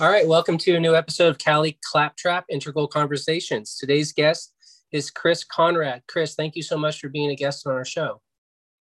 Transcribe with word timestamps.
All 0.00 0.08
right, 0.08 0.26
welcome 0.26 0.56
to 0.56 0.76
a 0.76 0.80
new 0.80 0.96
episode 0.96 1.28
of 1.28 1.36
Cali 1.36 1.78
Claptrap 1.84 2.46
Integral 2.48 2.88
Conversations. 2.88 3.76
Today's 3.76 4.14
guest 4.14 4.54
is 4.92 5.10
Chris 5.10 5.44
Conrad. 5.44 6.00
Chris, 6.08 6.34
thank 6.34 6.56
you 6.56 6.62
so 6.62 6.78
much 6.78 7.00
for 7.00 7.10
being 7.10 7.28
a 7.28 7.36
guest 7.36 7.66
on 7.66 7.74
our 7.74 7.84
show. 7.84 8.22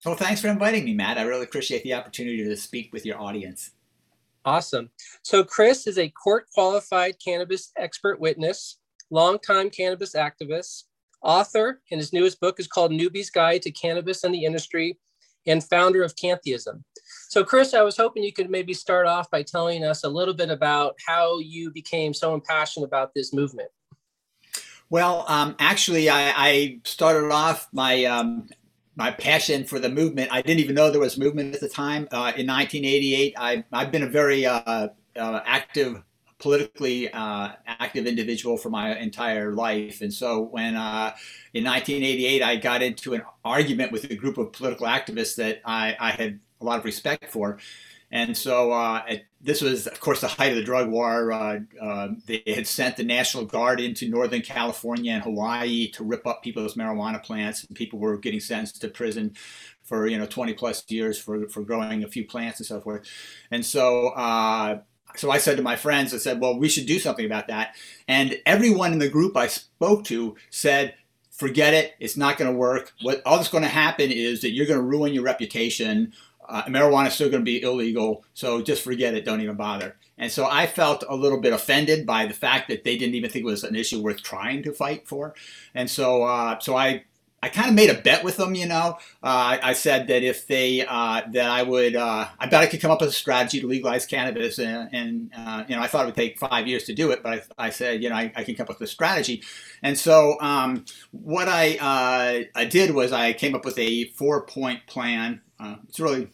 Well, 0.05 0.16
thanks 0.16 0.40
for 0.40 0.47
inviting 0.47 0.86
me, 0.86 0.94
Matt. 0.94 1.18
I 1.18 1.24
really 1.24 1.44
appreciate 1.44 1.84
the 1.84 1.94
opportunity 1.94 2.46
to 2.46 2.55
speak 2.55 2.94
with 2.94 3.05
your 3.05 3.20
audience. 3.20 3.71
Awesome. 4.46 4.92
So, 5.21 5.44
Chris 5.44 5.88
is 5.88 5.97
a 5.97 6.08
court 6.08 6.46
qualified 6.54 7.15
cannabis 7.22 7.74
expert 7.76 8.22
witness, 8.22 8.78
longtime 9.12 9.72
cannabis 9.72 10.15
activist, 10.15 10.83
author, 11.22 11.81
and 11.92 11.99
his 11.99 12.13
newest 12.13 12.40
book 12.40 12.62
is 12.62 12.67
called 12.67 12.94
Newbie's 12.94 13.29
Guide 13.29 13.62
to 13.63 13.72
Cannabis 13.72 14.24
and 14.24 14.33
the 14.33 14.46
Industry, 14.46 14.97
and 15.46 15.62
founder 15.65 16.02
of 16.02 16.16
Cantheism. 16.16 16.86
So, 17.30 17.44
Chris, 17.44 17.76
I 17.76 17.84
was 17.84 17.96
hoping 17.96 18.23
you 18.23 18.34
could 18.34 18.50
maybe 18.50 18.73
start 18.73 19.05
off 19.05 19.30
by 19.30 19.44
telling 19.44 19.84
us 19.84 20.04
a 20.04 20.09
little 20.09 20.34
bit 20.34 20.50
about 20.50 20.96
how 21.08 21.38
you 21.38 21.70
became 21.70 22.12
so 22.12 22.34
impassioned 22.34 22.84
about 22.84 23.14
this 23.14 23.34
movement. 23.34 23.70
Well, 24.90 25.26
um, 25.28 25.56
actually, 25.60 26.10
I, 26.10 26.34
I, 26.36 26.80
started 26.86 27.32
off 27.32 27.68
my 27.72 28.06
um, 28.06 28.50
my 28.96 29.12
passion 29.12 29.64
for 29.64 29.78
the 29.78 29.90
movement. 29.90 30.30
I 30.32 30.42
didn't 30.42 30.60
even 30.62 30.73
know 30.73 30.90
there 30.90 31.00
was 31.00 31.20
movement 31.20 31.54
at 31.54 31.62
the 31.62 31.70
time. 31.70 32.08
Uh, 32.12 32.34
in 32.36 32.48
1988, 32.48 33.36
I, 33.38 33.64
I've 33.72 33.92
been 33.92 34.02
a 34.02 34.09
very 34.09 34.48
uh, 34.48 34.88
uh, 35.16 35.40
active 35.46 36.02
politically 36.40 37.12
uh, 37.14 37.50
active 37.68 38.08
individual 38.08 38.58
for 38.58 38.72
my 38.72 38.98
entire 38.98 39.54
life. 39.54 40.02
And 40.02 40.12
so 40.12 40.42
when 40.42 40.76
uh, 40.76 41.14
in 41.54 41.64
1988 41.64 42.42
I 42.42 42.56
got 42.56 42.82
into 42.82 43.14
an 43.14 43.22
argument 43.46 43.92
with 43.92 44.06
a 44.06 44.16
group 44.16 44.40
of 44.40 44.52
political 44.52 44.88
activists 44.88 45.36
that 45.36 45.62
I, 45.66 45.96
I 46.00 46.12
had 46.12 46.40
a 46.62 46.66
lot 46.66 46.80
of 46.80 46.86
respect 46.86 47.31
for. 47.31 47.59
And 48.12 48.36
so 48.36 48.72
uh, 48.72 49.04
this 49.40 49.62
was, 49.62 49.86
of 49.86 50.00
course, 50.00 50.22
the 50.22 50.27
height 50.27 50.52
of 50.52 50.55
the 50.55 50.63
drug 50.63 50.90
war. 50.90 51.31
Uh, 51.31 51.59
uh, 51.80 52.09
they 52.26 52.41
had 52.48 52.66
sent 52.66 52.98
the 52.98 53.04
National 53.04 53.45
Guard 53.45 53.80
into 53.80 54.09
Northern 54.09 54.42
California 54.42 55.11
and 55.11 55.23
Hawaii 55.23 55.89
to 55.92 56.03
rip 56.03 56.25
up 56.25 56.42
people's 56.42 56.73
marijuana 56.73 57.22
plants, 57.22 57.64
and 57.66 57.75
people 57.75 58.00
were 58.00 58.17
getting 58.17 58.39
sentenced 58.39 58.81
to 58.81 58.88
prison 58.88 59.36
for 59.84 60.08
you 60.08 60.17
know 60.17 60.25
20 60.25 60.53
plus 60.53 60.84
years 60.89 61.19
for, 61.19 61.47
for 61.50 61.61
growing 61.61 62.03
a 62.03 62.08
few 62.08 62.25
plants 62.25 62.59
and 62.59 62.66
so 62.66 62.81
forth. 62.81 63.08
And 63.52 63.64
so 63.64 64.09
uh, 64.09 64.80
so 65.16 65.31
I 65.31 65.38
said 65.38 65.58
to 65.58 65.64
my 65.64 65.75
friends, 65.75 66.14
I 66.14 66.17
said, 66.17 66.39
well, 66.39 66.58
we 66.58 66.69
should 66.69 66.86
do 66.86 67.00
something 67.00 67.25
about 67.25 67.47
that. 67.47 67.75
And 68.08 68.39
everyone 68.45 68.94
in 68.94 69.00
the 69.00 69.09
group 69.09 69.36
I 69.36 69.47
spoke 69.47 70.06
to 70.06 70.36
said, 70.50 70.95
forget 71.31 71.73
it. 71.73 71.94
It's 72.00 72.17
not 72.17 72.38
going 72.38 72.52
to 72.52 72.58
work. 72.58 72.94
What 73.02 73.22
all 73.25 73.38
that's 73.38 73.50
going 73.50 73.64
to 73.64 73.69
happen 73.69 74.12
is 74.12 74.41
that 74.41 74.52
you're 74.52 74.67
going 74.67 74.80
to 74.80 74.86
ruin 74.86 75.14
your 75.14 75.23
reputation. 75.23 76.14
Uh, 76.50 76.64
marijuana 76.64 77.08
is 77.08 77.14
still 77.14 77.30
going 77.30 77.42
to 77.42 77.45
be 77.45 77.61
illegal. 77.61 78.25
So 78.33 78.61
just 78.61 78.83
forget 78.83 79.14
it. 79.14 79.25
Don't 79.25 79.42
even 79.42 79.55
bother. 79.55 79.95
And 80.17 80.31
so 80.31 80.45
I 80.45 80.67
felt 80.67 81.03
a 81.08 81.16
little 81.16 81.39
bit 81.39 81.53
offended 81.53 82.06
by 82.06 82.25
the 82.25 82.33
fact 82.33 82.67
that 82.67 82.83
they 82.83 82.97
didn't 82.97 83.16
even 83.16 83.30
think 83.30 83.44
it 83.44 83.45
was 83.45 83.64
an 83.64 83.75
issue 83.75 84.02
worth 84.02 84.22
trying 84.22 84.64
to 84.64 84.73
fight 84.73 85.08
for. 85.08 85.33
And 85.73 85.89
so, 85.89 86.23
uh, 86.23 86.59
so 86.59 86.75
I 86.75 87.06
I 87.41 87.50
kind 87.50 87.69
of 87.69 87.75
made 87.75 87.89
a 87.89 87.94
bet 87.94 88.23
with 88.23 88.38
them, 88.38 88.53
you 88.53 88.66
know. 88.66 88.97
Uh, 89.23 89.58
I, 89.61 89.73
said 89.73 90.08
that 90.08 90.23
if 90.23 90.47
they 90.47 90.86
uh, 90.86 91.22
that 91.31 91.50
I 91.50 91.64
would, 91.64 91.95
uh, 91.95 92.28
I 92.38 92.47
bet 92.47 92.61
I 92.61 92.67
could 92.67 92.81
come 92.81 92.91
up 92.91 93.00
with 93.00 93.09
a 93.09 93.13
strategy 93.13 93.61
to 93.61 93.67
legalize 93.67 94.06
cannabis, 94.06 94.59
and, 94.59 94.89
and 94.91 95.31
uh, 95.36 95.63
you 95.67 95.75
know, 95.75 95.81
I 95.81 95.88
thought 95.88 96.03
it 96.03 96.08
would 96.08 96.16
take 96.16 96.38
five 96.38 96.67
years 96.67 96.84
to 96.86 96.94
do 96.94 97.11
it, 97.11 97.23
but 97.23 97.45
I, 97.58 97.67
I 97.67 97.69
said, 97.69 98.03
you 98.03 98.09
know, 98.09 98.16
I, 98.16 98.31
I, 98.36 98.44
can 98.44 98.56
come 98.56 98.66
up 98.66 98.80
with 98.80 98.81
a 98.81 98.91
strategy. 98.91 99.44
And 99.81 99.97
so, 99.97 100.39
um, 100.41 100.86
what 101.11 101.47
I 101.47 101.78
uh, 101.78 102.59
I 102.59 102.66
did 102.66 102.94
was 102.94 103.13
I 103.13 103.34
came 103.34 103.56
up 103.56 103.63
with 103.63 103.80
a 103.80 104.06
four 104.09 104.45
point 104.45 104.86
plan. 104.88 105.41
Uh, 105.59 105.75
it's 105.88 106.00
really 106.00 106.30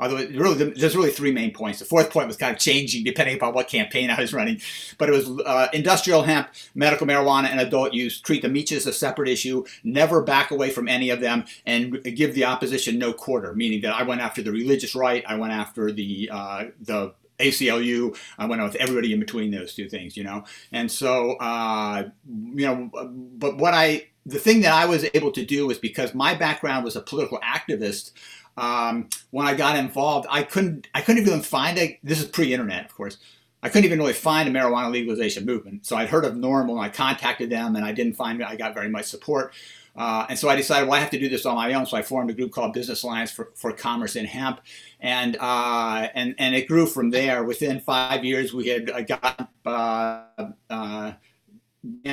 Although 0.00 0.16
really, 0.16 0.70
there's 0.70 0.96
really 0.96 1.10
three 1.10 1.30
main 1.30 1.52
points. 1.52 1.78
The 1.78 1.84
fourth 1.84 2.10
point 2.10 2.26
was 2.26 2.36
kind 2.36 2.52
of 2.52 2.60
changing 2.60 3.04
depending 3.04 3.36
upon 3.36 3.54
what 3.54 3.68
campaign 3.68 4.10
I 4.10 4.20
was 4.20 4.34
running. 4.34 4.60
But 4.98 5.08
it 5.08 5.12
was 5.12 5.28
uh, 5.46 5.68
industrial 5.72 6.22
hemp, 6.22 6.48
medical 6.74 7.06
marijuana, 7.06 7.46
and 7.46 7.60
adult 7.60 7.94
use. 7.94 8.20
Treat 8.20 8.42
them 8.42 8.56
each 8.56 8.72
as 8.72 8.86
a 8.86 8.92
separate 8.92 9.28
issue. 9.28 9.64
Never 9.84 10.20
back 10.20 10.50
away 10.50 10.70
from 10.70 10.88
any 10.88 11.10
of 11.10 11.20
them, 11.20 11.44
and 11.64 12.02
give 12.02 12.34
the 12.34 12.44
opposition 12.44 12.98
no 12.98 13.12
quarter. 13.12 13.54
Meaning 13.54 13.82
that 13.82 13.94
I 13.94 14.02
went 14.02 14.20
after 14.20 14.42
the 14.42 14.50
religious 14.50 14.96
right, 14.96 15.24
I 15.28 15.36
went 15.36 15.52
after 15.52 15.92
the 15.92 16.28
uh, 16.32 16.64
the 16.80 17.14
ACLU. 17.38 18.16
I 18.38 18.46
went 18.46 18.62
with 18.62 18.74
everybody 18.76 19.12
in 19.12 19.20
between 19.20 19.50
those 19.50 19.74
two 19.74 19.88
things, 19.88 20.16
you 20.16 20.24
know. 20.24 20.44
And 20.72 20.90
so, 20.90 21.34
uh, 21.34 22.08
you 22.26 22.66
know, 22.66 22.90
but 23.38 23.58
what 23.58 23.74
I 23.74 24.08
the 24.26 24.38
thing 24.38 24.62
that 24.62 24.72
I 24.72 24.86
was 24.86 25.06
able 25.12 25.30
to 25.32 25.44
do 25.44 25.66
was 25.66 25.78
because 25.78 26.14
my 26.14 26.34
background 26.34 26.84
was 26.84 26.96
a 26.96 27.00
political 27.00 27.38
activist 27.40 28.12
um, 28.56 29.08
when 29.30 29.46
I 29.46 29.54
got 29.54 29.76
involved, 29.76 30.26
I 30.30 30.42
couldn't 30.42 30.88
I 30.94 31.00
couldn't 31.00 31.26
even 31.26 31.42
find 31.42 31.78
a 31.78 31.98
this 32.02 32.20
is 32.20 32.26
pre-internet, 32.26 32.84
of 32.84 32.94
course. 32.94 33.18
I 33.62 33.68
couldn't 33.70 33.86
even 33.86 33.98
really 33.98 34.12
find 34.12 34.48
a 34.48 34.52
marijuana 34.52 34.92
legalization 34.92 35.46
movement. 35.46 35.86
So 35.86 35.96
I'd 35.96 36.10
heard 36.10 36.26
of 36.26 36.34
NORML 36.34 36.72
and 36.72 36.80
I 36.80 36.90
contacted 36.90 37.48
them 37.48 37.76
and 37.76 37.84
I 37.84 37.92
didn't 37.92 38.12
find 38.12 38.42
I 38.44 38.56
got 38.56 38.74
very 38.74 38.90
much 38.90 39.06
support. 39.06 39.54
Uh, 39.96 40.26
and 40.28 40.38
so 40.38 40.48
I 40.48 40.56
decided, 40.56 40.88
well, 40.88 40.98
I 40.98 41.00
have 41.00 41.10
to 41.10 41.18
do 41.18 41.28
this 41.28 41.46
on 41.46 41.54
my 41.54 41.72
own. 41.72 41.86
So 41.86 41.96
I 41.96 42.02
formed 42.02 42.28
a 42.28 42.34
group 42.34 42.52
called 42.52 42.74
Business 42.74 43.04
Alliance 43.04 43.30
for, 43.30 43.52
for 43.54 43.72
Commerce 43.72 44.16
in 44.16 44.26
Hemp, 44.26 44.60
and 45.00 45.36
uh, 45.40 46.08
and 46.14 46.34
and 46.38 46.54
it 46.54 46.66
grew 46.66 46.86
from 46.86 47.10
there. 47.10 47.44
Within 47.44 47.80
five 47.80 48.24
years, 48.24 48.52
we 48.52 48.68
had 48.68 48.90
uh, 48.90 49.02
got 49.02 49.48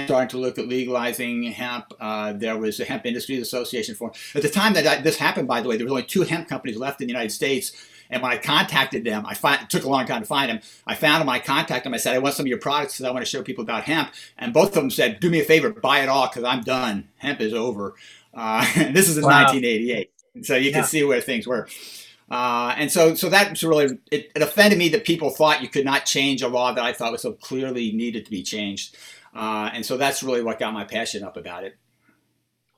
starting 0.05 0.29
to 0.29 0.37
look 0.37 0.57
at 0.57 0.67
legalizing 0.67 1.43
hemp. 1.43 1.93
Uh, 1.99 2.33
there 2.33 2.57
was 2.57 2.79
a 2.79 2.85
Hemp 2.85 3.05
Industries 3.05 3.41
Association 3.41 3.95
for 3.95 4.11
at 4.35 4.41
the 4.41 4.49
time 4.49 4.73
that 4.73 4.87
I, 4.87 5.01
this 5.01 5.17
happened. 5.17 5.47
By 5.47 5.61
the 5.61 5.69
way, 5.69 5.77
there 5.77 5.85
were 5.85 5.91
only 5.91 6.03
two 6.03 6.23
hemp 6.23 6.47
companies 6.47 6.77
left 6.77 7.01
in 7.01 7.07
the 7.07 7.13
United 7.13 7.31
States. 7.31 7.71
And 8.09 8.21
when 8.21 8.31
I 8.31 8.37
contacted 8.37 9.05
them, 9.05 9.25
I 9.25 9.33
find, 9.33 9.61
it 9.61 9.69
took 9.69 9.85
a 9.85 9.89
long 9.89 10.05
time 10.05 10.21
to 10.21 10.27
find 10.27 10.49
them. 10.49 10.59
I 10.85 10.95
found 10.95 11.21
them. 11.21 11.29
I 11.29 11.39
contacted 11.39 11.85
them. 11.85 11.93
I 11.93 11.97
said, 11.97 12.13
I 12.13 12.19
want 12.19 12.35
some 12.35 12.43
of 12.43 12.49
your 12.49 12.59
products 12.59 12.95
because 12.95 13.05
I 13.05 13.11
want 13.11 13.23
to 13.23 13.29
show 13.29 13.41
people 13.41 13.63
about 13.63 13.83
hemp. 13.83 14.11
And 14.37 14.53
both 14.53 14.69
of 14.69 14.73
them 14.73 14.89
said, 14.89 15.21
Do 15.21 15.29
me 15.29 15.39
a 15.39 15.45
favor, 15.45 15.69
buy 15.69 15.99
it 16.01 16.09
all 16.09 16.27
because 16.27 16.43
I'm 16.43 16.61
done. 16.61 17.07
Hemp 17.17 17.39
is 17.39 17.53
over. 17.53 17.95
Uh, 18.33 18.65
this 18.91 19.07
is 19.07 19.17
in 19.17 19.23
wow. 19.23 19.43
1988, 19.43 20.11
so 20.43 20.55
you 20.55 20.69
yeah. 20.69 20.77
can 20.77 20.83
see 20.83 21.03
where 21.03 21.21
things 21.21 21.47
were. 21.47 21.67
Uh, 22.29 22.73
and 22.77 22.89
so, 22.89 23.13
so 23.13 23.27
that 23.27 23.61
really 23.61 23.97
it, 24.09 24.31
it 24.33 24.41
offended 24.41 24.79
me 24.79 24.87
that 24.87 25.03
people 25.03 25.29
thought 25.29 25.61
you 25.61 25.67
could 25.67 25.83
not 25.83 26.05
change 26.05 26.41
a 26.41 26.47
law 26.47 26.71
that 26.71 26.83
I 26.83 26.93
thought 26.93 27.11
was 27.11 27.21
so 27.21 27.33
clearly 27.33 27.91
needed 27.91 28.23
to 28.23 28.31
be 28.31 28.41
changed. 28.41 28.95
Uh, 29.33 29.69
and 29.73 29.85
so 29.85 29.97
that's 29.97 30.23
really 30.23 30.43
what 30.43 30.59
got 30.59 30.73
my 30.73 30.83
passion 30.83 31.23
up 31.23 31.37
about 31.37 31.63
it. 31.63 31.77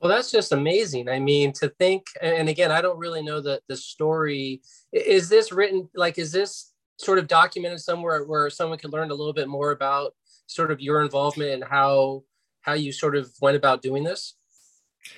Well, 0.00 0.14
that's 0.14 0.30
just 0.30 0.52
amazing. 0.52 1.08
I 1.08 1.18
mean, 1.18 1.52
to 1.54 1.70
think, 1.70 2.06
and 2.20 2.48
again, 2.48 2.70
I 2.70 2.82
don't 2.82 2.98
really 2.98 3.22
know 3.22 3.40
the, 3.40 3.60
the 3.68 3.76
story. 3.76 4.60
Is 4.92 5.30
this 5.30 5.50
written, 5.50 5.88
like, 5.94 6.18
is 6.18 6.30
this 6.30 6.72
sort 6.98 7.18
of 7.18 7.26
documented 7.26 7.80
somewhere 7.80 8.22
where 8.24 8.50
someone 8.50 8.78
could 8.78 8.92
learn 8.92 9.10
a 9.10 9.14
little 9.14 9.32
bit 9.32 9.48
more 9.48 9.70
about 9.70 10.14
sort 10.46 10.70
of 10.70 10.80
your 10.80 11.02
involvement 11.02 11.52
and 11.52 11.64
how, 11.64 12.22
how 12.60 12.74
you 12.74 12.92
sort 12.92 13.16
of 13.16 13.32
went 13.40 13.56
about 13.56 13.82
doing 13.82 14.04
this? 14.04 14.34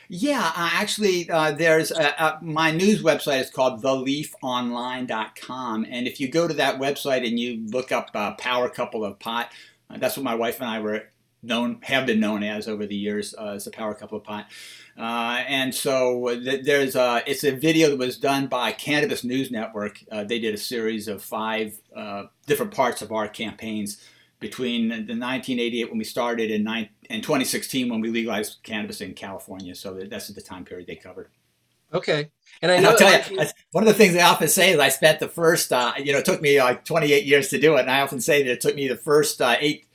Yeah, 0.08 0.53
uh, 0.54 0.70
actually, 0.72 1.28
uh, 1.30 1.53
there's 1.53 1.91
a, 1.91 2.08
a, 2.22 2.38
my 2.42 2.70
news 2.70 3.03
website 3.03 3.41
is 3.41 3.50
called 3.50 3.82
theleafonline.com. 3.82 5.86
And 5.91 6.06
if 6.06 6.20
you 6.20 6.28
go 6.28 6.47
to 6.48 6.54
that 6.54 6.78
website 6.78 7.26
and 7.26 7.41
you 7.41 7.66
look 7.68 7.92
up 7.92 8.10
uh, 8.14 8.34
Power 8.34 8.68
Couple 8.68 9.04
of 9.04 9.18
Pot, 9.18 9.50
uh, 9.91 9.98
that's 9.98 10.16
what 10.16 10.24
my 10.24 10.34
wife 10.34 10.60
and 10.60 10.70
I 10.70 10.80
were 10.80 11.08
known 11.42 11.78
have 11.82 12.06
been 12.06 12.20
known 12.20 12.42
as 12.42 12.69
over 12.69 12.86
the 12.86 12.97
years 12.97 13.34
uh, 13.38 13.52
as 13.54 13.64
the 13.64 13.70
Power 13.70 13.94
Couple 13.94 14.19
of 14.19 14.24
Pot. 14.24 14.47
Uh, 14.98 15.44
and 15.47 15.74
so 15.74 16.41
th- 16.42 16.64
there's 16.64 16.97
a, 16.97 17.22
it's 17.26 17.44
a 17.44 17.54
video 17.54 17.91
that 17.91 17.98
was 17.98 18.19
done 18.19 18.47
by 18.47 18.72
Cannabis 18.72 19.24
News 19.24 19.50
Network. 19.50 19.98
Uh, 20.10 20.24
they 20.24 20.38
did 20.38 20.54
a 20.54 20.58
series 20.58 21.08
of 21.08 21.22
five 21.22 21.78
uh, 21.94 22.24
different 22.47 22.72
parts 22.72 23.02
of 23.02 23.12
our 23.12 23.28
campaigns 23.28 24.02
between 24.41 24.88
the 24.88 24.97
1988 24.97 25.88
when 25.88 25.98
we 25.98 26.04
started 26.04 26.50
and, 26.50 26.64
nine, 26.64 26.88
and 27.08 27.22
2016 27.22 27.88
when 27.88 28.00
we 28.00 28.10
legalized 28.10 28.58
cannabis 28.62 29.00
in 29.00 29.14
California. 29.14 29.74
So 29.74 29.94
that's 29.94 30.28
the 30.28 30.41
time 30.41 30.64
period 30.64 30.86
they 30.86 30.97
covered. 30.97 31.28
Okay. 31.92 32.30
And 32.62 32.72
I 32.72 32.78
know 32.78 32.78
and 32.78 32.86
I'll 32.88 32.97
tell 32.97 33.32
you, 33.32 33.47
one 33.72 33.84
of 33.84 33.88
the 33.88 33.94
things 33.94 34.16
I 34.16 34.22
often 34.22 34.48
say 34.48 34.72
is 34.72 34.78
I 34.78 34.88
spent 34.88 35.20
the 35.20 35.28
first, 35.28 35.72
uh, 35.72 35.92
you 35.98 36.12
know, 36.12 36.18
it 36.18 36.24
took 36.24 36.42
me 36.42 36.60
like 36.60 36.84
28 36.84 37.24
years 37.24 37.48
to 37.50 37.60
do 37.60 37.76
it. 37.76 37.80
And 37.80 37.91
I 37.91 38.00
often 38.00 38.20
say 38.20 38.42
that 38.42 38.50
it 38.50 38.60
took 38.60 38.74
me 38.74 38.88
the 38.88 38.97
first 38.97 39.41
uh, 39.41 39.56
eight 39.60 39.86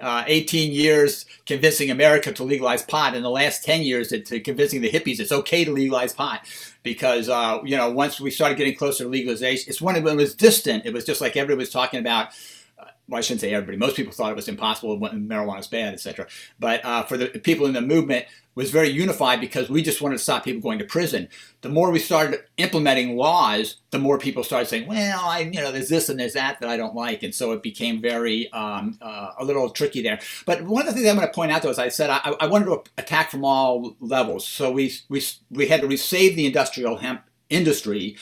uh, 0.00 0.24
18 0.26 0.72
years 0.72 1.26
convincing 1.46 1.90
America 1.90 2.32
to 2.32 2.44
legalize 2.44 2.82
pot, 2.82 3.14
and 3.14 3.24
the 3.24 3.30
last 3.30 3.64
10 3.64 3.82
years 3.82 4.08
to 4.08 4.40
convincing 4.40 4.80
the 4.80 4.90
hippies 4.90 5.20
it's 5.20 5.32
okay 5.32 5.64
to 5.64 5.72
legalize 5.72 6.12
pot. 6.12 6.42
Because 6.82 7.28
uh, 7.28 7.58
you 7.64 7.76
know, 7.76 7.90
once 7.90 8.20
we 8.20 8.30
started 8.30 8.56
getting 8.56 8.74
closer 8.74 9.04
to 9.04 9.10
legalization, 9.10 9.68
it's 9.68 9.80
one 9.80 9.96
of 9.96 10.04
when 10.04 10.14
it 10.14 10.16
was 10.16 10.34
distant. 10.34 10.86
It 10.86 10.92
was 10.92 11.04
just 11.04 11.20
like 11.20 11.36
everybody 11.36 11.58
was 11.58 11.70
talking 11.70 12.00
about 12.00 12.32
well, 13.08 13.18
I 13.18 13.22
shouldn't 13.22 13.40
say 13.40 13.54
everybody. 13.54 13.78
Most 13.78 13.96
people 13.96 14.12
thought 14.12 14.30
it 14.30 14.36
was 14.36 14.48
impossible 14.48 14.98
when 14.98 15.28
marijuana 15.28 15.60
is 15.60 15.66
bad, 15.66 15.94
etc. 15.94 16.26
But 16.58 16.84
uh, 16.84 17.04
for 17.04 17.16
the 17.16 17.26
people 17.28 17.66
in 17.66 17.72
the 17.72 17.80
movement, 17.80 18.26
was 18.58 18.72
very 18.72 18.88
unified 18.88 19.40
because 19.40 19.70
we 19.70 19.80
just 19.80 20.02
wanted 20.02 20.16
to 20.16 20.22
stop 20.22 20.42
people 20.42 20.60
going 20.60 20.80
to 20.80 20.84
prison. 20.84 21.28
The 21.60 21.68
more 21.68 21.92
we 21.92 22.00
started 22.00 22.40
implementing 22.56 23.16
laws, 23.16 23.76
the 23.92 24.00
more 24.00 24.18
people 24.18 24.42
started 24.42 24.66
saying, 24.66 24.88
"Well, 24.88 25.20
I, 25.22 25.40
you 25.40 25.60
know, 25.60 25.70
there's 25.70 25.88
this 25.88 26.08
and 26.08 26.18
there's 26.18 26.32
that 26.32 26.58
that 26.60 26.68
I 26.68 26.76
don't 26.76 26.96
like," 26.96 27.22
and 27.22 27.32
so 27.32 27.52
it 27.52 27.62
became 27.62 28.02
very 28.02 28.50
um, 28.52 28.98
uh, 29.00 29.30
a 29.38 29.44
little 29.44 29.70
tricky 29.70 30.02
there. 30.02 30.18
But 30.44 30.62
one 30.62 30.88
of 30.88 30.88
the 30.88 30.94
things 30.94 31.08
I'm 31.08 31.14
going 31.14 31.28
to 31.28 31.32
point 31.32 31.52
out, 31.52 31.62
though, 31.62 31.70
is 31.70 31.78
I 31.78 31.88
said 31.88 32.10
I, 32.10 32.34
I 32.40 32.48
wanted 32.48 32.64
to 32.64 32.82
attack 32.98 33.30
from 33.30 33.44
all 33.44 33.96
levels. 34.00 34.44
So 34.44 34.72
we 34.72 34.92
we 35.08 35.22
we 35.50 35.68
had 35.68 35.80
to 35.82 35.96
save 35.96 36.34
the 36.34 36.46
industrial 36.46 36.96
hemp 36.96 37.22
industry 37.48 38.16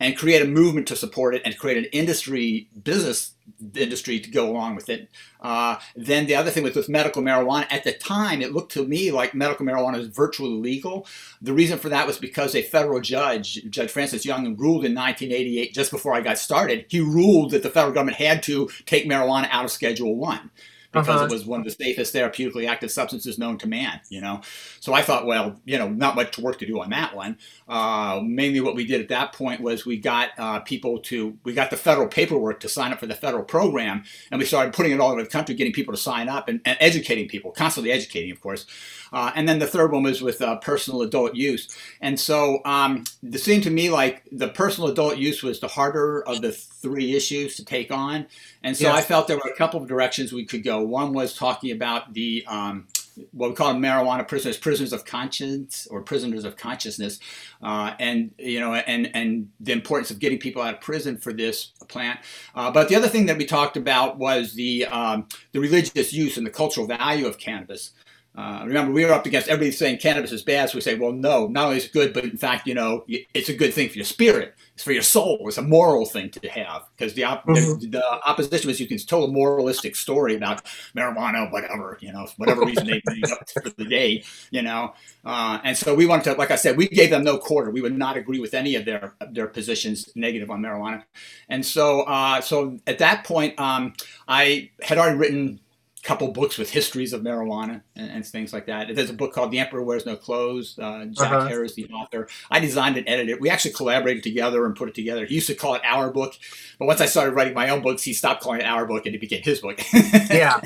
and 0.00 0.16
create 0.16 0.42
a 0.42 0.46
movement 0.46 0.86
to 0.88 0.96
support 0.96 1.34
it 1.34 1.42
and 1.44 1.58
create 1.58 1.76
an 1.76 1.86
industry 1.92 2.68
business 2.82 3.32
industry 3.74 4.20
to 4.20 4.30
go 4.30 4.48
along 4.48 4.76
with 4.76 4.88
it. 4.88 5.08
Uh, 5.40 5.76
then 5.96 6.26
the 6.26 6.34
other 6.34 6.50
thing 6.50 6.62
was 6.62 6.76
with 6.76 6.88
medical 6.88 7.22
marijuana. 7.22 7.66
At 7.70 7.84
the 7.84 7.92
time, 7.92 8.40
it 8.42 8.52
looked 8.52 8.72
to 8.72 8.86
me 8.86 9.10
like 9.10 9.34
medical 9.34 9.66
marijuana 9.66 9.98
was 9.98 10.08
virtually 10.08 10.50
legal. 10.50 11.06
The 11.40 11.52
reason 11.52 11.78
for 11.78 11.88
that 11.88 12.06
was 12.06 12.18
because 12.18 12.54
a 12.54 12.62
federal 12.62 13.00
judge, 13.00 13.68
Judge 13.70 13.90
Francis 13.90 14.24
Young, 14.24 14.44
ruled 14.56 14.84
in 14.84 14.94
1988, 14.94 15.74
just 15.74 15.90
before 15.90 16.14
I 16.14 16.20
got 16.20 16.38
started, 16.38 16.86
he 16.88 17.00
ruled 17.00 17.50
that 17.52 17.62
the 17.62 17.70
federal 17.70 17.94
government 17.94 18.18
had 18.18 18.42
to 18.44 18.68
take 18.86 19.08
marijuana 19.08 19.48
out 19.50 19.64
of 19.64 19.70
Schedule 19.70 20.16
One 20.16 20.50
because 20.92 21.08
uh-huh. 21.08 21.24
it 21.26 21.30
was 21.30 21.44
one 21.44 21.60
of 21.60 21.64
the 21.64 21.70
safest 21.70 22.14
therapeutically 22.14 22.68
active 22.68 22.90
substances 22.90 23.38
known 23.38 23.58
to 23.58 23.68
man. 23.68 24.00
You 24.08 24.20
know, 24.20 24.40
so 24.80 24.94
I 24.94 25.02
thought, 25.02 25.26
well, 25.26 25.60
you 25.64 25.78
know, 25.78 25.88
not 25.88 26.14
much 26.14 26.38
work 26.38 26.58
to 26.58 26.66
do 26.66 26.80
on 26.80 26.90
that 26.90 27.14
one. 27.14 27.38
Uh, 27.68 28.20
mainly, 28.22 28.60
what 28.60 28.74
we 28.74 28.86
did 28.86 29.00
at 29.00 29.08
that 29.08 29.32
point 29.32 29.60
was 29.60 29.84
we 29.84 29.98
got 29.98 30.30
uh, 30.38 30.60
people 30.60 30.98
to 31.00 31.36
we 31.44 31.52
got 31.52 31.70
the 31.70 31.76
federal 31.76 32.08
paperwork 32.08 32.60
to 32.60 32.68
sign 32.68 32.92
up 32.92 33.00
for 33.00 33.06
the 33.06 33.14
federal 33.14 33.44
program, 33.44 34.04
and 34.30 34.38
we 34.38 34.44
started 34.44 34.72
putting 34.72 34.92
it 34.92 35.00
all 35.00 35.12
over 35.12 35.22
the 35.22 35.28
country, 35.28 35.54
getting 35.54 35.72
people 35.72 35.92
to 35.92 36.00
sign 36.00 36.28
up 36.28 36.48
and, 36.48 36.60
and 36.64 36.76
educating 36.80 37.28
people, 37.28 37.50
constantly 37.50 37.92
educating, 37.92 38.30
of 38.30 38.40
course. 38.40 38.66
Uh, 39.12 39.32
and 39.34 39.48
then 39.48 39.58
the 39.58 39.66
third 39.66 39.92
one 39.92 40.02
was 40.02 40.22
with 40.22 40.40
uh, 40.42 40.56
personal 40.56 41.02
adult 41.02 41.34
use. 41.34 41.76
And 42.00 42.18
so 42.18 42.60
um, 42.64 43.04
it 43.22 43.38
seemed 43.38 43.64
to 43.64 43.70
me 43.70 43.90
like 43.90 44.22
the 44.32 44.48
personal 44.48 44.90
adult 44.90 45.18
use 45.18 45.42
was 45.42 45.60
the 45.60 45.68
harder 45.68 46.22
of 46.22 46.42
the 46.42 46.52
three 46.52 47.14
issues 47.14 47.56
to 47.56 47.64
take 47.64 47.90
on. 47.90 48.26
And 48.62 48.76
so 48.76 48.90
I 48.90 49.02
felt 49.02 49.28
there 49.28 49.36
were 49.36 49.50
a 49.50 49.56
couple 49.56 49.80
of 49.80 49.88
directions 49.88 50.32
we 50.32 50.44
could 50.44 50.62
go. 50.62 50.80
One 50.80 51.12
was 51.12 51.36
talking 51.36 51.72
about 51.72 52.12
the 52.12 52.44
um, 52.46 52.86
what 53.32 53.50
we 53.50 53.56
call 53.56 53.74
marijuana 53.74 54.26
prisoners, 54.26 54.56
prisoners 54.56 54.92
of 54.92 55.04
conscience 55.04 55.86
or 55.90 56.00
prisoners 56.00 56.44
of 56.44 56.56
consciousness, 56.56 57.18
uh, 57.62 57.94
and 57.98 58.32
you 58.38 58.60
know, 58.60 58.74
and 58.74 59.10
and 59.14 59.50
the 59.60 59.72
importance 59.72 60.10
of 60.10 60.18
getting 60.18 60.38
people 60.38 60.62
out 60.62 60.74
of 60.74 60.80
prison 60.80 61.16
for 61.16 61.32
this 61.32 61.72
plant. 61.88 62.20
Uh, 62.54 62.70
but 62.70 62.88
the 62.88 62.94
other 62.94 63.08
thing 63.08 63.26
that 63.26 63.36
we 63.36 63.44
talked 63.44 63.76
about 63.76 64.18
was 64.18 64.54
the 64.54 64.86
um, 64.86 65.26
the 65.52 65.60
religious 65.60 66.12
use 66.12 66.36
and 66.36 66.46
the 66.46 66.50
cultural 66.50 66.86
value 66.86 67.26
of 67.26 67.38
cannabis. 67.38 67.92
Uh, 68.36 68.62
remember, 68.64 68.92
we 68.92 69.04
were 69.04 69.12
up 69.12 69.26
against 69.26 69.48
everybody 69.48 69.72
saying 69.72 69.98
cannabis 69.98 70.30
is 70.30 70.42
bad. 70.42 70.70
So 70.70 70.76
we 70.76 70.80
say, 70.80 70.94
well, 70.94 71.10
no, 71.10 71.48
not 71.48 71.66
only 71.66 71.78
is 71.78 71.86
it 71.86 71.92
good, 71.92 72.14
but 72.14 72.22
in 72.22 72.36
fact, 72.36 72.68
you 72.68 72.74
know, 72.74 73.04
it's 73.08 73.48
a 73.48 73.54
good 73.54 73.74
thing 73.74 73.88
for 73.88 73.96
your 73.96 74.04
spirit. 74.04 74.54
It's 74.74 74.84
for 74.84 74.92
your 74.92 75.02
soul. 75.02 75.40
It's 75.48 75.58
a 75.58 75.62
moral 75.62 76.06
thing 76.06 76.30
to 76.30 76.48
have 76.48 76.84
because 76.96 77.14
the, 77.14 77.24
op- 77.24 77.44
mm-hmm. 77.46 77.80
the, 77.80 77.98
the, 77.98 78.04
opposition 78.28 78.68
was 78.68 78.78
you 78.78 78.86
can 78.86 78.98
tell 78.98 79.24
a 79.24 79.28
moralistic 79.28 79.96
story 79.96 80.36
about 80.36 80.64
marijuana, 80.96 81.50
whatever, 81.50 81.98
you 82.00 82.12
know, 82.12 82.28
whatever 82.36 82.64
reason 82.64 82.86
they 82.86 83.02
bring 83.04 83.24
up 83.24 83.50
for 83.50 83.70
the 83.70 83.84
day, 83.84 84.22
you 84.52 84.62
know. 84.62 84.94
Uh, 85.24 85.58
and 85.64 85.76
so 85.76 85.92
we 85.92 86.06
wanted 86.06 86.22
to, 86.24 86.34
like 86.34 86.52
I 86.52 86.56
said, 86.56 86.76
we 86.76 86.86
gave 86.86 87.10
them 87.10 87.24
no 87.24 87.38
quarter. 87.38 87.72
We 87.72 87.80
would 87.80 87.98
not 87.98 88.16
agree 88.16 88.38
with 88.38 88.54
any 88.54 88.76
of 88.76 88.84
their 88.84 89.16
their 89.32 89.48
positions 89.48 90.10
negative 90.14 90.48
on 90.48 90.62
marijuana. 90.62 91.02
And 91.48 91.66
so, 91.66 92.02
uh, 92.02 92.40
so 92.40 92.78
at 92.86 92.98
that 92.98 93.24
point, 93.24 93.58
um, 93.58 93.94
I 94.28 94.70
had 94.80 94.96
already 94.96 95.18
written 95.18 95.60
couple 96.08 96.28
books 96.28 96.56
with 96.56 96.70
histories 96.70 97.12
of 97.12 97.20
marijuana 97.20 97.82
and, 97.94 98.10
and, 98.10 98.26
things 98.26 98.50
like 98.50 98.64
that. 98.64 98.94
There's 98.94 99.10
a 99.10 99.14
book 99.14 99.34
called 99.34 99.50
The 99.50 99.58
Emperor 99.58 99.82
Wears 99.82 100.06
No 100.06 100.16
Clothes. 100.16 100.78
Uh, 100.78 101.04
Jack 101.10 101.30
uh-huh. 101.30 101.48
Herer 101.48 101.64
is 101.66 101.74
the 101.74 101.84
author. 101.88 102.28
I 102.50 102.60
designed 102.60 102.96
and 102.96 103.06
edited 103.06 103.28
it. 103.28 103.40
We 103.42 103.50
actually 103.50 103.74
collaborated 103.74 104.22
together 104.22 104.64
and 104.64 104.74
put 104.74 104.88
it 104.88 104.94
together. 104.94 105.26
He 105.26 105.34
used 105.34 105.48
to 105.48 105.54
call 105.54 105.74
it 105.74 105.82
our 105.84 106.10
book, 106.10 106.32
but 106.78 106.86
once 106.86 107.02
I 107.02 107.06
started 107.06 107.32
writing 107.32 107.52
my 107.52 107.68
own 107.68 107.82
books, 107.82 108.04
he 108.04 108.14
stopped 108.14 108.42
calling 108.42 108.62
it 108.62 108.66
our 108.66 108.86
book 108.86 109.04
and 109.04 109.14
it 109.14 109.20
became 109.20 109.42
his 109.42 109.60
book. 109.60 109.82
yeah. 110.30 110.62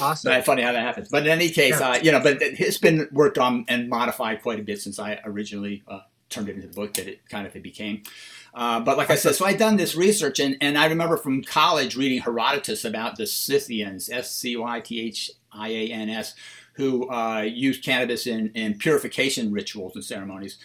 Awesome. 0.00 0.30
That's 0.30 0.46
funny 0.46 0.62
how 0.62 0.70
that 0.70 0.82
happens. 0.82 1.08
But 1.08 1.24
in 1.24 1.32
any 1.32 1.50
case, 1.50 1.80
yeah. 1.80 1.90
uh, 1.90 1.96
you 1.96 2.12
know, 2.12 2.20
but 2.20 2.38
it's 2.40 2.78
been 2.78 3.08
worked 3.10 3.38
on 3.38 3.64
and 3.66 3.88
modified 3.88 4.40
quite 4.40 4.60
a 4.60 4.62
bit 4.62 4.80
since 4.80 5.00
I 5.00 5.18
originally 5.24 5.82
uh, 5.88 6.02
turned 6.28 6.48
it 6.48 6.54
into 6.54 6.68
the 6.68 6.74
book 6.74 6.94
that 6.94 7.08
it 7.08 7.28
kind 7.28 7.44
of 7.44 7.56
it 7.56 7.62
became. 7.64 8.04
Uh, 8.52 8.80
but 8.80 8.98
like 8.98 9.10
I 9.10 9.14
said, 9.14 9.34
so 9.34 9.46
I'd 9.46 9.58
done 9.58 9.76
this 9.76 9.94
research, 9.94 10.40
and, 10.40 10.56
and 10.60 10.76
I 10.76 10.86
remember 10.86 11.16
from 11.16 11.42
college 11.42 11.96
reading 11.96 12.20
Herodotus 12.20 12.84
about 12.84 13.16
the 13.16 13.26
Scythians, 13.26 14.10
S 14.10 14.32
C 14.32 14.56
Y 14.56 14.80
T 14.80 15.00
H 15.00 15.30
I 15.52 15.68
A 15.68 15.88
N 15.88 16.10
S, 16.10 16.34
who 16.74 17.08
uh, 17.10 17.42
used 17.42 17.84
cannabis 17.84 18.26
in, 18.26 18.50
in 18.54 18.78
purification 18.78 19.52
rituals 19.52 19.94
and 19.94 20.04
ceremonies. 20.04 20.58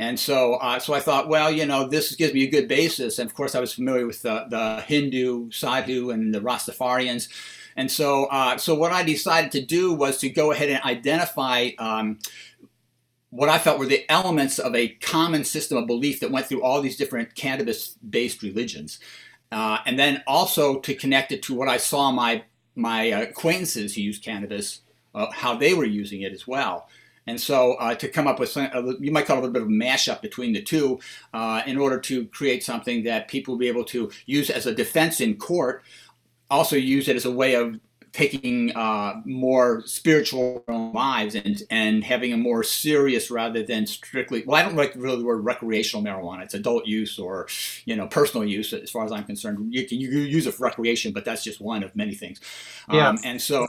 And 0.00 0.18
so, 0.18 0.54
uh, 0.54 0.78
so 0.78 0.94
I 0.94 1.00
thought, 1.00 1.28
well, 1.28 1.50
you 1.50 1.66
know, 1.66 1.88
this 1.88 2.14
gives 2.14 2.32
me 2.32 2.44
a 2.44 2.50
good 2.50 2.68
basis. 2.68 3.18
And 3.18 3.28
of 3.28 3.34
course, 3.34 3.54
I 3.56 3.60
was 3.60 3.74
familiar 3.74 4.06
with 4.06 4.22
the, 4.22 4.46
the 4.48 4.80
Hindu, 4.82 5.50
Sadhu, 5.50 6.10
and 6.10 6.32
the 6.32 6.40
Rastafarians. 6.40 7.28
And 7.76 7.90
so, 7.90 8.26
uh, 8.26 8.58
so 8.58 8.74
what 8.74 8.92
I 8.92 9.02
decided 9.02 9.52
to 9.52 9.60
do 9.60 9.92
was 9.92 10.18
to 10.18 10.28
go 10.28 10.52
ahead 10.52 10.68
and 10.68 10.82
identify 10.82 11.70
um, 11.78 12.18
what 13.30 13.48
I 13.48 13.58
felt 13.58 13.78
were 13.78 13.86
the 13.86 14.10
elements 14.10 14.58
of 14.58 14.74
a 14.74 14.88
common 14.88 15.44
system 15.44 15.76
of 15.76 15.86
belief 15.86 16.20
that 16.20 16.30
went 16.30 16.46
through 16.46 16.62
all 16.62 16.80
these 16.80 16.96
different 16.96 17.34
cannabis 17.34 17.96
based 18.08 18.42
religions. 18.42 18.98
Uh, 19.50 19.78
and 19.86 19.98
then 19.98 20.22
also 20.26 20.78
to 20.80 20.94
connect 20.94 21.32
it 21.32 21.42
to 21.42 21.54
what 21.54 21.68
I 21.68 21.76
saw 21.76 22.10
my, 22.10 22.44
my 22.74 23.02
acquaintances 23.02 23.94
who 23.94 24.02
used 24.02 24.24
cannabis, 24.24 24.80
uh, 25.14 25.30
how 25.30 25.56
they 25.56 25.74
were 25.74 25.84
using 25.84 26.22
it 26.22 26.32
as 26.32 26.46
well. 26.46 26.88
And 27.26 27.38
so 27.38 27.74
uh, 27.74 27.94
to 27.96 28.08
come 28.08 28.26
up 28.26 28.40
with, 28.40 28.48
some, 28.48 28.96
you 29.00 29.12
might 29.12 29.26
call 29.26 29.36
it 29.36 29.40
a 29.40 29.42
little 29.42 29.52
bit 29.52 29.62
of 29.62 29.68
a 29.68 29.70
mashup 29.70 30.22
between 30.22 30.54
the 30.54 30.62
two 30.62 30.98
uh, 31.34 31.60
in 31.66 31.76
order 31.76 32.00
to 32.00 32.24
create 32.26 32.64
something 32.64 33.04
that 33.04 33.28
people 33.28 33.54
will 33.54 33.58
be 33.58 33.68
able 33.68 33.84
to 33.84 34.10
use 34.24 34.48
as 34.48 34.64
a 34.64 34.74
defense 34.74 35.20
in 35.20 35.36
court, 35.36 35.82
also 36.50 36.76
use 36.76 37.06
it 37.08 37.16
as 37.16 37.26
a 37.26 37.30
way 37.30 37.54
of 37.54 37.78
taking 38.18 38.74
uh, 38.74 39.20
more 39.24 39.80
spiritual 39.86 40.64
lives 40.92 41.36
and 41.36 41.62
and 41.70 42.02
having 42.02 42.32
a 42.32 42.36
more 42.36 42.64
serious 42.64 43.30
rather 43.30 43.62
than 43.62 43.86
strictly 43.86 44.42
well 44.44 44.56
I 44.56 44.62
don't 44.64 44.74
like 44.74 44.92
really 44.96 45.18
the 45.18 45.24
word 45.24 45.44
recreational 45.44 46.04
marijuana 46.04 46.42
it's 46.42 46.54
adult 46.54 46.84
use 46.84 47.16
or 47.16 47.46
you 47.84 47.94
know 47.94 48.08
personal 48.08 48.44
use 48.44 48.72
as 48.72 48.90
far 48.90 49.04
as 49.04 49.12
I'm 49.12 49.22
concerned 49.22 49.72
you 49.72 49.86
can 49.86 50.00
you 50.00 50.08
use 50.08 50.48
it 50.48 50.54
for 50.54 50.64
recreation 50.64 51.12
but 51.12 51.24
that's 51.24 51.44
just 51.44 51.60
one 51.60 51.84
of 51.84 51.94
many 51.94 52.16
things 52.16 52.40
yeah. 52.90 53.10
Um, 53.10 53.18
and 53.22 53.40
so 53.40 53.68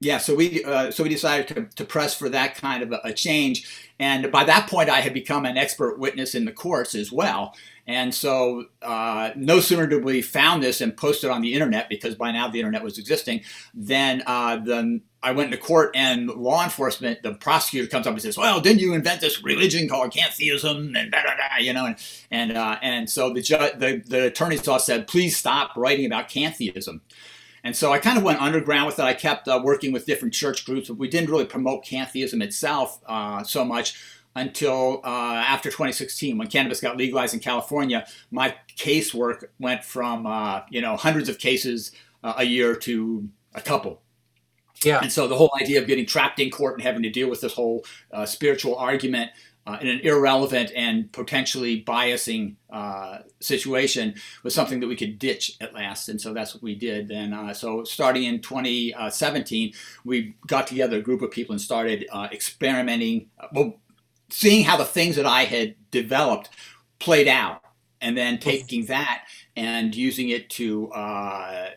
yeah, 0.00 0.18
so 0.18 0.34
we 0.34 0.64
uh, 0.64 0.90
so 0.90 1.04
we 1.04 1.08
decided 1.08 1.46
to, 1.54 1.76
to 1.76 1.84
press 1.84 2.12
for 2.12 2.28
that 2.30 2.56
kind 2.56 2.82
of 2.82 2.90
a, 2.90 3.00
a, 3.04 3.12
change, 3.12 3.88
and 4.00 4.32
by 4.32 4.42
that 4.42 4.68
point 4.68 4.90
I 4.90 5.00
had 5.00 5.14
become 5.14 5.46
an 5.46 5.56
expert 5.56 5.96
witness 5.96 6.34
in 6.34 6.44
the 6.44 6.50
courts 6.50 6.96
as 6.96 7.12
well. 7.12 7.54
And 7.86 8.14
so 8.14 8.66
uh, 8.80 9.30
no 9.34 9.58
sooner 9.60 9.86
did 9.86 10.04
we 10.04 10.22
found 10.22 10.62
this 10.62 10.80
and 10.80 10.96
posted 10.96 11.30
on 11.30 11.42
the 11.42 11.52
internet 11.52 11.88
because 11.88 12.14
by 12.14 12.30
now 12.30 12.48
the 12.48 12.60
internet 12.60 12.84
was 12.84 12.96
existing, 12.96 13.42
than 13.74 14.22
uh, 14.26 14.58
then 14.64 15.02
I 15.22 15.32
went 15.32 15.52
into 15.52 15.64
court 15.64 15.92
and 15.94 16.28
law 16.28 16.62
enforcement, 16.62 17.22
the 17.22 17.34
prosecutor 17.34 17.88
comes 17.88 18.06
up 18.06 18.12
and 18.12 18.22
says, 18.22 18.38
"Well, 18.38 18.60
didn't 18.60 18.80
you 18.80 18.94
invent 18.94 19.20
this 19.20 19.42
religion 19.42 19.88
called 19.88 20.12
cantheism?" 20.12 20.94
And 20.96 21.10
da 21.10 21.22
da 21.22 21.34
da, 21.36 21.58
you 21.60 21.72
know, 21.72 21.86
and 21.86 21.96
and 22.30 22.56
uh, 22.56 22.78
and 22.82 23.10
so 23.10 23.32
the, 23.32 23.42
ju- 23.42 23.56
the 23.76 24.02
the 24.06 24.26
attorney's 24.26 24.66
office 24.66 24.86
said, 24.86 25.08
"Please 25.08 25.36
stop 25.36 25.76
writing 25.76 26.06
about 26.06 26.28
cantheism." 26.28 27.02
And 27.64 27.76
so 27.76 27.92
I 27.92 27.98
kind 27.98 28.18
of 28.18 28.24
went 28.24 28.40
underground 28.40 28.86
with 28.86 28.98
it. 28.98 29.02
I 29.02 29.14
kept 29.14 29.46
uh, 29.46 29.60
working 29.62 29.92
with 29.92 30.06
different 30.06 30.34
church 30.34 30.64
groups, 30.64 30.88
but 30.88 30.98
we 30.98 31.08
didn't 31.08 31.30
really 31.30 31.44
promote 31.44 31.84
cantheism 31.84 32.42
itself 32.42 33.00
uh, 33.06 33.44
so 33.44 33.64
much 33.64 33.96
until 34.34 35.00
uh, 35.04 35.44
after 35.46 35.68
2016 35.68 36.38
when 36.38 36.48
cannabis 36.48 36.80
got 36.80 36.96
legalized 36.96 37.34
in 37.34 37.40
California. 37.40 38.06
My 38.30 38.54
casework 38.76 39.44
went 39.58 39.84
from 39.84 40.26
uh, 40.26 40.62
you 40.70 40.80
know 40.80 40.96
hundreds 40.96 41.28
of 41.28 41.38
cases 41.38 41.92
uh, 42.24 42.34
a 42.38 42.44
year 42.44 42.74
to 42.76 43.28
a 43.54 43.60
couple. 43.60 44.02
Yeah. 44.84 45.00
And 45.00 45.12
so 45.12 45.28
the 45.28 45.36
whole 45.36 45.52
idea 45.60 45.80
of 45.80 45.86
getting 45.86 46.06
trapped 46.06 46.40
in 46.40 46.50
court 46.50 46.74
and 46.74 46.82
having 46.82 47.02
to 47.02 47.10
deal 47.10 47.30
with 47.30 47.40
this 47.40 47.54
whole 47.54 47.84
uh, 48.10 48.26
spiritual 48.26 48.74
argument 48.76 49.30
uh, 49.64 49.78
in 49.80 49.86
an 49.86 50.00
irrelevant 50.00 50.72
and 50.74 51.10
potentially 51.12 51.84
biasing 51.84 52.56
uh, 52.70 53.18
situation 53.40 54.14
was 54.42 54.54
something 54.54 54.80
that 54.80 54.88
we 54.88 54.96
could 54.96 55.18
ditch 55.18 55.56
at 55.60 55.72
last. 55.72 56.08
And 56.08 56.20
so 56.20 56.34
that's 56.34 56.52
what 56.52 56.62
we 56.62 56.74
did. 56.74 57.12
And 57.12 57.32
uh, 57.32 57.54
so 57.54 57.84
starting 57.84 58.24
in 58.24 58.40
2017, 58.40 59.72
we 60.04 60.34
got 60.48 60.66
together 60.66 60.98
a 60.98 61.02
group 61.02 61.22
of 61.22 61.30
people 61.30 61.52
and 61.52 61.60
started 61.60 62.06
uh, 62.10 62.28
experimenting, 62.32 63.28
uh, 63.38 63.46
well, 63.52 63.74
seeing 64.32 64.64
how 64.64 64.76
the 64.76 64.84
things 64.84 65.16
that 65.16 65.26
I 65.26 65.44
had 65.44 65.74
developed 65.90 66.48
played 66.98 67.28
out, 67.28 67.62
and 68.00 68.16
then 68.16 68.38
taking 68.38 68.86
that 68.86 69.24
and 69.56 69.94
using 69.94 70.30
it 70.30 70.50
to 70.50 70.90
uh, 70.92 71.70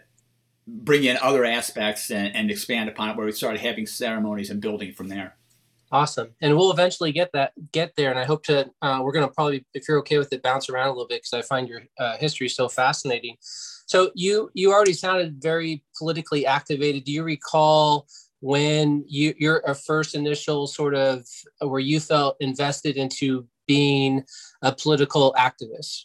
bring 0.65 1.03
in 1.03 1.17
other 1.21 1.45
aspects 1.45 2.09
and, 2.09 2.35
and 2.35 2.49
expand 2.49 2.89
upon 2.89 3.09
it, 3.09 3.17
where 3.17 3.25
we 3.25 3.31
started 3.31 3.61
having 3.61 3.85
ceremonies 3.85 4.49
and 4.49 4.61
building 4.61 4.93
from 4.93 5.07
there. 5.09 5.35
Awesome, 5.91 6.29
and 6.41 6.57
we'll 6.57 6.71
eventually 6.71 7.11
get 7.11 7.31
that 7.33 7.53
get 7.71 7.95
there. 7.95 8.09
And 8.09 8.19
I 8.19 8.23
hope 8.23 8.43
to. 8.45 8.71
Uh, 8.81 9.01
we're 9.03 9.11
going 9.11 9.27
to 9.27 9.33
probably, 9.33 9.65
if 9.73 9.87
you're 9.87 9.99
okay 9.99 10.17
with 10.17 10.33
it, 10.33 10.41
bounce 10.41 10.67
around 10.67 10.87
a 10.87 10.91
little 10.91 11.07
bit 11.07 11.21
because 11.21 11.33
I 11.33 11.41
find 11.43 11.69
your 11.69 11.83
uh, 11.99 12.17
history 12.17 12.49
so 12.49 12.67
fascinating. 12.67 13.37
So 13.85 14.11
you 14.15 14.49
you 14.55 14.73
already 14.73 14.93
sounded 14.93 15.41
very 15.41 15.83
politically 15.97 16.45
activated. 16.45 17.03
Do 17.03 17.11
you 17.11 17.23
recall 17.23 18.07
when 18.41 19.03
you 19.07 19.33
your 19.37 19.61
first 19.73 20.15
initial 20.15 20.67
sort 20.67 20.95
of 20.95 21.25
where 21.59 21.79
you 21.79 21.99
felt 21.99 22.37
invested 22.39 22.97
into 22.97 23.47
being 23.67 24.23
a 24.61 24.71
political 24.71 25.33
activist? 25.37 26.03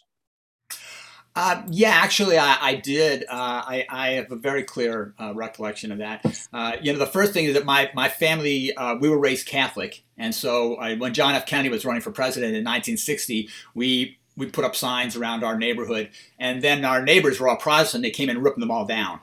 Uh, 1.37 1.62
yeah, 1.68 1.90
actually, 1.90 2.37
I, 2.37 2.58
I 2.60 2.75
did. 2.75 3.22
Uh, 3.22 3.62
I, 3.64 3.87
I, 3.88 4.08
have 4.14 4.32
a 4.32 4.37
very 4.37 4.64
clear 4.64 5.14
uh, 5.20 5.32
recollection 5.32 5.92
of 5.92 5.99
that. 5.99 6.49
Uh, 6.52 6.72
you 6.82 6.92
know, 6.92 6.99
the 6.99 7.06
first 7.06 7.32
thing 7.32 7.44
is 7.44 7.54
that 7.54 7.64
my 7.64 7.88
my 7.94 8.08
family 8.08 8.75
uh, 8.75 8.96
we 8.96 9.08
were 9.08 9.18
raised 9.18 9.46
Catholic, 9.46 10.02
and 10.18 10.34
so 10.34 10.76
when 10.96 11.14
John 11.14 11.34
F. 11.34 11.46
Kennedy 11.46 11.68
was 11.68 11.84
running 11.84 12.02
for 12.02 12.10
president 12.10 12.56
in 12.56 12.64
1960, 12.64 13.49
we 13.75 14.18
we 14.37 14.46
put 14.46 14.64
up 14.64 14.75
signs 14.75 15.14
around 15.14 15.44
our 15.44 15.56
neighborhood, 15.56 16.10
and 16.38 16.62
then 16.62 16.84
our 16.84 17.00
neighbors 17.00 17.38
were 17.38 17.49
all 17.49 17.56
Protestant. 17.56 18.02
They 18.02 18.10
came 18.10 18.28
and 18.28 18.42
ripped 18.42 18.58
them 18.58 18.70
all 18.70 18.84
down. 18.84 19.20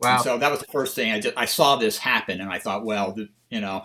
Wow! 0.00 0.14
And 0.14 0.22
so 0.22 0.38
that 0.38 0.50
was 0.50 0.60
the 0.60 0.66
first 0.66 0.94
thing 0.94 1.12
I 1.12 1.20
just 1.20 1.36
I 1.36 1.44
saw 1.44 1.76
this 1.76 1.98
happen, 1.98 2.40
and 2.40 2.50
I 2.50 2.58
thought, 2.58 2.84
well, 2.84 3.16
you 3.50 3.60
know, 3.60 3.84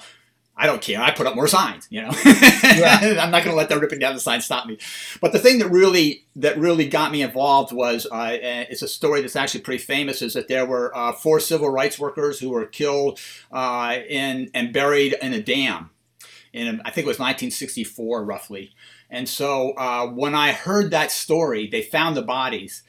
I 0.57 0.67
don't 0.67 0.81
care. 0.81 1.01
I 1.01 1.11
put 1.11 1.27
up 1.27 1.35
more 1.35 1.47
signs, 1.47 1.85
you 1.89 2.01
know. 2.01 2.11
Yeah. 2.23 3.17
I'm 3.19 3.31
not 3.31 3.43
going 3.43 3.53
to 3.53 3.55
let 3.55 3.67
them 3.67 3.79
ripping 3.79 3.99
down 3.99 4.13
the 4.13 4.21
signs 4.21 4.45
stop 4.45 4.65
me. 4.65 4.77
But 5.19 5.33
the 5.33 5.39
thing 5.39 5.59
that 5.59 5.69
really 5.69 6.25
that 6.37 6.57
really 6.57 6.87
got 6.87 7.11
me 7.11 7.21
involved 7.21 7.73
was 7.73 8.07
uh, 8.09 8.37
it's 8.41 8.81
a 8.81 8.87
story 8.87 9.21
that's 9.21 9.35
actually 9.35 9.61
pretty 9.61 9.83
famous. 9.83 10.21
Is 10.21 10.33
that 10.33 10.47
there 10.47 10.65
were 10.65 10.95
uh, 10.95 11.11
four 11.11 11.41
civil 11.41 11.69
rights 11.69 11.99
workers 11.99 12.39
who 12.39 12.51
were 12.51 12.65
killed 12.65 13.19
uh, 13.51 13.97
in 14.07 14.49
and 14.53 14.71
buried 14.71 15.15
in 15.21 15.33
a 15.33 15.41
dam, 15.41 15.89
in 16.53 16.81
I 16.85 16.91
think 16.91 17.05
it 17.05 17.09
was 17.09 17.19
1964 17.19 18.23
roughly. 18.23 18.71
And 19.09 19.27
so 19.27 19.71
uh, 19.71 20.07
when 20.07 20.33
I 20.33 20.53
heard 20.53 20.91
that 20.91 21.11
story, 21.11 21.67
they 21.67 21.81
found 21.81 22.15
the 22.15 22.21
bodies, 22.21 22.83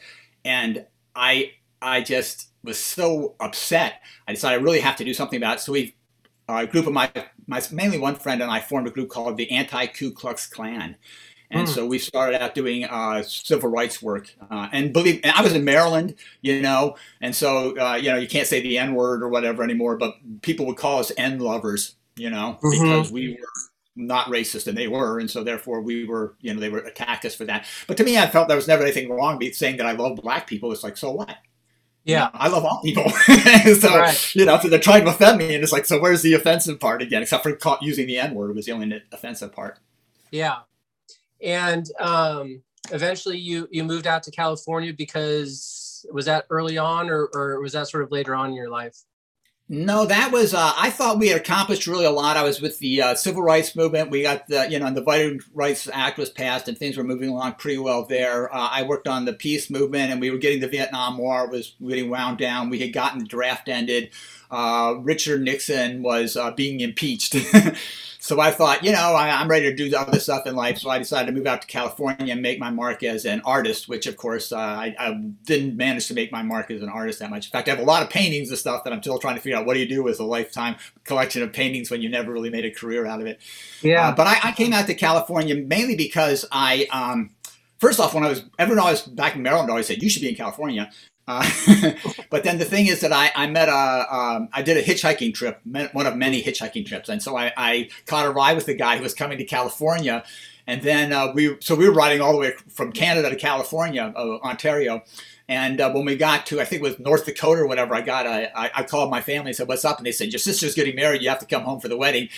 and 0.45 0.87
I 1.17 1.53
I 1.83 2.01
just 2.01 2.49
was 2.67 2.79
so 2.79 3.35
upset. 3.41 4.03
I 4.29 4.33
decided 4.33 4.61
I 4.61 4.63
really 4.63 4.81
have 4.81 4.97
to 4.97 5.05
do 5.05 5.15
something 5.15 5.39
about 5.39 5.59
it. 5.59 5.61
So 5.61 5.73
we 5.73 5.97
a 6.49 6.67
group 6.67 6.87
of 6.87 6.93
my, 6.93 7.11
my 7.47 7.63
mainly 7.73 7.99
one 7.99 8.15
friend 8.15 8.43
and 8.43 8.51
I 8.51 8.61
formed 8.61 8.87
a 8.87 8.91
group 8.91 9.09
called 9.09 9.37
the 9.37 9.51
Anti 9.51 9.87
Ku 9.87 10.13
Klux 10.13 10.47
Klan. 10.47 10.97
And 11.51 11.69
mm. 11.69 11.71
so 11.71 11.87
we 11.87 11.99
started 11.99 12.43
out 12.43 12.55
doing 12.55 12.85
uh, 12.85 13.23
civil 13.23 13.71
rights 13.71 14.03
work. 14.03 14.35
Uh, 14.51 14.69
and 14.73 14.93
believe, 14.93 15.21
and 15.23 15.33
I 15.33 15.43
was 15.43 15.53
in 15.53 15.65
Maryland, 15.65 16.17
you 16.41 16.61
know, 16.61 16.97
and 17.21 17.35
so 17.35 17.79
uh, 17.79 17.95
you 17.95 18.11
know 18.11 18.17
you 18.17 18.27
can't 18.27 18.49
say 18.49 18.61
the 18.61 18.79
N 18.79 18.95
word 18.95 19.23
or 19.23 19.29
whatever 19.29 19.63
anymore, 19.63 19.97
but 19.97 20.17
people 20.43 20.67
would 20.67 20.77
call 20.77 20.99
us 20.99 21.13
N 21.17 21.39
lovers, 21.39 21.95
you 22.17 22.31
know, 22.31 22.59
mm-hmm. 22.63 22.71
because 22.71 23.13
we 23.13 23.39
were 23.41 23.49
not 23.95 24.27
racist 24.27 24.67
and 24.67 24.77
they 24.77 24.89
were, 24.89 25.21
and 25.21 25.31
so 25.31 25.45
therefore 25.45 25.81
we 25.83 26.05
were, 26.05 26.35
you 26.41 26.53
know, 26.53 26.59
they 26.59 26.69
were 26.69 26.81
attacked 26.81 27.25
us 27.25 27.37
for 27.37 27.45
that. 27.45 27.65
But 27.87 27.97
to 27.99 28.05
me, 28.05 28.19
I 28.19 28.27
felt 28.27 28.49
there 28.49 28.57
was 28.57 28.69
never 28.69 28.83
anything 28.83 29.09
wrong 29.09 29.39
with 29.39 29.55
saying 29.55 29.77
that 29.77 29.87
I 29.87 29.93
love 29.93 30.17
black 30.17 30.49
people. 30.49 30.73
It's 30.73 30.83
like, 30.83 30.97
so 30.97 31.13
what? 31.13 31.37
Yeah, 32.07 32.31
I 32.35 32.47
love 32.47 32.65
all 32.65 32.81
people. 32.83 33.09
so 33.81 33.99
right. 33.99 34.37
you 34.37 34.45
know, 34.45 34.59
so 34.61 34.69
they're 34.69 34.79
trying 34.79 35.05
to 35.05 35.11
offend 35.11 35.39
me, 35.39 35.57
and 35.57 35.65
it's 35.65 35.73
like, 35.73 35.87
so 35.87 36.01
where's 36.01 36.23
the 36.23 36.35
offensive 36.35 36.79
part 36.79 37.03
again? 37.03 37.21
Except 37.21 37.43
for 37.43 37.59
using 37.83 38.07
the 38.07 38.19
N 38.19 38.33
word 38.33 38.55
was 38.55 38.67
the 38.67 38.73
only 38.73 39.03
offensive 39.11 39.53
part. 39.53 39.81
Yeah, 40.31 40.59
and 41.43 41.91
um, 41.99 42.63
eventually 42.93 43.39
you 43.39 43.67
you 43.73 43.83
moved 43.83 44.07
out 44.07 44.23
to 44.23 44.31
California 44.31 44.93
because 44.93 46.07
was 46.13 46.27
that 46.27 46.47
early 46.49 46.79
on, 46.79 47.11
or 47.11 47.29
or 47.35 47.61
was 47.61 47.73
that 47.73 47.89
sort 47.89 48.05
of 48.05 48.13
later 48.13 48.37
on 48.37 48.51
in 48.51 48.55
your 48.55 48.71
life? 48.71 48.97
No, 49.69 50.05
that 50.07 50.31
was. 50.31 50.55
Uh, 50.55 50.73
I 50.77 50.91
thought 50.91 51.19
we 51.19 51.27
had 51.27 51.41
accomplished 51.41 51.89
really 51.89 52.05
a 52.05 52.11
lot. 52.11 52.37
I 52.37 52.45
was 52.45 52.61
with 52.61 52.79
the 52.79 53.03
uh, 53.03 53.15
civil 53.17 53.43
rights 53.43 53.75
movement. 53.75 54.11
We 54.11 54.23
got 54.23 54.47
the, 54.47 54.71
you 54.71 54.79
know, 54.79 54.87
and 54.87 54.97
the 54.97 55.03
Voting 55.03 55.41
Rights 55.55 55.89
Act 55.93 56.19
was 56.19 56.31
passed, 56.31 56.69
and 56.69 56.79
things 56.79 56.97
were 56.97 57.03
moving 57.03 57.31
along 57.31 57.55
pretty 57.55 57.79
well 57.79 58.05
there. 58.05 58.55
Uh, 58.55 58.69
I 58.71 58.85
worked 58.85 59.09
on 59.09 59.25
the 59.25 59.33
peace 59.33 59.69
movement, 59.69 60.13
and 60.13 60.21
we 60.21 60.31
were 60.31 60.39
getting 60.39 60.61
the 60.61 60.69
Vietnam 60.69 61.19
War 61.19 61.49
was 61.49 61.75
getting 61.85 62.11
wound 62.11 62.39
down. 62.39 62.71
We 62.71 62.79
had 62.79 62.93
gotten 62.93 63.19
the 63.19 63.25
draft 63.25 63.69
ended. 63.69 64.11
Uh, 64.51 64.95
Richard 65.01 65.43
Nixon 65.43 66.03
was 66.03 66.37
uh, 66.37 66.51
being 66.53 66.81
impeached. 66.81 67.37
So 68.27 68.41
I 68.41 68.51
thought, 68.51 68.83
you 68.83 68.91
know, 68.91 69.15
I, 69.15 69.41
am 69.41 69.47
ready 69.47 69.71
to 69.71 69.77
do 69.77 69.97
other 69.97 70.19
stuff 70.19 70.49
in 70.49 70.57
life. 70.57 70.79
So 70.79 70.91
I 70.91 70.99
decided 70.99 71.27
to 71.27 71.33
move 71.33 71.47
out 71.47 71.61
to 71.63 71.69
California 71.69 72.33
and 72.33 72.43
make 72.43 72.59
my 72.59 72.71
mark 72.71 73.05
as 73.05 73.25
an 73.25 73.41
artist, 73.45 73.89
which 73.89 74.09
of 74.09 74.17
course 74.17 74.51
uh, 74.51 74.57
I, 74.57 74.97
I, 74.99 75.13
didn't 75.45 75.77
manage 75.77 76.09
to 76.09 76.15
make 76.15 76.33
my 76.33 76.43
mark 76.43 76.73
as 76.73 76.83
an 76.83 76.89
artist 76.89 77.21
that 77.21 77.31
much. 77.31 77.47
In 77.47 77.51
fact, 77.53 77.69
I 77.69 77.71
have 77.71 77.79
a 77.79 77.85
lot 77.85 78.03
of 78.03 78.11
paintings 78.11 78.49
and 78.49 78.59
stuff 78.59 78.83
that 78.83 78.93
I'm 78.93 79.01
still 79.01 79.21
trying 79.21 79.37
to 79.37 79.41
figure 79.41 79.57
out 79.57 79.65
what 79.65 79.75
do 79.75 79.81
you 79.81 79.89
do 79.89 80.03
with 80.03 80.19
a 80.19 80.25
lifetime 80.25 80.75
collection 81.05 81.41
of 81.45 81.53
paintings 81.53 81.89
when 81.89 82.03
you 82.03 82.09
never 82.09 82.33
really 82.33 82.51
made 82.51 82.65
a 82.65 82.71
career 82.73 83.07
out 83.07 83.21
of 83.21 83.29
it. 83.29 83.41
Yeah. 83.81 84.09
Uh, 84.09 84.17
but 84.17 84.27
I, 84.27 84.41
I, 84.43 84.51
came 84.51 84.73
out 84.73 84.89
to 84.89 84.95
California 84.95 85.55
mainly 85.55 85.95
because 85.95 86.45
I, 86.51 86.89
um, 86.91 87.31
first 87.79 88.01
off, 88.01 88.13
when 88.13 88.25
I 88.25 88.29
was, 88.29 88.43
everyone 88.59 88.83
always 88.83 89.03
back 89.03 89.37
in 89.37 89.43
Maryland 89.43 89.71
always 89.71 89.87
said, 89.87 90.03
you 90.03 90.11
should 90.11 90.23
be 90.23 90.31
in 90.31 90.35
California. 90.35 90.91
Uh, 91.29 91.49
but 92.31 92.45
then 92.45 92.59
the 92.59 92.65
thing 92.65 92.87
is 92.87 93.01
that 93.01 93.13
I, 93.13 93.33
I 93.35 93.47
met 93.49 93.69
a 93.69 94.17
um, 94.17 94.49
I 94.53 94.63
did 94.63 94.77
a 94.77 94.83
hitchhiking 94.83 95.35
trip, 95.35 95.61
one 95.93 96.07
of 96.07 96.17
many 96.17 96.43
hitchhiking 96.43 96.87
trips, 96.87 97.09
and 97.09 97.23
so 97.23 97.37
I, 97.37 97.53
I 97.57 97.89
caught 98.07 98.27
a 98.27 98.31
ride 98.31 98.57
with 98.57 98.69
a 98.69 98.75
guy 98.75 98.97
who 98.97 99.03
was 99.03 99.15
coming 99.15 99.39
to 99.39 99.45
California, 99.45 100.25
and 100.67 100.83
then 100.83 101.13
uh, 101.13 101.33
we 101.33 101.57
so 101.61 101.75
we 101.75 101.89
were 101.89 101.95
riding 101.95 102.21
all 102.21 102.33
the 102.33 102.39
way 102.39 102.53
from 102.69 102.93
Canada 102.93 103.31
to 103.31 103.37
California, 103.37 104.13
uh, 104.15 104.39
Ontario. 104.39 105.03
And 105.49 105.81
uh, 105.81 105.93
when 105.93 106.05
we 106.05 106.17
got 106.17 106.45
to, 106.47 106.61
I 106.61 106.65
think 106.65 106.83
it 106.83 106.83
was 106.83 106.99
North 106.99 107.25
Dakota 107.25 107.63
or 107.63 107.69
whatever, 107.69 107.95
I 107.95 108.01
got, 108.01 108.27
I 108.27 108.83
called 108.83 109.13
my 109.13 109.21
family 109.21 109.51
and 109.51 109.57
said, 109.57 109.69
"What's 109.69 109.85
up?" 109.85 109.99
And 109.99 110.07
they 110.07 110.11
said, 110.11 110.33
"Your 110.33 110.41
sister's 110.41 110.75
getting 110.75 110.97
married. 110.97 111.23
You 111.23 111.29
have 111.29 111.39
to 111.39 111.47
come 111.47 111.63
home 111.63 111.79
for 111.79 111.87
the 111.87 111.97
wedding." 111.97 112.31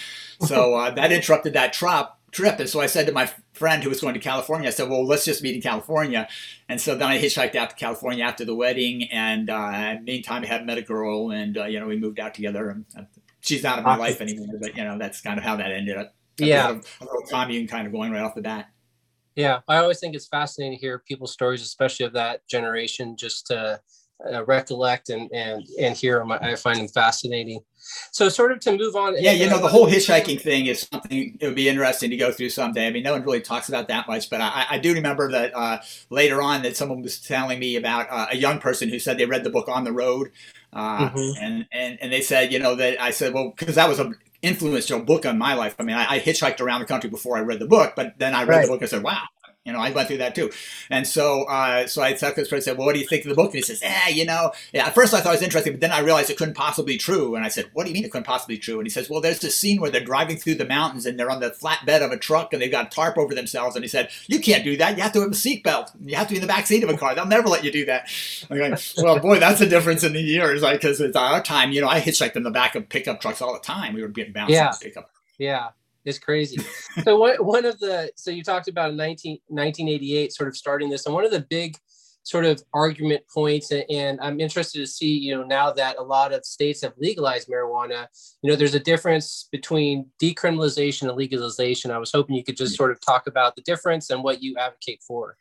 So 0.43 0.75
uh, 0.75 0.91
that 0.91 1.11
interrupted 1.11 1.55
that 1.55 1.73
trip 1.73 2.09
trip. 2.31 2.61
And 2.61 2.69
so 2.69 2.81
I 2.81 2.87
said 2.87 3.07
to 3.07 3.13
my 3.13 3.31
friend 3.53 3.83
who 3.83 3.89
was 3.89 4.01
going 4.01 4.15
to 4.15 4.21
California, 4.21 4.69
I 4.69 4.71
said, 4.71 4.89
well, 4.89 5.07
let's 5.07 5.25
just 5.25 5.43
meet 5.43 5.55
in 5.55 5.63
California. 5.63 6.29
And 6.69 6.81
so 6.81 6.95
then 6.95 7.09
I 7.09 7.19
hitchhiked 7.19 7.55
out 7.55 7.71
to 7.71 7.77
California 7.77 8.25
after 8.25 8.45
the 8.45 8.55
wedding. 8.55 9.05
And 9.05 9.51
uh, 9.51 9.97
meantime, 10.03 10.43
I 10.45 10.47
had 10.47 10.67
met 10.67 10.79
a 10.79 10.83
girl 10.83 11.31
and, 11.31 11.57
uh, 11.57 11.65
you 11.65 11.81
know, 11.81 11.87
we 11.87 11.97
moved 11.97 12.21
out 12.21 12.35
together. 12.35 12.71
And 12.71 12.85
uh, 12.97 13.03
she's 13.41 13.63
not 13.63 13.79
in 13.79 13.85
my 13.85 13.97
life 13.97 14.21
anymore, 14.21 14.57
but, 14.61 14.77
you 14.77 14.85
know, 14.85 14.99
that's 14.99 15.21
kind 15.21 15.39
of 15.39 15.45
how 15.45 15.57
that 15.57 15.71
ended 15.71 15.97
up. 15.97 16.15
Yeah. 16.39 16.71
A, 16.71 17.05
little 17.05 17.23
commune 17.31 17.67
kind 17.67 17.87
of 17.87 17.93
going 17.93 18.13
right 18.13 18.23
off 18.23 18.35
the 18.35 18.43
bat. 18.43 18.71
Yeah. 19.35 19.61
I 19.69 19.79
always 19.79 20.01
think 20.01 20.15
it's 20.15 20.27
fascinating 20.27 20.79
to 20.79 20.81
hear 20.81 20.99
people's 20.99 21.33
stories, 21.33 21.63
especially 21.63 22.07
of 22.07 22.13
that 22.13 22.47
generation, 22.49 23.17
just 23.17 23.47
to 23.49 23.81
uh, 24.33 24.45
recollect 24.45 25.11
and, 25.11 25.31
and, 25.33 25.65
and 25.81 25.97
hear 25.97 26.19
them. 26.19 26.33
I 26.33 26.55
find 26.57 26.79
them 26.79 26.89
fascinating. 26.89 27.61
So, 28.11 28.29
sort 28.29 28.53
of 28.53 28.61
to 28.61 28.77
move 28.77 28.97
on. 28.97 29.15
Yeah, 29.19 29.33
you 29.33 29.49
know, 29.49 29.61
the 29.61 29.69
whole 29.69 29.87
hitchhiking 29.87 30.41
thing 30.41 30.67
is 30.67 30.87
something 30.91 31.37
it 31.41 31.47
would 31.47 31.55
be 31.55 31.69
interesting 31.69 32.11
to 32.11 32.17
go 32.17 32.31
through 32.31 32.51
someday. 32.51 32.87
I 32.87 32.91
mean, 32.91 33.03
no 33.03 33.13
one 33.13 33.23
really 33.23 33.41
talks 33.41 33.69
about 33.69 33.89
that 33.89 34.07
much, 34.07 34.29
but 34.29 34.41
I, 34.41 34.67
I 34.71 34.79
do 34.79 34.93
remember 34.93 35.31
that 35.31 35.57
uh, 35.57 35.79
later 36.11 36.43
on 36.43 36.63
that 36.63 36.77
someone 36.77 37.01
was 37.01 37.21
telling 37.21 37.59
me 37.59 37.77
about 37.77 38.09
uh, 38.11 38.27
a 38.31 38.37
young 38.37 38.59
person 38.59 38.89
who 38.89 38.99
said 38.99 39.17
they 39.17 39.27
read 39.27 39.45
the 39.45 39.51
book 39.51 39.69
On 39.69 39.85
the 39.85 39.93
Road, 39.93 40.33
uh, 40.73 41.09
mm-hmm. 41.09 41.43
and, 41.43 41.67
and 41.73 41.99
and 42.03 42.13
they 42.13 42.21
said, 42.21 42.53
you 42.53 42.59
know, 42.59 42.75
that 42.75 43.01
I 43.01 43.11
said, 43.11 43.33
well, 43.33 43.55
because 43.57 43.77
that 43.77 43.89
was 43.89 43.99
a 43.99 44.13
influential 44.43 45.01
book 45.01 45.27
on 45.27 45.39
my 45.39 45.55
life. 45.55 45.75
I 45.79 45.83
mean, 45.83 45.97
I, 45.97 46.15
I, 46.15 46.21
hitchhiked 46.21 46.61
around 46.61 46.81
the 46.81 46.87
country 46.87 47.11
before 47.11 47.37
I 47.37 47.41
read 47.41 47.59
the 47.59 47.67
book, 47.67 47.95
but 47.97 48.15
then 48.19 48.35
I 48.35 48.45
read 48.45 48.49
right. 48.49 48.63
the 48.63 48.69
book 48.69 48.81
and 48.81 48.91
said, 48.91 49.03
wow, 49.03 49.23
you 49.69 49.75
know, 49.75 49.81
I 49.81 49.91
went 49.91 50.09
through 50.09 50.19
that 50.19 50.35
too. 50.35 50.51
And 50.89 51.07
so, 51.07 51.45
uh, 51.45 51.87
so 51.87 52.01
I 52.01 52.15
talked 52.15 52.37
to 52.37 52.41
this 52.41 52.49
person 52.49 52.63
said, 52.63 52.79
well, 52.79 52.87
what 52.87 52.95
do 52.95 53.01
you 53.01 53.07
think 53.07 53.25
of 53.25 53.29
the 53.29 53.35
book? 53.35 53.49
And 53.49 53.57
he 53.57 53.63
says, 53.63 53.83
eh, 53.83 54.09
you 54.09 54.25
know, 54.25 54.53
yeah, 54.73 54.87
at 54.87 54.95
first 54.95 55.13
I 55.13 55.21
thought 55.21 55.35
it 55.35 55.37
was 55.37 55.43
interesting, 55.43 55.75
but 55.75 55.83
then 55.83 55.93
I 55.93 56.01
realized 56.01 56.31
it 56.31 56.39
couldn't 56.39 56.55
possibly 56.55 56.95
be 56.95 56.99
true. 56.99 57.35
And 57.35 57.45
I 57.45 57.49
said, 57.49 57.67
what 57.75 57.85
do 57.85 57.91
you 57.91 57.95
mean 57.95 58.03
it 58.03 58.11
couldn't 58.11 58.25
possibly 58.25 58.55
be 58.55 58.61
true? 58.61 58.79
And 58.79 58.87
he 58.87 58.91
says, 58.91 59.11
well, 59.11 59.21
there's 59.21 59.41
this 59.41 59.59
scene 59.59 59.79
where 59.79 59.91
they're 59.91 60.01
driving 60.03 60.39
through 60.39 60.55
the 60.55 60.65
mountains 60.65 61.05
and 61.05 61.21
they're 61.21 61.31
on 61.31 61.41
the 61.41 61.51
flatbed 61.51 62.03
of 62.03 62.13
a 62.13 62.17
truck 62.17 62.55
and 62.55 62.63
they've 62.63 62.71
got 62.71 62.87
a 62.87 62.89
tarp 62.89 63.19
over 63.19 63.35
themselves. 63.35 63.77
And 63.77 63.85
he 63.85 63.89
said, 63.89 64.09
you 64.27 64.41
can't 64.41 64.65
do 64.65 64.79
that. 64.79 64.97
You 64.97 65.03
have 65.03 65.13
to 65.13 65.21
have 65.21 65.29
a 65.29 65.33
seatbelt. 65.33 65.91
You 66.03 66.17
have 66.17 66.29
to 66.29 66.33
be 66.33 66.39
in 66.39 66.43
the 66.43 66.49
back 66.49 66.67
seat 66.67 66.83
of 66.83 66.89
a 66.89 66.97
car. 66.97 67.15
They'll 67.15 67.27
never 67.27 67.49
let 67.49 67.63
you 67.63 67.71
do 67.71 67.85
that. 67.85 68.11
I'm 68.51 68.59
like, 68.59 68.81
well, 68.97 69.21
boy, 69.21 69.39
that's 69.39 69.61
a 69.61 69.69
difference 69.69 70.03
in 70.03 70.15
the 70.15 70.23
years. 70.23 70.63
Like, 70.63 70.81
cause 70.81 70.99
it's 70.99 71.15
our 71.15 71.43
time, 71.43 71.73
you 71.73 71.83
know, 71.83 71.89
I 71.89 72.01
hitchhiked 72.01 72.37
in 72.37 72.43
the 72.43 72.51
back 72.51 72.75
of 72.75 72.89
pickup 72.89 73.21
trucks 73.21 73.43
all 73.43 73.53
the 73.53 73.61
time. 73.61 73.93
We 73.93 74.01
were 74.01 74.09
getting 74.09 74.33
bounced 74.33 74.53
yeah. 74.55 74.73
pickup. 74.81 75.11
Yeah. 75.37 75.69
It's 76.09 76.19
crazy. 76.19 76.59
so 77.05 77.19
what, 77.19 77.45
one 77.45 77.67
of 77.67 77.79
the 77.79 78.11
so 78.17 78.31
you 78.31 78.43
talked 78.43 78.69
about 78.69 78.91
in 78.91 78.97
19, 78.97 79.39
1988 79.49 80.33
sort 80.33 80.49
of 80.49 80.57
starting 80.57 80.89
this, 80.89 81.05
and 81.05 81.15
one 81.15 81.25
of 81.25 81.31
the 81.31 81.47
big 81.51 81.77
sort 82.23 82.45
of 82.45 82.63
argument 82.73 83.23
points, 83.33 83.71
and 83.71 84.19
I'm 84.21 84.41
interested 84.41 84.79
to 84.79 84.87
see 84.87 85.19
you 85.19 85.37
know 85.37 85.45
now 85.45 85.71
that 85.73 85.99
a 85.99 86.03
lot 86.03 86.33
of 86.33 86.47
states 86.47 86.81
have 86.83 86.95
legalized 86.97 87.49
marijuana, 87.49 88.07
you 88.43 88.51
know 88.51 88.57
there's 88.57 88.75
a 88.75 88.81
difference 88.81 89.49
between 89.53 90.07
decriminalization 90.23 91.09
and 91.09 91.17
legalization. 91.17 91.91
I 91.91 91.99
was 91.99 92.11
hoping 92.11 92.37
you 92.37 92.45
could 92.45 92.57
just 92.57 92.75
sort 92.75 92.91
of 92.91 93.01
talk 93.01 93.27
about 93.27 93.55
the 93.55 93.63
difference 93.63 94.09
and 94.09 94.25
what 94.25 94.43
you 94.43 94.57
advocate 94.57 95.03
for. 95.07 95.37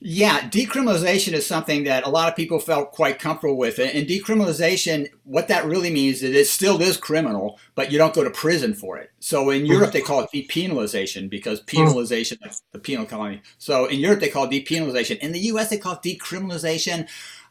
Yeah, 0.00 0.48
decriminalization 0.48 1.32
is 1.32 1.44
something 1.44 1.82
that 1.84 2.06
a 2.06 2.08
lot 2.08 2.28
of 2.28 2.36
people 2.36 2.60
felt 2.60 2.92
quite 2.92 3.18
comfortable 3.18 3.56
with. 3.56 3.80
And 3.80 4.06
decriminalization, 4.06 5.08
what 5.24 5.48
that 5.48 5.64
really 5.64 5.90
means 5.90 6.22
is 6.22 6.36
it 6.36 6.46
still 6.46 6.80
is 6.80 6.96
criminal, 6.96 7.58
but 7.74 7.90
you 7.90 7.98
don't 7.98 8.14
go 8.14 8.22
to 8.22 8.30
prison 8.30 8.74
for 8.74 8.96
it. 8.96 9.10
So 9.18 9.50
in 9.50 9.66
Europe, 9.66 9.90
they 9.90 10.00
call 10.00 10.20
it 10.20 10.30
depenalization 10.32 11.28
because 11.28 11.62
penalization, 11.62 12.38
is 12.48 12.62
the 12.70 12.78
penal 12.78 13.06
colony. 13.06 13.42
So 13.58 13.86
in 13.86 13.98
Europe, 13.98 14.20
they 14.20 14.28
call 14.28 14.48
it 14.48 14.50
depenalization. 14.50 15.18
In 15.18 15.32
the 15.32 15.40
US, 15.40 15.70
they 15.70 15.78
call 15.78 15.94
it 15.94 16.02
decriminalization. 16.02 17.08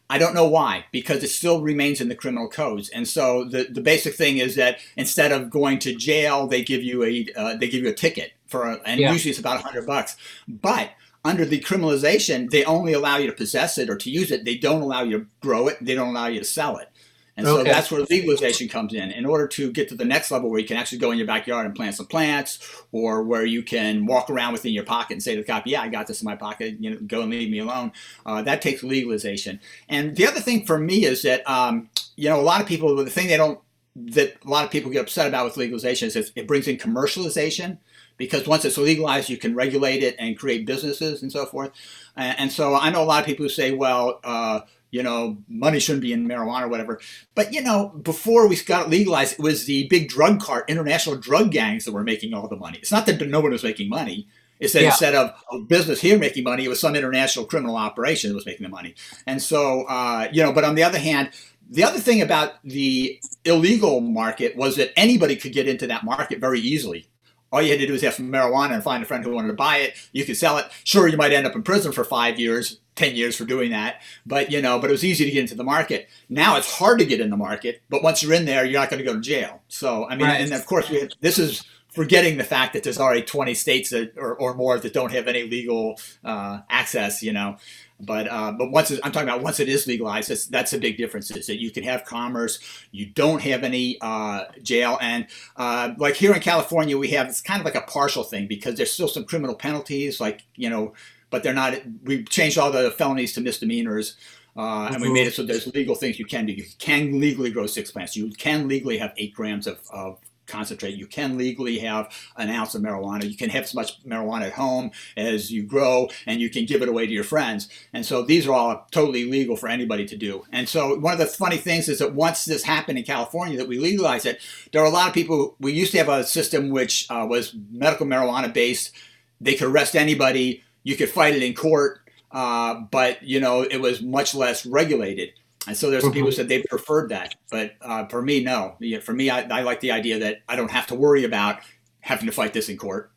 I 0.09 0.17
don't 0.17 0.33
know 0.33 0.47
why, 0.47 0.85
because 0.93 1.23
it 1.23 1.29
still 1.29 1.61
remains 1.61 1.99
in 1.99 2.07
the 2.07 2.15
criminal 2.15 2.47
codes. 2.47 2.87
And 2.87 3.05
so 3.05 3.43
the, 3.43 3.67
the 3.69 3.81
basic 3.81 4.13
thing 4.13 4.37
is 4.37 4.55
that 4.55 4.79
instead 4.95 5.33
of 5.33 5.49
going 5.49 5.79
to 5.79 5.93
jail, 5.93 6.47
they 6.47 6.63
give 6.63 6.81
you 6.81 7.03
a 7.03 7.27
uh, 7.35 7.57
they 7.57 7.67
give 7.67 7.83
you 7.83 7.89
a 7.89 7.93
ticket 7.93 8.31
for, 8.45 8.67
a, 8.67 8.79
and 8.85 9.01
yeah. 9.01 9.11
usually 9.11 9.31
it's 9.31 9.39
about 9.39 9.59
a 9.59 9.63
hundred 9.63 9.85
bucks. 9.85 10.15
But 10.47 10.91
under 11.27 11.45
the 11.45 11.59
criminalization, 11.59 12.49
they 12.49 12.63
only 12.63 12.93
allow 12.93 13.17
you 13.17 13.27
to 13.27 13.35
possess 13.35 13.77
it 13.77 13.89
or 13.89 13.97
to 13.97 14.09
use 14.09 14.31
it. 14.31 14.45
They 14.45 14.57
don't 14.57 14.81
allow 14.81 15.03
you 15.03 15.19
to 15.19 15.25
grow 15.41 15.67
it. 15.67 15.77
They 15.81 15.93
don't 15.93 16.09
allow 16.09 16.27
you 16.27 16.39
to 16.39 16.45
sell 16.45 16.77
it. 16.77 16.89
And 17.35 17.45
so 17.45 17.59
okay. 17.59 17.69
that's 17.69 17.91
where 17.91 18.01
legalization 18.01 18.67
comes 18.67 18.95
in. 18.95 19.11
In 19.11 19.23
order 19.23 19.47
to 19.49 19.71
get 19.71 19.89
to 19.89 19.95
the 19.95 20.05
next 20.05 20.31
level 20.31 20.49
where 20.49 20.59
you 20.59 20.65
can 20.65 20.77
actually 20.77 20.97
go 20.97 21.11
in 21.11 21.19
your 21.19 21.27
backyard 21.27 21.67
and 21.67 21.75
plant 21.75 21.95
some 21.95 22.07
plants, 22.07 22.83
or 22.91 23.21
where 23.21 23.45
you 23.45 23.61
can 23.61 24.07
walk 24.07 24.31
around 24.31 24.53
within 24.53 24.73
your 24.73 24.85
pocket 24.85 25.13
and 25.13 25.21
say 25.21 25.35
to 25.35 25.41
the 25.41 25.47
cop, 25.47 25.67
"Yeah, 25.67 25.81
I 25.83 25.87
got 25.87 26.07
this 26.07 26.19
in 26.19 26.25
my 26.25 26.35
pocket. 26.35 26.77
You 26.79 26.91
know, 26.91 26.97
go 27.05 27.21
and 27.21 27.29
leave 27.29 27.51
me 27.51 27.59
alone." 27.59 27.91
Uh, 28.25 28.41
that 28.41 28.63
takes 28.63 28.81
legalization. 28.81 29.59
And 29.87 30.15
the 30.15 30.25
other 30.25 30.39
thing 30.39 30.65
for 30.65 30.79
me 30.79 31.05
is 31.05 31.21
that 31.21 31.47
um, 31.47 31.89
you 32.15 32.27
know 32.27 32.39
a 32.39 32.41
lot 32.41 32.59
of 32.59 32.67
people 32.67 32.95
the 32.95 33.11
thing 33.11 33.27
they 33.27 33.37
don't 33.37 33.59
that 33.95 34.37
a 34.43 34.49
lot 34.49 34.65
of 34.65 34.71
people 34.71 34.89
get 34.89 35.01
upset 35.01 35.27
about 35.27 35.45
with 35.45 35.57
legalization 35.57 36.07
is 36.07 36.31
it 36.35 36.47
brings 36.47 36.67
in 36.67 36.77
commercialization 36.77 37.77
because 38.17 38.47
once 38.47 38.65
it's 38.65 38.77
legalized, 38.77 39.29
you 39.29 39.37
can 39.37 39.55
regulate 39.55 40.03
it 40.03 40.15
and 40.19 40.37
create 40.37 40.65
businesses 40.65 41.21
and 41.21 41.31
so 41.31 41.45
forth. 41.45 41.71
And, 42.15 42.39
and 42.39 42.51
so 42.51 42.75
I 42.75 42.89
know 42.89 43.03
a 43.03 43.05
lot 43.05 43.21
of 43.21 43.25
people 43.25 43.45
who 43.45 43.49
say, 43.49 43.71
well, 43.71 44.19
uh, 44.23 44.61
you 44.89 45.03
know, 45.03 45.37
money 45.47 45.79
shouldn't 45.79 46.01
be 46.01 46.13
in 46.13 46.27
marijuana 46.27 46.63
or 46.63 46.67
whatever. 46.69 46.99
But, 47.35 47.53
you 47.53 47.61
know, 47.61 47.89
before 47.89 48.47
we 48.47 48.55
got 48.57 48.87
it 48.87 48.89
legalized, 48.89 49.33
it 49.33 49.39
was 49.39 49.65
the 49.65 49.87
big 49.87 50.09
drug 50.09 50.39
cart, 50.39 50.69
international 50.69 51.17
drug 51.17 51.51
gangs 51.51 51.85
that 51.85 51.91
were 51.91 52.03
making 52.03 52.33
all 52.33 52.47
the 52.47 52.55
money. 52.55 52.79
It's 52.79 52.91
not 52.91 53.05
that 53.05 53.21
no 53.27 53.41
one 53.41 53.51
was 53.51 53.63
making 53.63 53.89
money. 53.89 54.27
It's 54.59 54.73
that 54.73 54.81
yeah. 54.81 54.87
instead 54.87 55.13
of 55.13 55.31
a 55.51 55.59
business 55.59 56.01
here 56.01 56.17
making 56.17 56.43
money, 56.43 56.65
it 56.65 56.69
was 56.69 56.79
some 56.79 56.95
international 56.95 57.45
criminal 57.45 57.75
operation 57.75 58.29
that 58.29 58.35
was 58.35 58.45
making 58.45 58.63
the 58.63 58.69
money. 58.69 58.95
And 59.27 59.41
so, 59.41 59.83
uh, 59.83 60.29
you 60.31 60.41
know, 60.41 60.51
but 60.51 60.63
on 60.63 60.75
the 60.75 60.83
other 60.83 60.97
hand, 60.97 61.29
the 61.69 61.83
other 61.83 61.99
thing 61.99 62.21
about 62.21 62.53
the 62.63 63.19
illegal 63.43 63.99
market 63.99 64.55
was 64.55 64.77
that 64.77 64.93
anybody 64.95 65.35
could 65.35 65.51
get 65.51 65.67
into 65.67 65.85
that 65.87 66.03
market 66.03 66.39
very 66.39 66.59
easily 66.59 67.07
all 67.51 67.61
you 67.61 67.71
had 67.71 67.79
to 67.79 67.87
do 67.87 67.93
was 67.93 68.01
have 68.01 68.13
some 68.13 68.31
marijuana 68.31 68.73
and 68.73 68.83
find 68.83 69.01
a 69.01 69.05
friend 69.05 69.23
who 69.23 69.31
wanted 69.31 69.47
to 69.47 69.53
buy 69.53 69.77
it. 69.77 69.95
You 70.11 70.25
could 70.25 70.37
sell 70.37 70.57
it. 70.57 70.65
Sure, 70.83 71.07
you 71.07 71.17
might 71.17 71.31
end 71.31 71.47
up 71.47 71.55
in 71.55 71.63
prison 71.63 71.91
for 71.91 72.03
five 72.03 72.39
years, 72.39 72.79
10 72.95 73.15
years 73.15 73.35
for 73.35 73.45
doing 73.45 73.71
that. 73.71 74.01
But, 74.25 74.51
you 74.51 74.61
know, 74.61 74.79
but 74.79 74.89
it 74.89 74.93
was 74.93 75.05
easy 75.05 75.25
to 75.25 75.31
get 75.31 75.41
into 75.41 75.55
the 75.55 75.63
market. 75.63 76.09
Now 76.29 76.57
it's 76.57 76.69
hard 76.69 76.99
to 76.99 77.05
get 77.05 77.21
in 77.21 77.29
the 77.29 77.37
market, 77.37 77.81
but 77.89 78.03
once 78.03 78.21
you're 78.21 78.33
in 78.33 78.45
there, 78.45 78.65
you're 78.65 78.79
not 78.79 78.89
going 78.89 78.99
to 78.99 79.05
go 79.05 79.13
to 79.13 79.21
jail. 79.21 79.61
So, 79.69 80.05
I 80.05 80.15
mean, 80.15 80.27
right. 80.27 80.41
and 80.41 80.53
of 80.53 80.65
course, 80.65 80.89
we, 80.89 81.07
this 81.21 81.39
is 81.39 81.63
forgetting 81.89 82.37
the 82.37 82.43
fact 82.43 82.73
that 82.73 82.83
there's 82.83 82.99
already 82.99 83.23
20 83.23 83.53
states 83.53 83.89
that, 83.91 84.13
or, 84.17 84.35
or 84.35 84.53
more 84.53 84.77
that 84.77 84.93
don't 84.93 85.11
have 85.11 85.27
any 85.27 85.43
legal 85.43 85.99
uh, 86.23 86.59
access, 86.69 87.23
you 87.23 87.33
know. 87.33 87.57
But 87.99 88.27
uh, 88.27 88.51
but 88.51 88.71
once 88.71 88.91
I'm 88.91 89.11
talking 89.11 89.27
about 89.27 89.41
once 89.41 89.59
it 89.59 89.67
is 89.67 89.87
legalized, 89.87 90.29
that's 90.29 90.45
that's 90.45 90.73
a 90.73 90.77
big 90.77 90.97
difference. 90.97 91.31
Is 91.31 91.47
that 91.47 91.59
you 91.59 91.71
can 91.71 91.83
have 91.83 92.05
commerce, 92.05 92.59
you 92.91 93.07
don't 93.07 93.41
have 93.41 93.63
any 93.63 93.97
uh, 94.01 94.43
jail, 94.61 94.99
and 95.01 95.25
uh, 95.55 95.93
like 95.97 96.15
here 96.15 96.33
in 96.33 96.39
California, 96.39 96.95
we 96.95 97.07
have 97.09 97.27
it's 97.27 97.41
kind 97.41 97.59
of 97.59 97.65
like 97.65 97.75
a 97.75 97.81
partial 97.81 98.23
thing 98.23 98.47
because 98.47 98.75
there's 98.75 98.91
still 98.91 99.07
some 99.07 99.25
criminal 99.25 99.55
penalties, 99.55 100.21
like 100.21 100.43
you 100.55 100.69
know, 100.69 100.93
but 101.31 101.41
they're 101.41 101.55
not. 101.55 101.73
We 102.03 102.23
changed 102.23 102.59
all 102.59 102.71
the 102.71 102.91
felonies 102.91 103.33
to 103.33 103.41
misdemeanors. 103.41 104.15
Uh, 104.55 104.89
and 104.91 105.01
we 105.03 105.13
made 105.13 105.27
it 105.27 105.35
so 105.35 105.43
there's 105.43 105.67
legal 105.75 105.93
things 105.93 106.17
you 106.17 106.25
can 106.25 106.47
do. 106.47 106.53
You 106.53 106.65
can 106.79 107.19
legally 107.19 107.51
grow 107.51 107.67
six 107.67 107.91
plants. 107.91 108.15
You 108.15 108.31
can 108.31 108.67
legally 108.67 108.97
have 108.97 109.13
eight 109.15 109.35
grams 109.35 109.67
of, 109.67 109.79
of 109.93 110.17
concentrate. 110.47 110.95
You 110.95 111.07
can 111.07 111.37
legally 111.37 111.79
have 111.79 112.11
an 112.35 112.49
ounce 112.49 112.75
of 112.75 112.81
marijuana. 112.81 113.29
You 113.29 113.37
can 113.37 113.49
have 113.49 113.63
as 113.63 113.75
much 113.75 114.03
marijuana 114.05 114.47
at 114.47 114.53
home 114.53 114.91
as 115.15 115.51
you 115.51 115.63
grow, 115.63 116.09
and 116.25 116.41
you 116.41 116.49
can 116.49 116.65
give 116.65 116.81
it 116.81 116.89
away 116.89 117.05
to 117.05 117.11
your 117.11 117.23
friends. 117.23 117.69
And 117.93 118.05
so 118.05 118.21
these 118.21 118.47
are 118.47 118.53
all 118.53 118.87
totally 118.91 119.25
legal 119.29 119.55
for 119.55 119.69
anybody 119.69 120.05
to 120.07 120.17
do. 120.17 120.45
And 120.51 120.67
so 120.67 120.97
one 120.97 121.13
of 121.13 121.19
the 121.19 121.25
funny 121.25 121.57
things 121.57 121.89
is 121.89 121.99
that 121.99 122.13
once 122.13 122.45
this 122.45 122.63
happened 122.63 122.97
in 122.97 123.03
California, 123.03 123.57
that 123.57 123.67
we 123.67 123.79
legalized 123.79 124.25
it, 124.25 124.39
there 124.71 124.81
are 124.81 124.85
a 124.85 124.91
lot 124.91 125.07
of 125.07 125.13
people. 125.13 125.55
We 125.59 125.73
used 125.73 125.91
to 125.91 125.97
have 125.97 126.09
a 126.09 126.23
system 126.23 126.69
which 126.69 127.09
uh, 127.09 127.25
was 127.29 127.55
medical 127.71 128.05
marijuana 128.05 128.53
based. 128.53 128.91
They 129.39 129.55
could 129.55 129.67
arrest 129.67 129.95
anybody. 129.95 130.63
You 130.83 130.95
could 130.95 131.09
fight 131.09 131.35
it 131.35 131.43
in 131.43 131.53
court. 131.53 132.01
Uh, 132.31 132.81
but 132.91 133.23
you 133.23 133.39
know 133.39 133.61
it 133.61 133.79
was 133.79 134.01
much 134.01 134.35
less 134.35 134.65
regulated. 134.65 135.31
And 135.67 135.75
so 135.75 135.89
there's 135.89 136.03
some 136.03 136.13
people 136.13 136.27
who 136.27 136.31
mm-hmm. 136.31 136.37
said 136.37 136.49
they 136.49 136.63
preferred 136.63 137.09
that, 137.09 137.35
but 137.51 137.73
uh, 137.81 138.07
for 138.07 138.21
me, 138.21 138.43
no. 138.43 138.77
For 139.01 139.13
me, 139.13 139.29
I, 139.29 139.41
I, 139.41 139.61
like 139.61 139.81
the 139.81 139.91
idea 139.91 140.19
that 140.19 140.37
I 140.47 140.55
don't 140.55 140.71
have 140.71 140.87
to 140.87 140.95
worry 140.95 141.25
about 141.25 141.59
having 141.99 142.25
to 142.25 142.31
fight 142.31 142.53
this 142.53 142.69
in 142.69 142.77
court. 142.77 143.11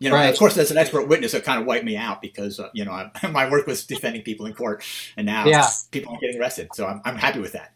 You 0.00 0.10
know, 0.10 0.16
right. 0.16 0.26
of 0.26 0.38
course, 0.38 0.58
as 0.58 0.70
an 0.70 0.76
expert 0.76 1.08
witness, 1.08 1.32
it 1.32 1.44
kind 1.44 1.60
of 1.60 1.66
wiped 1.66 1.84
me 1.84 1.96
out 1.96 2.20
because 2.20 2.60
uh, 2.60 2.68
you 2.74 2.84
know 2.84 2.92
I, 2.92 3.10
my 3.30 3.48
work 3.50 3.66
was 3.66 3.86
defending 3.86 4.22
people 4.22 4.44
in 4.44 4.52
court, 4.52 4.84
and 5.16 5.26
now 5.26 5.46
yeah. 5.46 5.66
people 5.90 6.14
are 6.14 6.20
getting 6.20 6.38
arrested. 6.38 6.68
So 6.74 6.86
I'm, 6.86 7.00
I'm 7.04 7.16
happy 7.16 7.40
with 7.40 7.52
that. 7.52 7.72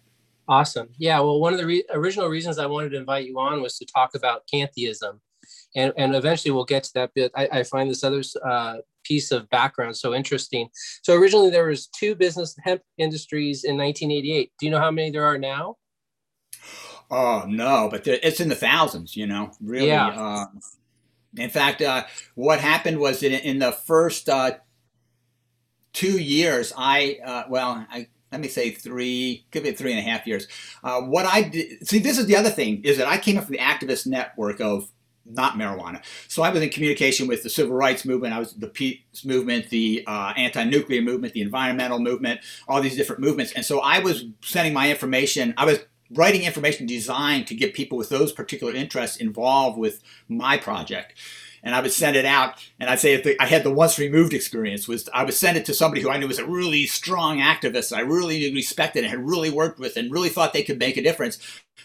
Awesome. 0.49 0.89
Yeah. 0.99 1.21
Well, 1.21 1.41
one 1.41 1.53
of 1.53 1.59
the 1.59 1.67
re- 1.67 1.85
original 1.93 2.29
reasons 2.29 2.59
I 2.59 2.67
wanted 2.67 2.91
to 2.91 2.97
invite 2.97 3.27
you 3.27 3.39
on 3.39 3.61
was 3.61 3.77
to 3.79 3.87
talk 3.87 4.15
about 4.15 4.47
cantheism, 4.51 5.21
and 5.77 5.93
and 5.97 6.15
eventually 6.15 6.51
we'll 6.51 6.65
get 6.65 6.85
to 6.85 6.93
that 6.95 7.15
bit. 7.15 7.33
I, 7.37 7.49
I 7.53 7.63
find 7.63 7.91
this 7.91 8.05
other 8.05 8.23
uh, 8.45 8.79
piece 9.05 9.31
of 9.31 9.49
background 9.51 9.97
so 9.97 10.15
interesting. 10.15 10.69
So 11.03 11.15
originally 11.15 11.51
there 11.51 11.67
was 11.67 11.87
two 11.89 12.15
business 12.15 12.57
hemp 12.63 12.83
industries 12.97 13.65
in 13.65 13.77
1988. 13.77 14.53
Do 14.59 14.67
you 14.67 14.73
know 14.73 14.81
how 14.81 14.91
many 14.91 15.11
there 15.11 15.25
are 15.25 15.39
now? 15.39 15.77
Oh 17.11 17.45
no, 17.49 17.89
but 17.91 18.07
it's 18.07 18.41
in 18.41 18.49
the 18.49 18.55
thousands. 18.55 19.17
You 19.17 19.27
know, 19.27 19.51
really. 19.61 19.89
Yeah. 19.89 20.09
Uh, 20.09 20.47
in 21.37 21.51
fact, 21.51 21.83
uh, 21.83 22.05
what 22.35 22.61
happened 22.61 22.99
was 22.99 23.23
in, 23.23 23.33
in 23.33 23.59
the 23.59 23.73
first 23.73 24.29
uh, 24.29 24.53
two 25.93 26.19
years, 26.19 26.73
I 26.77 27.19
uh, 27.25 27.45
well, 27.49 27.87
I 27.91 28.09
let 28.33 28.41
me 28.41 28.49
say 28.49 28.71
three, 28.71 29.47
could 29.51 29.63
be 29.63 29.73
three 29.73 29.93
and 29.93 30.01
a 30.01 30.03
half 30.03 30.27
years. 30.27 30.47
Uh, 30.85 31.01
what 31.01 31.25
I 31.27 31.43
did, 31.43 31.87
see, 31.87 31.99
this 31.99 32.19
is 32.19 32.27
the 32.27 32.37
other 32.37 32.51
thing, 32.51 32.83
is 32.85 32.99
that 32.99 33.07
I 33.07 33.19
came 33.19 33.39
up 33.39 33.45
from 33.45 33.53
the 33.53 33.59
activist 33.59 34.07
network 34.07 34.61
of 34.61 34.91
not 35.31 35.55
marijuana. 35.55 36.03
So 36.29 36.43
I 36.43 36.51
was 36.51 36.63
in 36.63 36.71
communication 36.71 37.27
with 37.27 37.43
the 37.43 37.51
civil 37.51 37.75
rights 37.75 38.05
movement, 38.05 38.35
I 38.35 38.39
was 38.39 38.55
the 38.55 38.69
peace 38.69 39.25
movement, 39.25 39.71
the 39.71 40.05
uh, 40.07 40.33
anti-nuclear 40.37 41.03
movement, 41.03 41.35
the 41.35 41.43
environmental 41.43 41.99
movement, 41.99 42.41
all 42.67 42.81
these 42.81 42.97
different 42.97 43.21
movements. 43.21 43.53
And 43.53 43.65
so 43.65 43.81
I 43.81 43.99
was 44.01 44.25
sending 44.43 44.73
my 44.73 44.91
information. 44.91 45.55
I 45.57 45.65
was 45.65 45.79
writing 46.11 46.45
information 46.45 46.87
designed 46.87 47.47
to 47.49 47.55
get 47.55 47.75
people 47.75 47.99
with 47.99 48.09
those 48.09 48.33
particular 48.33 48.75
interests 48.75 49.19
involved 49.19 49.79
with 49.79 50.03
my 50.29 50.57
project 50.57 51.15
and 51.63 51.75
I 51.75 51.81
would 51.81 51.93
send 51.93 52.17
it 52.17 52.25
out. 52.25 52.55
And 52.79 52.89
I'd 52.89 53.01
say 53.01 53.21
the, 53.21 53.41
I 53.41 53.47
had 53.47 53.65
the 53.65 53.73
once 53.73 53.99
removed 53.99 54.33
experience 54.33 54.89
was 54.89 55.09
I 55.13 55.25
would 55.25 55.35
send 55.35 55.57
it 55.57 55.65
to 55.67 55.75
somebody 55.75 56.03
who 56.03 56.11
I 56.11 56.19
knew 56.19 56.29
was 56.29 56.39
a 56.39 56.47
really 56.47 56.87
strong 56.87 57.39
activist. 57.39 57.95
I 57.95 58.01
really 58.01 58.53
respected 58.55 59.05
and 59.05 59.11
had 59.11 59.27
really 59.27 59.51
worked 59.51 59.79
with 59.79 59.97
and 59.97 60.11
really 60.11 60.29
thought 60.29 60.53
they 60.53 60.63
could 60.63 60.79
make 60.79 60.97
a 60.97 61.03
difference. 61.03 61.39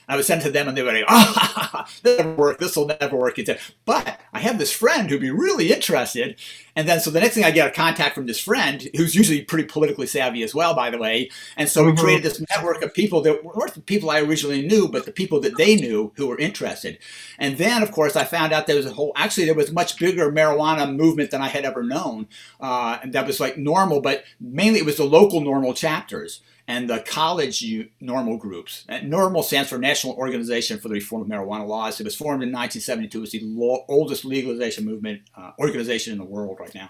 I 0.07 0.15
would 0.15 0.25
send 0.25 0.41
to 0.41 0.51
them 0.51 0.67
and 0.67 0.77
they 0.77 0.83
would 0.83 0.93
go, 0.93 1.03
ah, 1.07 1.89
this 2.03 2.17
will 2.17 2.25
never 2.25 2.35
work. 2.35 2.59
This 2.59 2.75
will 2.75 2.87
never 2.87 3.15
work. 3.15 3.39
Said, 3.45 3.59
But 3.85 4.19
I 4.33 4.39
have 4.39 4.57
this 4.57 4.71
friend 4.71 5.09
who'd 5.09 5.21
be 5.21 5.31
really 5.31 5.71
interested. 5.71 6.39
And 6.75 6.87
then, 6.87 6.99
so 6.99 7.11
the 7.11 7.19
next 7.19 7.35
thing 7.35 7.43
I 7.43 7.51
get 7.51 7.67
a 7.67 7.71
contact 7.71 8.15
from 8.15 8.25
this 8.25 8.39
friend 8.39 8.89
who's 8.95 9.15
usually 9.15 9.43
pretty 9.43 9.65
politically 9.65 10.07
savvy 10.07 10.43
as 10.43 10.55
well, 10.55 10.73
by 10.73 10.89
the 10.89 10.97
way. 10.97 11.29
And 11.55 11.69
so 11.69 11.81
mm-hmm. 11.81 11.91
we 11.91 11.97
created 11.97 12.23
this 12.23 12.43
network 12.49 12.81
of 12.81 12.93
people 12.93 13.21
that 13.21 13.43
weren't 13.43 13.75
the 13.75 13.81
people 13.81 14.09
I 14.09 14.21
originally 14.21 14.65
knew, 14.65 14.87
but 14.87 15.05
the 15.05 15.11
people 15.11 15.39
that 15.41 15.57
they 15.57 15.75
knew 15.75 16.11
who 16.15 16.27
were 16.27 16.39
interested. 16.39 16.97
And 17.37 17.57
then, 17.57 17.83
of 17.83 17.91
course, 17.91 18.15
I 18.15 18.23
found 18.23 18.53
out 18.53 18.67
there 18.67 18.75
was 18.75 18.85
a 18.85 18.93
whole, 18.93 19.13
actually, 19.15 19.45
there 19.45 19.53
was 19.53 19.71
much 19.71 19.99
bigger 19.99 20.31
marijuana 20.31 20.93
movement 20.93 21.31
than 21.31 21.41
I 21.41 21.47
had 21.47 21.65
ever 21.65 21.83
known. 21.83 22.27
Uh, 22.59 22.99
and 23.01 23.13
that 23.13 23.27
was 23.27 23.39
like 23.39 23.55
NORML, 23.55 24.01
but 24.01 24.23
mainly 24.39 24.79
it 24.79 24.85
was 24.85 24.97
the 24.97 25.03
local 25.03 25.41
NORML 25.41 25.75
chapters 25.75 26.41
and 26.67 26.89
the 26.89 26.99
college 27.01 27.61
NORML 28.01 28.39
groups. 28.39 28.85
And 28.87 29.11
NORML 29.11 29.43
stands 29.43 29.69
for 29.69 29.77
National 29.77 30.13
Organization 30.13 30.79
for 30.79 30.87
the 30.87 30.93
Reform 30.93 31.23
of 31.23 31.27
Marijuana 31.27 31.67
Laws. 31.67 31.99
It 31.99 32.05
was 32.05 32.15
formed 32.15 32.41
in 32.41 32.49
1972. 32.49 33.23
It's 33.23 33.31
the 33.33 33.41
lo- 33.43 33.83
oldest 33.89 34.23
legalization 34.23 34.85
movement 34.85 35.23
uh, 35.35 35.51
organization 35.59 36.13
in 36.13 36.19
the 36.19 36.25
world 36.25 36.59
right 36.61 36.73
now. 36.73 36.89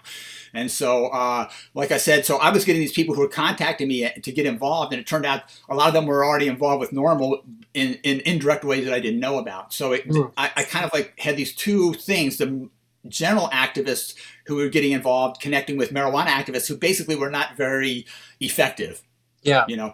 And 0.52 0.70
so, 0.70 1.08
uh, 1.08 1.48
like 1.74 1.90
I 1.90 1.96
said, 1.96 2.24
so 2.24 2.36
I 2.36 2.50
was 2.50 2.64
getting 2.64 2.80
these 2.80 2.92
people 2.92 3.16
who 3.16 3.22
were 3.22 3.28
contacting 3.28 3.88
me 3.88 4.08
to 4.08 4.32
get 4.32 4.46
involved, 4.46 4.92
and 4.92 5.00
it 5.00 5.08
turned 5.08 5.26
out 5.26 5.42
a 5.68 5.74
lot 5.74 5.88
of 5.88 5.94
them 5.94 6.06
were 6.06 6.24
already 6.24 6.46
involved 6.46 6.80
with 6.80 6.92
NORML 6.92 7.42
in, 7.74 7.94
in 8.04 8.20
indirect 8.20 8.64
ways 8.64 8.84
that 8.84 8.94
I 8.94 9.00
didn't 9.00 9.20
know 9.20 9.38
about. 9.38 9.72
So 9.72 9.92
it, 9.92 10.08
mm. 10.08 10.32
I, 10.36 10.52
I 10.56 10.62
kind 10.62 10.84
of 10.84 10.92
like 10.92 11.18
had 11.18 11.36
these 11.36 11.52
two 11.54 11.94
things. 11.94 12.36
The 12.36 12.68
general 13.08 13.48
activists 13.48 14.14
who 14.46 14.54
were 14.54 14.68
getting 14.68 14.92
involved, 14.92 15.40
connecting 15.40 15.76
with 15.76 15.92
marijuana 15.92 16.28
activists 16.28 16.68
who 16.68 16.76
basically 16.76 17.16
were 17.16 17.30
not 17.30 17.56
very 17.56 18.06
effective 18.40 19.02
yeah. 19.44 19.64
You 19.68 19.76
know, 19.76 19.92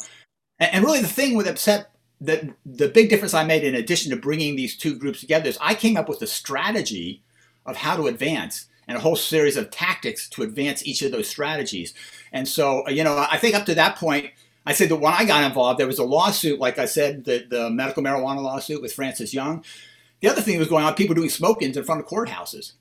and, 0.59 0.75
and 0.75 0.85
really 0.85 1.01
the 1.01 1.09
thing 1.09 1.37
with 1.37 1.47
upset 1.47 1.91
that 2.21 2.45
the 2.67 2.89
big 2.89 3.09
difference 3.09 3.35
I 3.35 3.45
made 3.45 3.65
in 3.65 3.75
addition 3.75 4.11
to 4.11 4.17
bringing 4.17 4.57
these 4.57 4.77
two 4.77 4.95
groups 4.95 5.21
together 5.21 5.49
is 5.49 5.59
I 5.61 5.75
came 5.75 5.97
up 5.97 6.09
with 6.09 6.21
a 6.23 6.27
strategy 6.27 7.23
of 7.67 7.77
how 7.77 7.97
to 7.97 8.07
advance 8.07 8.67
and 8.87 8.97
a 8.97 9.01
whole 9.01 9.17
series 9.17 9.57
of 9.57 9.71
tactics 9.71 10.29
to 10.31 10.43
advance 10.43 10.87
each 10.87 11.03
of 11.03 11.13
those 11.13 11.29
strategies. 11.29 11.95
And 12.33 12.47
so, 12.47 12.87
uh, 12.87 12.91
you 12.91 13.05
know, 13.05 13.27
I 13.31 13.39
think 13.39 13.55
up 13.55 13.65
to 13.67 13.75
that 13.77 13.97
point, 13.97 14.31
I 14.67 14.73
said 14.73 14.89
that 14.91 14.97
when 14.97 15.15
I 15.15 15.25
got 15.25 15.45
involved, 15.45 15.79
there 15.79 15.87
was 15.87 15.99
a 15.99 16.05
lawsuit, 16.05 16.59
like 16.59 16.79
I 16.79 16.85
said, 16.85 17.25
the, 17.25 17.47
the 17.49 17.71
medical 17.71 18.03
marijuana 18.03 18.43
lawsuit 18.43 18.83
with 18.83 18.93
Francis 18.93 19.33
Young. 19.33 19.65
The 20.21 20.29
other 20.29 20.43
thing 20.43 20.55
that 20.55 20.61
was 20.61 20.69
going 20.69 20.85
on, 20.85 20.95
people 20.95 21.15
doing 21.15 21.31
smoke-ins 21.31 21.77
in 21.77 21.85
front 21.85 22.03
of 22.03 22.07
courthouses. 22.07 22.73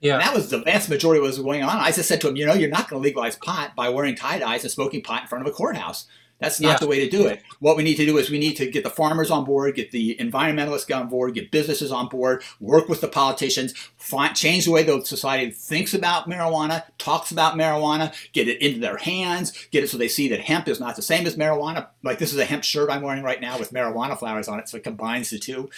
Yeah. 0.00 0.14
And 0.14 0.22
that 0.22 0.34
was 0.34 0.50
the 0.50 0.58
vast 0.58 0.88
majority 0.88 1.18
of 1.18 1.22
what 1.22 1.28
was 1.28 1.38
going 1.38 1.62
on. 1.62 1.78
I 1.78 1.90
just 1.90 2.08
said 2.08 2.20
to 2.20 2.28
him, 2.28 2.36
you 2.36 2.46
know, 2.46 2.54
you're 2.54 2.68
not 2.68 2.88
going 2.88 3.02
to 3.02 3.04
legalize 3.04 3.36
pot 3.36 3.74
by 3.74 3.88
wearing 3.88 4.14
tie 4.14 4.38
dyes 4.38 4.62
and 4.62 4.70
smoking 4.70 5.02
pot 5.02 5.22
in 5.22 5.28
front 5.28 5.46
of 5.46 5.52
a 5.52 5.54
courthouse. 5.54 6.06
That's 6.38 6.60
not 6.60 6.68
yeah. 6.68 6.78
the 6.78 6.86
way 6.86 7.00
to 7.00 7.08
do 7.08 7.26
it. 7.26 7.42
What 7.60 7.78
we 7.78 7.82
need 7.82 7.94
to 7.96 8.04
do 8.04 8.18
is 8.18 8.28
we 8.28 8.38
need 8.38 8.56
to 8.56 8.70
get 8.70 8.84
the 8.84 8.90
farmers 8.90 9.30
on 9.30 9.44
board, 9.44 9.74
get 9.74 9.90
the 9.90 10.16
environmentalists 10.20 10.94
on 10.94 11.08
board, 11.08 11.34
get 11.34 11.50
businesses 11.50 11.90
on 11.90 12.08
board, 12.08 12.42
work 12.60 12.90
with 12.90 13.00
the 13.00 13.08
politicians, 13.08 13.72
find, 13.96 14.36
change 14.36 14.66
the 14.66 14.70
way 14.70 14.82
the 14.82 15.02
society 15.02 15.50
thinks 15.50 15.94
about 15.94 16.28
marijuana, 16.28 16.84
talks 16.98 17.30
about 17.30 17.54
marijuana, 17.54 18.14
get 18.32 18.48
it 18.48 18.60
into 18.60 18.80
their 18.80 18.98
hands, 18.98 19.66
get 19.70 19.82
it 19.82 19.88
so 19.88 19.96
they 19.96 20.08
see 20.08 20.28
that 20.28 20.40
hemp 20.40 20.68
is 20.68 20.78
not 20.78 20.94
the 20.94 21.02
same 21.02 21.26
as 21.26 21.36
marijuana. 21.36 21.88
Like 22.02 22.18
this 22.18 22.34
is 22.34 22.38
a 22.38 22.44
hemp 22.44 22.64
shirt 22.64 22.90
I'm 22.90 23.02
wearing 23.02 23.22
right 23.22 23.40
now 23.40 23.58
with 23.58 23.72
marijuana 23.72 24.18
flowers 24.18 24.48
on 24.48 24.58
it, 24.58 24.68
so 24.68 24.76
it 24.76 24.84
combines 24.84 25.30
the 25.30 25.38
2 25.38 25.70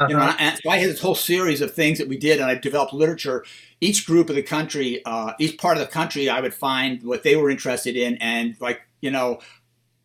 uh-huh. 0.00 0.08
You 0.08 0.16
know, 0.16 0.22
uh-huh. 0.22 0.36
and 0.38 0.60
so 0.62 0.70
I 0.70 0.78
had 0.78 0.88
this 0.88 1.00
whole 1.00 1.14
series 1.14 1.60
of 1.60 1.74
things 1.74 1.98
that 1.98 2.08
we 2.08 2.16
did, 2.16 2.40
and 2.40 2.50
I 2.50 2.54
developed 2.54 2.94
literature 2.94 3.44
each 3.80 4.06
group 4.06 4.28
of 4.28 4.36
the 4.36 4.42
country, 4.42 5.02
uh, 5.04 5.32
each 5.38 5.58
part 5.58 5.76
of 5.76 5.80
the 5.80 5.90
country, 5.90 6.28
I 6.28 6.40
would 6.40 6.54
find 6.54 7.02
what 7.02 7.22
they 7.22 7.36
were 7.36 7.50
interested 7.50 7.96
in, 7.96 8.16
and 8.16 8.56
like 8.60 8.82
you 9.00 9.10
know, 9.10 9.40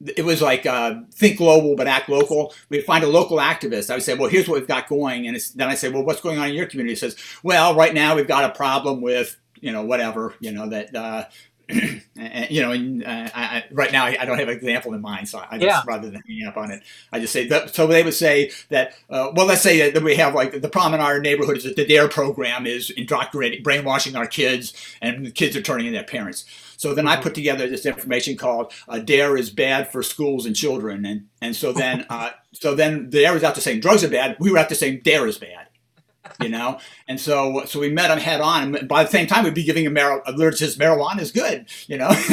it 0.05 0.25
was 0.25 0.41
like 0.41 0.65
uh, 0.65 0.95
think 1.13 1.37
global 1.37 1.75
but 1.75 1.87
act 1.87 2.09
local. 2.09 2.53
We'd 2.69 2.85
find 2.85 3.03
a 3.03 3.07
local 3.07 3.37
activist. 3.37 3.89
I 3.89 3.95
would 3.95 4.03
say, 4.03 4.15
well, 4.15 4.29
here's 4.29 4.47
what 4.47 4.59
we've 4.59 4.67
got 4.67 4.87
going, 4.87 5.27
and 5.27 5.37
then 5.55 5.69
I 5.69 5.75
say, 5.75 5.89
well, 5.89 6.03
what's 6.03 6.21
going 6.21 6.39
on 6.39 6.49
in 6.49 6.55
your 6.55 6.67
community? 6.67 6.93
He 6.93 6.99
says, 6.99 7.15
well, 7.43 7.75
right 7.75 7.93
now 7.93 8.15
we've 8.15 8.27
got 8.27 8.49
a 8.49 8.53
problem 8.53 9.01
with 9.01 9.37
you 9.61 9.71
know 9.71 9.83
whatever 9.83 10.35
you 10.39 10.51
know 10.51 10.69
that 10.69 10.95
uh, 10.95 11.25
you 12.49 12.61
know, 12.61 12.71
and, 12.71 13.03
uh, 13.03 13.29
I, 13.33 13.63
right 13.71 13.91
now 13.91 14.05
I 14.05 14.23
don't 14.25 14.37
have 14.37 14.47
an 14.47 14.55
example 14.55 14.93
in 14.93 15.01
mind, 15.01 15.27
so 15.27 15.43
I 15.49 15.57
just 15.57 15.65
yeah. 15.65 15.81
rather 15.87 16.09
than 16.09 16.21
hanging 16.27 16.45
up 16.45 16.57
on 16.57 16.69
it, 16.71 16.83
I 17.11 17.19
just 17.19 17.33
say 17.33 17.47
that. 17.47 17.73
So 17.73 17.87
they 17.87 18.03
would 18.03 18.13
say 18.13 18.51
that. 18.69 18.93
Uh, 19.09 19.31
well, 19.33 19.47
let's 19.47 19.61
say 19.61 19.89
that 19.89 20.03
we 20.03 20.15
have 20.15 20.35
like 20.35 20.61
the 20.61 20.69
problem 20.69 20.93
in 20.95 20.99
our 20.99 21.19
neighborhood 21.19 21.57
is 21.57 21.63
that 21.63 21.75
the 21.75 21.85
Dare 21.85 22.07
program 22.07 22.67
is 22.67 22.91
indoctrinating, 22.91 23.63
brainwashing 23.63 24.15
our 24.15 24.27
kids, 24.27 24.73
and 25.01 25.25
the 25.25 25.31
kids 25.31 25.55
are 25.55 25.61
turning 25.61 25.87
in 25.87 25.93
their 25.93 26.03
parents. 26.03 26.45
So 26.77 26.93
then 26.93 27.05
mm-hmm. 27.05 27.19
I 27.19 27.23
put 27.23 27.33
together 27.33 27.67
this 27.67 27.85
information 27.85 28.37
called 28.37 28.71
uh, 28.87 28.99
"Dare 28.99 29.35
is 29.35 29.49
bad 29.49 29.91
for 29.91 30.03
schools 30.03 30.45
and 30.45 30.55
children," 30.55 31.05
and 31.05 31.27
and 31.41 31.55
so 31.55 31.73
then 31.73 32.05
uh, 32.09 32.29
so 32.51 32.75
then 32.75 33.09
the 33.09 33.21
Dare 33.21 33.33
was 33.33 33.43
out 33.43 33.55
to 33.55 33.61
saying 33.61 33.79
drugs 33.79 34.03
are 34.03 34.09
bad. 34.09 34.37
We 34.39 34.51
were 34.51 34.59
out 34.59 34.69
to 34.69 34.75
saying 34.75 35.01
Dare 35.03 35.27
is 35.27 35.37
bad 35.39 35.64
you 36.39 36.49
know. 36.49 36.79
And 37.07 37.19
so, 37.19 37.63
so 37.65 37.79
we 37.79 37.89
met 37.89 38.11
him 38.11 38.19
head 38.19 38.41
on. 38.41 38.75
And 38.75 38.87
by 38.87 39.03
the 39.03 39.09
same 39.09 39.27
time, 39.27 39.43
we'd 39.43 39.53
be 39.53 39.63
giving 39.63 39.85
him 39.85 39.93
mar- 39.93 40.23
marijuana 40.25 41.19
is 41.19 41.31
good, 41.31 41.65
you 41.87 41.97
know. 41.97 42.09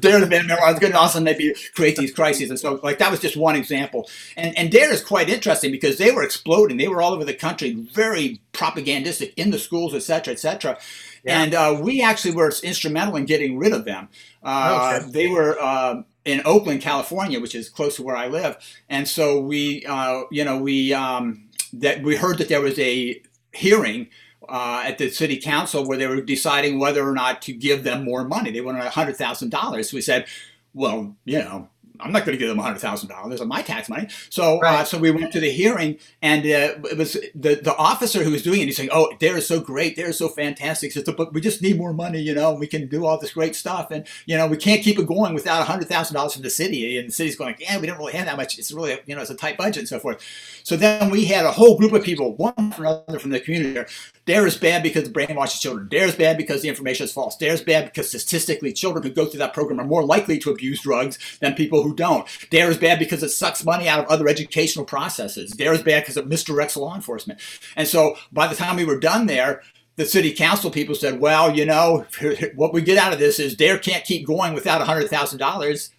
Dare 0.00 0.20
the 0.20 0.26
band 0.28 0.48
marijuana 0.48 0.74
is 0.74 0.78
good, 0.78 0.90
and 0.90 0.94
all 0.94 1.06
of 1.06 1.16
a 1.16 1.20
they'd 1.20 1.38
be 1.38 1.54
create 1.74 1.96
these 1.96 2.12
crises. 2.12 2.50
And 2.50 2.58
so, 2.58 2.80
like 2.82 2.98
that 2.98 3.10
was 3.10 3.20
just 3.20 3.36
one 3.36 3.56
example. 3.56 4.08
And 4.36 4.56
and 4.56 4.70
Dare 4.70 4.92
is 4.92 5.02
quite 5.02 5.28
interesting 5.28 5.72
because 5.72 5.98
they 5.98 6.10
were 6.10 6.22
exploding. 6.22 6.76
They 6.76 6.88
were 6.88 7.02
all 7.02 7.12
over 7.12 7.24
the 7.24 7.34
country, 7.34 7.72
very 7.72 8.40
propagandistic 8.52 9.32
in 9.36 9.50
the 9.50 9.58
schools, 9.58 9.94
et 9.94 10.02
cetera, 10.02 10.32
et 10.32 10.38
cetera. 10.38 10.78
Yeah. 11.24 11.42
And 11.42 11.54
uh, 11.54 11.78
we 11.80 12.02
actually 12.02 12.34
were 12.34 12.52
instrumental 12.62 13.16
in 13.16 13.24
getting 13.24 13.58
rid 13.58 13.72
of 13.72 13.84
them. 13.84 14.08
Uh, 14.42 15.00
oh, 15.02 15.10
They 15.10 15.28
were. 15.28 15.58
Uh, 15.60 16.02
in 16.24 16.42
Oakland, 16.44 16.82
California, 16.82 17.40
which 17.40 17.54
is 17.54 17.70
close 17.70 17.96
to 17.96 18.02
where 18.02 18.14
I 18.14 18.26
live, 18.28 18.58
and 18.90 19.08
so 19.08 19.40
we, 19.40 19.86
uh, 19.86 20.24
you 20.30 20.44
know, 20.44 20.58
we 20.58 20.92
um, 20.92 21.47
that 21.72 22.02
we 22.02 22.16
heard 22.16 22.38
that 22.38 22.48
there 22.48 22.60
was 22.60 22.78
a 22.78 23.22
hearing 23.52 24.08
uh, 24.48 24.82
at 24.84 24.98
the 24.98 25.10
city 25.10 25.36
council 25.36 25.86
where 25.86 25.98
they 25.98 26.06
were 26.06 26.20
deciding 26.20 26.78
whether 26.78 27.06
or 27.08 27.12
not 27.12 27.42
to 27.42 27.52
give 27.52 27.84
them 27.84 28.04
more 28.04 28.24
money. 28.24 28.50
They 28.50 28.60
wanted 28.60 28.82
hundred 28.84 29.16
thousand 29.16 29.50
dollars. 29.50 29.92
We 29.92 30.00
said, 30.00 30.26
well, 30.72 31.16
you 31.24 31.38
know, 31.38 31.68
I'm 32.00 32.12
not 32.12 32.24
going 32.24 32.36
to 32.36 32.38
give 32.38 32.48
them 32.48 32.58
hundred 32.58 32.80
thousand 32.80 33.08
dollars 33.08 33.40
on 33.40 33.48
my 33.48 33.62
tax 33.62 33.88
money. 33.88 34.08
So, 34.30 34.58
uh, 34.58 34.60
right. 34.60 34.80
uh, 34.80 34.84
so 34.84 34.98
we 34.98 35.10
went 35.10 35.32
to 35.32 35.40
the 35.40 35.50
hearing, 35.50 35.98
and 36.22 36.42
uh, 36.42 36.88
it 36.90 36.96
was 36.96 37.14
the 37.34 37.56
the 37.56 37.74
officer 37.76 38.22
who 38.22 38.30
was 38.30 38.42
doing 38.42 38.60
it. 38.60 38.66
He's 38.66 38.76
saying, 38.76 38.90
"Oh, 38.92 39.12
they're 39.20 39.40
so 39.40 39.60
great, 39.60 39.96
they're 39.96 40.12
so 40.12 40.28
fantastic." 40.28 40.92
He 40.92 41.00
says, 41.00 41.14
"But 41.16 41.32
we 41.32 41.40
just 41.40 41.62
need 41.62 41.78
more 41.78 41.92
money, 41.92 42.20
you 42.20 42.34
know. 42.34 42.52
We 42.54 42.66
can 42.66 42.88
do 42.88 43.04
all 43.04 43.18
this 43.18 43.32
great 43.32 43.56
stuff, 43.56 43.90
and 43.90 44.06
you 44.26 44.36
know, 44.36 44.46
we 44.46 44.56
can't 44.56 44.82
keep 44.82 44.98
it 44.98 45.06
going 45.06 45.34
without 45.34 45.66
hundred 45.66 45.88
thousand 45.88 46.14
dollars 46.14 46.34
from 46.34 46.42
the 46.42 46.50
city." 46.50 46.98
And 46.98 47.08
the 47.08 47.12
city's 47.12 47.36
going, 47.36 47.56
"Yeah, 47.58 47.78
we 47.78 47.86
don't 47.86 47.98
really 47.98 48.12
have 48.12 48.26
that 48.26 48.36
much. 48.36 48.58
It's 48.58 48.72
really, 48.72 48.98
you 49.06 49.14
know, 49.14 49.22
it's 49.22 49.30
a 49.30 49.34
tight 49.36 49.56
budget 49.56 49.78
and 49.78 49.88
so 49.88 49.98
forth." 49.98 50.22
So 50.62 50.76
then 50.76 51.10
we 51.10 51.24
had 51.24 51.46
a 51.46 51.52
whole 51.52 51.78
group 51.78 51.92
of 51.92 52.02
people, 52.02 52.34
one 52.36 52.72
from 52.72 52.86
another 52.86 53.18
from 53.18 53.30
the 53.30 53.40
community, 53.40 53.84
Dare 54.28 54.46
is 54.46 54.58
bad 54.58 54.82
because 54.82 55.04
it 55.04 55.14
brainwashes 55.14 55.58
children. 55.58 55.88
Dare 55.88 56.06
is 56.06 56.14
bad 56.14 56.36
because 56.36 56.60
the 56.60 56.68
information 56.68 57.04
is 57.04 57.12
false. 57.12 57.34
Dare 57.34 57.54
is 57.54 57.62
bad 57.62 57.86
because 57.86 58.10
statistically, 58.10 58.74
children 58.74 59.02
who 59.02 59.08
go 59.08 59.24
through 59.24 59.38
that 59.38 59.54
program 59.54 59.80
are 59.80 59.86
more 59.86 60.04
likely 60.04 60.38
to 60.40 60.50
abuse 60.50 60.82
drugs 60.82 61.18
than 61.40 61.54
people 61.54 61.82
who 61.82 61.87
don't. 61.94 62.26
Dare 62.50 62.70
is 62.70 62.78
bad 62.78 62.98
because 62.98 63.22
it 63.22 63.30
sucks 63.30 63.64
money 63.64 63.88
out 63.88 64.00
of 64.00 64.06
other 64.06 64.28
educational 64.28 64.84
processes. 64.84 65.52
Dare 65.52 65.72
is 65.72 65.82
bad 65.82 66.02
because 66.02 66.16
it 66.16 66.28
misdirects 66.28 66.76
law 66.76 66.94
enforcement. 66.94 67.40
And 67.76 67.86
so 67.86 68.16
by 68.32 68.46
the 68.46 68.54
time 68.54 68.76
we 68.76 68.84
were 68.84 68.98
done 68.98 69.26
there, 69.26 69.62
the 69.96 70.06
city 70.06 70.32
council 70.32 70.70
people 70.70 70.94
said, 70.94 71.20
well, 71.20 71.54
you 71.54 71.66
know, 71.66 72.06
what 72.54 72.72
we 72.72 72.82
get 72.82 72.98
out 72.98 73.12
of 73.12 73.18
this 73.18 73.38
is 73.38 73.56
Dare 73.56 73.78
can't 73.78 74.04
keep 74.04 74.26
going 74.26 74.54
without 74.54 74.86
$100,000 74.86 75.90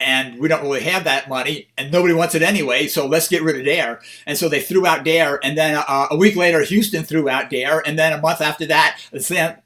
and 0.00 0.40
we 0.40 0.48
don't 0.48 0.62
really 0.62 0.82
have 0.82 1.04
that 1.04 1.28
money 1.28 1.68
and 1.78 1.92
nobody 1.92 2.12
wants 2.12 2.34
it 2.34 2.42
anyway 2.42 2.86
so 2.86 3.06
let's 3.06 3.28
get 3.28 3.42
rid 3.42 3.56
of 3.56 3.64
dare. 3.64 4.00
And 4.26 4.36
so 4.36 4.48
they 4.48 4.60
threw 4.60 4.86
out 4.86 5.04
dare 5.04 5.38
and 5.44 5.56
then 5.56 5.82
uh, 5.88 6.08
a 6.10 6.16
week 6.16 6.36
later 6.36 6.62
houston 6.62 7.04
threw 7.04 7.28
out 7.28 7.50
dare 7.50 7.80
and 7.86 7.98
then 7.98 8.12
a 8.12 8.20
month 8.20 8.40
after 8.40 8.66
that 8.66 8.98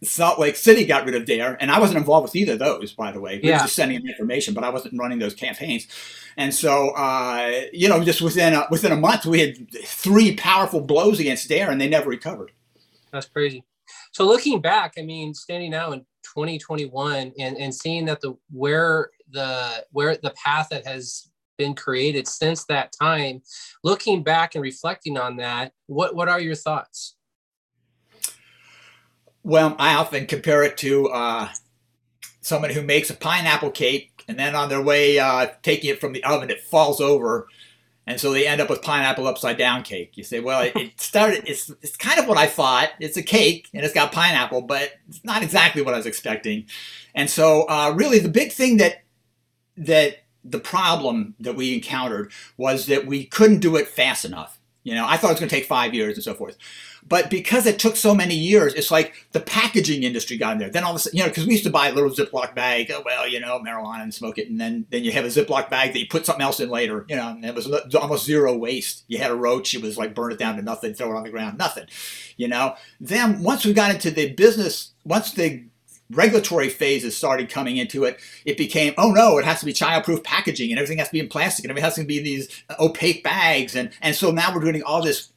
salt 0.03 0.39
lake 0.39 0.57
city 0.57 0.85
got 0.85 1.07
rid 1.07 1.15
of 1.15 1.25
dare. 1.25 1.57
And 1.61 1.71
i 1.71 1.79
wasn't 1.79 1.99
involved 1.99 2.25
with 2.25 2.37
either 2.37 2.55
of 2.55 2.59
those 2.59 2.93
by 2.93 3.11
the 3.11 3.21
way. 3.21 3.39
We 3.43 3.49
yeah. 3.49 3.57
were 3.57 3.63
just 3.63 3.75
sending 3.75 3.99
them 3.99 4.09
information 4.09 4.55
but 4.55 4.65
i 4.65 4.71
wasn't 4.71 4.99
running 4.99 5.19
those 5.19 5.35
campaigns. 5.35 5.87
And 6.37 6.55
so 6.55 6.91
uh, 6.91 7.63
you 7.73 7.89
know 7.89 8.03
just 8.05 8.21
within 8.21 8.55
a, 8.55 8.67
within 8.71 8.93
a 8.93 8.97
month 8.97 9.25
we 9.27 9.41
had 9.41 9.71
three 9.85 10.37
powerful 10.37 10.81
blows 10.81 11.21
against 11.21 11.49
dare 11.49 11.71
and 11.71 11.81
they 11.81 11.89
never 11.89 12.09
recovered. 12.09 12.53
That's 13.13 13.27
crazy. 13.27 13.65
So 14.13 14.27
looking 14.27 14.61
back 14.61 14.95
i 14.99 15.03
mean 15.03 15.33
standing 15.33 15.71
now 15.71 15.93
in 15.93 16.01
2021 16.35 17.33
and, 17.39 17.57
and 17.57 17.75
seeing 17.75 18.05
that 18.05 18.21
the 18.21 18.37
where 18.51 19.11
the 19.31 19.85
where 19.91 20.17
the 20.17 20.35
path 20.43 20.69
that 20.71 20.87
has 20.87 21.31
been 21.57 21.75
created 21.75 22.29
since 22.29 22.65
that 22.65 22.93
time 22.93 23.43
looking 23.83 24.23
back 24.23 24.55
and 24.55 24.63
reflecting 24.63 25.19
on 25.19 25.37
that 25.37 25.73
what 25.87 26.15
what 26.15 26.29
are 26.29 26.41
your 26.41 26.55
thoughts 26.55 27.17
well 29.43 29.75
i 29.79 29.95
often 29.95 30.27
compare 30.27 30.63
it 30.63 30.77
to 30.77 31.09
uh, 31.09 31.49
someone 32.41 32.71
who 32.71 32.83
makes 32.83 33.11
a 33.11 33.15
pineapple 33.15 33.71
cake 33.71 34.25
and 34.29 34.39
then 34.39 34.55
on 34.55 34.69
their 34.69 34.83
way 34.83 35.19
uh, 35.19 35.47
taking 35.63 35.91
it 35.91 36.01
from 36.01 36.13
the 36.13 36.23
oven 36.25 36.51
it 36.51 36.61
falls 36.61 37.01
over 37.01 37.49
and 38.09 38.19
so 38.19 38.33
they 38.33 38.47
end 38.47 38.63
up 38.63 38.71
with 38.71 38.81
pineapple 38.81 39.27
upside 39.27 39.59
down 39.59 39.83
cake. 39.83 40.17
You 40.17 40.25
say, 40.25 40.41
well, 40.41 40.63
it, 40.63 40.75
it, 40.75 40.99
started. 41.01 41.45
It's 41.47 41.69
it's 41.83 41.95
kind 41.95 42.19
of 42.19 42.27
what 42.27 42.39
I 42.39 42.47
thought. 42.47 42.89
It's 43.01 43.19
a 43.19 43.23
cake 43.23 43.69
and 43.75 43.85
it's 43.85 43.93
got 43.93 44.13
pineapple, 44.13 44.63
but 44.63 44.93
it's 45.09 45.23
not 45.25 45.43
exactly 45.43 45.83
what 45.83 45.93
I 45.93 45.99
was 45.99 46.07
expecting. 46.07 46.65
And 47.15 47.29
so, 47.29 47.69
uh, 47.69 47.93
really, 47.95 48.19
the 48.19 48.31
big 48.31 48.51
thing 48.51 48.79
that 48.79 49.03
that 49.79 50.19
the 50.45 50.59
problem 50.59 51.35
that 51.41 51.57
we 51.57 51.75
encountered 51.75 52.33
was 52.57 52.87
that 52.87 53.07
we 53.07 53.25
couldn't 53.25 53.61
do 53.61 53.77
it 53.77 53.89
fast 53.89 54.25
enough. 54.25 54.59
You 54.85 54.95
know, 54.95 55.07
I 55.07 55.17
thought 55.17 55.29
it 55.29 55.35
was 55.35 55.41
going 55.41 55.51
to 55.51 55.55
take 55.55 55.67
five 55.67 55.93
years 55.93 56.15
and 56.15 56.25
so 56.25 56.33
forth. 56.35 56.57
But 57.07 57.31
because 57.31 57.67
it 57.67 57.79
took 57.79 57.97
so 57.97 58.15
many 58.15 58.35
years, 58.35 58.75
it's 58.75 58.91
like 58.91 59.15
the 59.33 59.41
packaging 59.41 60.03
industry 60.03 60.37
got 60.37 60.53
in 60.53 60.59
there. 60.59 60.71
Then 60.71 60.85
all 60.85 60.91
of 60.91 60.97
a 60.97 60.99
sudden, 60.99 61.17
you 61.17 61.23
know, 61.23 61.29
because 61.29 61.47
we 61.47 61.53
used 61.53 61.65
to 61.65 61.71
buy 61.71 61.89
a 61.89 61.93
little 61.93 62.11
Ziploc 62.11 62.55
bag. 62.55 62.91
Oh, 62.91 63.03
well, 63.05 63.27
you 63.27 63.41
know, 63.41 63.59
marijuana 63.61 64.03
and 64.03 64.15
smoke 64.15 64.39
it, 64.39 64.49
and 64.49 64.61
then 64.61 64.87
then 64.91 65.05
you 65.05 65.13
have 65.13 65.25
a 65.25 65.29
Ziploc 65.29 65.71
bag 65.71 65.93
that 65.93 65.99
you 65.99 66.07
put 66.07 66.27
something 66.27 66.43
else 66.43 66.61
in 66.61 66.71
later. 66.71 67.07
You 67.09 67.17
know, 67.17 67.29
and 67.29 67.45
it 67.45 67.55
was 67.55 67.71
almost 67.95 68.27
zero 68.27 68.57
waste. 68.57 69.05
You 69.09 69.19
had 69.19 69.31
a 69.31 69.35
roach, 69.35 69.75
it 69.75 69.83
was 69.83 69.97
like 69.97 70.15
burn 70.15 70.33
it 70.33 70.39
down 70.39 70.57
to 70.57 70.63
nothing, 70.63 70.95
throw 70.95 71.11
it 71.13 71.17
on 71.17 71.25
the 71.25 71.31
ground, 71.31 71.59
nothing. 71.59 71.87
You 72.37 72.49
know. 72.49 72.75
Then 73.01 73.43
once 73.43 73.65
we 73.65 73.73
got 73.73 73.95
into 73.95 74.11
the 74.11 74.33
business, 74.33 74.93
once 75.05 75.33
the 75.33 75.65
regulatory 76.11 76.69
phases 76.69 77.17
started 77.17 77.51
coming 77.51 77.77
into 77.77 78.05
it, 78.05 78.19
it 78.45 78.57
became, 78.57 78.95
oh 78.97 79.11
no, 79.11 79.39
it 79.39 79.45
has 79.45 79.61
to 79.61 79.67
be 79.67 79.73
childproof 79.73 80.25
packaging 80.25 80.71
and 80.71 80.79
everything 80.79 80.99
has 80.99 81.09
to 81.09 81.13
be 81.13 81.21
in 81.21 81.29
plastic 81.29 81.65
and 81.65 81.71
everything 81.71 81.85
has 81.85 81.95
to 81.97 82.05
be 82.05 82.19
in 82.19 82.25
these 82.25 82.65
opaque 82.81 83.23
bags. 83.23 83.77
And, 83.77 83.91
and 84.01 84.15
so 84.15 84.31
now 84.31 84.55
we're 84.55 84.61
doing 84.61 84.83
all 84.83 85.03
this 85.03 85.33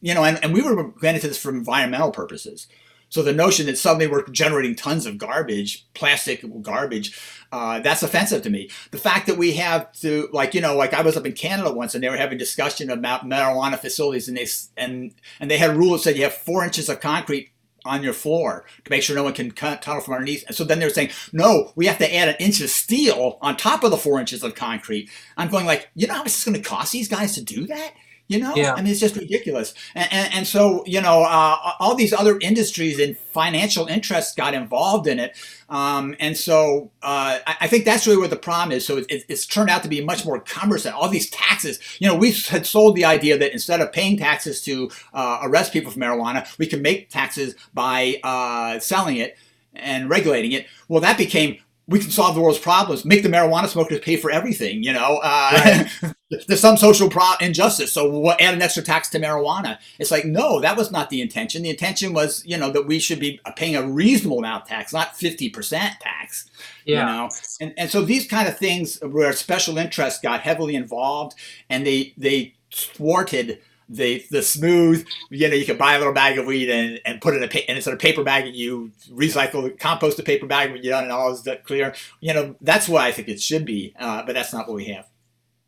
you 0.00 0.14
know, 0.14 0.24
and, 0.24 0.42
and 0.42 0.54
we 0.54 0.62
were 0.62 0.84
granted 0.84 1.22
this 1.22 1.38
for 1.38 1.50
environmental 1.50 2.10
purposes. 2.10 2.66
So 3.10 3.22
the 3.22 3.32
notion 3.32 3.66
that 3.66 3.78
suddenly 3.78 4.06
we're 4.06 4.26
generating 4.28 4.74
tons 4.74 5.06
of 5.06 5.16
garbage, 5.16 5.86
plastic 5.94 6.44
garbage, 6.62 7.18
uh, 7.50 7.80
that's 7.80 8.02
offensive 8.02 8.42
to 8.42 8.50
me. 8.50 8.70
The 8.90 8.98
fact 8.98 9.26
that 9.26 9.38
we 9.38 9.54
have 9.54 9.90
to, 10.00 10.28
like, 10.32 10.54
you 10.54 10.60
know, 10.60 10.76
like 10.76 10.92
I 10.92 11.00
was 11.00 11.16
up 11.16 11.24
in 11.24 11.32
Canada 11.32 11.72
once 11.72 11.94
and 11.94 12.04
they 12.04 12.10
were 12.10 12.18
having 12.18 12.36
discussion 12.36 12.90
about 12.90 13.24
marijuana 13.24 13.78
facilities 13.78 14.28
and 14.28 14.36
they 14.36 14.46
and 14.76 15.14
and 15.40 15.50
they 15.50 15.56
had 15.56 15.70
a 15.70 15.74
rule 15.74 15.96
that 15.96 16.16
you 16.16 16.24
have 16.24 16.34
four 16.34 16.64
inches 16.64 16.90
of 16.90 17.00
concrete 17.00 17.50
on 17.88 18.02
your 18.02 18.12
floor 18.12 18.64
to 18.84 18.90
make 18.90 19.02
sure 19.02 19.16
no 19.16 19.24
one 19.24 19.32
can 19.32 19.50
tunnel 19.50 20.00
from 20.00 20.14
underneath. 20.14 20.44
And 20.46 20.54
so 20.54 20.64
then 20.64 20.78
they 20.78 20.86
were 20.86 20.90
saying, 20.90 21.10
no, 21.32 21.72
we 21.74 21.86
have 21.86 21.98
to 21.98 22.14
add 22.14 22.28
an 22.28 22.36
inch 22.38 22.60
of 22.60 22.70
steel 22.70 23.38
on 23.40 23.56
top 23.56 23.82
of 23.82 23.90
the 23.90 23.96
four 23.96 24.20
inches 24.20 24.42
of 24.42 24.54
concrete. 24.54 25.10
I'm 25.36 25.50
going 25.50 25.66
like, 25.66 25.88
you 25.94 26.06
know 26.06 26.14
how 26.14 26.20
much 26.20 26.28
it's 26.28 26.44
going 26.44 26.60
to 26.60 26.68
cost 26.68 26.92
these 26.92 27.08
guys 27.08 27.34
to 27.34 27.42
do 27.42 27.66
that? 27.66 27.94
You 28.28 28.40
know, 28.40 28.54
yeah. 28.54 28.74
I 28.74 28.82
mean, 28.82 28.90
it's 28.92 29.00
just 29.00 29.16
ridiculous. 29.16 29.72
And, 29.94 30.12
and, 30.12 30.34
and 30.34 30.46
so, 30.46 30.84
you 30.84 31.00
know, 31.00 31.22
uh, 31.22 31.56
all 31.80 31.94
these 31.94 32.12
other 32.12 32.38
industries 32.40 33.00
and 33.00 33.16
financial 33.16 33.86
interests 33.86 34.34
got 34.34 34.52
involved 34.52 35.06
in 35.06 35.18
it. 35.18 35.34
Um, 35.68 36.16
and 36.18 36.36
so 36.36 36.90
uh, 37.02 37.40
I, 37.46 37.56
I, 37.62 37.66
think 37.68 37.84
that's 37.84 38.06
really 38.06 38.18
where 38.18 38.28
the 38.28 38.36
problem 38.36 38.72
is. 38.72 38.86
So 38.86 38.96
it, 38.96 39.06
it, 39.10 39.24
it's 39.28 39.46
turned 39.46 39.68
out 39.68 39.82
to 39.82 39.88
be 39.88 40.02
much 40.02 40.24
more 40.24 40.40
cumbersome. 40.40 40.94
All 40.94 41.10
these 41.10 41.28
taxes, 41.28 41.78
you 41.98 42.08
know, 42.08 42.14
we 42.14 42.32
had 42.32 42.64
sold 42.64 42.96
the 42.96 43.04
idea 43.04 43.36
that 43.36 43.52
instead 43.52 43.82
of 43.82 43.92
paying 43.92 44.16
taxes 44.16 44.62
to 44.62 44.90
uh, 45.12 45.40
arrest 45.42 45.74
people 45.74 45.92
for 45.92 45.98
marijuana, 45.98 46.56
we 46.56 46.66
can 46.66 46.80
make 46.80 47.10
taxes 47.10 47.54
by 47.74 48.18
uh, 48.24 48.78
selling 48.78 49.18
it 49.18 49.36
and 49.74 50.08
regulating 50.08 50.52
it. 50.52 50.66
Well, 50.88 51.02
that 51.02 51.18
became 51.18 51.58
we 51.86 51.98
can 51.98 52.10
solve 52.10 52.34
the 52.34 52.40
world's 52.40 52.58
problems. 52.58 53.04
Make 53.04 53.22
the 53.22 53.28
marijuana 53.28 53.66
smokers 53.66 54.00
pay 54.00 54.16
for 54.16 54.30
everything. 54.30 54.82
You 54.82 54.94
know, 54.94 55.20
uh, 55.22 55.50
right. 55.52 56.14
there's 56.30 56.60
some 56.60 56.76
social 56.76 57.08
pro- 57.08 57.36
injustice, 57.40 57.92
so 57.92 58.10
we'll 58.10 58.32
add 58.32 58.54
an 58.54 58.60
extra 58.60 58.82
tax 58.82 59.08
to 59.10 59.18
marijuana. 59.18 59.78
It's 59.98 60.10
like 60.10 60.24
no, 60.24 60.60
that 60.60 60.76
was 60.76 60.90
not 60.90 61.08
the 61.10 61.22
intention. 61.22 61.62
The 61.62 61.70
intention 61.70 62.12
was, 62.12 62.44
you 62.44 62.58
know, 62.58 62.70
that 62.70 62.86
we 62.86 62.98
should 62.98 63.18
be 63.18 63.40
paying 63.56 63.76
a 63.76 63.86
reasonable 63.86 64.38
amount 64.38 64.64
of 64.64 64.68
tax, 64.68 64.92
not 64.92 65.16
fifty 65.16 65.48
percent 65.48 65.94
tax. 66.00 66.50
Yeah. 66.84 67.00
You 67.00 67.06
know, 67.06 67.30
and 67.60 67.74
and 67.78 67.90
so 67.90 68.02
these 68.02 68.26
kind 68.26 68.46
of 68.46 68.58
things 68.58 68.98
where 69.00 69.32
special 69.32 69.78
interests 69.78 70.20
got 70.20 70.40
heavily 70.40 70.74
involved, 70.74 71.34
and 71.70 71.86
they 71.86 72.12
they 72.18 72.54
thwarted 72.72 73.60
the 73.88 74.22
the 74.30 74.42
smooth, 74.42 75.06
you 75.30 75.48
know, 75.48 75.54
you 75.54 75.64
can 75.64 75.78
buy 75.78 75.94
a 75.94 75.98
little 75.98 76.12
bag 76.12 76.38
of 76.38 76.44
weed 76.44 76.68
and, 76.68 77.00
and 77.06 77.22
put 77.22 77.34
it 77.34 77.38
in 77.38 77.44
a 77.44 77.48
pa- 77.48 77.64
and 77.68 77.76
instead 77.76 77.94
of 77.94 78.00
paper 78.00 78.22
bag, 78.22 78.46
and 78.46 78.54
you 78.54 78.92
recycle, 79.10 79.78
compost 79.78 80.18
the 80.18 80.22
paper 80.22 80.46
bag 80.46 80.72
when 80.72 80.82
you're 80.82 80.92
done 80.92 81.04
and 81.04 81.12
all 81.12 81.32
is 81.32 81.48
clear. 81.64 81.94
You 82.20 82.34
know, 82.34 82.54
that's 82.60 82.86
what 82.86 83.02
I 83.02 83.12
think 83.12 83.28
it 83.28 83.40
should 83.40 83.64
be, 83.64 83.94
uh, 83.98 84.24
but 84.26 84.34
that's 84.34 84.52
not 84.52 84.68
what 84.68 84.76
we 84.76 84.86
have. 84.86 85.06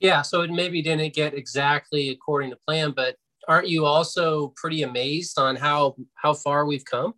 Yeah, 0.01 0.23
so 0.23 0.41
it 0.41 0.51
maybe 0.51 0.83
didn't 0.83 1.15
get 1.15 1.35
exactly 1.35 2.09
according 2.09 2.51
to 2.51 2.59
plan, 2.67 2.93
but 2.93 3.17
aren't 3.47 3.69
you 3.69 3.85
also 3.85 4.53
pretty 4.57 4.83
amazed 4.83 5.39
on 5.39 5.57
how 5.57 5.97
how 6.15 6.33
far 6.33 6.67
we've 6.67 6.85
come? 6.85 7.15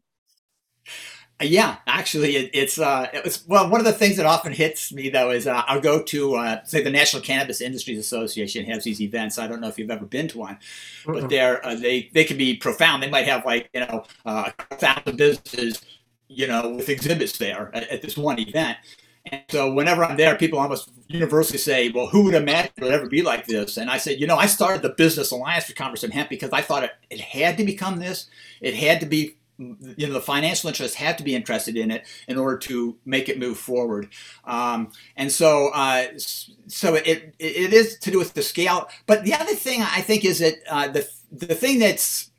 Yeah, 1.40 1.76
actually, 1.86 2.36
it, 2.36 2.50
it's 2.54 2.78
uh, 2.78 3.08
it's 3.12 3.46
well. 3.46 3.68
One 3.68 3.80
of 3.80 3.86
the 3.86 3.92
things 3.92 4.16
that 4.16 4.26
often 4.26 4.52
hits 4.52 4.92
me 4.92 5.08
though 5.08 5.30
is 5.30 5.46
uh, 5.46 5.62
I'll 5.66 5.80
go 5.80 6.02
to 6.02 6.34
uh, 6.36 6.64
say 6.64 6.82
the 6.82 6.90
National 6.90 7.22
Cannabis 7.22 7.60
Industries 7.60 7.98
Association 7.98 8.64
has 8.66 8.84
these 8.84 9.00
events. 9.00 9.38
I 9.38 9.46
don't 9.46 9.60
know 9.60 9.68
if 9.68 9.78
you've 9.78 9.90
ever 9.90 10.06
been 10.06 10.28
to 10.28 10.38
one, 10.38 10.58
mm 11.04 11.20
but 11.20 11.28
they're 11.28 11.64
uh, 11.66 11.74
they 11.74 12.10
they 12.14 12.24
can 12.24 12.36
be 12.36 12.56
profound. 12.56 13.02
They 13.02 13.10
might 13.10 13.26
have 13.26 13.44
like 13.44 13.68
you 13.74 13.80
know 13.80 14.04
uh, 14.24 14.50
a 14.70 14.76
thousand 14.76 15.16
businesses, 15.16 15.82
you 16.28 16.46
know, 16.46 16.70
with 16.76 16.88
exhibits 16.88 17.38
there 17.38 17.70
at, 17.74 17.88
at, 17.88 18.02
this 18.02 18.16
one 18.16 18.38
event. 18.38 18.78
And 19.26 19.42
so 19.50 19.72
whenever 19.72 20.04
I'm 20.04 20.16
there, 20.16 20.36
people 20.36 20.58
almost 20.58 20.90
universally 21.06 21.58
say, 21.58 21.90
"Well, 21.90 22.08
who 22.08 22.24
would 22.24 22.34
imagine 22.34 22.72
it 22.76 22.82
would 22.82 22.92
ever 22.92 23.08
be 23.08 23.22
like 23.22 23.46
this?" 23.46 23.76
And 23.76 23.88
I 23.90 23.98
said, 23.98 24.20
"You 24.20 24.26
know, 24.26 24.36
I 24.36 24.46
started 24.46 24.82
the 24.82 24.90
Business 24.90 25.30
Alliance 25.30 25.66
for 25.66 25.74
Commerce 25.74 26.02
and 26.02 26.12
Hemp 26.12 26.28
because 26.28 26.50
I 26.50 26.60
thought 26.60 26.84
it, 26.84 26.92
it 27.10 27.20
had 27.20 27.56
to 27.58 27.64
become 27.64 28.00
this. 28.00 28.26
It 28.60 28.74
had 28.74 29.00
to 29.00 29.06
be 29.06 29.36
you 29.58 30.06
know 30.06 30.14
the 30.14 30.20
financial 30.20 30.68
interests 30.68 30.96
have 30.96 31.16
to 31.16 31.22
be 31.22 31.34
interested 31.34 31.76
in 31.76 31.90
it 31.90 32.06
in 32.26 32.38
order 32.38 32.56
to 32.56 32.96
make 33.04 33.28
it 33.28 33.38
move 33.38 33.58
forward 33.58 34.08
um, 34.44 34.90
and 35.16 35.30
so 35.30 35.70
uh, 35.74 36.06
so 36.16 36.94
it, 36.94 37.34
it 37.38 37.72
is 37.72 37.98
to 37.98 38.10
do 38.10 38.18
with 38.18 38.34
the 38.34 38.42
scale 38.42 38.88
but 39.06 39.24
the 39.24 39.34
other 39.34 39.54
thing 39.54 39.82
i 39.82 40.00
think 40.00 40.24
is 40.24 40.38
that 40.38 40.54
uh, 40.68 40.88
the 40.88 41.08
the 41.30 41.54
thing 41.54 41.78
that's 41.78 42.30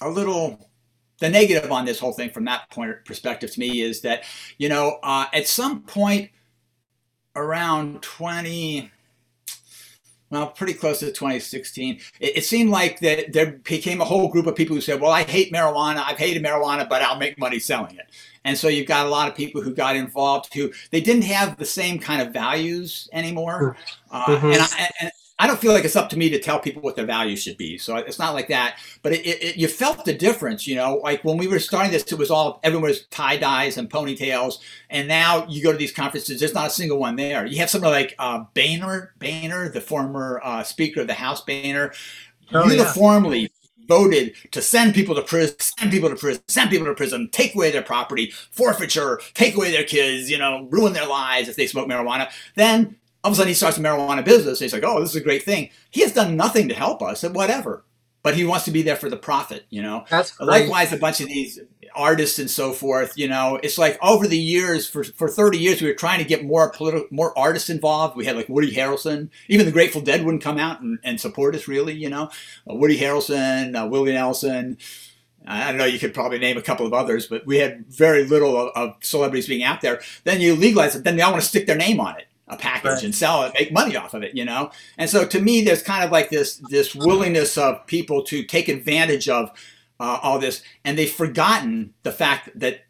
a 0.00 0.08
little 0.08 0.68
the 1.22 1.28
negative 1.28 1.70
on 1.70 1.84
this 1.84 2.00
whole 2.00 2.12
thing 2.12 2.30
from 2.30 2.44
that 2.44 2.68
point 2.70 2.96
perspective 3.04 3.48
to 3.52 3.60
me 3.60 3.80
is 3.80 4.00
that 4.00 4.24
you 4.58 4.68
know 4.68 4.98
uh, 5.04 5.26
at 5.32 5.46
some 5.46 5.80
point 5.82 6.30
around 7.36 8.02
20 8.02 8.90
well, 10.30 10.46
pretty 10.46 10.72
close 10.72 11.00
to 11.00 11.08
2016, 11.08 12.00
it, 12.18 12.38
it, 12.38 12.44
seemed 12.46 12.70
like 12.70 13.00
that 13.00 13.34
there 13.34 13.58
became 13.64 14.00
a 14.00 14.04
whole 14.06 14.28
group 14.28 14.46
of 14.46 14.56
people 14.56 14.74
who 14.74 14.80
said, 14.80 14.98
"Well, 14.98 15.10
I 15.10 15.24
hate 15.24 15.52
marijuana. 15.52 16.02
I've 16.06 16.16
hated 16.16 16.42
marijuana, 16.42 16.88
but 16.88 17.02
I'll 17.02 17.18
make 17.18 17.38
money 17.38 17.58
selling 17.58 17.96
it." 17.96 18.06
And 18.42 18.56
so 18.56 18.68
you've 18.68 18.88
got 18.88 19.04
a 19.04 19.10
lot 19.10 19.28
of 19.28 19.34
people 19.34 19.60
who 19.60 19.74
got 19.74 19.94
involved 19.94 20.54
who 20.54 20.72
they 20.90 21.02
didn't 21.02 21.24
have 21.24 21.58
the 21.58 21.66
same 21.66 21.98
kind 21.98 22.22
of 22.22 22.32
values 22.32 23.10
anymore. 23.12 23.76
Uh, 24.10 24.24
mm-hmm. 24.24 24.46
and, 24.46 24.62
I, 24.62 24.90
and, 25.02 25.12
I 25.38 25.46
don't 25.46 25.58
feel 25.58 25.72
like 25.72 25.84
it's 25.84 25.96
up 25.96 26.08
to 26.10 26.18
me 26.18 26.30
to 26.30 26.38
tell 26.38 26.60
people 26.60 26.82
what 26.82 26.94
their 26.94 27.06
values 27.06 27.42
should 27.42 27.56
be. 27.56 27.78
So 27.78 27.96
it's 27.96 28.18
not 28.18 28.34
like 28.34 28.48
that. 28.48 28.78
But 29.02 29.12
it, 29.12 29.26
it, 29.26 29.56
you 29.56 29.66
felt 29.66 30.04
the 30.04 30.14
difference, 30.14 30.66
you 30.66 30.76
know. 30.76 30.96
Like 30.96 31.24
when 31.24 31.36
we 31.36 31.48
were 31.48 31.58
starting 31.58 31.90
this, 31.90 32.04
it 32.10 32.18
was 32.18 32.30
all 32.30 32.60
everyone 32.62 32.88
was 32.88 33.06
tie 33.06 33.36
dyes 33.36 33.76
and 33.76 33.90
ponytails, 33.90 34.58
and 34.90 35.08
now 35.08 35.46
you 35.48 35.62
go 35.62 35.72
to 35.72 35.78
these 35.78 35.92
conferences, 35.92 36.38
there's 36.40 36.54
not 36.54 36.68
a 36.68 36.70
single 36.70 36.98
one 36.98 37.16
there. 37.16 37.46
You 37.46 37.58
have 37.58 37.70
somebody 37.70 37.92
like 37.92 38.14
uh, 38.18 38.44
Boehner, 38.54 39.14
Boehner, 39.18 39.68
the 39.70 39.80
former 39.80 40.40
uh, 40.44 40.62
Speaker 40.62 41.00
of 41.00 41.06
the 41.06 41.14
House, 41.14 41.40
Boehner, 41.40 41.92
oh, 42.52 42.68
uniformly. 42.68 43.40
Yeah 43.40 43.48
voted 43.88 44.32
to 44.52 44.62
send 44.62 44.94
people 44.94 45.14
to 45.14 45.22
prison, 45.22 45.56
send 45.58 45.90
people 45.90 46.08
to 46.08 46.16
prison, 46.16 46.42
send 46.48 46.70
people 46.70 46.86
to 46.86 46.94
prison, 46.94 47.28
take 47.30 47.54
away 47.54 47.70
their 47.70 47.82
property, 47.82 48.30
forfeiture, 48.50 49.20
take 49.34 49.54
away 49.56 49.70
their 49.70 49.84
kids, 49.84 50.30
you 50.30 50.38
know, 50.38 50.68
ruin 50.70 50.92
their 50.92 51.06
lives 51.06 51.48
if 51.48 51.56
they 51.56 51.66
smoke 51.66 51.88
marijuana. 51.88 52.30
Then 52.54 52.96
all 53.24 53.30
of 53.30 53.34
a 53.34 53.36
sudden 53.36 53.48
he 53.48 53.54
starts 53.54 53.78
a 53.78 53.80
marijuana 53.80 54.24
business. 54.24 54.60
And 54.60 54.64
he's 54.64 54.72
like, 54.72 54.84
oh, 54.84 55.00
this 55.00 55.10
is 55.10 55.16
a 55.16 55.20
great 55.20 55.42
thing. 55.42 55.70
He 55.90 56.00
has 56.02 56.12
done 56.12 56.36
nothing 56.36 56.68
to 56.68 56.74
help 56.74 57.02
us 57.02 57.22
and 57.22 57.34
whatever. 57.34 57.84
But 58.22 58.36
he 58.36 58.44
wants 58.44 58.64
to 58.66 58.70
be 58.70 58.82
there 58.82 58.96
for 58.96 59.10
the 59.10 59.16
profit, 59.16 59.64
you 59.68 59.82
know. 59.82 60.04
That's 60.08 60.32
great. 60.32 60.46
likewise 60.46 60.92
a 60.92 60.96
bunch 60.96 61.20
of 61.20 61.26
these 61.26 61.58
artists 61.94 62.38
and 62.38 62.48
so 62.48 62.72
forth. 62.72 63.14
You 63.16 63.26
know, 63.26 63.58
it's 63.62 63.78
like 63.78 63.98
over 64.00 64.28
the 64.28 64.38
years, 64.38 64.88
for 64.88 65.02
for 65.02 65.28
thirty 65.28 65.58
years, 65.58 65.82
we 65.82 65.88
were 65.88 65.94
trying 65.94 66.20
to 66.20 66.24
get 66.24 66.44
more 66.44 66.70
political, 66.70 67.08
more 67.10 67.36
artists 67.36 67.68
involved. 67.68 68.16
We 68.16 68.24
had 68.24 68.36
like 68.36 68.48
Woody 68.48 68.72
Harrelson, 68.72 69.28
even 69.48 69.66
the 69.66 69.72
Grateful 69.72 70.02
Dead 70.02 70.24
wouldn't 70.24 70.42
come 70.42 70.58
out 70.58 70.80
and, 70.80 71.00
and 71.02 71.20
support 71.20 71.56
us, 71.56 71.66
really. 71.66 71.94
You 71.94 72.10
know, 72.10 72.30
uh, 72.70 72.74
Woody 72.74 72.98
Harrelson, 72.98 73.74
uh, 73.74 73.88
Willie 73.88 74.12
Nelson. 74.12 74.78
I 75.44 75.70
don't 75.70 75.78
know, 75.78 75.86
you 75.86 75.98
could 75.98 76.14
probably 76.14 76.38
name 76.38 76.56
a 76.56 76.62
couple 76.62 76.86
of 76.86 76.92
others, 76.92 77.26
but 77.26 77.44
we 77.44 77.56
had 77.56 77.84
very 77.88 78.24
little 78.24 78.56
of, 78.56 78.70
of 78.76 78.94
celebrities 79.00 79.48
being 79.48 79.64
out 79.64 79.80
there. 79.80 80.00
Then 80.22 80.40
you 80.40 80.54
legalize 80.54 80.94
it, 80.94 81.02
then 81.02 81.16
they 81.16 81.22
all 81.22 81.32
want 81.32 81.42
to 81.42 81.48
stick 81.48 81.66
their 81.66 81.76
name 81.76 81.98
on 81.98 82.16
it 82.16 82.28
a 82.52 82.56
package 82.56 82.90
right. 82.90 83.02
and 83.02 83.14
sell 83.14 83.42
it, 83.44 83.52
make 83.58 83.72
money 83.72 83.96
off 83.96 84.14
of 84.14 84.22
it, 84.22 84.36
you 84.36 84.44
know? 84.44 84.70
And 84.98 85.08
so 85.08 85.26
to 85.26 85.40
me, 85.40 85.62
there's 85.62 85.82
kind 85.82 86.04
of 86.04 86.10
like 86.10 86.30
this, 86.30 86.56
this 86.68 86.94
willingness 86.94 87.56
of 87.56 87.86
people 87.86 88.22
to 88.24 88.42
take 88.44 88.68
advantage 88.68 89.28
of 89.28 89.50
uh, 89.98 90.18
all 90.22 90.38
this. 90.38 90.62
And 90.84 90.98
they've 90.98 91.10
forgotten 91.10 91.94
the 92.02 92.12
fact 92.12 92.50
that 92.58 92.82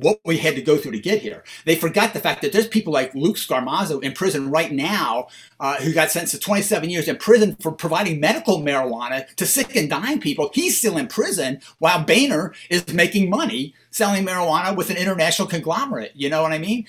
what 0.00 0.20
we 0.24 0.36
had 0.36 0.54
to 0.56 0.62
go 0.62 0.76
through 0.76 0.92
to 0.92 0.98
get 0.98 1.22
here. 1.22 1.42
They 1.64 1.74
forgot 1.74 2.12
the 2.12 2.20
fact 2.20 2.42
that 2.42 2.52
there's 2.52 2.68
people 2.68 2.92
like 2.92 3.14
Luke 3.14 3.36
Scarmazzo 3.36 4.02
in 4.02 4.12
prison 4.12 4.50
right 4.50 4.70
now 4.70 5.28
uh, 5.58 5.76
who 5.76 5.92
got 5.92 6.10
sentenced 6.10 6.34
to 6.34 6.40
27 6.40 6.90
years 6.90 7.08
in 7.08 7.16
prison 7.16 7.56
for 7.60 7.72
providing 7.72 8.20
medical 8.20 8.60
marijuana 8.60 9.26
to 9.36 9.46
sick 9.46 9.74
and 9.74 9.88
dying 9.88 10.20
people. 10.20 10.50
He's 10.52 10.76
still 10.76 10.98
in 10.98 11.06
prison 11.06 11.60
while 11.78 12.04
Boehner 12.04 12.52
is 12.68 12.92
making 12.92 13.30
money 13.30 13.74
selling 13.90 14.26
marijuana 14.26 14.76
with 14.76 14.90
an 14.90 14.96
international 14.96 15.48
conglomerate. 15.48 16.12
You 16.14 16.28
know 16.28 16.42
what 16.42 16.52
I 16.52 16.58
mean? 16.58 16.86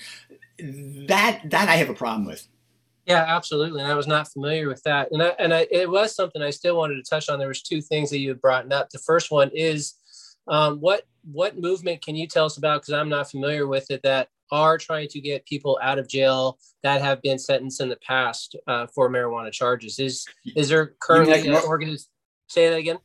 That 0.58 1.42
that 1.50 1.68
I 1.68 1.76
have 1.76 1.90
a 1.90 1.94
problem 1.94 2.26
with. 2.26 2.46
Yeah, 3.06 3.24
absolutely. 3.26 3.80
And 3.80 3.90
I 3.90 3.94
was 3.94 4.06
not 4.06 4.28
familiar 4.28 4.68
with 4.68 4.82
that. 4.82 5.10
And 5.12 5.22
I, 5.22 5.28
and 5.38 5.54
I, 5.54 5.66
it 5.70 5.88
was 5.88 6.14
something 6.14 6.42
I 6.42 6.50
still 6.50 6.76
wanted 6.76 6.96
to 6.96 7.08
touch 7.08 7.30
on. 7.30 7.38
There 7.38 7.48
was 7.48 7.62
two 7.62 7.80
things 7.80 8.10
that 8.10 8.18
you 8.18 8.28
had 8.28 8.42
brought 8.42 8.70
up. 8.70 8.90
The 8.90 8.98
first 8.98 9.30
one 9.30 9.50
is 9.54 9.94
um, 10.46 10.78
what 10.78 11.04
what 11.24 11.58
movement 11.58 12.02
can 12.02 12.16
you 12.16 12.26
tell 12.26 12.44
us 12.44 12.58
about? 12.58 12.82
Because 12.82 12.94
I'm 12.94 13.08
not 13.08 13.30
familiar 13.30 13.66
with 13.66 13.90
it. 13.90 14.02
That 14.02 14.28
are 14.50 14.78
trying 14.78 15.08
to 15.08 15.20
get 15.20 15.46
people 15.46 15.78
out 15.82 15.98
of 15.98 16.08
jail 16.08 16.58
that 16.82 17.00
have 17.02 17.20
been 17.22 17.38
sentenced 17.38 17.80
in 17.80 17.88
the 17.88 17.96
past 17.96 18.56
uh, 18.66 18.86
for 18.94 19.10
marijuana 19.10 19.52
charges. 19.52 19.98
Is 19.98 20.26
is 20.56 20.68
there 20.68 20.94
currently 21.00 21.50
like, 21.50 21.64
organiz- 21.64 22.08
Say 22.48 22.70
that 22.70 22.76
again. 22.76 22.98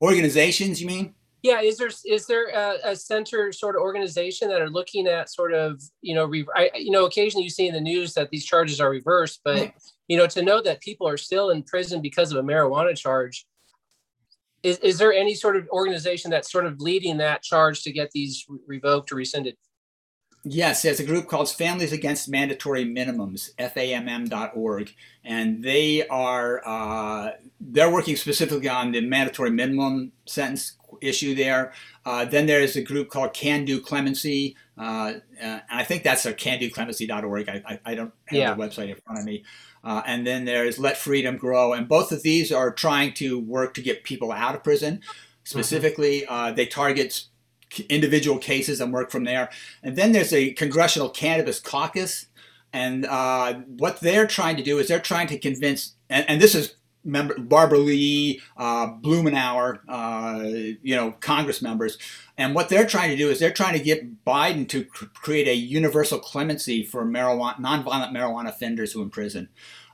Organizations, 0.00 0.80
you 0.80 0.88
mean? 0.88 1.14
Yeah 1.42 1.60
is 1.60 1.76
there 1.76 1.90
is 2.06 2.26
there 2.26 2.48
a, 2.48 2.90
a, 2.90 2.96
center 2.96 3.52
sort 3.52 3.76
of 3.76 3.82
organization 3.82 4.48
that 4.48 4.60
are 4.60 4.70
looking 4.70 5.06
at 5.06 5.30
sort 5.30 5.52
of 5.52 5.82
you 6.00 6.14
know 6.14 6.24
re- 6.24 6.46
I, 6.54 6.70
you 6.74 6.90
know 6.90 7.04
occasionally 7.04 7.44
you 7.44 7.50
see 7.50 7.66
in 7.66 7.74
the 7.74 7.80
news 7.80 8.14
that 8.14 8.30
these 8.30 8.44
charges 8.44 8.80
are 8.80 8.90
reversed 8.90 9.40
but 9.44 9.72
you 10.08 10.16
know 10.16 10.26
to 10.28 10.42
know 10.42 10.62
that 10.62 10.80
people 10.80 11.06
are 11.08 11.16
still 11.16 11.50
in 11.50 11.62
prison 11.62 12.00
because 12.00 12.32
of 12.32 12.38
a 12.38 12.42
marijuana 12.42 12.96
charge 12.96 13.46
is, 14.62 14.78
is 14.78 14.98
there 14.98 15.12
any 15.12 15.34
sort 15.34 15.56
of 15.56 15.68
organization 15.70 16.30
that's 16.30 16.50
sort 16.50 16.66
of 16.66 16.80
leading 16.80 17.16
that 17.18 17.42
charge 17.42 17.82
to 17.82 17.92
get 17.92 18.10
these 18.12 18.46
revoked 18.66 19.10
or 19.10 19.16
rescinded? 19.16 19.56
Yes, 20.44 20.82
there's 20.82 20.98
a 20.98 21.04
group 21.04 21.28
called 21.28 21.48
Families 21.50 21.92
Against 21.92 22.28
Mandatory 22.28 22.84
Minimums, 22.84 23.54
FAMM.org, 23.60 24.92
and 25.24 25.62
they 25.62 26.06
are 26.08 26.62
uh, 26.66 27.30
they're 27.60 27.92
working 27.92 28.16
specifically 28.16 28.68
on 28.68 28.90
the 28.90 29.02
mandatory 29.02 29.50
minimum 29.50 30.10
sentence 30.26 30.76
issue 31.00 31.34
there. 31.34 31.72
Uh, 32.04 32.24
then 32.24 32.46
there 32.46 32.60
is 32.60 32.76
a 32.76 32.82
group 32.82 33.08
called 33.08 33.32
Can 33.32 33.64
Do 33.64 33.80
Clemency, 33.80 34.56
uh, 34.76 35.14
and 35.40 35.62
I 35.70 35.84
think 35.84 36.02
that's 36.02 36.26
a 36.26 36.32
candoclemency.org. 36.32 37.48
I, 37.48 37.62
I, 37.66 37.80
I 37.84 37.94
don't 37.94 38.12
have 38.26 38.38
yeah. 38.38 38.54
the 38.54 38.62
website 38.62 38.90
in 38.90 38.96
front 38.96 39.20
of 39.20 39.24
me. 39.24 39.44
Uh, 39.84 40.02
and 40.06 40.26
then 40.26 40.44
there's 40.44 40.78
Let 40.78 40.96
Freedom 40.96 41.36
Grow, 41.36 41.72
and 41.72 41.88
both 41.88 42.12
of 42.12 42.22
these 42.22 42.52
are 42.52 42.72
trying 42.72 43.14
to 43.14 43.38
work 43.38 43.74
to 43.74 43.82
get 43.82 44.04
people 44.04 44.30
out 44.30 44.54
of 44.54 44.62
prison. 44.62 45.00
Specifically, 45.44 46.24
mm-hmm. 46.28 46.54
they 46.54 46.66
target 46.66 47.24
individual 47.88 48.38
cases 48.38 48.80
and 48.80 48.92
work 48.92 49.10
from 49.10 49.24
there. 49.24 49.50
And 49.82 49.96
then 49.96 50.12
there's 50.12 50.32
a 50.32 50.52
Congressional 50.52 51.08
Cannabis 51.08 51.58
Caucus, 51.58 52.26
and 52.72 53.04
uh, 53.04 53.54
what 53.54 54.00
they're 54.00 54.26
trying 54.26 54.56
to 54.56 54.62
do 54.62 54.78
is 54.78 54.88
they're 54.88 55.00
trying 55.00 55.26
to 55.28 55.38
convince, 55.38 55.94
and, 56.08 56.28
and 56.28 56.40
this 56.40 56.54
is 56.54 56.76
member 57.04 57.38
Barbara 57.38 57.78
Lee, 57.78 58.40
uh, 58.56 58.88
Blumenauer, 58.88 59.80
uh, 59.88 60.42
you 60.82 60.96
know, 60.96 61.12
Congress 61.20 61.62
members, 61.62 61.98
and 62.38 62.54
what 62.54 62.68
they're 62.68 62.86
trying 62.86 63.10
to 63.10 63.16
do 63.16 63.30
is 63.30 63.38
they're 63.38 63.52
trying 63.52 63.76
to 63.76 63.84
get 63.84 64.24
Biden 64.24 64.68
to 64.68 64.84
cr- 64.84 65.06
create 65.14 65.48
a 65.48 65.54
universal 65.54 66.18
clemency 66.18 66.84
for 66.84 67.04
marijuana, 67.04 67.56
nonviolent 67.56 68.12
marijuana 68.12 68.48
offenders 68.48 68.92
who 68.92 69.02
in 69.02 69.10
prison 69.10 69.48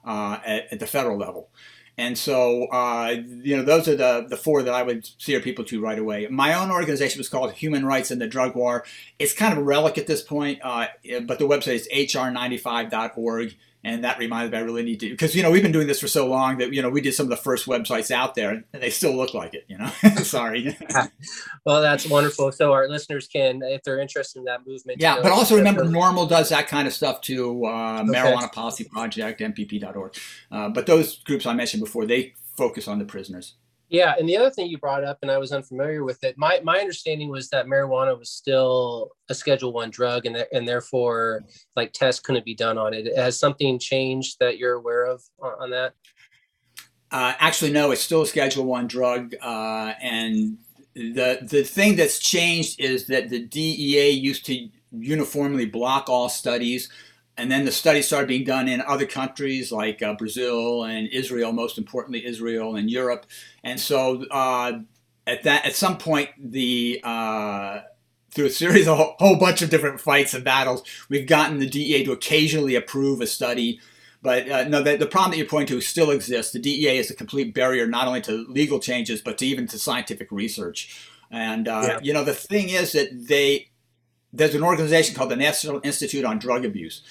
uh, 0.04 0.38
at, 0.46 0.72
at, 0.72 0.80
the 0.80 0.86
federal 0.86 1.18
level. 1.18 1.50
And 1.98 2.16
so, 2.16 2.66
uh, 2.66 3.16
you 3.42 3.56
know, 3.56 3.64
those 3.64 3.88
are 3.88 3.96
the, 3.96 4.26
the 4.28 4.36
four 4.36 4.62
that 4.62 4.72
I 4.72 4.84
would 4.84 5.04
steer 5.04 5.40
people 5.40 5.64
to 5.64 5.80
right 5.80 5.98
away. 5.98 6.28
My 6.30 6.54
own 6.54 6.70
organization 6.70 7.18
was 7.18 7.28
called 7.28 7.52
Human 7.54 7.84
Rights 7.84 8.12
in 8.12 8.20
the 8.20 8.28
Drug 8.28 8.54
War. 8.54 8.84
It's 9.18 9.34
kind 9.34 9.52
of 9.52 9.58
a 9.58 9.64
relic 9.64 9.98
at 9.98 10.06
this 10.06 10.22
point, 10.22 10.60
uh, 10.62 10.86
but 11.26 11.40
the 11.40 11.48
website 11.48 11.74
is 11.74 11.88
hr95.org 11.92 13.56
and 13.88 14.04
that 14.04 14.18
reminded 14.18 14.52
me 14.52 14.58
I 14.58 14.60
really 14.62 14.82
need 14.82 15.00
to 15.00 15.10
because 15.10 15.34
you 15.34 15.42
know 15.42 15.50
we've 15.50 15.62
been 15.62 15.72
doing 15.72 15.86
this 15.86 16.00
for 16.00 16.08
so 16.08 16.26
long 16.26 16.58
that 16.58 16.72
you 16.72 16.82
know 16.82 16.90
we 16.90 17.00
did 17.00 17.14
some 17.14 17.26
of 17.26 17.30
the 17.30 17.36
first 17.36 17.66
websites 17.66 18.10
out 18.10 18.34
there 18.34 18.50
and 18.50 18.64
they 18.82 18.90
still 18.90 19.16
look 19.16 19.34
like 19.34 19.54
it 19.54 19.64
you 19.68 19.78
know? 19.78 19.88
Sorry. 20.22 20.76
Well 21.64 21.82
that's 21.82 22.08
wonderful. 22.08 22.50
So 22.52 22.72
our 22.72 22.88
listeners 22.88 23.28
can 23.28 23.60
if 23.62 23.82
they're 23.82 24.00
interested 24.00 24.38
in 24.38 24.44
that 24.44 24.66
movement 24.66 25.00
yeah 25.00 25.20
but 25.22 25.32
also 25.32 25.56
remember 25.56 25.84
NORML 25.84 26.28
does 26.28 26.48
that 26.48 26.68
kind 26.68 26.86
of 26.86 26.94
stuff 26.94 27.20
too 27.20 27.64
uh, 27.66 28.02
okay. 28.02 28.10
marijuana 28.10 28.50
policy 28.52 28.84
project 28.84 29.40
mpp.org 29.40 30.16
uh, 30.50 30.68
but 30.68 30.86
those 30.86 31.22
groups 31.24 31.46
i 31.46 31.52
mentioned 31.52 31.82
before 31.82 32.06
they 32.06 32.34
focus 32.56 32.88
on 32.88 32.98
the 32.98 33.04
prisoners 33.04 33.54
Yeah, 33.90 34.14
and 34.18 34.28
the 34.28 34.36
other 34.36 34.50
thing 34.50 34.68
you 34.68 34.76
brought 34.76 35.02
up, 35.02 35.18
and 35.22 35.30
I 35.30 35.38
was 35.38 35.50
unfamiliar 35.50 36.04
with 36.04 36.22
it. 36.22 36.36
My 36.36 36.60
my 36.62 36.78
understanding 36.78 37.30
was 37.30 37.48
that 37.50 37.66
marijuana 37.66 38.18
was 38.18 38.30
still 38.30 39.12
a 39.30 39.34
Schedule 39.34 39.72
One 39.72 39.90
drug, 39.90 40.26
and 40.26 40.36
and 40.52 40.68
therefore, 40.68 41.44
like 41.74 41.92
tests 41.94 42.20
couldn't 42.20 42.44
be 42.44 42.54
done 42.54 42.76
on 42.76 42.92
it. 42.92 43.16
Has 43.16 43.38
something 43.38 43.78
changed 43.78 44.36
that 44.40 44.58
you're 44.58 44.74
aware 44.74 45.06
of 45.06 45.22
on, 45.40 45.52
on 45.60 45.70
that? 45.70 45.94
Uh, 47.10 47.32
actually, 47.38 47.72
no. 47.72 47.90
It's 47.90 48.02
still 48.02 48.22
a 48.22 48.26
Schedule 48.26 48.66
One 48.66 48.88
drug, 48.88 49.34
uh, 49.40 49.94
and 50.02 50.58
the 50.94 51.38
the 51.42 51.62
thing 51.62 51.96
that's 51.96 52.18
changed 52.18 52.80
is 52.80 53.06
that 53.06 53.30
the 53.30 53.46
DEA 53.46 54.10
used 54.10 54.44
to 54.46 54.68
uniformly 54.92 55.64
block 55.64 56.10
all 56.10 56.28
studies 56.28 56.90
and 57.38 57.50
then 57.50 57.64
the 57.64 57.72
studies 57.72 58.06
started 58.06 58.26
being 58.26 58.44
done 58.44 58.68
in 58.68 58.80
other 58.82 59.06
countries 59.06 59.70
like 59.70 60.02
uh, 60.02 60.14
Brazil 60.14 60.84
and 60.84 61.08
Israel, 61.08 61.52
most 61.52 61.78
importantly 61.78 62.26
Israel 62.26 62.74
and 62.74 62.90
Europe. 62.90 63.26
And 63.62 63.78
so 63.78 64.24
uh, 64.30 64.80
at 65.26 65.44
that, 65.44 65.64
at 65.64 65.76
some 65.76 65.98
point, 65.98 66.30
the 66.38 67.00
uh, 67.04 67.80
through 68.32 68.46
a 68.46 68.50
series 68.50 68.88
of 68.88 68.98
a 68.98 69.04
whole 69.04 69.38
bunch 69.38 69.62
of 69.62 69.70
different 69.70 70.00
fights 70.00 70.34
and 70.34 70.44
battles, 70.44 70.82
we've 71.08 71.28
gotten 71.28 71.60
the 71.60 71.68
DEA 71.68 72.04
to 72.04 72.12
occasionally 72.12 72.74
approve 72.74 73.20
a 73.20 73.26
study. 73.26 73.80
But 74.20 74.50
uh, 74.50 74.64
no, 74.64 74.82
the, 74.82 74.96
the 74.96 75.06
problem 75.06 75.30
that 75.30 75.36
you're 75.36 75.46
pointing 75.46 75.76
to 75.76 75.80
still 75.80 76.10
exists. 76.10 76.52
The 76.52 76.58
DEA 76.58 76.98
is 76.98 77.08
a 77.08 77.14
complete 77.14 77.54
barrier 77.54 77.86
not 77.86 78.08
only 78.08 78.20
to 78.22 78.44
legal 78.48 78.80
changes 78.80 79.22
but 79.22 79.38
to 79.38 79.46
even 79.46 79.68
to 79.68 79.78
scientific 79.78 80.32
research. 80.32 81.08
And 81.30 81.68
uh, 81.68 81.82
yeah. 81.84 81.98
you 82.02 82.12
know, 82.12 82.24
the 82.24 82.34
thing 82.34 82.68
is 82.70 82.92
that 82.92 83.10
they 83.12 83.68
there's 84.32 84.56
an 84.56 84.64
organization 84.64 85.14
called 85.14 85.30
the 85.30 85.36
National 85.36 85.80
Institute 85.84 86.24
on 86.24 86.38
Drug 86.38 86.64
Abuse 86.64 87.02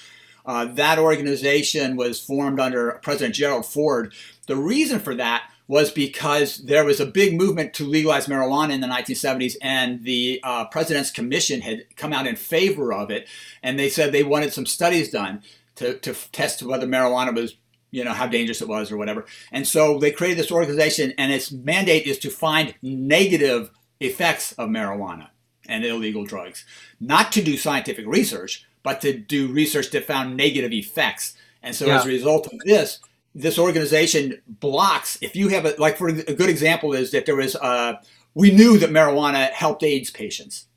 uh, 0.48 0.66
that 0.66 0.98
organization 0.98 1.98
was 1.98 2.20
formed 2.20 2.60
under 2.60 3.00
President 3.04 3.36
Gerald 3.36 3.66
Ford. 3.66 4.14
The 4.48 4.56
reason 4.56 5.00
for 5.00 5.14
that 5.16 5.44
was 5.68 5.92
because 5.92 6.60
there 6.60 6.86
was 6.86 7.02
a 7.02 7.06
big 7.06 7.36
movement 7.36 7.74
to 7.74 7.84
legalize 7.84 8.28
marijuana 8.28 8.72
in 8.72 8.80
the 8.80 8.88
1970s, 8.88 9.58
and 9.62 10.04
the 10.06 10.40
uh, 10.44 10.66
President's 10.66 11.12
Commission 11.12 11.60
had 11.60 11.84
come 11.98 12.14
out 12.14 12.26
in 12.26 12.38
favor 12.38 12.94
of 12.94 13.12
it, 13.12 13.28
and 13.62 13.78
they 13.78 13.90
said 13.90 14.12
they 14.12 14.24
wanted 14.24 14.54
some 14.54 14.66
studies 14.66 15.12
done 15.12 15.44
to, 15.76 15.98
to 16.00 16.14
test 16.32 16.64
whether 16.64 16.88
marijuana 16.88 17.36
was 17.36 17.56
you 17.90 18.04
know 18.04 18.14
how 18.14 18.28
dangerous 18.28 18.62
it 18.62 18.68
was 18.68 18.92
or 18.92 18.98
whatever 18.98 19.26
and 19.54 19.66
so 19.66 19.98
they 19.98 20.12
created 20.12 20.38
this 20.38 20.52
organization 20.52 21.14
and 21.18 21.32
its 21.32 21.54
mandate 21.54 22.06
is 22.06 22.20
to 22.20 22.30
find 22.30 22.76
negative 22.82 23.72
effects 24.02 24.52
of 24.54 24.70
marijuana 24.70 25.30
and 25.68 25.86
illegal 25.86 26.26
drugs 26.26 26.66
not 27.00 27.32
to 27.32 27.42
do 27.42 27.56
scientific 27.56 28.06
research 28.06 28.67
but 28.88 29.02
to 29.02 29.12
do 29.12 29.50
research 29.52 29.90
that 29.90 30.06
found 30.06 30.38
negative 30.38 30.72
effects. 30.72 31.34
And 31.62 31.76
so 31.76 31.88
yeah. 31.88 31.98
as 31.98 32.06
a 32.06 32.08
result 32.08 32.48
of 32.48 32.58
this, 32.64 33.00
this 33.36 33.60
organization 33.60 34.42
blocks, 34.48 35.18
if 35.22 35.36
you 35.36 35.50
have 35.50 35.66
a, 35.66 35.76
like 35.78 35.98
for 35.98 36.08
a 36.08 36.14
good 36.14 36.50
example 36.50 36.94
is 36.94 37.12
that 37.12 37.26
there 37.26 37.36
was, 37.36 37.58
uh, 37.58 37.96
we 38.34 38.50
knew 38.50 38.78
that 38.78 38.90
marijuana 38.90 39.52
helped 39.52 39.84
AIDS 39.84 40.10
patients. 40.10 40.68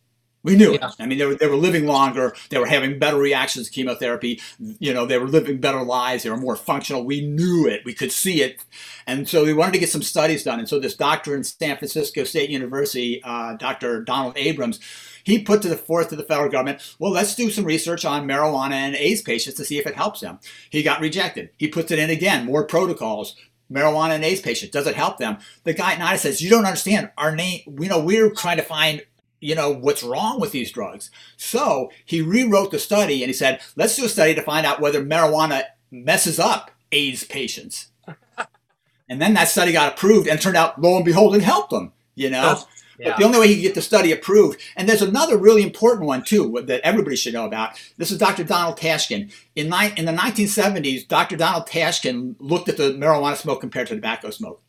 We 0.42 0.56
knew 0.56 0.72
yeah. 0.72 0.88
it. 0.88 0.94
I 0.98 1.06
mean, 1.06 1.18
they 1.18 1.24
were, 1.24 1.36
they 1.36 1.46
were 1.46 1.54
living 1.54 1.86
longer. 1.86 2.34
They 2.48 2.58
were 2.58 2.66
having 2.66 2.98
better 2.98 3.16
reactions 3.16 3.66
to 3.66 3.72
chemotherapy. 3.72 4.40
You 4.58 4.92
know, 4.92 5.06
they 5.06 5.18
were 5.18 5.28
living 5.28 5.58
better 5.58 5.84
lives. 5.84 6.24
They 6.24 6.30
were 6.30 6.36
more 6.36 6.56
functional. 6.56 7.04
We 7.04 7.24
knew 7.24 7.68
it. 7.68 7.82
We 7.84 7.94
could 7.94 8.10
see 8.10 8.42
it. 8.42 8.64
And 9.06 9.28
so 9.28 9.44
we 9.44 9.54
wanted 9.54 9.74
to 9.74 9.78
get 9.78 9.90
some 9.90 10.02
studies 10.02 10.42
done. 10.42 10.58
And 10.58 10.68
so 10.68 10.80
this 10.80 10.96
doctor 10.96 11.36
in 11.36 11.44
San 11.44 11.76
Francisco 11.76 12.24
State 12.24 12.50
University, 12.50 13.22
uh, 13.22 13.54
Dr. 13.54 14.02
Donald 14.02 14.32
Abrams, 14.36 14.80
he 15.24 15.42
put 15.42 15.62
to 15.62 15.68
the 15.68 15.76
forth 15.76 16.08
to 16.10 16.16
the 16.16 16.22
federal 16.22 16.50
government, 16.50 16.96
well, 16.98 17.12
let's 17.12 17.34
do 17.34 17.50
some 17.50 17.64
research 17.64 18.04
on 18.04 18.26
marijuana 18.26 18.72
and 18.72 18.96
AIDS 18.96 19.22
patients 19.22 19.56
to 19.56 19.64
see 19.64 19.78
if 19.78 19.86
it 19.86 19.94
helps 19.94 20.20
them. 20.20 20.38
He 20.70 20.82
got 20.82 21.00
rejected. 21.00 21.50
He 21.56 21.68
puts 21.68 21.90
it 21.90 21.98
in 21.98 22.10
again, 22.10 22.46
more 22.46 22.66
protocols. 22.66 23.36
Marijuana 23.72 24.16
and 24.16 24.24
AIDS 24.24 24.40
patients, 24.40 24.72
does 24.72 24.88
it 24.88 24.96
help 24.96 25.18
them? 25.18 25.38
The 25.62 25.72
guy 25.72 25.92
at 25.92 26.00
NIDA 26.00 26.18
says, 26.18 26.42
you 26.42 26.50
don't 26.50 26.64
understand. 26.64 27.10
Our 27.16 27.36
name, 27.36 27.60
you 27.80 27.88
know, 27.88 28.00
we're 28.00 28.30
trying 28.30 28.56
to 28.56 28.64
find 28.64 29.02
you 29.40 29.54
know 29.54 29.70
what's 29.70 30.02
wrong 30.02 30.38
with 30.38 30.52
these 30.52 30.70
drugs 30.70 31.10
so 31.36 31.90
he 32.04 32.20
rewrote 32.20 32.70
the 32.70 32.78
study 32.78 33.22
and 33.22 33.28
he 33.28 33.32
said 33.32 33.60
let's 33.74 33.96
do 33.96 34.04
a 34.04 34.08
study 34.08 34.34
to 34.34 34.42
find 34.42 34.66
out 34.66 34.80
whether 34.80 35.02
marijuana 35.02 35.62
messes 35.90 36.38
up 36.38 36.70
aids 36.92 37.24
patients 37.24 37.88
and 39.08 39.20
then 39.20 39.34
that 39.34 39.48
study 39.48 39.72
got 39.72 39.94
approved 39.94 40.28
and 40.28 40.40
turned 40.40 40.56
out 40.56 40.80
lo 40.80 40.96
and 40.96 41.04
behold 41.04 41.34
it 41.34 41.42
helped 41.42 41.70
them 41.70 41.92
you 42.14 42.28
know 42.28 42.56
oh. 42.58 42.68
Yeah. 43.00 43.12
But 43.12 43.18
the 43.18 43.24
only 43.24 43.38
way 43.38 43.48
he 43.48 43.54
can 43.54 43.62
get 43.62 43.74
the 43.74 43.82
study 43.82 44.12
approved, 44.12 44.60
and 44.76 44.86
there's 44.86 45.00
another 45.00 45.38
really 45.38 45.62
important 45.62 46.06
one 46.06 46.22
too 46.22 46.62
that 46.66 46.82
everybody 46.82 47.16
should 47.16 47.32
know 47.32 47.46
about. 47.46 47.80
This 47.96 48.10
is 48.10 48.18
Dr. 48.18 48.44
Donald 48.44 48.76
Tashkin. 48.76 49.32
In, 49.56 49.70
ni- 49.70 49.94
in 49.96 50.04
the 50.04 50.12
1970s, 50.12 51.08
Dr. 51.08 51.38
Donald 51.38 51.66
Tashkin 51.66 52.36
looked 52.38 52.68
at 52.68 52.76
the 52.76 52.92
marijuana 52.92 53.36
smoke 53.36 53.60
compared 53.60 53.86
to 53.88 53.94
tobacco 53.94 54.28
smoke. 54.28 54.62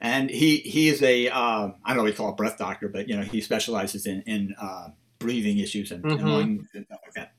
And 0.00 0.30
he, 0.30 0.58
he 0.58 0.88
is 0.88 1.02
a 1.02 1.28
uh, 1.28 1.68
I 1.84 1.88
don't 1.88 1.96
know 1.98 2.02
what 2.04 2.12
you 2.12 2.16
call 2.16 2.30
a 2.30 2.34
breath 2.34 2.56
doctor, 2.56 2.88
but 2.88 3.06
you 3.06 3.16
know 3.16 3.22
he 3.22 3.42
specializes 3.42 4.06
in, 4.06 4.22
in 4.22 4.54
uh, 4.58 4.88
breathing 5.18 5.58
issues 5.58 5.92
and, 5.92 6.02
mm-hmm. 6.02 6.20
and 6.20 6.32
lung 6.32 6.68
and 6.72 6.86
stuff 6.86 7.00
like 7.04 7.14
that. 7.14 7.32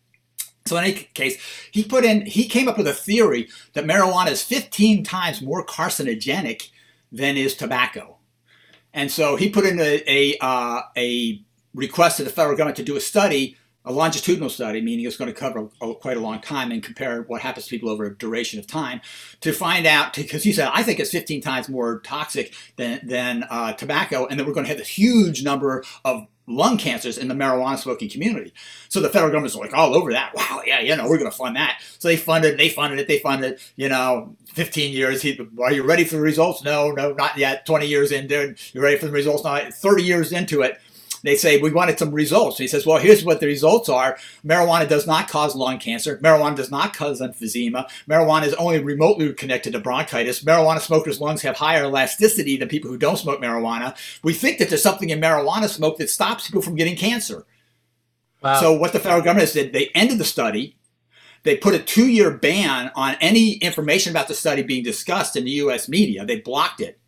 So 0.68 0.78
in 0.78 0.84
any 0.84 0.94
case, 0.94 1.42
he 1.72 1.84
put 1.84 2.06
in 2.06 2.28
he 2.28 2.48
came 2.48 2.68
up 2.68 2.78
with 2.78 2.88
a 2.88 2.94
theory 2.94 3.48
that 3.74 3.86
marijuana 3.86 4.30
is 4.30 4.44
15 4.44 5.04
times 5.04 5.42
more 5.42 5.66
carcinogenic 5.66 6.70
than 7.12 7.38
is 7.38 7.56
tobacco. 7.56 8.19
And 9.00 9.10
so 9.10 9.38
he 9.38 9.50
put 9.50 9.66
in 9.66 9.80
a, 9.80 10.04
a, 10.08 10.38
uh, 10.42 10.82
a 10.98 11.42
request 11.74 12.18
to 12.18 12.26
the 12.26 12.30
federal 12.30 12.58
government 12.58 12.76
to 12.76 12.84
do 12.84 12.98
a 12.98 13.00
study, 13.00 13.56
a 13.86 13.94
longitudinal 13.94 14.50
study, 14.50 14.82
meaning 14.82 15.06
it's 15.06 15.18
going 15.18 15.32
to 15.32 15.40
cover 15.40 15.70
a, 15.82 15.94
quite 15.96 16.18
a 16.18 16.20
long 16.20 16.42
time 16.42 16.72
and 16.72 16.84
compare 16.84 17.22
what 17.24 17.42
happens 17.42 17.66
to 17.66 17.70
people 17.70 17.90
over 17.90 18.06
a 18.06 18.16
duration 18.16 18.60
of 18.60 18.68
time 18.68 19.02
to 19.42 19.54
find 19.54 19.86
out, 19.86 20.14
because 20.14 20.44
he 20.44 20.52
said, 20.52 20.70
I 20.74 20.84
think 20.84 21.00
it's 21.00 21.12
15 21.12 21.42
times 21.42 21.70
more 21.70 22.00
toxic 22.02 22.54
than, 22.76 23.00
than 23.04 23.46
uh, 23.50 23.74
tobacco, 23.74 24.26
and 24.28 24.40
that 24.40 24.46
we're 24.46 24.54
going 24.54 24.66
to 24.66 24.72
have 24.72 24.82
a 24.82 24.86
huge 24.86 25.44
number 25.44 25.84
of 26.04 26.28
lung 26.50 26.78
cancers 26.78 27.18
in 27.18 27.28
the 27.28 27.36
marijuana 27.36 27.78
smoking 27.78 28.10
community. 28.10 28.54
So 28.90 29.00
the 29.00 29.10
federal 29.10 29.32
government's 29.32 29.56
like 29.56 29.74
all 29.74 29.96
over 29.96 30.12
that. 30.12 30.34
Wow, 30.36 30.62
yeah, 30.66 30.80
you 30.82 30.96
know, 30.96 31.08
we're 31.08 31.20
going 31.20 31.32
to 31.32 31.38
fund 31.38 31.56
that. 31.56 31.82
So 32.00 32.08
they 32.08 32.18
funded, 32.18 32.58
they 32.58 32.70
funded 32.70 33.00
it, 33.00 33.08
they 33.08 33.20
funded 33.20 33.54
it, 33.54 33.72
you 33.76 33.88
know, 33.88 34.36
15 34.48 34.92
years. 34.92 35.22
He, 35.22 35.40
are 35.62 35.72
you 35.72 35.84
ready 35.84 36.04
for 36.04 36.16
the 36.16 36.22
results? 36.22 36.64
No, 36.64 36.92
no, 36.92 37.14
not 37.14 37.38
yet. 37.38 37.66
20 37.66 37.86
years 37.86 38.12
in, 38.12 38.28
dude, 38.28 38.60
you 38.74 38.82
ready 38.82 38.98
for 38.98 39.06
the 39.06 39.12
results? 39.12 39.44
Not 39.44 39.74
30 39.74 40.04
years 40.04 40.32
into 40.32 40.62
it 40.62 40.80
they 41.24 41.36
say 41.36 41.60
we 41.60 41.72
wanted 41.72 42.00
some 42.00 42.12
results. 42.12 42.58
He 42.58 42.68
says, 42.68 42.86
well, 42.86 42.98
here's 42.98 43.26
what 43.26 43.40
the 43.40 43.48
results 43.48 43.90
are. 43.90 44.18
Marijuana 44.46 44.88
does 44.88 45.06
not 45.06 45.28
cause 45.28 45.56
lung 45.56 45.80
cancer. 45.80 46.18
Marijuana 46.18 46.56
does 46.56 46.72
not 46.72 46.96
cause 46.96 47.22
emphysema. 47.22 47.90
Marijuana 48.10 48.46
is 48.46 48.54
only 48.56 48.80
remotely 48.80 49.34
connected 49.34 49.74
to 49.74 49.80
bronchitis. 49.80 50.44
Marijuana 50.44 50.80
smokers' 50.80 51.22
lungs 51.22 51.42
have 51.42 51.58
higher 51.58 51.86
elasticity 51.86 52.58
than 52.58 52.68
people 52.68 52.90
who 52.90 52.98
don't 52.98 53.18
smoke 53.18 53.42
marijuana. 53.42 53.96
We 54.24 54.34
think 54.34 54.60
that 54.60 54.70
there's 54.70 54.84
something 54.84 55.10
in 55.10 55.20
marijuana 55.20 55.70
smoke 55.70 55.98
that 55.98 56.10
stops 56.10 56.48
people 56.48 56.62
from 56.62 56.76
getting 56.76 56.96
cancer. 56.96 57.46
Wow. 58.42 58.60
So 58.60 58.74
what 58.74 58.94
the 58.94 59.00
federal 59.00 59.22
government 59.22 59.52
did, 59.52 59.74
they 59.74 59.90
ended 59.94 60.18
the 60.18 60.26
study. 60.26 60.78
They 61.44 61.56
put 61.56 61.74
a 61.74 61.80
two-year 61.80 62.32
ban 62.32 62.92
on 62.96 63.16
any 63.22 63.54
information 63.54 64.12
about 64.12 64.28
the 64.28 64.34
study 64.34 64.62
being 64.62 64.84
discussed 64.84 65.36
in 65.36 65.46
the 65.46 65.52
U.S. 65.52 65.88
media. 65.88 66.26
They 66.26 66.40
blocked 66.40 66.82
it. 66.82 66.99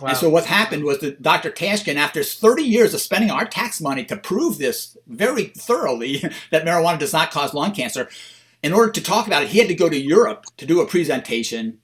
Wow. 0.00 0.08
And 0.08 0.16
so 0.16 0.28
what 0.30 0.46
happened 0.46 0.84
was 0.84 1.00
that 1.00 1.20
Dr. 1.20 1.50
Tashkin, 1.50 1.96
after 1.96 2.22
30 2.22 2.62
years 2.62 2.94
of 2.94 3.00
spending 3.00 3.30
our 3.30 3.44
tax 3.44 3.80
money 3.80 4.04
to 4.06 4.16
prove 4.16 4.58
this 4.58 4.96
very 5.06 5.46
thoroughly, 5.46 6.18
that 6.50 6.64
marijuana 6.64 6.98
does 6.98 7.12
not 7.12 7.30
cause 7.30 7.52
lung 7.52 7.72
cancer, 7.72 8.08
in 8.62 8.72
order 8.72 8.92
to 8.92 9.02
talk 9.02 9.26
about 9.26 9.42
it, 9.42 9.48
he 9.48 9.58
had 9.58 9.68
to 9.68 9.74
go 9.74 9.88
to 9.88 9.98
Europe 9.98 10.46
to 10.56 10.66
do 10.66 10.80
a 10.80 10.86
presentation 10.86 11.78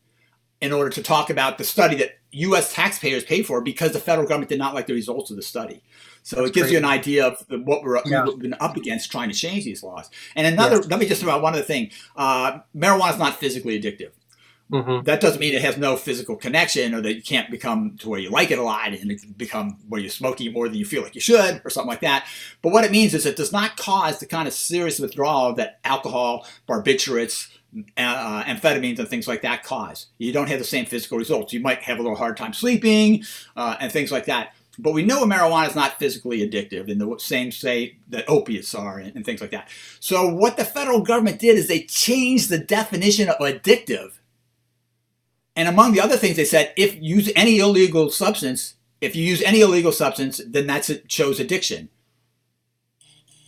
in 0.61 0.73
order 0.73 0.91
to 0.91 1.03
talk 1.03 1.29
about 1.31 1.59
the 1.59 1.65
study 1.65 1.97
that 1.97 2.19
U.S. 2.31 2.73
taxpayers 2.73 3.25
paid 3.25 3.47
for 3.47 3.61
because 3.61 3.93
the 3.93 3.99
federal 3.99 4.27
government 4.27 4.49
did 4.49 4.59
not 4.59 4.75
like 4.75 4.87
the 4.87 4.93
results 4.93 5.31
of 5.31 5.37
the 5.37 5.43
study. 5.43 5.83
So 6.23 6.37
That's 6.37 6.51
it 6.51 6.55
gives 6.55 6.65
crazy. 6.65 6.73
you 6.75 6.79
an 6.79 6.85
idea 6.85 7.27
of 7.27 7.45
what 7.49 7.83
we're 7.83 8.01
yeah. 8.05 8.27
been 8.39 8.55
up 8.61 8.77
against 8.77 9.11
trying 9.11 9.31
to 9.31 9.35
change 9.35 9.65
these 9.65 9.83
laws. 9.83 10.11
And 10.35 10.47
another, 10.47 10.77
yes. 10.77 10.87
let 10.89 11.01
me 11.01 11.07
just 11.07 11.23
throw 11.23 11.33
out 11.33 11.43
one 11.43 11.55
other 11.55 11.63
thing. 11.63 11.91
Uh, 12.17 12.59
marijuana 12.77 13.13
is 13.13 13.19
not 13.19 13.37
physically 13.37 13.81
addictive. 13.81 14.11
Mm-hmm. 14.71 15.05
That 15.05 15.21
doesn't 15.21 15.41
mean 15.41 15.55
it 15.55 15.63
has 15.63 15.79
no 15.79 15.97
physical 15.97 16.37
connection 16.37 16.95
or 16.95 17.01
that 17.01 17.15
you 17.15 17.23
can't 17.23 17.51
become 17.51 17.97
to 18.01 18.09
where 18.09 18.21
you 18.21 18.31
like 18.31 18.51
it 18.51 18.59
a 18.59 18.63
lot 18.63 18.89
and 18.89 19.11
it 19.11 19.21
can 19.23 19.33
become 19.33 19.79
where 19.89 20.01
you're 20.01 20.11
smoking 20.11 20.53
more 20.53 20.69
than 20.69 20.77
you 20.77 20.85
feel 20.85 21.03
like 21.03 21.15
you 21.15 21.21
should 21.23 21.63
or 21.65 21.71
something 21.71 21.89
like 21.89 22.01
that. 22.01 22.27
But 22.61 22.73
what 22.73 22.85
it 22.85 22.91
means 22.91 23.15
is 23.15 23.25
it 23.25 23.37
does 23.37 23.53
not 23.53 23.79
cause 23.79 24.21
the 24.21 24.27
kind 24.27 24.47
of 24.47 24.53
serious 24.53 24.99
withdrawal 24.99 25.55
that 25.55 25.81
alcohol, 25.85 26.47
barbiturates, 26.69 27.49
uh, 27.97 28.45
amphetamines 28.45 28.99
and 28.99 29.09
things 29.09 29.29
like 29.29 29.43
that 29.43 29.63
cause. 29.63 30.07
You 30.19 30.33
don't 30.33 30.49
have 30.49 30.59
the 30.59 30.65
same 30.65 30.85
physical 30.85 31.19
results. 31.19 31.53
You 31.53 31.61
might 31.61 31.83
have 31.83 31.99
a 31.99 32.03
little 32.03 32.17
hard 32.17 32.37
time 32.37 32.53
sleeping 32.53 33.25
uh, 33.57 33.77
and 33.81 33.91
things 33.91 34.13
like 34.13 34.27
that. 34.27 34.55
But 34.79 34.93
we 34.93 35.05
know 35.05 35.25
marijuana 35.25 35.69
is 35.69 35.75
not 35.75 35.99
physically 35.99 36.49
addictive 36.49 36.89
in 36.89 36.99
the 36.99 37.19
same 37.19 37.51
say 37.51 37.97
that 38.11 38.25
opiates 38.29 38.75
are 38.75 38.99
and, 38.99 39.17
and 39.17 39.25
things 39.25 39.41
like 39.41 39.51
that. 39.51 39.69
So 39.99 40.29
what 40.29 40.57
the 40.57 40.65
federal 40.65 41.03
government 41.03 41.41
did 41.41 41.57
is 41.57 41.67
they 41.67 41.83
changed 41.83 42.49
the 42.49 42.59
definition 42.59 43.29
of 43.29 43.37
addictive 43.39 44.13
and 45.59 45.69
among 45.69 45.93
the 45.93 46.01
other 46.01 46.17
things 46.17 46.37
they 46.37 46.45
said, 46.45 46.73
if 46.77 46.95
you 46.95 47.17
use 47.17 47.33
any 47.35 47.59
illegal 47.59 48.11
substance, 48.11 48.75
if 49.01 49.17
you 49.17 49.25
use 49.25 49.43
any 49.43 49.61
illegal 49.61 49.91
substance, 49.91 50.41
then 50.47 50.69
that 50.69 50.89
shows 51.09 51.41
addiction. 51.41 51.89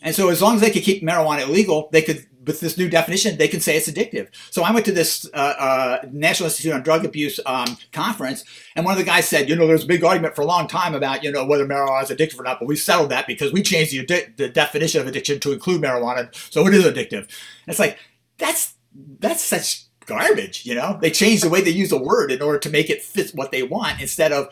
And 0.02 0.12
so 0.12 0.28
as 0.28 0.42
long 0.42 0.56
as 0.56 0.60
they 0.60 0.70
could 0.70 0.82
keep 0.82 1.04
marijuana 1.04 1.42
illegal, 1.42 1.88
they 1.92 2.02
could 2.02 2.26
with 2.44 2.58
this 2.58 2.76
new 2.76 2.88
definition, 2.88 3.36
they 3.36 3.46
can 3.46 3.60
say 3.60 3.76
it's 3.76 3.88
addictive. 3.88 4.28
So 4.50 4.64
I 4.64 4.72
went 4.72 4.86
to 4.86 4.92
this 4.92 5.28
uh, 5.34 5.36
uh, 5.36 5.98
National 6.10 6.46
Institute 6.46 6.72
on 6.72 6.82
Drug 6.82 7.04
Abuse 7.04 7.38
um, 7.46 7.76
conference, 7.92 8.44
and 8.74 8.84
one 8.84 8.92
of 8.92 8.98
the 8.98 9.04
guys 9.04 9.28
said, 9.28 9.48
you 9.48 9.54
know, 9.54 9.66
there's 9.66 9.84
a 9.84 9.86
big 9.86 10.02
argument 10.02 10.34
for 10.34 10.42
a 10.42 10.46
long 10.46 10.66
time 10.66 10.94
about, 10.94 11.22
you 11.22 11.30
know, 11.30 11.44
whether 11.44 11.66
marijuana 11.66 12.02
is 12.02 12.10
addictive 12.10 12.40
or 12.40 12.42
not, 12.42 12.58
but 12.58 12.66
we 12.66 12.76
settled 12.76 13.10
that 13.10 13.26
because 13.26 13.52
we 13.52 13.62
changed 13.62 13.92
the, 13.92 14.26
the 14.36 14.48
definition 14.48 15.00
of 15.00 15.06
addiction 15.06 15.38
to 15.40 15.52
include 15.52 15.82
marijuana, 15.82 16.34
so 16.50 16.66
it 16.66 16.74
is 16.74 16.84
addictive. 16.84 17.22
And 17.22 17.68
it's 17.68 17.78
like, 17.78 17.98
that's 18.38 18.74
that's 19.20 19.44
such 19.44 19.84
garbage, 20.06 20.66
you 20.66 20.74
know? 20.74 20.98
They 21.00 21.10
change 21.10 21.42
the 21.42 21.48
way 21.48 21.60
they 21.60 21.70
use 21.70 21.92
a 21.92 21.98
word 21.98 22.32
in 22.32 22.42
order 22.42 22.58
to 22.58 22.70
make 22.70 22.90
it 22.90 23.02
fit 23.02 23.30
what 23.34 23.50
they 23.50 23.62
want 23.62 24.00
instead 24.00 24.32
of 24.32 24.48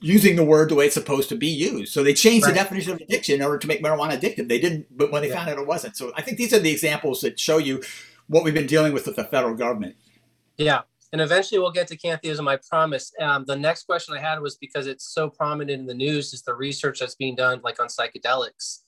using 0.00 0.36
the 0.36 0.44
word 0.44 0.70
the 0.70 0.74
way 0.74 0.86
it's 0.86 0.94
supposed 0.94 1.28
to 1.28 1.36
be 1.36 1.48
used. 1.48 1.92
So 1.92 2.02
they 2.02 2.14
changed 2.14 2.46
right. 2.46 2.52
the 2.52 2.60
definition 2.60 2.92
of 2.92 3.00
addiction 3.00 3.36
in 3.36 3.42
order 3.42 3.58
to 3.58 3.66
make 3.66 3.82
marijuana 3.82 4.18
addictive. 4.18 4.48
They 4.48 4.60
didn't, 4.60 4.86
but 4.96 5.10
when 5.10 5.22
they 5.22 5.28
yeah. 5.28 5.36
found 5.36 5.50
out 5.50 5.58
it 5.58 5.66
wasn't. 5.66 5.96
So 5.96 6.12
I 6.16 6.22
think 6.22 6.38
these 6.38 6.52
are 6.52 6.58
the 6.58 6.70
examples 6.70 7.20
that 7.22 7.38
show 7.38 7.58
you 7.58 7.82
what 8.28 8.44
we've 8.44 8.54
been 8.54 8.66
dealing 8.66 8.92
with 8.92 9.06
with 9.06 9.16
the 9.16 9.24
federal 9.24 9.54
government. 9.54 9.96
Yeah. 10.56 10.82
And 11.12 11.20
eventually 11.20 11.58
we'll 11.58 11.72
get 11.72 11.88
to 11.88 11.96
cantheism, 11.96 12.46
I 12.46 12.56
promise. 12.56 13.12
Um, 13.20 13.44
the 13.44 13.56
next 13.56 13.84
question 13.84 14.16
I 14.16 14.20
had 14.20 14.40
was 14.40 14.56
because 14.56 14.86
it's 14.86 15.04
so 15.12 15.28
prominent 15.28 15.80
in 15.80 15.86
the 15.86 15.94
news 15.94 16.32
is 16.32 16.42
the 16.42 16.54
research 16.54 17.00
that's 17.00 17.16
being 17.16 17.34
done 17.34 17.60
like 17.64 17.80
on 17.80 17.88
psychedelics 17.88 18.82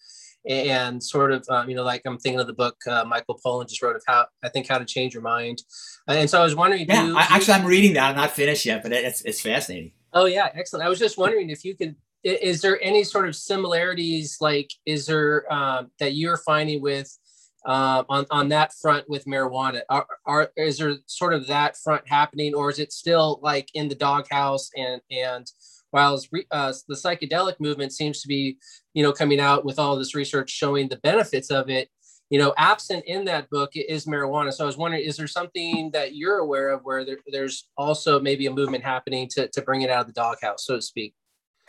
and 0.48 1.02
sort 1.02 1.32
of 1.32 1.44
um, 1.48 1.68
you 1.68 1.76
know 1.76 1.84
like 1.84 2.02
i'm 2.04 2.18
thinking 2.18 2.40
of 2.40 2.46
the 2.46 2.52
book 2.52 2.76
uh, 2.88 3.04
michael 3.04 3.38
pollan 3.44 3.68
just 3.68 3.82
wrote 3.82 3.96
of 3.96 4.02
how 4.06 4.26
i 4.42 4.48
think 4.48 4.68
how 4.68 4.78
to 4.78 4.84
change 4.84 5.14
your 5.14 5.22
mind. 5.22 5.62
And 6.08 6.28
so 6.28 6.40
i 6.40 6.44
was 6.44 6.56
wondering 6.56 6.86
yeah 6.88 7.06
you, 7.06 7.16
I, 7.16 7.26
actually 7.30 7.54
i'm 7.54 7.64
reading 7.64 7.94
that. 7.94 8.10
I'm 8.10 8.16
not 8.16 8.30
finished 8.30 8.66
yet 8.66 8.82
but 8.82 8.92
it's, 8.92 9.22
it's 9.22 9.40
fascinating. 9.40 9.92
Oh 10.12 10.26
yeah 10.26 10.48
excellent. 10.54 10.84
I 10.84 10.88
was 10.88 10.98
just 10.98 11.16
wondering 11.16 11.50
if 11.50 11.64
you 11.64 11.76
could 11.76 11.96
is 12.24 12.60
there 12.60 12.80
any 12.82 13.02
sort 13.04 13.26
of 13.28 13.34
similarities 13.34 14.38
like 14.40 14.70
is 14.86 15.06
there 15.06 15.52
um, 15.52 15.90
that 15.98 16.14
you're 16.14 16.36
finding 16.38 16.80
with 16.80 17.18
uh, 17.66 18.04
on 18.08 18.26
on 18.30 18.48
that 18.48 18.72
front 18.74 19.08
with 19.08 19.24
marijuana? 19.24 19.82
Are, 19.88 20.06
are 20.26 20.52
is 20.56 20.78
there 20.78 20.94
sort 21.06 21.34
of 21.34 21.46
that 21.48 21.76
front 21.76 22.06
happening 22.08 22.54
or 22.54 22.70
is 22.70 22.78
it 22.78 22.92
still 22.92 23.40
like 23.42 23.68
in 23.74 23.88
the 23.88 23.94
doghouse 23.94 24.70
and 24.76 25.00
and 25.10 25.46
while 25.92 26.20
uh, 26.50 26.72
the 26.88 26.94
psychedelic 26.94 27.60
movement 27.60 27.92
seems 27.92 28.20
to 28.22 28.28
be, 28.28 28.58
you 28.94 29.02
know, 29.02 29.12
coming 29.12 29.38
out 29.38 29.64
with 29.64 29.78
all 29.78 29.96
this 29.96 30.14
research 30.14 30.50
showing 30.50 30.88
the 30.88 30.96
benefits 30.96 31.50
of 31.50 31.70
it, 31.70 31.88
you 32.30 32.38
know, 32.38 32.54
absent 32.56 33.04
in 33.06 33.26
that 33.26 33.50
book 33.50 33.72
is 33.74 34.06
marijuana. 34.06 34.52
So 34.52 34.64
I 34.64 34.66
was 34.66 34.78
wondering, 34.78 35.04
is 35.04 35.18
there 35.18 35.26
something 35.26 35.90
that 35.92 36.14
you're 36.16 36.38
aware 36.38 36.70
of 36.70 36.80
where 36.82 37.04
there, 37.04 37.18
there's 37.26 37.68
also 37.76 38.18
maybe 38.18 38.46
a 38.46 38.50
movement 38.50 38.82
happening 38.82 39.28
to, 39.32 39.48
to 39.48 39.60
bring 39.60 39.82
it 39.82 39.90
out 39.90 40.00
of 40.00 40.06
the 40.06 40.14
doghouse, 40.14 40.64
so 40.64 40.76
to 40.76 40.82
speak? 40.82 41.14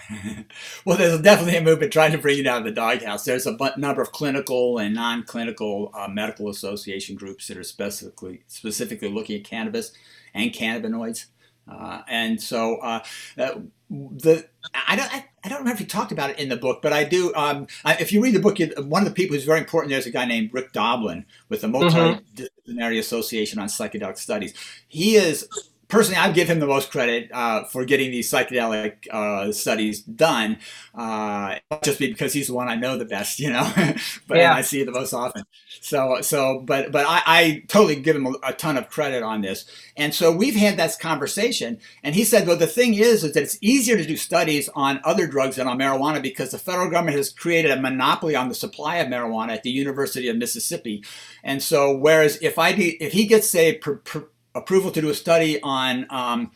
well, 0.85 0.97
there's 0.97 1.19
definitely 1.19 1.57
a 1.57 1.61
movement 1.61 1.91
trying 1.91 2.13
to 2.13 2.17
bring 2.17 2.39
it 2.39 2.47
out 2.47 2.59
of 2.59 2.63
the 2.63 2.71
doghouse. 2.71 3.25
There's 3.25 3.45
a 3.45 3.57
number 3.77 4.01
of 4.01 4.13
clinical 4.13 4.77
and 4.77 4.95
non-clinical 4.95 5.91
uh, 5.93 6.07
medical 6.07 6.49
association 6.49 7.17
groups 7.17 7.47
that 7.47 7.57
are 7.57 7.63
specifically 7.63 8.43
specifically 8.47 9.09
looking 9.09 9.39
at 9.39 9.45
cannabis 9.45 9.91
and 10.33 10.51
cannabinoids. 10.51 11.25
Uh, 11.67 12.01
and 12.07 12.41
so 12.41 12.77
uh, 12.77 13.03
uh, 13.37 13.55
the 13.93 14.47
I 14.87 14.95
don't 14.95 15.13
I, 15.13 15.25
I, 15.43 15.49
don't 15.49 15.59
remember 15.59 15.73
if 15.73 15.79
he 15.79 15.85
talked 15.85 16.11
about 16.11 16.31
it 16.31 16.39
in 16.39 16.49
the 16.49 16.57
book, 16.57 16.81
but 16.81 16.93
I 16.93 17.03
do. 17.03 17.33
Um, 17.35 17.67
I, 17.85 17.95
if 17.95 18.11
you 18.11 18.23
read 18.23 18.33
the 18.33 18.39
book, 18.39 18.57
one 18.87 19.03
of 19.03 19.07
the 19.07 19.13
people 19.13 19.35
who's 19.35 19.45
very 19.45 19.59
important 19.59 19.91
there 19.91 19.99
is 19.99 20.07
a 20.07 20.11
guy 20.11 20.25
named 20.25 20.49
Rick 20.51 20.73
Doblin 20.73 21.25
with 21.49 21.61
the 21.61 21.67
mm-hmm. 21.67 21.85
Multidisciplinary 21.85 22.47
mm-hmm. 22.67 22.99
Association 22.99 23.59
on 23.59 23.67
Psychedelic 23.67 24.17
Studies. 24.17 24.55
He 24.87 25.15
is 25.15 25.47
personally, 25.93 26.19
I 26.19 26.31
give 26.31 26.49
him 26.49 26.59
the 26.59 26.65
most 26.65 26.89
credit 26.91 27.29
uh, 27.31 27.65
for 27.65 27.85
getting 27.85 28.09
these 28.09 28.29
psychedelic 28.29 29.07
uh, 29.11 29.51
studies 29.51 30.01
done, 30.01 30.57
uh, 30.95 31.59
just 31.83 31.99
because 31.99 32.33
he's 32.33 32.47
the 32.47 32.55
one 32.55 32.67
I 32.67 32.73
know 32.73 32.97
the 32.97 33.05
best, 33.05 33.39
you 33.39 33.51
know, 33.51 33.71
but 34.27 34.37
yeah. 34.37 34.55
I 34.55 34.61
see 34.61 34.83
the 34.83 34.91
most 34.91 35.13
often. 35.13 35.43
So, 35.81 36.19
so, 36.21 36.63
but, 36.65 36.91
but 36.91 37.05
I, 37.07 37.21
I 37.25 37.63
totally 37.67 37.97
give 37.97 38.15
him 38.15 38.25
a, 38.25 38.33
a, 38.43 38.53
ton 38.53 38.75
of 38.75 38.89
credit 38.89 39.21
on 39.21 39.41
this. 39.41 39.65
And 39.95 40.15
so 40.15 40.35
we've 40.35 40.55
had 40.55 40.77
that 40.77 40.97
conversation, 40.99 41.77
and 42.01 42.15
he 42.15 42.23
said, 42.23 42.47
well, 42.47 42.57
the 42.57 42.65
thing 42.65 42.95
is, 42.95 43.23
is 43.23 43.33
that 43.33 43.43
it's 43.43 43.59
easier 43.61 43.95
to 43.95 44.05
do 44.05 44.17
studies 44.17 44.69
on 44.73 44.99
other 45.03 45.27
drugs 45.27 45.57
than 45.57 45.67
on 45.67 45.77
marijuana 45.77 46.23
because 46.23 46.49
the 46.49 46.57
federal 46.57 46.89
government 46.89 47.17
has 47.17 47.31
created 47.31 47.69
a 47.69 47.79
monopoly 47.79 48.35
on 48.35 48.49
the 48.49 48.55
supply 48.55 48.95
of 48.95 49.09
marijuana 49.09 49.51
at 49.51 49.61
the 49.61 49.69
University 49.69 50.27
of 50.27 50.37
Mississippi. 50.37 51.03
And 51.43 51.61
so, 51.61 51.95
whereas 51.95 52.41
if 52.41 52.57
I, 52.57 52.73
be, 52.73 52.95
if 53.01 53.11
he 53.11 53.27
gets 53.27 53.47
say. 53.47 53.75
Per, 53.75 53.97
per, 53.97 54.27
approval 54.55 54.91
to 54.91 55.01
do 55.01 55.09
a 55.09 55.13
study 55.13 55.61
on 55.61 56.05
um, 56.09 56.51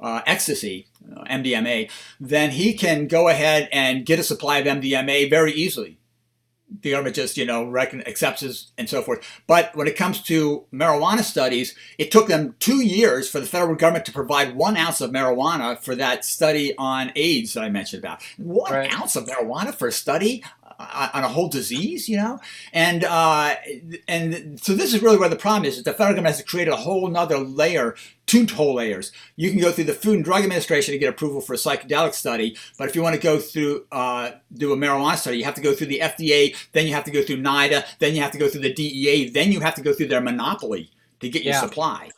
uh, 0.00 0.22
ecstasy, 0.26 0.86
uh, 1.16 1.24
MDMA, 1.24 1.90
then 2.20 2.50
he 2.50 2.74
can 2.74 3.06
go 3.06 3.28
ahead 3.28 3.68
and 3.72 4.06
get 4.06 4.18
a 4.18 4.22
supply 4.22 4.58
of 4.58 4.66
MDMA 4.66 5.30
very 5.30 5.52
easily. 5.52 5.98
The 6.80 6.90
government 6.90 7.14
just, 7.14 7.36
you 7.36 7.44
know, 7.44 7.76
accepts 7.76 8.42
it 8.42 8.64
and 8.76 8.88
so 8.88 9.00
forth. 9.00 9.24
But 9.46 9.76
when 9.76 9.86
it 9.86 9.96
comes 9.96 10.20
to 10.22 10.64
marijuana 10.72 11.22
studies, 11.22 11.76
it 11.98 12.10
took 12.10 12.26
them 12.26 12.56
two 12.58 12.84
years 12.84 13.30
for 13.30 13.38
the 13.38 13.46
federal 13.46 13.76
government 13.76 14.06
to 14.06 14.12
provide 14.12 14.56
one 14.56 14.76
ounce 14.76 15.00
of 15.00 15.10
marijuana 15.10 15.78
for 15.78 15.94
that 15.94 16.24
study 16.24 16.76
on 16.76 17.12
AIDS 17.14 17.54
that 17.54 17.62
I 17.62 17.68
mentioned 17.68 18.02
about. 18.02 18.22
One 18.38 18.72
right. 18.72 18.92
ounce 18.92 19.14
of 19.14 19.26
marijuana 19.26 19.72
for 19.72 19.86
a 19.86 19.92
study 19.92 20.42
on 20.78 21.24
a 21.24 21.28
whole 21.28 21.48
disease, 21.48 22.08
you 22.08 22.16
know, 22.16 22.38
and 22.72 23.04
uh, 23.04 23.54
and 24.08 24.60
so 24.60 24.74
this 24.74 24.94
is 24.94 25.02
really 25.02 25.16
where 25.16 25.28
the 25.28 25.36
problem 25.36 25.64
is. 25.64 25.78
is 25.78 25.84
the 25.84 25.92
federal 25.92 26.14
government 26.14 26.34
has 26.34 26.38
to 26.38 26.44
create 26.44 26.68
a 26.68 26.76
whole 26.76 27.06
another 27.06 27.38
layer, 27.38 27.94
two 28.26 28.46
whole 28.46 28.74
layers. 28.74 29.12
You 29.36 29.50
can 29.50 29.60
go 29.60 29.70
through 29.70 29.84
the 29.84 29.94
Food 29.94 30.16
and 30.16 30.24
Drug 30.24 30.42
Administration 30.42 30.92
to 30.92 30.98
get 30.98 31.08
approval 31.08 31.40
for 31.40 31.54
a 31.54 31.56
psychedelic 31.56 32.14
study, 32.14 32.56
but 32.78 32.88
if 32.88 32.96
you 32.96 33.02
want 33.02 33.14
to 33.14 33.20
go 33.20 33.38
through 33.38 33.86
uh, 33.92 34.32
do 34.52 34.72
a 34.72 34.76
marijuana 34.76 35.16
study, 35.16 35.38
you 35.38 35.44
have 35.44 35.54
to 35.54 35.62
go 35.62 35.74
through 35.74 35.88
the 35.88 36.00
FDA, 36.00 36.56
then 36.72 36.86
you 36.86 36.94
have 36.94 37.04
to 37.04 37.10
go 37.10 37.22
through 37.22 37.42
NIDA, 37.42 37.84
then 37.98 38.14
you 38.14 38.22
have 38.22 38.32
to 38.32 38.38
go 38.38 38.48
through 38.48 38.62
the 38.62 38.72
DEA, 38.72 39.30
then 39.30 39.52
you 39.52 39.60
have 39.60 39.74
to 39.74 39.82
go 39.82 39.92
through 39.92 40.08
their 40.08 40.20
monopoly 40.20 40.90
to 41.20 41.28
get 41.28 41.42
yeah. 41.42 41.52
your 41.52 41.60
supply. 41.60 42.10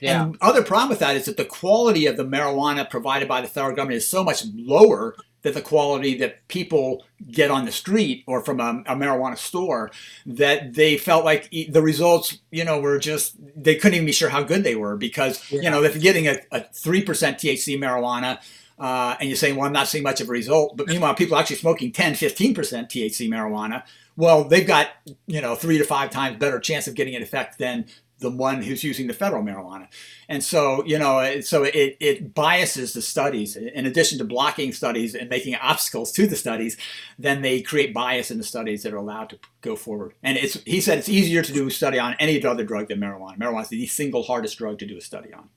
Yeah. 0.00 0.24
And 0.24 0.36
other 0.40 0.62
problem 0.62 0.88
with 0.88 0.98
that 1.00 1.16
is 1.16 1.26
that 1.26 1.36
the 1.36 1.44
quality 1.44 2.06
of 2.06 2.16
the 2.16 2.24
marijuana 2.24 2.88
provided 2.88 3.28
by 3.28 3.40
the 3.40 3.48
federal 3.48 3.74
government 3.74 3.98
is 3.98 4.08
so 4.08 4.24
much 4.24 4.44
lower 4.54 5.16
that 5.44 5.54
the 5.54 5.60
quality 5.60 6.16
that 6.18 6.48
people 6.48 7.04
get 7.30 7.50
on 7.50 7.64
the 7.64 7.72
street 7.72 8.24
or 8.26 8.42
from 8.42 8.60
a, 8.60 8.82
a, 8.86 8.96
marijuana 8.96 9.38
store 9.38 9.90
that 10.26 10.74
they 10.74 10.96
felt 10.96 11.24
like 11.24 11.48
the 11.68 11.82
results 11.82 12.38
you 12.50 12.64
know 12.64 12.80
were 12.80 12.98
just 12.98 13.36
they 13.54 13.76
couldn't 13.76 13.94
even 13.94 14.06
be 14.06 14.12
sure 14.12 14.30
how 14.30 14.42
good 14.42 14.64
they 14.64 14.74
were 14.74 14.96
because 14.96 15.50
yeah. 15.52 15.60
you 15.60 15.70
know 15.70 15.84
if 15.84 15.94
you're 15.94 16.02
getting 16.02 16.26
a, 16.26 16.36
a 16.50 16.60
3% 16.60 17.04
thc 17.04 17.78
marijuana 17.78 18.40
uh, 18.78 19.14
and 19.20 19.28
you're 19.28 19.36
saying 19.36 19.54
well 19.54 19.66
i'm 19.66 19.72
not 19.72 19.86
seeing 19.86 20.02
much 20.02 20.20
of 20.20 20.28
a 20.28 20.32
result 20.32 20.76
but 20.76 20.88
meanwhile 20.88 21.14
people 21.14 21.36
are 21.36 21.40
actually 21.40 21.56
smoking 21.56 21.92
10 21.92 22.14
15% 22.14 22.54
thc 22.54 23.28
marijuana 23.28 23.82
well 24.16 24.44
they've 24.44 24.66
got 24.66 24.88
you 25.26 25.40
know 25.40 25.54
three 25.54 25.78
to 25.78 25.84
five 25.84 26.10
times 26.10 26.38
better 26.38 26.58
chance 26.58 26.88
of 26.88 26.94
getting 26.94 27.14
an 27.14 27.22
effect 27.22 27.58
than 27.58 27.86
the 28.20 28.30
one 28.30 28.62
who's 28.62 28.84
using 28.84 29.06
the 29.06 29.12
federal 29.12 29.42
marijuana. 29.42 29.88
And 30.28 30.42
so, 30.42 30.84
you 30.84 30.98
know, 30.98 31.40
so 31.40 31.64
it, 31.64 31.96
it 32.00 32.34
biases 32.34 32.92
the 32.92 33.02
studies. 33.02 33.56
In 33.56 33.86
addition 33.86 34.18
to 34.18 34.24
blocking 34.24 34.72
studies 34.72 35.14
and 35.14 35.28
making 35.28 35.56
obstacles 35.56 36.12
to 36.12 36.26
the 36.26 36.36
studies, 36.36 36.76
then 37.18 37.42
they 37.42 37.60
create 37.60 37.92
bias 37.92 38.30
in 38.30 38.38
the 38.38 38.44
studies 38.44 38.82
that 38.82 38.94
are 38.94 38.98
allowed 38.98 39.30
to 39.30 39.38
go 39.60 39.76
forward. 39.76 40.14
And 40.22 40.38
it's 40.38 40.54
he 40.64 40.80
said 40.80 40.98
it's 40.98 41.08
easier 41.08 41.42
to 41.42 41.52
do 41.52 41.66
a 41.66 41.70
study 41.70 41.98
on 41.98 42.14
any 42.18 42.44
other 42.44 42.64
drug 42.64 42.88
than 42.88 43.00
marijuana. 43.00 43.38
Marijuana 43.38 43.62
is 43.62 43.68
the 43.68 43.86
single 43.86 44.22
hardest 44.22 44.58
drug 44.58 44.78
to 44.78 44.86
do 44.86 44.96
a 44.96 45.00
study 45.00 45.32
on. 45.32 45.48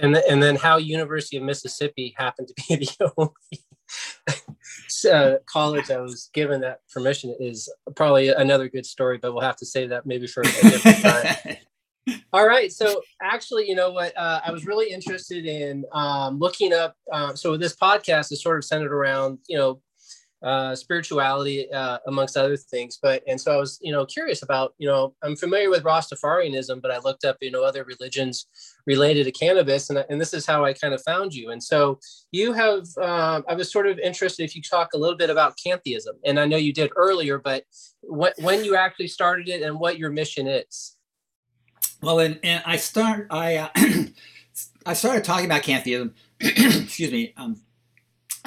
And, 0.00 0.16
and 0.16 0.42
then 0.42 0.56
how 0.56 0.76
University 0.76 1.38
of 1.38 1.44
Mississippi 1.44 2.14
happened 2.16 2.48
to 2.48 2.54
be 2.68 2.76
the 2.98 3.10
only 3.16 3.32
uh, 5.12 5.36
college 5.46 5.90
I 5.90 6.00
was 6.00 6.30
given 6.32 6.60
that 6.62 6.80
permission 6.92 7.34
is 7.38 7.72
probably 7.94 8.28
another 8.28 8.68
good 8.68 8.86
story, 8.86 9.18
but 9.18 9.32
we'll 9.32 9.42
have 9.42 9.56
to 9.56 9.66
save 9.66 9.90
that 9.90 10.06
maybe 10.06 10.26
for 10.26 10.42
a 10.42 10.44
different 10.44 10.98
time. 10.98 11.56
All 12.32 12.46
right. 12.46 12.72
So 12.72 13.02
actually, 13.22 13.68
you 13.68 13.74
know 13.74 13.90
what? 13.90 14.16
Uh, 14.16 14.40
I 14.44 14.50
was 14.50 14.66
really 14.66 14.90
interested 14.90 15.44
in 15.44 15.84
um, 15.92 16.38
looking 16.38 16.72
up. 16.72 16.96
Um, 17.12 17.36
so 17.36 17.56
this 17.56 17.76
podcast 17.76 18.32
is 18.32 18.42
sort 18.42 18.58
of 18.58 18.64
centered 18.64 18.92
around, 18.92 19.38
you 19.46 19.58
know, 19.58 19.80
uh, 20.42 20.74
spirituality 20.74 21.70
uh, 21.72 21.98
amongst 22.06 22.36
other 22.36 22.56
things. 22.56 22.98
But 23.00 23.22
and 23.26 23.40
so 23.40 23.52
I 23.52 23.56
was, 23.56 23.78
you 23.82 23.92
know, 23.92 24.06
curious 24.06 24.42
about, 24.42 24.74
you 24.78 24.88
know, 24.88 25.14
I'm 25.22 25.36
familiar 25.36 25.70
with 25.70 25.82
Rastafarianism, 25.82 26.80
but 26.80 26.90
I 26.90 26.98
looked 26.98 27.24
up, 27.24 27.38
you 27.40 27.50
know, 27.50 27.64
other 27.64 27.84
religions 27.84 28.46
related 28.86 29.24
to 29.24 29.32
cannabis, 29.32 29.90
and 29.90 30.04
and 30.08 30.20
this 30.20 30.32
is 30.32 30.46
how 30.46 30.64
I 30.64 30.72
kind 30.72 30.94
of 30.94 31.02
found 31.02 31.34
you. 31.34 31.50
And 31.50 31.62
so 31.62 31.98
you 32.30 32.52
have, 32.52 32.86
uh, 33.00 33.42
I 33.48 33.54
was 33.54 33.72
sort 33.72 33.86
of 33.86 33.98
interested 33.98 34.44
if 34.44 34.54
you 34.54 34.62
talk 34.62 34.90
a 34.94 34.98
little 34.98 35.16
bit 35.16 35.30
about 35.30 35.58
cantheism, 35.62 36.16
and 36.24 36.38
I 36.38 36.46
know 36.46 36.56
you 36.56 36.72
did 36.72 36.90
earlier, 36.96 37.38
but 37.38 37.64
when 38.02 38.64
you 38.64 38.76
actually 38.76 39.08
started 39.08 39.48
it 39.48 39.62
and 39.62 39.78
what 39.78 39.98
your 39.98 40.10
mission 40.10 40.46
is. 40.46 40.96
Well, 42.00 42.20
and, 42.20 42.38
and 42.44 42.62
I 42.64 42.76
start 42.76 43.26
I 43.30 43.56
uh, 43.56 43.68
I 44.86 44.94
started 44.94 45.24
talking 45.24 45.46
about 45.46 45.62
cantheism. 45.62 46.14
excuse 46.40 47.10
me. 47.10 47.34
Um, 47.36 47.60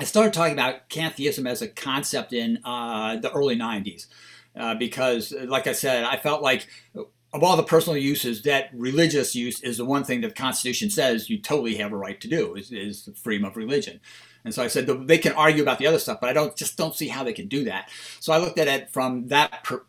I 0.01 0.03
started 0.03 0.33
talking 0.33 0.53
about 0.53 0.89
cantheism 0.89 1.45
as 1.45 1.61
a 1.61 1.67
concept 1.67 2.33
in 2.33 2.57
uh, 2.65 3.17
the 3.17 3.31
early 3.33 3.55
90s 3.55 4.07
uh, 4.55 4.73
because, 4.73 5.31
like 5.31 5.67
I 5.67 5.73
said, 5.73 6.05
I 6.05 6.17
felt 6.17 6.41
like 6.41 6.65
of 6.95 7.43
all 7.43 7.55
the 7.55 7.61
personal 7.61 7.97
uses, 7.97 8.41
that 8.41 8.71
religious 8.73 9.35
use 9.35 9.61
is 9.61 9.77
the 9.77 9.85
one 9.85 10.03
thing 10.03 10.21
that 10.21 10.29
the 10.29 10.41
Constitution 10.41 10.89
says 10.89 11.29
you 11.29 11.39
totally 11.39 11.75
have 11.75 11.91
a 11.91 11.95
right 11.97 12.19
to 12.19 12.27
do 12.27 12.55
is, 12.55 12.71
is 12.71 13.09
freedom 13.15 13.45
of 13.45 13.55
religion. 13.55 13.99
And 14.43 14.51
so 14.51 14.63
I 14.63 14.67
said 14.69 14.87
they 14.87 15.19
can 15.19 15.33
argue 15.33 15.61
about 15.61 15.77
the 15.77 15.85
other 15.85 15.99
stuff, 15.99 16.17
but 16.19 16.31
I 16.31 16.33
don't 16.33 16.55
just 16.55 16.77
don't 16.77 16.95
see 16.95 17.09
how 17.09 17.23
they 17.23 17.33
can 17.33 17.47
do 17.47 17.65
that. 17.65 17.91
So 18.19 18.33
I 18.33 18.39
looked 18.39 18.57
at 18.57 18.67
it 18.67 18.89
from 18.89 19.27
that 19.27 19.63
per, 19.63 19.83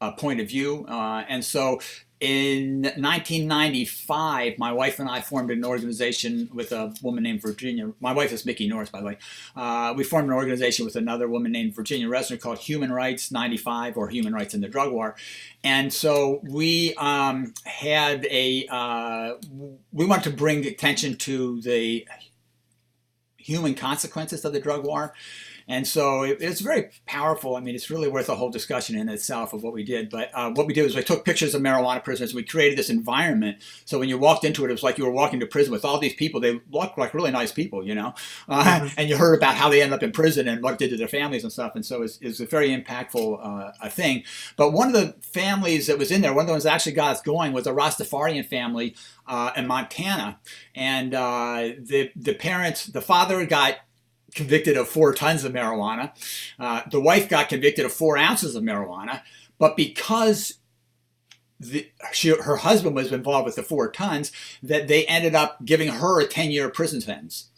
uh, 0.00 0.10
point 0.10 0.40
of 0.40 0.48
view. 0.48 0.86
Uh, 0.88 1.24
and 1.28 1.44
so 1.44 1.80
in 2.20 2.82
1995, 2.82 4.58
my 4.58 4.72
wife 4.72 4.98
and 4.98 5.08
I 5.08 5.22
formed 5.22 5.50
an 5.50 5.64
organization 5.64 6.50
with 6.52 6.70
a 6.70 6.94
woman 7.02 7.22
named 7.22 7.40
Virginia. 7.40 7.92
My 7.98 8.12
wife 8.12 8.30
is 8.30 8.44
Mikki 8.44 8.68
Norris, 8.68 8.90
by 8.90 9.00
the 9.00 9.06
way. 9.06 9.18
Uh, 9.56 9.94
we 9.96 10.04
formed 10.04 10.28
an 10.28 10.34
organization 10.34 10.84
with 10.84 10.96
another 10.96 11.28
woman 11.28 11.50
named 11.50 11.74
Virginia 11.74 12.08
Resner 12.08 12.38
called 12.38 12.58
Human 12.58 12.92
Rights 12.92 13.32
95 13.32 13.96
or 13.96 14.08
Human 14.10 14.34
Rights 14.34 14.52
in 14.52 14.60
the 14.60 14.68
Drug 14.68 14.92
War. 14.92 15.16
And 15.64 15.90
so 15.90 16.40
we 16.42 16.94
um, 16.96 17.54
had 17.64 18.26
a, 18.26 18.66
uh, 18.70 19.34
we 19.90 20.04
want 20.04 20.22
to 20.24 20.30
bring 20.30 20.66
attention 20.66 21.16
to 21.16 21.62
the 21.62 22.06
human 23.38 23.74
consequences 23.74 24.44
of 24.44 24.52
the 24.52 24.60
drug 24.60 24.84
war. 24.84 25.14
And 25.70 25.86
so 25.86 26.24
it, 26.24 26.38
it's 26.40 26.60
very 26.60 26.90
powerful. 27.06 27.54
I 27.54 27.60
mean, 27.60 27.76
it's 27.76 27.90
really 27.90 28.08
worth 28.08 28.28
a 28.28 28.34
whole 28.34 28.50
discussion 28.50 28.98
in 28.98 29.08
itself 29.08 29.52
of 29.52 29.62
what 29.62 29.72
we 29.72 29.84
did. 29.84 30.10
But 30.10 30.30
uh, 30.34 30.50
what 30.50 30.66
we 30.66 30.74
did 30.74 30.82
was 30.82 30.96
we 30.96 31.04
took 31.04 31.24
pictures 31.24 31.54
of 31.54 31.62
marijuana 31.62 32.02
prisoners. 32.02 32.34
We 32.34 32.42
created 32.42 32.76
this 32.76 32.90
environment. 32.90 33.58
So 33.84 34.00
when 34.00 34.08
you 34.08 34.18
walked 34.18 34.44
into 34.44 34.64
it, 34.64 34.68
it 34.68 34.72
was 34.72 34.82
like 34.82 34.98
you 34.98 35.04
were 35.06 35.12
walking 35.12 35.38
to 35.38 35.46
prison 35.46 35.70
with 35.70 35.84
all 35.84 36.00
these 36.00 36.14
people. 36.14 36.40
They 36.40 36.60
looked 36.72 36.98
like 36.98 37.14
really 37.14 37.30
nice 37.30 37.52
people, 37.52 37.86
you 37.86 37.94
know. 37.94 38.14
Uh, 38.48 38.64
mm-hmm. 38.64 38.94
And 38.98 39.08
you 39.08 39.16
heard 39.16 39.36
about 39.36 39.54
how 39.54 39.68
they 39.68 39.80
ended 39.80 39.96
up 39.96 40.02
in 40.02 40.10
prison 40.10 40.48
and 40.48 40.60
what 40.60 40.72
it 40.72 40.80
did 40.80 40.90
to 40.90 40.96
their 40.96 41.06
families 41.06 41.44
and 41.44 41.52
stuff. 41.52 41.76
And 41.76 41.86
so 41.86 42.02
it's, 42.02 42.18
it's 42.20 42.40
a 42.40 42.46
very 42.46 42.70
impactful 42.70 43.38
uh, 43.40 43.70
a 43.80 43.88
thing. 43.88 44.24
But 44.56 44.72
one 44.72 44.88
of 44.88 44.94
the 44.94 45.14
families 45.22 45.86
that 45.86 45.98
was 45.98 46.10
in 46.10 46.20
there, 46.20 46.34
one 46.34 46.42
of 46.42 46.46
the 46.48 46.54
ones 46.54 46.64
that 46.64 46.74
actually 46.74 46.92
got 46.92 47.12
us 47.12 47.22
going, 47.22 47.52
was 47.52 47.68
a 47.68 47.72
Rastafarian 47.72 48.44
family 48.44 48.96
uh, 49.28 49.52
in 49.56 49.68
Montana. 49.68 50.40
And 50.74 51.14
uh, 51.14 51.70
the 51.78 52.10
the 52.16 52.34
parents, 52.34 52.86
the 52.86 53.00
father 53.00 53.46
got 53.46 53.76
convicted 54.34 54.76
of 54.76 54.88
four 54.88 55.14
tons 55.14 55.44
of 55.44 55.52
marijuana. 55.52 56.12
Uh, 56.58 56.82
the 56.90 57.00
wife 57.00 57.28
got 57.28 57.48
convicted 57.48 57.84
of 57.84 57.92
four 57.92 58.16
ounces 58.16 58.54
of 58.54 58.62
marijuana, 58.62 59.22
but 59.58 59.76
because 59.76 60.58
the, 61.60 61.90
she, 62.12 62.30
her 62.30 62.56
husband 62.56 62.96
was 62.96 63.12
involved 63.12 63.46
with 63.46 63.56
the 63.56 63.62
four 63.62 63.90
tons, 63.90 64.32
that 64.62 64.88
they 64.88 65.04
ended 65.06 65.34
up 65.34 65.64
giving 65.64 65.88
her 65.88 66.20
a 66.20 66.26
10 66.26 66.50
year 66.50 66.70
prison 66.70 67.00
sentence. 67.00 67.50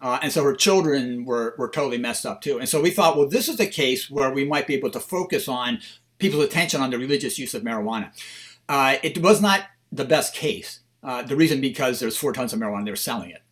Uh, 0.00 0.18
and 0.22 0.30
so 0.30 0.44
her 0.44 0.54
children 0.54 1.24
were, 1.24 1.54
were 1.56 1.70
totally 1.70 1.96
messed 1.96 2.26
up 2.26 2.42
too. 2.42 2.58
And 2.58 2.68
so 2.68 2.82
we 2.82 2.90
thought, 2.90 3.16
well, 3.16 3.28
this 3.28 3.48
is 3.48 3.58
a 3.58 3.66
case 3.66 4.10
where 4.10 4.30
we 4.30 4.44
might 4.44 4.66
be 4.66 4.74
able 4.74 4.90
to 4.90 5.00
focus 5.00 5.48
on 5.48 5.80
people's 6.18 6.44
attention 6.44 6.82
on 6.82 6.90
the 6.90 6.98
religious 6.98 7.38
use 7.38 7.54
of 7.54 7.62
marijuana. 7.62 8.12
Uh, 8.68 8.96
it 9.02 9.18
was 9.22 9.40
not 9.40 9.62
the 9.90 10.04
best 10.04 10.34
case. 10.34 10.80
Uh, 11.02 11.22
the 11.22 11.36
reason 11.36 11.60
because 11.60 11.98
there's 11.98 12.16
four 12.16 12.32
tons 12.32 12.52
of 12.52 12.58
marijuana, 12.58 12.84
they 12.84 12.90
were 12.90 12.96
selling 12.96 13.30
it. 13.30 13.42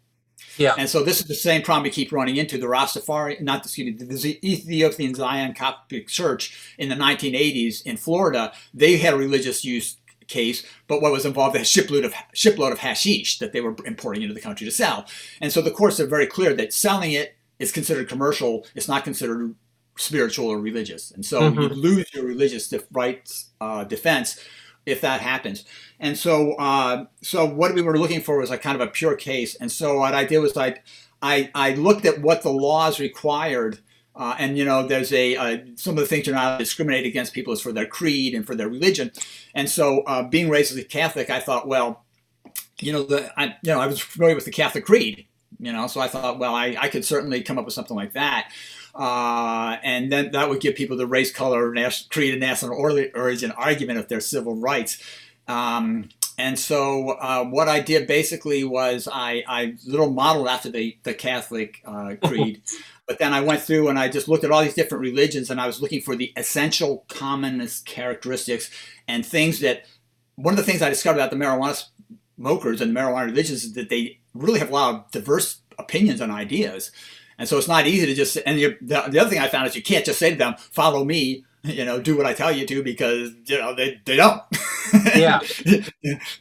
Yeah. 0.57 0.74
And 0.78 0.88
so 0.88 1.02
this 1.02 1.20
is 1.20 1.26
the 1.26 1.34
same 1.34 1.62
problem 1.62 1.84
we 1.84 1.90
keep 1.90 2.12
running 2.12 2.36
into. 2.36 2.59
The 2.59 2.66
Rastafari, 2.66 3.40
not 3.40 3.64
excuse 3.64 4.00
me, 4.00 4.07
the 4.07 4.48
Ethiopian 4.48 5.14
Zion 5.14 5.55
Coptic 5.55 6.09
Church 6.09 6.74
in 6.78 6.88
the 6.88 6.94
1980s 6.94 7.82
in 7.84 7.96
Florida, 7.96 8.52
they 8.72 8.96
had 8.96 9.14
a 9.14 9.16
religious 9.16 9.64
use 9.64 9.96
case, 10.26 10.64
but 10.86 11.02
what 11.02 11.12
was 11.12 11.26
involved 11.26 11.57
a 11.57 11.64
shipload 11.64 12.05
of 12.05 12.14
shipload 12.32 12.72
of 12.72 12.78
hashish 12.78 13.38
that 13.38 13.52
they 13.52 13.61
were 13.61 13.76
importing 13.84 14.22
into 14.22 14.34
the 14.34 14.40
country 14.40 14.64
to 14.64 14.70
sell. 14.70 15.07
And 15.40 15.52
so 15.52 15.61
the 15.61 15.70
courts 15.70 16.00
are 16.00 16.07
very 16.07 16.26
clear 16.26 16.55
that 16.55 16.72
selling 16.72 17.12
it 17.12 17.36
is 17.59 17.72
considered 17.72 18.09
commercial. 18.09 18.66
It's 18.74 18.88
not 18.88 19.05
considered 19.05 19.55
spiritual 19.96 20.48
or 20.48 20.59
religious. 20.59 21.11
And 21.12 21.24
so 21.24 21.42
mm-hmm. 21.42 21.61
you 21.61 21.68
lose 21.68 22.07
your 22.14 22.24
religious 22.24 22.72
rights 22.92 23.50
uh, 23.61 23.84
defense 23.84 24.40
if 24.87 25.01
that 25.01 25.20
happens. 25.20 25.64
And 26.01 26.18
so, 26.18 26.55
uh, 26.55 27.07
so 27.22 27.47
what 27.47 27.74
we 27.74 27.82
were 27.82 27.99
looking 27.99 28.20
for 28.20 28.39
was 28.39 28.51
a 28.51 28.59
kind 28.59 28.80
of 28.80 28.87
a 28.87 28.91
pure 28.91 29.16
case. 29.16 29.55
And 29.57 29.70
so 29.70 29.99
what 29.99 30.14
I 30.14 30.24
did 30.24 30.39
was 30.39 30.57
I, 30.57 30.80
I, 31.22 31.51
I 31.55 31.74
looked 31.74 32.05
at 32.05 32.20
what 32.20 32.43
the 32.43 32.53
laws 32.53 33.01
required. 33.01 33.78
Uh, 34.16 34.37
and 34.39 34.57
you 34.57 34.64
know, 34.64 34.87
there's 34.87 35.12
a 35.12 35.37
uh, 35.37 35.59
some 35.74 35.95
of 35.95 36.01
the 36.01 36.07
things 36.07 36.26
you're 36.26 36.37
not 36.37 36.59
discriminate 36.59 37.05
against 37.05 37.32
people 37.32 37.53
is 37.53 37.61
for 37.61 37.72
their 37.72 37.87
creed 37.87 38.35
and 38.35 38.47
for 38.47 38.55
their 38.55 38.68
religion. 38.68 39.11
And 39.55 39.68
so, 39.68 40.03
uh, 40.03 40.22
being 40.22 40.49
raised 40.49 40.70
as 40.70 40.78
a 40.78 40.85
Catholic, 40.85 41.30
I 41.30 41.41
thought, 41.41 41.66
well, 41.66 42.05
you 42.78 42.93
know, 42.93 43.03
the 43.03 43.32
I, 43.37 43.57
you 43.62 43.72
know, 43.72 43.80
I 43.80 43.89
was 43.89 44.01
familiar 44.01 44.37
with 44.37 44.45
the 44.45 44.53
Catholic 44.53 44.85
creed. 44.85 45.26
You 45.59 45.72
know, 45.72 45.87
so 45.87 46.01
I 46.01 46.09
thought, 46.09 46.39
well, 46.39 46.55
I, 46.55 46.76
I 46.78 46.89
could 46.89 47.05
certainly 47.05 47.43
come 47.43 47.59
up 47.59 47.64
with 47.64 47.74
something 47.74 47.97
like 47.97 48.12
that. 48.12 48.53
Uh, 48.95 49.76
and 49.82 50.12
then 50.12 50.30
that 50.32 50.49
would 50.49 50.61
give 50.61 50.76
people 50.76 50.97
the 50.97 51.07
race, 51.07 51.32
color, 51.32 51.72
national, 51.72 52.09
creed, 52.11 52.32
and 52.32 52.40
national 52.40 52.74
origin 52.74 53.51
argument 53.53 53.99
of 53.99 54.09
their 54.09 54.20
civil 54.20 54.55
rights. 54.55 54.99
Um, 55.49 56.09
and 56.36 56.59
so 56.59 57.11
uh, 57.11 57.45
what 57.45 57.68
I 57.68 57.80
did 57.80 58.07
basically 58.07 58.64
was 58.64 59.09
I, 59.11 59.45
I 59.47 59.74
little 59.86 60.11
modeled 60.11 60.49
after 60.49 60.70
the, 60.70 60.97
the 61.05 61.14
Catholic 61.14 61.80
uh, 61.84 62.14
creed. 62.24 62.62
but 63.07 63.18
then 63.18 63.32
I 63.32 63.40
went 63.40 63.62
through 63.62 63.88
and 63.88 63.99
I 63.99 64.09
just 64.09 64.28
looked 64.28 64.45
at 64.45 64.51
all 64.51 64.62
these 64.62 64.74
different 64.74 65.03
religions 65.03 65.51
and 65.51 65.61
I 65.61 65.66
was 65.66 65.80
looking 65.80 66.01
for 66.01 66.16
the 66.16 66.32
essential 66.36 67.05
commonest 67.09 67.86
characteristics 67.86 68.70
and 69.07 69.24
things 69.24 69.61
that 69.61 69.84
one 70.36 70.55
of 70.55 70.59
the 70.59 70.64
things 70.64 70.82
I 70.82 70.88
discovered 70.88 71.18
about 71.18 71.30
the 71.30 71.36
marijuana 71.36 71.84
smokers 72.36 72.80
and 72.80 72.95
the 72.95 73.01
marijuana 73.01 73.26
religions 73.26 73.64
is 73.64 73.74
that 73.74 73.88
they 73.88 74.18
really 74.32 74.59
have 74.59 74.70
a 74.70 74.74
lot 74.74 74.95
of 74.95 75.11
diverse 75.12 75.61
opinions 75.78 76.20
and 76.20 76.32
ideas. 76.32 76.90
And 77.39 77.49
so 77.49 77.59
it's 77.59 77.68
not 77.68 77.87
easy 77.87 78.07
to 78.07 78.14
just, 78.14 78.37
and 78.47 78.59
the, 78.59 78.76
the 78.80 79.20
other 79.20 79.30
thing 79.30 79.39
I 79.39 79.49
found 79.49 79.66
is 79.66 79.76
you 79.76 79.82
can't 79.82 80.05
just 80.05 80.18
say 80.18 80.30
to 80.30 80.37
them, 80.37 80.55
follow 80.59 81.05
me, 81.05 81.45
you 81.62 81.85
know, 81.85 82.01
do 82.01 82.16
what 82.16 82.26
I 82.26 82.35
tell 82.35 82.53
you 82.53 82.66
to 82.66 82.82
because, 82.82 83.32
you 83.47 83.59
know, 83.59 83.74
they, 83.74 84.01
they 84.05 84.16
don't. 84.16 84.43
Yeah. 85.16 85.41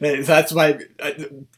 that's 0.00 0.52
why 0.52 0.78
uh, 1.00 1.10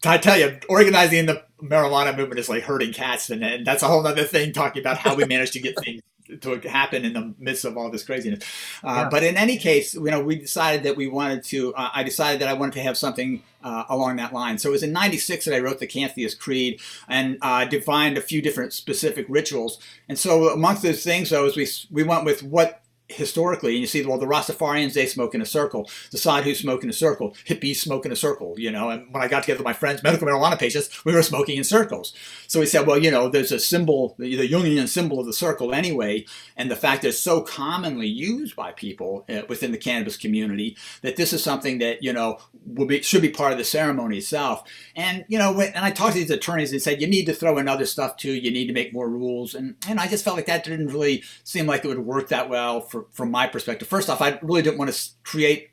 I 0.04 0.18
tell 0.18 0.38
you, 0.38 0.58
organizing 0.68 1.26
the 1.26 1.42
marijuana 1.62 2.16
movement 2.16 2.38
is 2.38 2.48
like 2.48 2.62
herding 2.62 2.92
cats. 2.92 3.28
And, 3.28 3.44
and 3.44 3.66
that's 3.66 3.82
a 3.82 3.88
whole 3.88 4.06
other 4.06 4.24
thing 4.24 4.52
talking 4.52 4.80
about 4.80 4.98
how 4.98 5.14
we 5.14 5.24
manage 5.24 5.50
to 5.52 5.60
get 5.60 5.78
things 5.78 6.02
to 6.40 6.58
happen 6.68 7.04
in 7.04 7.12
the 7.12 7.34
midst 7.38 7.64
of 7.64 7.76
all 7.76 7.90
this 7.90 8.04
craziness. 8.04 8.44
Uh, 8.82 8.88
yeah. 8.88 9.08
But 9.08 9.22
in 9.22 9.36
any 9.36 9.58
case, 9.58 9.94
you 9.94 10.02
know, 10.02 10.20
we 10.20 10.36
decided 10.36 10.82
that 10.84 10.96
we 10.96 11.06
wanted 11.06 11.44
to. 11.44 11.74
Uh, 11.74 11.90
I 11.94 12.02
decided 12.02 12.40
that 12.40 12.48
I 12.48 12.54
wanted 12.54 12.74
to 12.74 12.82
have 12.82 12.96
something 12.96 13.42
uh, 13.62 13.84
along 13.88 14.16
that 14.16 14.32
line. 14.32 14.58
So 14.58 14.70
it 14.70 14.72
was 14.72 14.82
in 14.82 14.92
'96 14.92 15.44
that 15.44 15.54
I 15.54 15.60
wrote 15.60 15.78
the 15.78 15.86
Cantheist 15.86 16.38
Creed 16.38 16.80
and 17.08 17.38
uh, 17.42 17.64
defined 17.64 18.18
a 18.18 18.20
few 18.20 18.42
different 18.42 18.72
specific 18.72 19.26
rituals. 19.28 19.78
And 20.08 20.18
so 20.18 20.50
amongst 20.50 20.82
those 20.82 21.02
things, 21.02 21.30
though, 21.30 21.46
is 21.46 21.56
we 21.56 21.68
we 21.90 22.02
went 22.02 22.24
with 22.24 22.42
what 22.42 22.82
historically, 23.08 23.72
and 23.72 23.80
you 23.80 23.86
see, 23.86 24.04
well, 24.04 24.18
the 24.18 24.26
Rastafarians, 24.26 24.94
they 24.94 25.06
smoke 25.06 25.34
in 25.34 25.40
a 25.40 25.46
circle. 25.46 25.88
The 26.10 26.18
Sadhus 26.18 26.58
smoke 26.58 26.82
in 26.82 26.90
a 26.90 26.92
circle. 26.92 27.36
Hippies 27.46 27.76
smoke 27.76 28.04
in 28.04 28.12
a 28.12 28.16
circle, 28.16 28.54
you 28.58 28.70
know. 28.70 28.90
And 28.90 29.12
when 29.12 29.22
I 29.22 29.28
got 29.28 29.42
together 29.44 29.58
with 29.58 29.64
my 29.64 29.72
friends, 29.72 30.02
medical 30.02 30.26
marijuana 30.26 30.58
patients, 30.58 31.04
we 31.04 31.14
were 31.14 31.22
smoking 31.22 31.56
in 31.56 31.64
circles. 31.64 32.14
So 32.48 32.60
we 32.60 32.66
said, 32.66 32.86
well, 32.86 32.98
you 32.98 33.10
know, 33.10 33.28
there's 33.28 33.52
a 33.52 33.58
symbol, 33.58 34.16
the, 34.18 34.34
the 34.36 34.48
Jungian 34.48 34.88
symbol 34.88 35.20
of 35.20 35.26
the 35.26 35.32
circle 35.32 35.72
anyway, 35.72 36.26
and 36.56 36.70
the 36.70 36.76
fact 36.76 37.02
that 37.02 37.08
it's 37.08 37.18
so 37.18 37.40
commonly 37.40 38.08
used 38.08 38.56
by 38.56 38.72
people 38.72 39.24
uh, 39.28 39.42
within 39.48 39.72
the 39.72 39.78
cannabis 39.78 40.16
community 40.16 40.76
that 41.02 41.16
this 41.16 41.32
is 41.32 41.42
something 41.42 41.78
that, 41.78 42.02
you 42.02 42.12
know, 42.12 42.38
will 42.66 42.86
be, 42.86 43.02
should 43.02 43.22
be 43.22 43.30
part 43.30 43.52
of 43.52 43.58
the 43.58 43.64
ceremony 43.64 44.18
itself. 44.18 44.64
And, 44.96 45.24
you 45.28 45.38
know, 45.38 45.52
when, 45.52 45.72
and 45.74 45.84
I 45.84 45.90
talked 45.90 46.14
to 46.14 46.18
these 46.18 46.30
attorneys 46.30 46.72
and 46.72 46.82
said, 46.82 47.00
you 47.00 47.06
need 47.06 47.26
to 47.26 47.34
throw 47.34 47.58
in 47.58 47.68
other 47.68 47.86
stuff 47.86 48.16
too. 48.16 48.32
You 48.32 48.50
need 48.50 48.66
to 48.66 48.72
make 48.72 48.92
more 48.92 49.08
rules. 49.08 49.54
And, 49.54 49.76
and 49.88 50.00
I 50.00 50.08
just 50.08 50.24
felt 50.24 50.36
like 50.36 50.46
that 50.46 50.64
didn't 50.64 50.88
really 50.88 51.22
seem 51.44 51.66
like 51.66 51.84
it 51.84 51.88
would 51.88 51.98
work 52.00 52.28
that 52.28 52.48
well 52.48 52.80
for 52.80 52.95
for, 52.96 53.06
from 53.12 53.30
my 53.30 53.46
perspective. 53.46 53.88
First 53.88 54.08
off, 54.08 54.22
I 54.22 54.38
really 54.42 54.62
didn't 54.62 54.78
want 54.78 54.92
to 54.92 55.10
create 55.22 55.70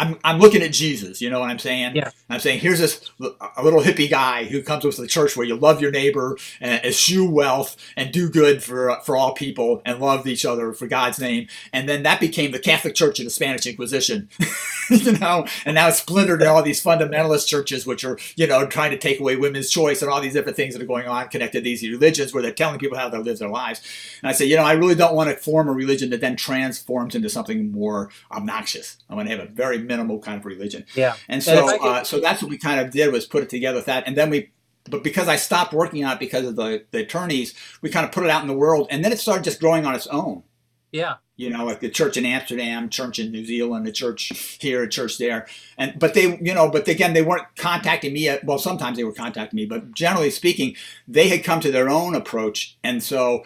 I'm, 0.00 0.18
I'm 0.24 0.38
looking 0.38 0.62
at 0.62 0.72
Jesus, 0.72 1.20
you 1.20 1.28
know 1.28 1.40
what 1.40 1.50
I'm 1.50 1.58
saying? 1.58 1.94
Yeah. 1.94 2.10
I'm 2.30 2.40
saying 2.40 2.60
here's 2.60 2.78
this 2.78 3.10
a 3.20 3.62
little 3.62 3.82
hippie 3.82 4.08
guy 4.08 4.44
who 4.44 4.62
comes 4.62 4.84
with 4.84 4.96
the 4.96 5.06
church 5.06 5.36
where 5.36 5.46
you 5.46 5.56
love 5.56 5.82
your 5.82 5.90
neighbor 5.90 6.38
and 6.58 6.82
eschew 6.82 7.30
wealth 7.30 7.76
and 7.98 8.10
do 8.10 8.30
good 8.30 8.62
for 8.62 8.96
for 9.04 9.14
all 9.14 9.34
people 9.34 9.82
and 9.84 10.00
love 10.00 10.26
each 10.26 10.46
other 10.46 10.72
for 10.72 10.86
God's 10.86 11.20
name. 11.20 11.48
And 11.72 11.86
then 11.86 12.02
that 12.04 12.18
became 12.18 12.50
the 12.50 12.58
Catholic 12.58 12.94
Church 12.94 13.18
of 13.18 13.26
the 13.26 13.30
Spanish 13.30 13.66
Inquisition, 13.66 14.30
you 14.90 15.18
know, 15.18 15.46
and 15.66 15.74
now 15.74 15.88
it's 15.88 15.98
splintered 15.98 16.40
in 16.40 16.48
all 16.48 16.62
these 16.62 16.82
fundamentalist 16.82 17.46
churches 17.46 17.86
which 17.86 18.02
are 18.02 18.18
you 18.36 18.46
know 18.46 18.66
trying 18.66 18.92
to 18.92 18.98
take 18.98 19.20
away 19.20 19.36
women's 19.36 19.68
choice 19.68 20.00
and 20.00 20.10
all 20.10 20.22
these 20.22 20.32
different 20.32 20.56
things 20.56 20.72
that 20.72 20.82
are 20.82 20.86
going 20.86 21.08
on 21.08 21.28
connected 21.28 21.58
to 21.58 21.64
these 21.64 21.82
religions 21.82 22.32
where 22.32 22.42
they're 22.42 22.52
telling 22.52 22.78
people 22.78 22.96
how 22.96 23.10
to 23.10 23.18
live 23.18 23.38
their 23.38 23.50
lives. 23.50 23.82
And 24.22 24.30
I 24.30 24.32
say, 24.32 24.46
you 24.46 24.56
know, 24.56 24.64
I 24.64 24.72
really 24.72 24.94
don't 24.94 25.14
want 25.14 25.28
to 25.28 25.36
form 25.36 25.68
a 25.68 25.72
religion 25.72 26.08
that 26.10 26.22
then 26.22 26.36
transforms 26.36 27.14
into 27.14 27.28
something 27.28 27.70
more 27.70 28.08
obnoxious. 28.30 28.96
I 29.10 29.14
want 29.14 29.28
to 29.28 29.36
have 29.36 29.46
a 29.46 29.50
very 29.50 29.89
minimal 29.90 30.18
kind 30.20 30.38
of 30.38 30.46
religion. 30.46 30.82
Yeah. 30.94 31.14
And 31.28 31.42
so, 31.42 31.68
and 31.68 31.80
uh, 31.82 32.04
so 32.04 32.20
that's 32.20 32.40
what 32.42 32.50
we 32.50 32.58
kind 32.58 32.80
of 32.80 32.90
did 32.90 33.12
was 33.12 33.26
put 33.26 33.42
it 33.42 33.50
together 33.50 33.78
with 33.80 33.86
that, 33.86 34.06
and 34.06 34.16
then 34.16 34.30
we. 34.30 34.50
But 34.88 35.04
because 35.04 35.28
I 35.28 35.36
stopped 35.36 35.74
working 35.74 36.04
on 36.06 36.12
it 36.14 36.18
because 36.18 36.46
of 36.46 36.56
the, 36.56 36.84
the 36.90 37.00
attorneys, 37.00 37.54
we 37.82 37.90
kind 37.90 38.06
of 38.06 38.12
put 38.12 38.24
it 38.24 38.30
out 38.30 38.40
in 38.42 38.48
the 38.48 38.56
world, 38.56 38.88
and 38.90 39.04
then 39.04 39.12
it 39.12 39.20
started 39.20 39.44
just 39.44 39.60
growing 39.60 39.84
on 39.84 39.94
its 39.94 40.06
own. 40.06 40.42
Yeah. 40.90 41.16
You 41.36 41.50
know, 41.50 41.64
like 41.64 41.80
the 41.80 41.88
church 41.88 42.16
in 42.16 42.26
Amsterdam, 42.26 42.88
church 42.88 43.18
in 43.18 43.30
New 43.30 43.44
Zealand, 43.44 43.86
the 43.86 43.92
church 43.92 44.58
here, 44.60 44.82
a 44.82 44.88
church 44.88 45.18
there, 45.18 45.46
and 45.78 45.98
but 45.98 46.14
they, 46.14 46.38
you 46.40 46.54
know, 46.54 46.70
but 46.70 46.88
again, 46.88 47.14
they 47.14 47.22
weren't 47.22 47.46
contacting 47.56 48.12
me. 48.12 48.28
At, 48.28 48.44
well, 48.44 48.58
sometimes 48.58 48.96
they 48.96 49.04
were 49.04 49.12
contacting 49.12 49.56
me, 49.56 49.66
but 49.66 49.92
generally 49.92 50.30
speaking, 50.30 50.76
they 51.06 51.28
had 51.28 51.44
come 51.44 51.60
to 51.60 51.70
their 51.70 51.88
own 51.88 52.14
approach, 52.14 52.78
and 52.82 53.02
so 53.02 53.44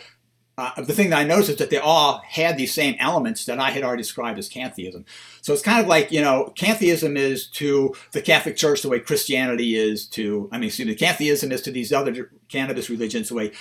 uh, 0.56 0.80
the 0.82 0.92
thing 0.92 1.10
that 1.10 1.18
I 1.18 1.24
noticed 1.24 1.50
is 1.50 1.56
that 1.56 1.70
they 1.70 1.78
all 1.78 2.22
had 2.24 2.56
these 2.56 2.72
same 2.72 2.94
elements 3.00 3.44
that 3.46 3.58
I 3.58 3.70
had 3.70 3.82
already 3.82 4.02
described 4.02 4.38
as 4.38 4.48
Cantheism. 4.48 5.04
So 5.40 5.52
it's 5.52 5.62
kind 5.62 5.80
of 5.80 5.88
like, 5.88 6.12
you 6.12 6.20
know, 6.20 6.52
Cantheism 6.54 7.16
is 7.16 7.48
to 7.52 7.94
the 8.12 8.22
Catholic 8.22 8.56
Church 8.56 8.82
the 8.82 8.88
way 8.88 9.00
Christianity 9.00 9.76
is 9.76 10.06
to, 10.10 10.48
I 10.52 10.58
mean, 10.58 10.68
excuse 10.68 10.86
me, 10.86 10.94
Cantheism 10.94 11.50
is 11.50 11.60
to 11.62 11.72
these 11.72 11.92
other 11.92 12.30
cannabis 12.48 12.88
religions 12.88 13.30
the 13.30 13.34
way 13.34 13.52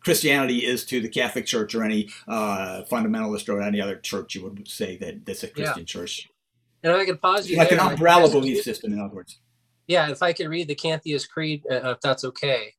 Christianity 0.00 0.64
is 0.64 0.84
to 0.86 1.00
the 1.00 1.08
Catholic 1.08 1.44
Church 1.44 1.74
or 1.74 1.82
any 1.82 2.08
uh, 2.28 2.82
fundamentalist 2.90 3.48
or 3.48 3.60
any 3.60 3.80
other 3.80 3.96
church, 3.96 4.34
you 4.34 4.44
would 4.44 4.66
say 4.68 4.96
that 4.98 5.26
that's 5.26 5.42
a 5.42 5.48
Christian 5.48 5.80
yeah. 5.80 5.84
church. 5.84 6.30
And 6.82 6.92
if 6.92 6.98
I 6.98 7.04
could 7.04 7.20
pause 7.20 7.48
you 7.48 7.56
like 7.56 7.70
there, 7.70 7.80
an 7.80 7.92
umbrella 7.92 8.30
belief 8.30 8.62
system, 8.62 8.92
in 8.92 9.00
other 9.00 9.14
words. 9.14 9.38
Yeah, 9.86 10.10
if 10.10 10.22
I 10.22 10.32
could 10.32 10.48
read 10.48 10.68
the 10.68 10.74
Cantheist 10.74 11.30
Creed, 11.30 11.64
uh, 11.70 11.90
if 11.90 12.00
that's 12.00 12.24
okay. 12.24 12.74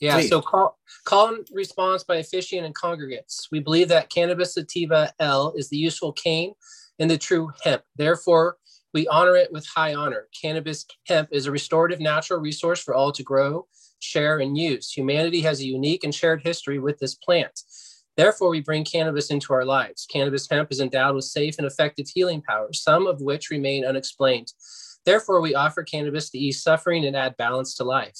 Yeah, 0.00 0.16
Please. 0.16 0.28
so 0.28 0.42
call, 0.42 0.78
call 1.04 1.28
and 1.28 1.46
response 1.52 2.04
by 2.04 2.16
officiant 2.16 2.66
and 2.66 2.74
congregates. 2.74 3.48
We 3.50 3.60
believe 3.60 3.88
that 3.88 4.10
cannabis 4.10 4.54
sativa 4.54 5.12
L 5.20 5.54
is 5.56 5.70
the 5.70 5.78
useful 5.78 6.12
cane 6.12 6.52
and 6.98 7.10
the 7.10 7.16
true 7.18 7.50
hemp. 7.62 7.82
Therefore, 7.96 8.58
we 8.92 9.08
honor 9.08 9.36
it 9.36 9.52
with 9.52 9.66
high 9.66 9.94
honor. 9.94 10.28
Cannabis 10.38 10.86
hemp 11.06 11.28
is 11.32 11.46
a 11.46 11.50
restorative 11.50 12.00
natural 12.00 12.40
resource 12.40 12.80
for 12.80 12.94
all 12.94 13.12
to 13.12 13.22
grow, 13.22 13.66
share, 14.00 14.38
and 14.38 14.56
use. 14.56 14.92
Humanity 14.92 15.40
has 15.42 15.60
a 15.60 15.66
unique 15.66 16.04
and 16.04 16.14
shared 16.14 16.42
history 16.42 16.78
with 16.78 16.98
this 16.98 17.14
plant. 17.14 17.60
Therefore, 18.16 18.48
we 18.48 18.60
bring 18.60 18.84
cannabis 18.84 19.30
into 19.30 19.52
our 19.52 19.64
lives. 19.64 20.06
Cannabis 20.10 20.48
hemp 20.48 20.72
is 20.72 20.80
endowed 20.80 21.14
with 21.14 21.24
safe 21.24 21.56
and 21.58 21.66
effective 21.66 22.06
healing 22.08 22.40
powers, 22.40 22.82
some 22.82 23.06
of 23.06 23.20
which 23.20 23.50
remain 23.50 23.84
unexplained. 23.84 24.52
Therefore, 25.04 25.40
we 25.40 25.54
offer 25.54 25.82
cannabis 25.82 26.30
to 26.30 26.38
ease 26.38 26.62
suffering 26.62 27.04
and 27.04 27.14
add 27.14 27.36
balance 27.36 27.74
to 27.74 27.84
life. 27.84 28.18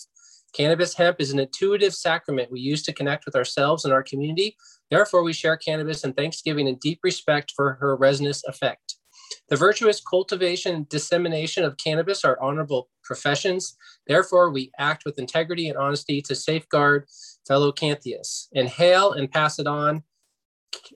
Cannabis 0.53 0.95
hemp 0.95 1.21
is 1.21 1.33
an 1.33 1.39
intuitive 1.39 1.95
sacrament 1.95 2.51
we 2.51 2.61
use 2.61 2.83
to 2.85 2.93
connect 2.93 3.27
with 3.27 3.37
ourselves 3.37 3.85
and 3.85 3.93
our 3.93 4.03
community. 4.03 4.57
Therefore, 4.91 5.23
we 5.23 5.33
share 5.33 5.57
cannabis 5.57 6.05
in 6.05 6.13
thanksgiving 6.13 6.69
and 6.69 6.81
deep 6.81 7.01
respect 7.03 7.53
for 7.55 7.75
her 7.75 7.97
resinous 7.97 8.43
effect. 8.45 8.97
The 9.49 9.57
virtuous 9.57 10.01
cultivation 10.01 10.75
and 10.75 10.89
dissemination 10.89 11.65
of 11.65 11.77
cannabis 11.77 12.25
are 12.25 12.41
honorable 12.41 12.89
professions. 13.05 13.77
Therefore, 14.07 14.51
we 14.51 14.71
act 14.79 15.05
with 15.05 15.19
integrity 15.19 15.69
and 15.69 15.79
honesty 15.79 16.21
to 16.23 16.35
safeguard 16.35 17.07
fellow 17.47 17.73
Cantheists. 17.73 18.49
Inhale 18.53 19.13
and 19.13 19.31
pass 19.31 19.59
it 19.59 19.67
on. 19.67 20.03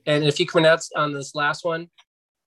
And 0.06 0.24
if 0.24 0.40
you 0.40 0.46
pronounce 0.46 0.90
on 0.96 1.12
this 1.12 1.34
last 1.34 1.64
one, 1.64 1.88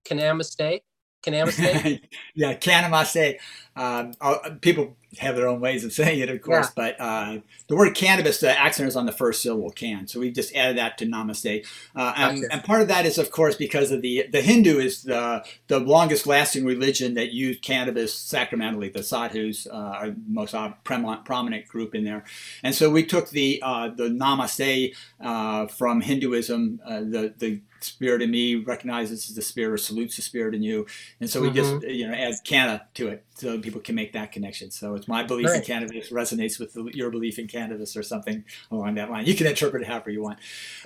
Kanamaste. 0.06 0.82
Kanamaste? 1.26 2.02
yeah, 2.36 2.56
Kanamaste. 2.56 3.38
Um, 3.76 4.14
people 4.60 4.98
have 5.20 5.36
their 5.36 5.48
own 5.48 5.60
ways 5.60 5.84
of 5.84 5.94
saying 5.94 6.20
it, 6.20 6.30
of 6.30 6.42
course, 6.42 6.68
yeah. 6.68 6.94
but 6.98 7.00
uh, 7.00 7.40
the 7.68 7.76
word 7.76 7.96
cannabis, 7.96 8.40
the 8.40 8.58
accent 8.60 8.88
is 8.88 8.96
on 8.96 9.06
the 9.06 9.12
first 9.12 9.42
syllable, 9.42 9.72
can. 9.72 10.08
So 10.08 10.20
we 10.20 10.32
just 10.32 10.56
added 10.56 10.78
that 10.78 10.98
to 11.00 11.06
namaste. 11.06 11.66
Uh, 11.96 12.14
and, 12.16 12.46
and, 12.52 12.64
part 12.64 12.82
of 12.82 12.88
that 12.88 13.06
is, 13.06 13.18
of 13.18 13.32
course, 13.32 13.56
because 13.56 13.92
of 13.92 14.02
the 14.02 14.28
the 14.32 14.42
Hindu 14.42 14.80
is 14.80 15.04
the 15.04 15.44
the 15.68 15.80
longest 15.80 16.28
lasting 16.28 16.66
religion 16.66 17.14
that 17.16 17.32
used 17.32 17.62
cannabis 17.62 18.14
sacramentally. 18.14 18.90
The 18.90 19.04
sadhus 19.04 19.68
uh, 19.68 19.74
are 19.74 20.10
the 20.10 20.22
most 20.28 20.56
prominent 20.84 21.68
group 21.68 21.96
in 21.96 22.04
there, 22.04 22.24
and 22.64 22.74
so 22.74 22.90
we 22.90 23.06
took 23.06 23.30
the 23.30 23.62
uh, 23.64 23.90
the 23.90 24.10
namaste 24.10 24.96
uh, 25.22 25.68
from 25.68 26.02
Hinduism, 26.02 26.82
uh, 26.86 27.00
the 27.00 27.34
the 27.38 27.62
spirit 27.84 28.22
in 28.22 28.32
me 28.32 28.56
recognizes 28.56 29.34
the 29.34 29.42
spirit 29.42 29.74
or 29.74 29.78
salutes 29.78 30.16
the 30.16 30.22
spirit 30.22 30.56
in 30.56 30.64
you. 30.64 30.88
And 31.20 31.30
so 31.30 31.42
we 31.42 31.50
mm-hmm. 31.50 31.80
just, 31.80 31.88
you 31.88 32.08
know, 32.08 32.14
add 32.14 32.36
canna 32.44 32.86
to 32.96 33.10
it 33.10 33.26
so 33.36 33.60
people 33.60 33.82
can 33.82 33.96
make 33.96 34.14
that 34.14 34.32
connection. 34.32 34.72
So 34.72 34.96
it's 35.04 35.10
my 35.10 35.22
belief 35.22 35.48
right. 35.48 35.58
in 35.58 35.62
cannabis 35.64 36.10
resonates 36.12 36.60
with 36.60 36.74
the, 36.74 36.90
your 36.94 37.12
belief 37.12 37.38
in 37.38 37.48
cannabis 37.48 37.98
or 37.98 38.04
something 38.04 38.46
along 38.72 38.96
that 38.96 39.12
line. 39.12 39.26
You 39.26 39.36
can 39.36 39.48
interpret 39.48 39.82
it 39.82 39.88
however 39.88 40.12
you 40.12 40.24
want. 40.24 40.40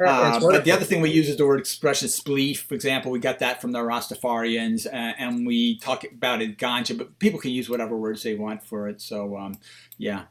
uh, 0.04 0.40
but 0.40 0.64
the 0.64 0.72
other 0.72 0.86
thing 0.86 1.02
we 1.02 1.12
use 1.12 1.30
is 1.30 1.38
the 1.38 1.46
word 1.46 1.60
expression 1.60 2.08
spleef. 2.08 2.58
For 2.58 2.74
example, 2.74 3.12
we 3.12 3.20
got 3.20 3.40
that 3.40 3.62
from 3.62 3.72
the 3.74 3.80
Rastafarians 3.80 4.88
uh, 4.88 4.90
and 4.90 5.46
we 5.46 5.78
talk 5.80 6.04
about 6.04 6.42
it 6.42 6.58
ganja, 6.58 6.98
but 6.98 7.20
people 7.20 7.40
can 7.40 7.52
use 7.52 7.70
whatever 7.70 7.96
words 7.96 8.24
they 8.24 8.34
want 8.34 8.64
for 8.64 8.88
it. 8.88 9.02
So, 9.02 9.38
um, 9.38 9.60
yeah. 9.98 10.24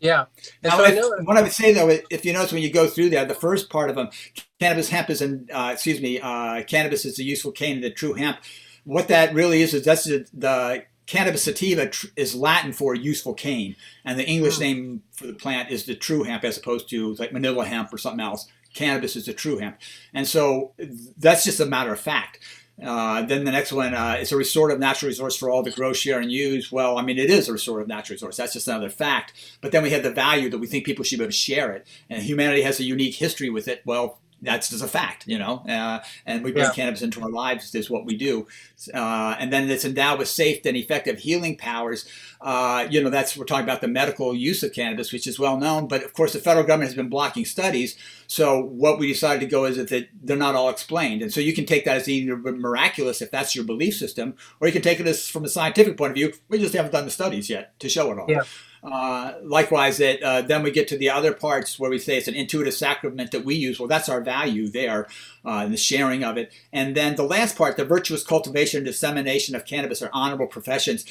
Yeah. 0.00 0.26
now, 0.62 0.78
so 0.78 0.84
if, 0.84 0.98
I 0.98 1.22
what 1.22 1.36
I 1.36 1.42
would 1.42 1.52
say 1.52 1.72
though, 1.72 1.88
if 2.10 2.24
you 2.24 2.32
notice 2.32 2.52
when 2.52 2.62
you 2.62 2.72
go 2.72 2.86
through 2.86 3.10
that, 3.10 3.28
the 3.28 3.34
first 3.34 3.70
part 3.70 3.88
of 3.90 3.96
them, 3.96 4.10
cannabis 4.58 4.90
hemp 4.90 5.08
is, 5.08 5.22
and 5.22 5.50
uh, 5.50 5.70
excuse 5.72 6.00
me, 6.00 6.20
uh, 6.20 6.62
cannabis 6.64 7.04
is 7.06 7.18
a 7.18 7.22
useful 7.22 7.52
cane, 7.52 7.80
the 7.80 7.90
true 7.90 8.14
hemp. 8.14 8.38
What 8.84 9.08
that 9.08 9.34
really 9.34 9.62
is 9.62 9.74
is 9.74 9.84
that's 9.84 10.04
the, 10.04 10.26
the 10.32 10.84
cannabis 11.10 11.42
sativa 11.42 11.88
tr- 11.88 12.06
is 12.14 12.36
Latin 12.36 12.72
for 12.72 12.94
useful 12.94 13.34
cane, 13.34 13.74
and 14.04 14.16
the 14.16 14.26
English 14.26 14.58
mm. 14.58 14.60
name 14.60 15.02
for 15.10 15.26
the 15.26 15.32
plant 15.32 15.68
is 15.68 15.84
the 15.84 15.94
true 15.96 16.22
hemp, 16.22 16.44
as 16.44 16.56
opposed 16.56 16.88
to 16.88 17.14
like 17.14 17.32
Manila 17.32 17.66
hemp 17.66 17.92
or 17.92 17.98
something 17.98 18.24
else. 18.24 18.46
Cannabis 18.74 19.16
is 19.16 19.26
the 19.26 19.32
true 19.32 19.58
hemp, 19.58 19.78
and 20.14 20.28
so 20.28 20.72
that's 21.18 21.42
just 21.42 21.58
a 21.58 21.66
matter 21.66 21.92
of 21.92 21.98
fact. 21.98 22.38
Uh, 22.80 23.22
then 23.22 23.44
the 23.44 23.50
next 23.50 23.72
one 23.72 23.92
uh, 23.92 24.18
is 24.20 24.30
a 24.30 24.36
restorative 24.36 24.78
natural 24.78 25.08
resource 25.08 25.36
for 25.36 25.50
all 25.50 25.64
to 25.64 25.72
grow, 25.72 25.92
share, 25.92 26.20
and 26.20 26.30
use. 26.30 26.70
Well, 26.70 26.96
I 26.96 27.02
mean, 27.02 27.18
it 27.18 27.28
is 27.28 27.48
a 27.48 27.52
restorative 27.52 27.88
natural 27.88 28.14
resource. 28.14 28.36
That's 28.36 28.52
just 28.52 28.68
another 28.68 28.88
fact. 28.88 29.32
But 29.60 29.72
then 29.72 29.82
we 29.82 29.90
have 29.90 30.04
the 30.04 30.12
value 30.12 30.48
that 30.48 30.58
we 30.58 30.68
think 30.68 30.86
people 30.86 31.04
should 31.04 31.18
be 31.18 31.24
able 31.24 31.32
to 31.32 31.36
share 31.36 31.72
it. 31.72 31.86
And 32.08 32.22
humanity 32.22 32.62
has 32.62 32.80
a 32.80 32.84
unique 32.84 33.16
history 33.16 33.50
with 33.50 33.68
it. 33.68 33.82
Well, 33.84 34.20
that's 34.42 34.70
just 34.70 34.82
a 34.82 34.88
fact, 34.88 35.26
you 35.26 35.38
know. 35.38 35.62
Uh, 35.68 36.00
and 36.26 36.42
we 36.42 36.52
bring 36.52 36.64
yeah. 36.64 36.72
cannabis 36.72 37.02
into 37.02 37.20
our 37.22 37.30
lives 37.30 37.74
is 37.74 37.90
what 37.90 38.04
we 38.04 38.16
do. 38.16 38.46
Uh, 38.92 39.36
and 39.38 39.52
then 39.52 39.70
it's 39.70 39.84
endowed 39.84 40.18
with 40.18 40.28
safe 40.28 40.64
and 40.64 40.76
effective 40.76 41.18
healing 41.18 41.56
powers. 41.56 42.08
Uh, 42.40 42.86
you 42.90 43.02
know, 43.02 43.10
that's 43.10 43.36
we're 43.36 43.44
talking 43.44 43.64
about 43.64 43.80
the 43.80 43.88
medical 43.88 44.34
use 44.34 44.62
of 44.62 44.72
cannabis, 44.72 45.12
which 45.12 45.26
is 45.26 45.38
well 45.38 45.58
known. 45.58 45.88
But 45.88 46.04
of 46.04 46.14
course, 46.14 46.32
the 46.32 46.38
federal 46.38 46.66
government 46.66 46.88
has 46.88 46.96
been 46.96 47.10
blocking 47.10 47.44
studies. 47.44 47.96
So 48.26 48.60
what 48.60 48.98
we 48.98 49.08
decided 49.08 49.40
to 49.40 49.46
go 49.46 49.64
is 49.66 49.76
that 49.76 50.08
they're 50.22 50.36
not 50.36 50.54
all 50.54 50.70
explained. 50.70 51.22
And 51.22 51.32
so 51.32 51.40
you 51.40 51.52
can 51.52 51.66
take 51.66 51.84
that 51.84 51.96
as 51.96 52.08
either 52.08 52.36
miraculous 52.36 53.20
if 53.20 53.30
that's 53.30 53.54
your 53.54 53.64
belief 53.64 53.96
system, 53.96 54.34
or 54.60 54.68
you 54.68 54.72
can 54.72 54.82
take 54.82 55.00
it 55.00 55.06
as 55.06 55.28
from 55.28 55.44
a 55.44 55.48
scientific 55.48 55.96
point 55.96 56.12
of 56.12 56.16
view. 56.16 56.32
We 56.48 56.58
just 56.58 56.74
haven't 56.74 56.92
done 56.92 57.04
the 57.04 57.10
studies 57.10 57.50
yet 57.50 57.78
to 57.80 57.88
show 57.88 58.10
it 58.12 58.18
all. 58.18 58.26
Yeah. 58.28 58.42
Uh, 58.82 59.34
likewise, 59.42 59.98
that 59.98 60.22
uh, 60.22 60.40
then 60.40 60.62
we 60.62 60.70
get 60.70 60.88
to 60.88 60.96
the 60.96 61.10
other 61.10 61.32
parts 61.32 61.78
where 61.78 61.90
we 61.90 61.98
say 61.98 62.16
it's 62.16 62.28
an 62.28 62.34
intuitive 62.34 62.72
sacrament 62.72 63.30
that 63.30 63.44
we 63.44 63.54
use. 63.54 63.78
Well, 63.78 63.88
that's 63.88 64.08
our 64.08 64.22
value 64.22 64.68
there, 64.68 65.06
uh, 65.44 65.66
the 65.66 65.76
sharing 65.76 66.24
of 66.24 66.38
it. 66.38 66.52
And 66.72 66.96
then 66.96 67.16
the 67.16 67.22
last 67.22 67.56
part, 67.56 67.76
the 67.76 67.84
virtuous 67.84 68.24
cultivation 68.24 68.78
and 68.78 68.86
dissemination 68.86 69.54
of 69.54 69.66
cannabis 69.66 70.00
are 70.00 70.10
honorable 70.12 70.46
professions. 70.46 71.04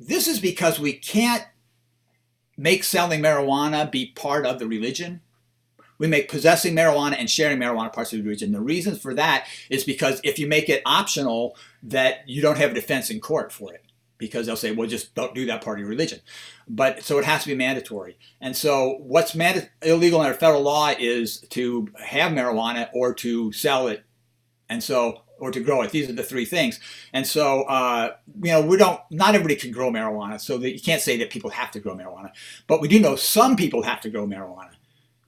This 0.00 0.26
is 0.26 0.40
because 0.40 0.80
we 0.80 0.92
can't 0.92 1.44
make 2.56 2.82
selling 2.82 3.20
marijuana 3.20 3.90
be 3.90 4.06
part 4.06 4.44
of 4.44 4.58
the 4.58 4.66
religion. 4.66 5.20
We 5.98 6.08
make 6.08 6.28
possessing 6.28 6.74
marijuana 6.74 7.14
and 7.16 7.30
sharing 7.30 7.58
marijuana 7.58 7.92
parts 7.92 8.12
of 8.12 8.18
the 8.18 8.24
religion. 8.24 8.50
The 8.50 8.60
reason 8.60 8.96
for 8.96 9.14
that 9.14 9.46
is 9.70 9.84
because 9.84 10.20
if 10.24 10.40
you 10.40 10.48
make 10.48 10.68
it 10.68 10.82
optional, 10.84 11.56
that 11.84 12.28
you 12.28 12.42
don't 12.42 12.58
have 12.58 12.72
a 12.72 12.74
defense 12.74 13.10
in 13.10 13.20
court 13.20 13.52
for 13.52 13.72
it 13.72 13.84
because 14.18 14.46
they'll 14.46 14.56
say, 14.56 14.72
well, 14.72 14.88
just 14.88 15.14
don't 15.14 15.34
do 15.34 15.46
that 15.46 15.62
part 15.62 15.78
of 15.78 15.80
your 15.80 15.88
religion. 15.88 16.20
But 16.68 17.02
so 17.02 17.18
it 17.18 17.24
has 17.24 17.42
to 17.42 17.48
be 17.48 17.54
mandatory. 17.54 18.16
And 18.40 18.56
so 18.56 18.96
what's 19.00 19.34
manda- 19.34 19.68
illegal 19.82 20.20
under 20.20 20.34
federal 20.34 20.62
law 20.62 20.92
is 20.98 21.40
to 21.50 21.88
have 22.02 22.32
marijuana 22.32 22.88
or 22.94 23.14
to 23.14 23.52
sell 23.52 23.88
it. 23.88 24.04
And 24.68 24.82
so, 24.82 25.22
or 25.38 25.50
to 25.50 25.60
grow 25.60 25.82
it. 25.82 25.90
These 25.90 26.08
are 26.08 26.14
the 26.14 26.22
three 26.22 26.44
things. 26.44 26.80
And 27.12 27.26
so, 27.26 27.62
uh, 27.64 28.14
you 28.42 28.52
know, 28.52 28.62
we 28.62 28.76
don't, 28.76 29.00
not 29.10 29.34
everybody 29.34 29.56
can 29.56 29.72
grow 29.72 29.90
marijuana. 29.90 30.40
So 30.40 30.56
that 30.58 30.72
you 30.72 30.80
can't 30.80 31.02
say 31.02 31.18
that 31.18 31.30
people 31.30 31.50
have 31.50 31.70
to 31.72 31.80
grow 31.80 31.94
marijuana. 31.94 32.30
But 32.66 32.80
we 32.80 32.88
do 32.88 32.98
know 32.98 33.16
some 33.16 33.56
people 33.56 33.82
have 33.82 34.00
to 34.02 34.10
grow 34.10 34.26
marijuana. 34.26 34.70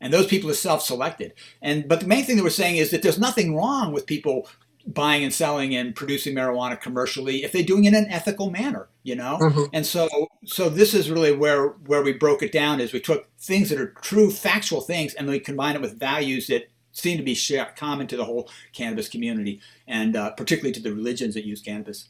And 0.01 0.13
those 0.13 0.27
people 0.27 0.51
are 0.51 0.55
self-selected. 0.55 1.35
And 1.63 1.89
but 1.89 2.01
the 2.01 2.07
main 2.07 2.25
thing 2.25 2.37
that 2.37 2.43
we're 2.43 2.51
saying 2.51 2.77
is 2.77 2.91
that 2.91 3.03
there's 3.03 3.19
nothing 3.19 3.57
wrong 3.57 3.93
with 3.93 4.07
people 4.07 4.49
buying 4.87 5.25
and 5.25 5.35
selling 5.35 5.75
and 5.75 5.97
producing 5.97 6.35
marijuana 6.35 6.81
commercially 6.81 7.43
if 7.43 7.51
they're 7.51 7.63
doing 7.63 7.85
it 7.85 7.89
in 7.89 7.95
an 7.95 8.11
ethical 8.11 8.51
manner 8.51 8.89
you 9.03 9.17
know 9.17 9.39
mm-hmm. 9.41 9.65
and 9.73 9.85
so 9.85 10.09
so 10.45 10.69
this 10.69 10.95
is 10.95 11.11
really 11.11 11.35
where 11.35 11.69
where 11.87 12.03
we 12.03 12.13
broke 12.13 12.43
it 12.43 12.53
down 12.53 12.81
is 12.81 12.93
we 12.93 13.01
took 13.01 13.29
things 13.39 13.69
that 13.69 13.81
are 13.81 13.91
true 14.03 14.31
factual 14.31 14.81
things 14.81 15.15
and 15.15 15.27
we 15.27 15.41
combine 15.41 15.75
it 15.75 15.81
with 15.81 15.99
values 15.99 16.47
that 16.47 16.69
seem 16.93 17.19
to 17.19 17.23
be 17.23 17.35
share, 17.35 17.75
common 17.77 18.07
to 18.07 18.17
the 18.17 18.25
whole 18.25 18.49
cannabis 18.73 19.09
community 19.09 19.61
and 19.87 20.17
uh, 20.17 20.31
particularly 20.31 20.73
to 20.73 20.81
the 20.81 20.95
religions 20.95 21.35
that 21.35 21.45
use 21.45 21.61
cannabis 21.61 22.09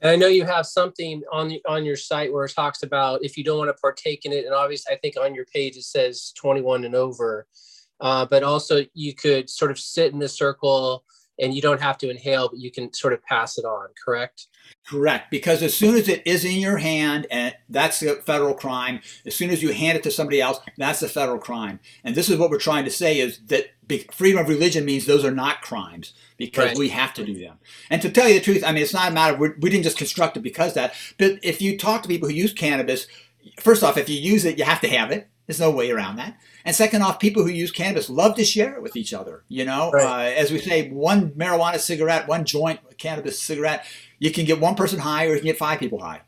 and 0.00 0.10
I 0.10 0.16
know 0.16 0.26
you 0.26 0.44
have 0.44 0.66
something 0.66 1.22
on 1.32 1.48
the, 1.48 1.62
on 1.66 1.84
your 1.84 1.96
site 1.96 2.32
where 2.32 2.44
it 2.44 2.52
talks 2.54 2.82
about 2.82 3.24
if 3.24 3.38
you 3.38 3.44
don't 3.44 3.58
want 3.58 3.74
to 3.74 3.80
partake 3.80 4.26
in 4.26 4.32
it, 4.32 4.44
and 4.44 4.54
obviously 4.54 4.94
I 4.94 4.98
think 4.98 5.16
on 5.18 5.34
your 5.34 5.46
page 5.46 5.76
it 5.76 5.84
says 5.84 6.32
21 6.36 6.84
and 6.84 6.94
over, 6.94 7.46
uh, 8.00 8.26
but 8.26 8.42
also 8.42 8.84
you 8.92 9.14
could 9.14 9.48
sort 9.48 9.70
of 9.70 9.78
sit 9.78 10.12
in 10.12 10.20
a 10.22 10.28
circle 10.28 11.02
and 11.38 11.54
you 11.54 11.62
don't 11.62 11.80
have 11.80 11.98
to 11.98 12.10
inhale, 12.10 12.48
but 12.48 12.58
you 12.58 12.70
can 12.70 12.92
sort 12.92 13.12
of 13.12 13.22
pass 13.22 13.58
it 13.58 13.64
on, 13.64 13.88
correct? 14.02 14.46
Correct. 14.86 15.30
Because 15.30 15.62
as 15.62 15.74
soon 15.74 15.94
as 15.96 16.08
it 16.08 16.22
is 16.26 16.44
in 16.44 16.56
your 16.56 16.78
hand, 16.78 17.26
and 17.30 17.54
that's 17.68 18.02
a 18.02 18.16
federal 18.16 18.54
crime, 18.54 19.00
as 19.24 19.34
soon 19.34 19.50
as 19.50 19.62
you 19.62 19.72
hand 19.72 19.98
it 19.98 20.02
to 20.04 20.10
somebody 20.10 20.40
else, 20.40 20.58
that's 20.78 21.02
a 21.02 21.08
federal 21.08 21.38
crime. 21.38 21.80
And 22.04 22.14
this 22.14 22.30
is 22.30 22.38
what 22.38 22.50
we're 22.50 22.58
trying 22.58 22.84
to 22.84 22.90
say 22.90 23.18
is 23.18 23.38
that 23.46 23.66
freedom 24.12 24.40
of 24.40 24.48
religion 24.48 24.84
means 24.84 25.06
those 25.06 25.24
are 25.24 25.30
not 25.30 25.62
crimes 25.62 26.14
because 26.36 26.68
right. 26.68 26.78
we 26.78 26.88
have 26.90 27.14
to 27.14 27.24
do 27.24 27.38
them. 27.38 27.58
And 27.90 28.00
to 28.02 28.10
tell 28.10 28.28
you 28.28 28.34
the 28.34 28.44
truth, 28.44 28.64
I 28.64 28.72
mean, 28.72 28.82
it's 28.82 28.94
not 28.94 29.10
a 29.10 29.14
matter, 29.14 29.34
of, 29.34 29.54
we 29.60 29.70
didn't 29.70 29.84
just 29.84 29.98
construct 29.98 30.36
it 30.36 30.42
because 30.42 30.74
that, 30.74 30.94
but 31.18 31.38
if 31.42 31.60
you 31.60 31.78
talk 31.78 32.02
to 32.02 32.08
people 32.08 32.28
who 32.28 32.34
use 32.34 32.52
cannabis, 32.52 33.06
first 33.60 33.82
off, 33.82 33.96
if 33.96 34.08
you 34.08 34.18
use 34.18 34.44
it, 34.44 34.58
you 34.58 34.64
have 34.64 34.80
to 34.80 34.88
have 34.88 35.10
it. 35.10 35.28
There's 35.46 35.60
no 35.60 35.70
way 35.70 35.90
around 35.90 36.16
that. 36.16 36.38
And 36.66 36.74
second 36.74 37.02
off, 37.02 37.20
people 37.20 37.44
who 37.44 37.48
use 37.48 37.70
cannabis 37.70 38.10
love 38.10 38.34
to 38.34 38.44
share 38.44 38.74
it 38.74 38.82
with 38.82 38.96
each 38.96 39.14
other. 39.14 39.44
You 39.46 39.64
know, 39.64 39.92
right. 39.92 40.04
uh, 40.04 40.40
as 40.40 40.50
we 40.50 40.58
say, 40.58 40.90
one 40.90 41.30
marijuana 41.30 41.78
cigarette, 41.78 42.26
one 42.26 42.44
joint 42.44 42.80
cannabis 42.98 43.40
cigarette, 43.40 43.86
you 44.18 44.32
can 44.32 44.44
get 44.44 44.60
one 44.60 44.74
person 44.74 44.98
high 44.98 45.26
or 45.26 45.34
you 45.34 45.36
can 45.36 45.46
get 45.46 45.58
five 45.58 45.78
people 45.78 46.00
high. 46.00 46.22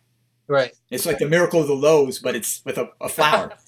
Right. 0.47 0.72
It's 0.91 1.05
like 1.05 1.18
the 1.18 1.28
miracle 1.28 1.61
of 1.61 1.66
the 1.66 1.74
lows, 1.74 2.20
but 2.20 2.36
it's 2.36 2.62
with 2.64 2.78
a, 2.78 2.89
a 3.01 3.09
flower. 3.09 3.53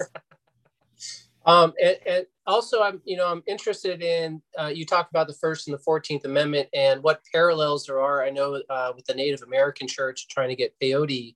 Um, 1.47 1.73
and, 1.83 1.97
and, 2.07 2.27
also, 2.47 2.83
I'm 2.83 3.01
you 3.05 3.17
know 3.17 3.27
I'm 3.27 3.43
interested 3.47 4.03
in 4.03 4.43
uh, 4.59 4.67
you 4.67 4.85
talk 4.85 5.09
about 5.09 5.27
the 5.27 5.35
First 5.35 5.67
and 5.67 5.75
the 5.75 5.83
Fourteenth 5.83 6.25
Amendment 6.27 6.69
and 6.75 7.03
what 7.03 7.23
parallels 7.33 7.87
there 7.87 7.99
are. 7.99 8.23
I 8.23 8.31
know 8.31 8.61
uh, 8.69 8.93
with 8.95 9.07
the 9.07 9.15
Native 9.15 9.43
American 9.43 9.89
Church 9.89 10.29
trying 10.29 10.51
to 10.51 10.55
get 10.55 10.75
peyote 10.83 11.35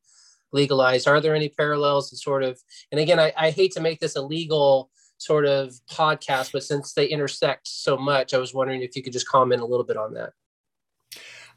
legalized. 0.53 1.09
Are 1.09 1.21
there 1.21 1.35
any 1.35 1.49
parallels 1.49 2.13
and 2.13 2.19
sort 2.19 2.43
of? 2.43 2.61
And 2.93 3.01
again, 3.01 3.19
I, 3.19 3.33
I 3.37 3.51
hate 3.51 3.73
to 3.73 3.81
make 3.81 3.99
this 4.01 4.17
a 4.17 4.23
legal 4.23 4.91
sort 5.25 5.47
of 5.47 5.75
podcast, 5.91 6.53
but 6.53 6.63
since 6.63 6.93
they 6.93 7.07
intersect 7.07 7.67
so 7.69 7.97
much, 7.97 8.35
I 8.35 8.39
was 8.39 8.55
wondering 8.55 8.83
if 8.83 8.95
you 8.97 9.03
could 9.03 9.13
just 9.13 9.29
comment 9.29 9.63
a 9.63 9.67
little 9.67 9.85
bit 9.85 9.97
on 9.97 10.15
that. 10.15 10.33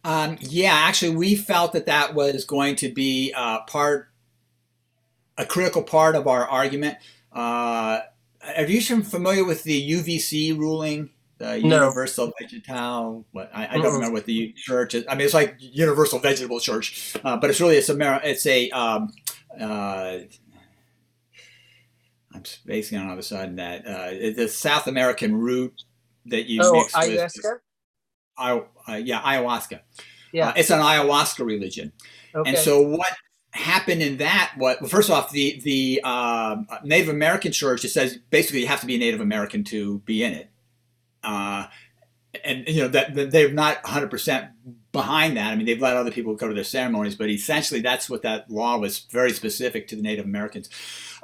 Um, 0.03 0.37
yeah, 0.39 0.73
actually, 0.73 1.15
we 1.15 1.35
felt 1.35 1.73
that 1.73 1.87
that 1.87 2.13
was 2.13 2.45
going 2.45 2.75
to 2.77 2.93
be 2.93 3.33
uh, 3.35 3.61
part, 3.63 4.09
a 5.37 5.45
critical 5.45 5.83
part 5.83 6.15
of 6.15 6.27
our 6.27 6.47
argument. 6.47 6.97
Uh, 7.33 7.99
are 8.55 8.65
you 8.65 8.81
familiar 9.03 9.43
with 9.43 9.63
the 9.63 9.91
UVC 9.91 10.57
ruling? 10.57 11.09
The 11.39 11.59
no. 11.59 11.83
Universal 11.83 12.33
Vegetal, 12.39 13.23
what 13.31 13.51
I, 13.53 13.67
I 13.67 13.77
don't 13.77 13.93
remember 13.93 14.13
what 14.13 14.25
the 14.25 14.53
church 14.53 14.95
is. 14.95 15.05
I 15.07 15.13
mean, 15.13 15.25
it's 15.25 15.35
like 15.35 15.55
Universal 15.59 16.17
Vegetable 16.17 16.59
Church, 16.59 17.15
uh, 17.23 17.37
but 17.37 17.51
it's 17.51 17.61
really 17.61 17.75
it's 17.75 17.89
a 17.89 18.21
it's 18.23 18.45
a 18.47 18.71
um, 18.71 19.13
uh, 19.59 20.17
I'm 22.37 22.45
spacing 22.45 22.97
on 22.99 23.07
the 23.07 23.13
other 23.13 23.21
side 23.21 23.49
of 23.49 23.55
that. 23.55 23.85
Uh, 23.85 24.09
the 24.35 24.47
South 24.47 24.87
American 24.87 25.35
root 25.35 25.83
that 26.27 26.47
you 26.47 26.61
oh, 26.63 26.73
mix 26.73 26.93
ayahuasca? 26.93 27.43
with. 27.43 27.61
I, 28.37 28.61
uh, 28.87 28.95
yeah, 28.95 29.21
ayahuasca. 29.21 29.79
Yeah, 30.31 30.49
uh, 30.49 30.53
it's 30.55 30.69
an 30.69 30.79
ayahuasca 30.79 31.45
religion, 31.45 31.93
okay. 32.35 32.49
and 32.49 32.57
so 32.59 32.81
what 32.81 33.11
happened 33.51 34.01
in 34.03 34.17
that? 34.17 34.53
What 34.57 34.81
well, 34.81 34.89
first 34.89 35.09
off, 35.09 35.31
the 35.31 35.59
the 35.63 36.01
uh, 36.03 36.57
Native 36.83 37.09
American 37.09 37.51
church 37.51 37.83
it 37.83 37.89
says 37.89 38.19
basically 38.29 38.61
you 38.61 38.67
have 38.67 38.81
to 38.81 38.85
be 38.85 38.95
a 38.95 38.99
Native 38.99 39.21
American 39.21 39.63
to 39.65 39.99
be 39.99 40.23
in 40.23 40.33
it, 40.33 40.51
uh, 41.23 41.67
and 42.43 42.67
you 42.67 42.81
know 42.81 42.87
that, 42.89 43.15
that 43.15 43.31
they're 43.31 43.51
not 43.51 43.81
100 43.83 44.11
percent 44.11 44.49
behind 44.91 45.37
that. 45.37 45.51
I 45.51 45.55
mean, 45.55 45.65
they've 45.65 45.81
let 45.81 45.95
other 45.95 46.11
people 46.11 46.35
go 46.35 46.47
to 46.47 46.53
their 46.53 46.63
ceremonies, 46.63 47.15
but 47.15 47.29
essentially 47.29 47.81
that's 47.81 48.09
what 48.09 48.21
that 48.23 48.51
law 48.51 48.77
was 48.77 48.99
very 49.09 49.31
specific 49.31 49.87
to 49.87 49.95
the 49.95 50.01
Native 50.01 50.25
Americans. 50.25 50.69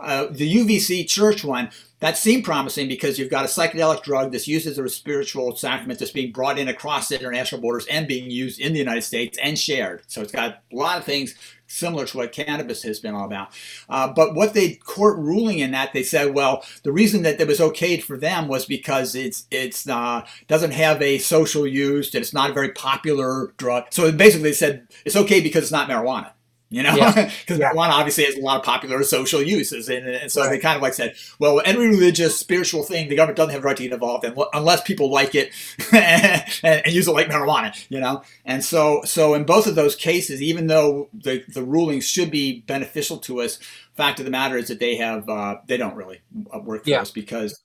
Uh, 0.04 0.28
the 0.30 0.56
UVC 0.56 1.08
church 1.08 1.44
one, 1.44 1.70
that 2.00 2.18
seemed 2.18 2.44
promising 2.44 2.90
because 2.90 3.18
you've 3.18 3.30
got 3.30 3.46
a 3.46 3.48
psychedelic 3.48 4.04
drug 4.04 4.34
that's 4.34 4.46
used 4.46 4.68
as 4.68 4.78
a 4.78 4.90
spiritual 4.90 5.56
sacrament 5.56 6.00
that's 6.00 6.12
being 6.12 6.34
brought 6.34 6.60
in 6.60 6.68
across 6.68 7.12
international 7.14 7.62
borders 7.62 7.86
and 7.86 8.10
being 8.10 8.30
used 8.30 8.60
in 8.60 8.74
the 8.74 8.80
United 8.80 9.04
States 9.04 9.38
and 9.42 9.58
shared. 9.58 10.04
So 10.08 10.22
it's 10.22 10.34
got 10.34 10.64
a 10.72 10.76
lot 10.76 10.98
of 10.98 11.06
things 11.06 11.34
similar 11.66 12.06
to 12.06 12.18
what 12.18 12.34
cannabis 12.34 12.84
has 12.84 13.00
been 13.00 13.16
all 13.16 13.26
about. 13.26 13.54
Uh, 13.90 14.12
but 14.12 14.36
what 14.36 14.54
they 14.54 14.74
court 14.74 15.18
ruling 15.18 15.60
in 15.60 15.72
that 15.72 15.94
they 15.94 16.04
said, 16.04 16.34
well, 16.34 16.66
the 16.84 16.92
reason 16.92 17.24
that 17.24 17.40
it 17.40 17.48
was 17.48 17.62
okay 17.62 17.98
for 17.98 18.18
them 18.18 18.50
was 18.50 18.66
because 18.66 19.16
it's 19.16 19.48
it's 19.50 19.88
uh, 19.88 20.26
doesn't 20.48 20.72
have 20.72 21.02
a 21.02 21.20
social 21.20 21.66
use 21.66 22.14
and 22.14 22.22
it's 22.22 22.34
not 22.34 22.50
a 22.50 22.54
very 22.54 22.74
popular 22.74 23.54
drug. 23.56 23.86
So 23.92 24.12
basically, 24.12 24.50
they 24.50 24.54
said 24.54 24.88
it's 25.06 25.16
okay 25.16 25.40
because 25.40 25.64
it's 25.64 25.72
not 25.72 25.90
marijuana 25.90 26.32
you 26.74 26.82
know, 26.82 26.96
because 26.96 27.32
yeah. 27.60 27.72
marijuana 27.72 27.92
obviously 27.92 28.24
has 28.24 28.36
a 28.36 28.42
lot 28.42 28.58
of 28.58 28.64
popular 28.64 29.04
social 29.04 29.44
uses, 29.44 29.90
and, 29.90 30.08
and 30.08 30.32
so 30.32 30.42
right. 30.42 30.50
they 30.50 30.58
kind 30.58 30.76
of 30.76 30.82
like 30.82 30.96
said, 30.96 31.14
well, 31.38 31.62
any 31.64 31.78
religious, 31.78 32.36
spiritual 32.36 32.82
thing, 32.82 33.10
the 33.10 33.16
government 33.16 33.38
doesn't 33.38 33.54
have 33.54 33.64
a 33.64 33.68
right 33.68 33.78
to 33.78 33.84
get 33.84 33.94
involved 33.94 34.26
in 34.26 34.36
unless 34.54 34.82
people 34.82 35.12
like 35.12 35.36
it 35.36 35.52
and, 35.94 36.44
and, 36.64 36.92
use 36.92 37.08
it 37.08 37.12
like 37.12 37.28
marijuana, 37.28 37.80
you 37.90 38.00
know. 38.00 38.24
And 38.44 38.66
so, 38.66 39.04
so 39.04 39.36
in 39.36 39.44
both 39.44 39.68
of 39.68 39.76
those 39.76 39.96
cases, 39.96 40.42
even 40.42 40.66
though 40.66 41.10
the 41.14 41.44
the 41.48 41.64
rulings 41.64 42.08
should 42.08 42.32
be 42.32 42.62
beneficial 42.62 43.20
to 43.20 43.42
us, 43.42 43.60
fact 43.94 44.18
of 44.18 44.26
the 44.26 44.32
matter 44.32 44.58
is 44.58 44.70
that 44.70 44.80
they 44.80 44.96
have 44.96 45.30
uh, 45.30 45.58
they 45.68 45.78
don't 45.78 45.96
really 45.96 46.22
work 46.64 46.86
for 46.86 46.90
yeah. 46.90 47.02
us 47.02 47.12
because 47.12 47.62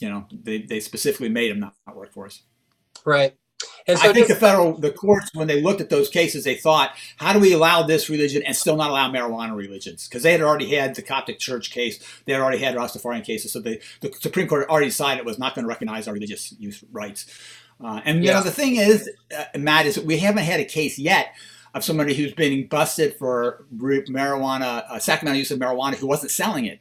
you 0.00 0.08
know 0.08 0.26
they 0.32 0.62
they 0.62 0.80
specifically 0.80 1.28
made 1.28 1.52
them 1.52 1.60
not, 1.60 1.74
not 1.86 1.94
work 1.94 2.12
for 2.12 2.26
us. 2.26 2.42
Right. 3.04 3.36
And 3.88 3.98
so 3.98 4.10
I 4.10 4.12
think 4.12 4.28
the 4.28 4.34
federal, 4.34 4.76
the 4.76 4.92
courts, 4.92 5.30
when 5.32 5.48
they 5.48 5.62
looked 5.62 5.80
at 5.80 5.88
those 5.88 6.10
cases, 6.10 6.44
they 6.44 6.56
thought, 6.56 6.92
how 7.16 7.32
do 7.32 7.38
we 7.38 7.54
allow 7.54 7.82
this 7.82 8.10
religion 8.10 8.42
and 8.42 8.54
still 8.54 8.76
not 8.76 8.90
allow 8.90 9.10
marijuana 9.10 9.56
religions? 9.56 10.06
Because 10.06 10.22
they 10.22 10.32
had 10.32 10.42
already 10.42 10.74
had 10.74 10.94
the 10.94 11.02
Coptic 11.02 11.38
Church 11.38 11.70
case, 11.70 11.98
they 12.26 12.34
had 12.34 12.42
already 12.42 12.58
had 12.58 12.76
Rastafarian 12.76 13.24
cases, 13.24 13.52
so 13.52 13.60
the 13.60 13.80
Supreme 14.20 14.46
Court 14.46 14.68
already 14.68 14.86
decided 14.86 15.20
it 15.20 15.24
was 15.24 15.38
not 15.38 15.54
going 15.54 15.64
to 15.64 15.68
recognize 15.68 16.06
our 16.06 16.14
religious 16.14 16.54
use 16.58 16.84
rights. 16.92 17.26
Uh, 17.82 18.00
and 18.04 18.24
you 18.24 18.30
know, 18.30 18.42
the 18.42 18.50
thing 18.50 18.76
is, 18.76 19.08
uh, 19.36 19.44
Matt, 19.56 19.86
is 19.86 19.98
we 19.98 20.18
haven't 20.18 20.44
had 20.44 20.60
a 20.60 20.64
case 20.64 20.98
yet 20.98 21.34
of 21.74 21.84
somebody 21.84 22.14
who's 22.14 22.34
been 22.34 22.66
busted 22.66 23.16
for 23.16 23.64
marijuana, 23.74 24.84
uh, 24.90 24.98
sacramental 24.98 25.38
use 25.38 25.50
of 25.50 25.58
marijuana, 25.58 25.94
who 25.94 26.06
wasn't 26.06 26.30
selling 26.30 26.64
it. 26.64 26.80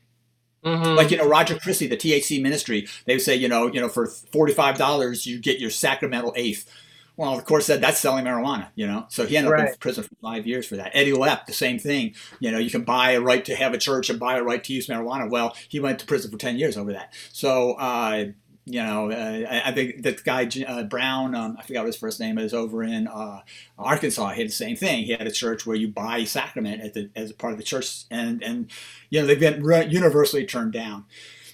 Mm-hmm. 0.66 0.96
Like 0.96 1.12
you 1.12 1.18
know 1.18 1.28
Roger 1.28 1.58
Christie, 1.58 1.88
the 1.88 1.96
THC 1.96 2.42
ministry, 2.42 2.88
they 3.06 3.14
would 3.14 3.22
say 3.22 3.36
you 3.36 3.48
know 3.48 3.68
you 3.68 3.80
know 3.80 3.90
for 3.90 4.08
forty 4.08 4.54
five 4.54 4.78
dollars 4.78 5.26
you 5.26 5.40
get 5.40 5.60
your 5.60 5.70
sacramental 5.70 6.34
eighth. 6.36 6.70
Well, 7.18 7.36
of 7.36 7.44
course, 7.46 7.66
that 7.68 7.82
that's 7.82 8.00
selling 8.00 8.26
marijuana, 8.26 8.68
you 8.76 8.86
know. 8.86 9.08
So 9.10 9.26
he 9.26 9.36
ended 9.38 9.52
right. 9.52 9.64
up 9.64 9.70
in 9.70 9.78
prison 9.80 10.04
for 10.04 10.16
five 10.22 10.46
years 10.46 10.68
for 10.68 10.76
that. 10.76 10.92
Eddie 10.94 11.14
Lepp, 11.14 11.48
the 11.48 11.54
same 11.54 11.80
thing. 11.80 12.14
You 12.40 12.52
know, 12.52 12.60
you 12.60 12.70
can 12.70 12.84
buy 12.84 13.14
a 13.14 13.22
right 13.22 13.44
to 13.46 13.56
have 13.56 13.74
a 13.74 13.80
church 13.80 14.12
and 14.12 14.20
buy 14.20 14.38
a 14.38 14.44
right 14.44 14.64
to 14.64 14.74
use 14.74 14.88
marijuana. 14.88 15.28
Well, 15.28 15.56
he 15.68 15.80
went 15.80 15.98
to 16.00 16.06
prison 16.06 16.30
for 16.30 16.38
ten 16.38 16.58
years 16.58 16.78
over 16.78 16.94
that. 16.94 17.14
So, 17.34 17.74
uh, 17.74 18.26
you 18.66 18.84
know, 18.84 19.10
uh, 19.10 19.62
I, 19.66 19.72
think 19.72 20.04
that 20.04 20.24
guy 20.24 20.48
uh, 20.68 20.84
Brown, 20.84 21.34
um, 21.34 21.56
I 21.58 21.64
forgot 21.64 21.82
what 21.82 21.88
his 21.88 21.96
first 21.96 22.20
name 22.20 22.38
is, 22.38 22.54
over 22.54 22.84
in 22.84 23.08
uh, 23.08 23.40
Arkansas, 23.80 24.30
he 24.32 24.42
had 24.42 24.50
the 24.50 24.54
same 24.54 24.76
thing. 24.76 25.06
He 25.06 25.14
had 25.14 25.26
a 25.26 25.32
church 25.32 25.66
where 25.66 25.78
you 25.78 25.88
buy 25.88 26.26
sacrament 26.26 26.94
the, 26.94 27.10
as 27.16 27.32
a 27.32 27.34
part 27.34 27.54
of 27.54 27.58
the 27.58 27.64
church, 27.64 28.04
and 28.12 28.44
and 28.44 28.70
you 29.10 29.22
know 29.22 29.26
they've 29.26 29.40
been 29.40 29.64
universally 29.90 30.46
turned 30.46 30.74
down. 30.74 31.06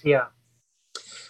Yeah. 0.02 0.26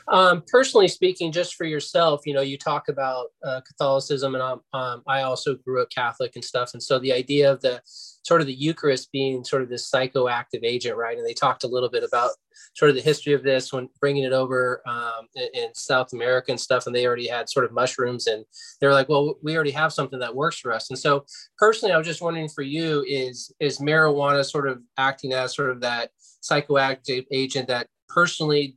Um, 0.09 0.43
personally 0.47 0.89
speaking, 0.89 1.33
just 1.33 1.55
for 1.55 1.65
yourself, 1.65 2.23
you 2.27 2.35
know, 2.35 2.43
you 2.43 2.59
talk 2.59 2.89
about 2.89 3.29
uh, 3.43 3.61
Catholicism, 3.63 4.35
and 4.35 4.43
um, 4.43 4.61
um, 4.73 5.03
I 5.07 5.23
also 5.23 5.55
grew 5.55 5.83
up 5.83 5.91
Catholic 5.91 6.33
and 6.35 6.45
stuff, 6.45 6.75
and 6.75 6.83
so 6.83 6.99
the 6.99 7.13
idea 7.13 7.51
of 7.51 7.61
the 7.63 7.81
sort 7.85 8.41
of 8.41 8.47
the 8.47 8.55
Eucharist 8.55 9.13
being 9.13 9.45
sort 9.45 9.63
of 9.63 9.69
this 9.69 9.91
psychoactive 9.91 10.63
agent, 10.63 10.97
right? 10.97 11.17
And 11.17 11.27
they 11.27 11.35
talked 11.35 11.65
a 11.65 11.69
little 11.69 11.91
bit 11.91 12.03
about 12.03 12.31
sort 12.75 12.89
of 12.89 12.97
the 12.97 13.03
history 13.03 13.35
of 13.35 13.43
this 13.43 13.73
when 13.73 13.89
bringing 14.01 14.25
it 14.25 14.33
over 14.33 14.83
um, 14.87 15.27
in, 15.35 15.49
in, 15.55 15.75
South 15.75 16.13
America 16.13 16.51
and 16.51 16.61
stuff, 16.61 16.87
and 16.87 16.95
they 16.95 17.07
already 17.07 17.27
had 17.27 17.49
sort 17.49 17.65
of 17.65 17.73
mushrooms, 17.73 18.27
and 18.27 18.45
they 18.81 18.87
were 18.87 18.93
like, 18.93 19.09
"Well, 19.09 19.37
we 19.43 19.55
already 19.55 19.71
have 19.73 19.93
something 19.93 20.19
that 20.19 20.35
works 20.35 20.59
for 20.59 20.73
us." 20.73 20.91
And 20.91 20.99
so, 20.99 21.25
personally, 21.59 21.95
I 21.95 21.99
was 21.99 22.07
just 22.07 22.23
wondering 22.23 22.49
for 22.49 22.63
you, 22.63 23.05
is 23.09 23.53
is 23.61 23.79
marijuana 23.79 24.45
sort 24.45 24.69
of 24.69 24.83
acting 24.99 25.33
as 25.33 25.55
sort 25.55 25.71
of 25.71 25.81
that 25.81 26.11
psychoactive 26.43 27.25
agent 27.33 27.69
that 27.69 27.89
personally 28.09 28.77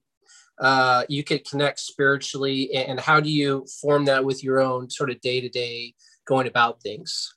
uh, 0.59 1.03
you 1.07 1.23
could 1.23 1.47
connect 1.47 1.79
spiritually 1.79 2.73
and 2.73 2.99
how 2.99 3.19
do 3.19 3.29
you 3.29 3.65
form 3.81 4.05
that 4.05 4.23
with 4.23 4.43
your 4.43 4.59
own 4.59 4.89
sort 4.89 5.09
of 5.09 5.21
day-to-day 5.21 5.93
going 6.25 6.47
about 6.47 6.81
things? 6.81 7.35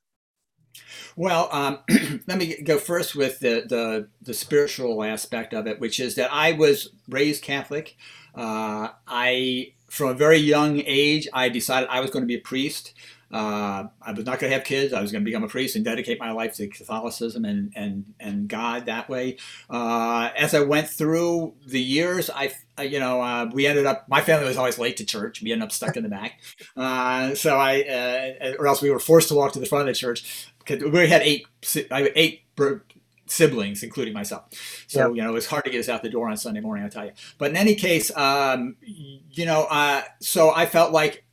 Well 1.16 1.48
um, 1.52 1.78
let 2.26 2.38
me 2.38 2.62
go 2.62 2.78
first 2.78 3.14
with 3.14 3.40
the, 3.40 3.64
the, 3.68 4.08
the 4.22 4.34
spiritual 4.34 5.02
aspect 5.04 5.52
of 5.52 5.66
it 5.66 5.80
which 5.80 6.00
is 6.00 6.14
that 6.14 6.32
i 6.32 6.52
was 6.52 6.90
raised 7.08 7.42
catholic. 7.42 7.96
Uh, 8.34 8.88
i 9.06 9.72
from 9.88 10.10
a 10.10 10.14
very 10.14 10.38
young 10.38 10.80
age 10.86 11.28
i 11.32 11.48
decided 11.48 11.88
i 11.90 12.00
was 12.00 12.10
going 12.10 12.22
to 12.22 12.28
be 12.28 12.36
a 12.36 12.40
priest 12.40 12.94
uh, 13.32 13.86
I 14.02 14.12
was 14.12 14.24
not 14.24 14.40
going 14.40 14.50
to 14.50 14.56
have 14.56 14.64
kids. 14.64 14.92
I 14.92 15.00
was 15.00 15.12
going 15.12 15.22
to 15.22 15.24
become 15.24 15.44
a 15.44 15.48
priest 15.48 15.76
and 15.76 15.84
dedicate 15.84 16.18
my 16.18 16.32
life 16.32 16.54
to 16.56 16.66
Catholicism 16.66 17.44
and 17.44 17.72
and 17.76 18.14
and 18.18 18.48
God 18.48 18.86
that 18.86 19.08
way. 19.08 19.36
Uh, 19.68 20.30
as 20.36 20.54
I 20.54 20.60
went 20.60 20.88
through 20.88 21.54
the 21.64 21.80
years, 21.80 22.28
I 22.30 22.52
you 22.82 22.98
know 22.98 23.20
uh, 23.20 23.48
we 23.52 23.66
ended 23.66 23.86
up. 23.86 24.08
My 24.08 24.20
family 24.20 24.46
was 24.46 24.56
always 24.56 24.78
late 24.78 24.96
to 24.96 25.04
church. 25.04 25.42
We 25.42 25.52
ended 25.52 25.66
up 25.66 25.72
stuck 25.72 25.96
in 25.96 26.02
the 26.02 26.08
back. 26.08 26.40
Uh, 26.76 27.34
so 27.34 27.56
I 27.56 27.82
uh, 27.82 28.54
or 28.58 28.66
else 28.66 28.82
we 28.82 28.90
were 28.90 28.98
forced 28.98 29.28
to 29.28 29.34
walk 29.34 29.52
to 29.52 29.60
the 29.60 29.66
front 29.66 29.88
of 29.88 29.94
the 29.94 29.98
church. 29.98 30.48
We 30.68 31.08
had 31.08 31.22
eight 31.22 31.46
I 31.90 32.10
eight 32.16 32.42
siblings, 33.26 33.82
including 33.82 34.12
myself. 34.12 34.44
So, 34.88 35.08
yep. 35.08 35.16
you 35.16 35.22
know, 35.22 35.30
it 35.30 35.34
was 35.34 35.46
hard 35.46 35.64
to 35.64 35.70
get 35.70 35.78
us 35.78 35.88
out 35.88 36.02
the 36.02 36.10
door 36.10 36.28
on 36.28 36.36
Sunday 36.36 36.60
morning, 36.60 36.84
I'll 36.84 36.90
tell 36.90 37.06
you. 37.06 37.12
But 37.38 37.50
in 37.50 37.56
any 37.56 37.74
case, 37.74 38.14
um, 38.16 38.76
you 38.82 39.46
know, 39.46 39.66
uh, 39.70 40.02
so 40.20 40.52
I 40.52 40.66
felt 40.66 40.92
like 40.92 41.24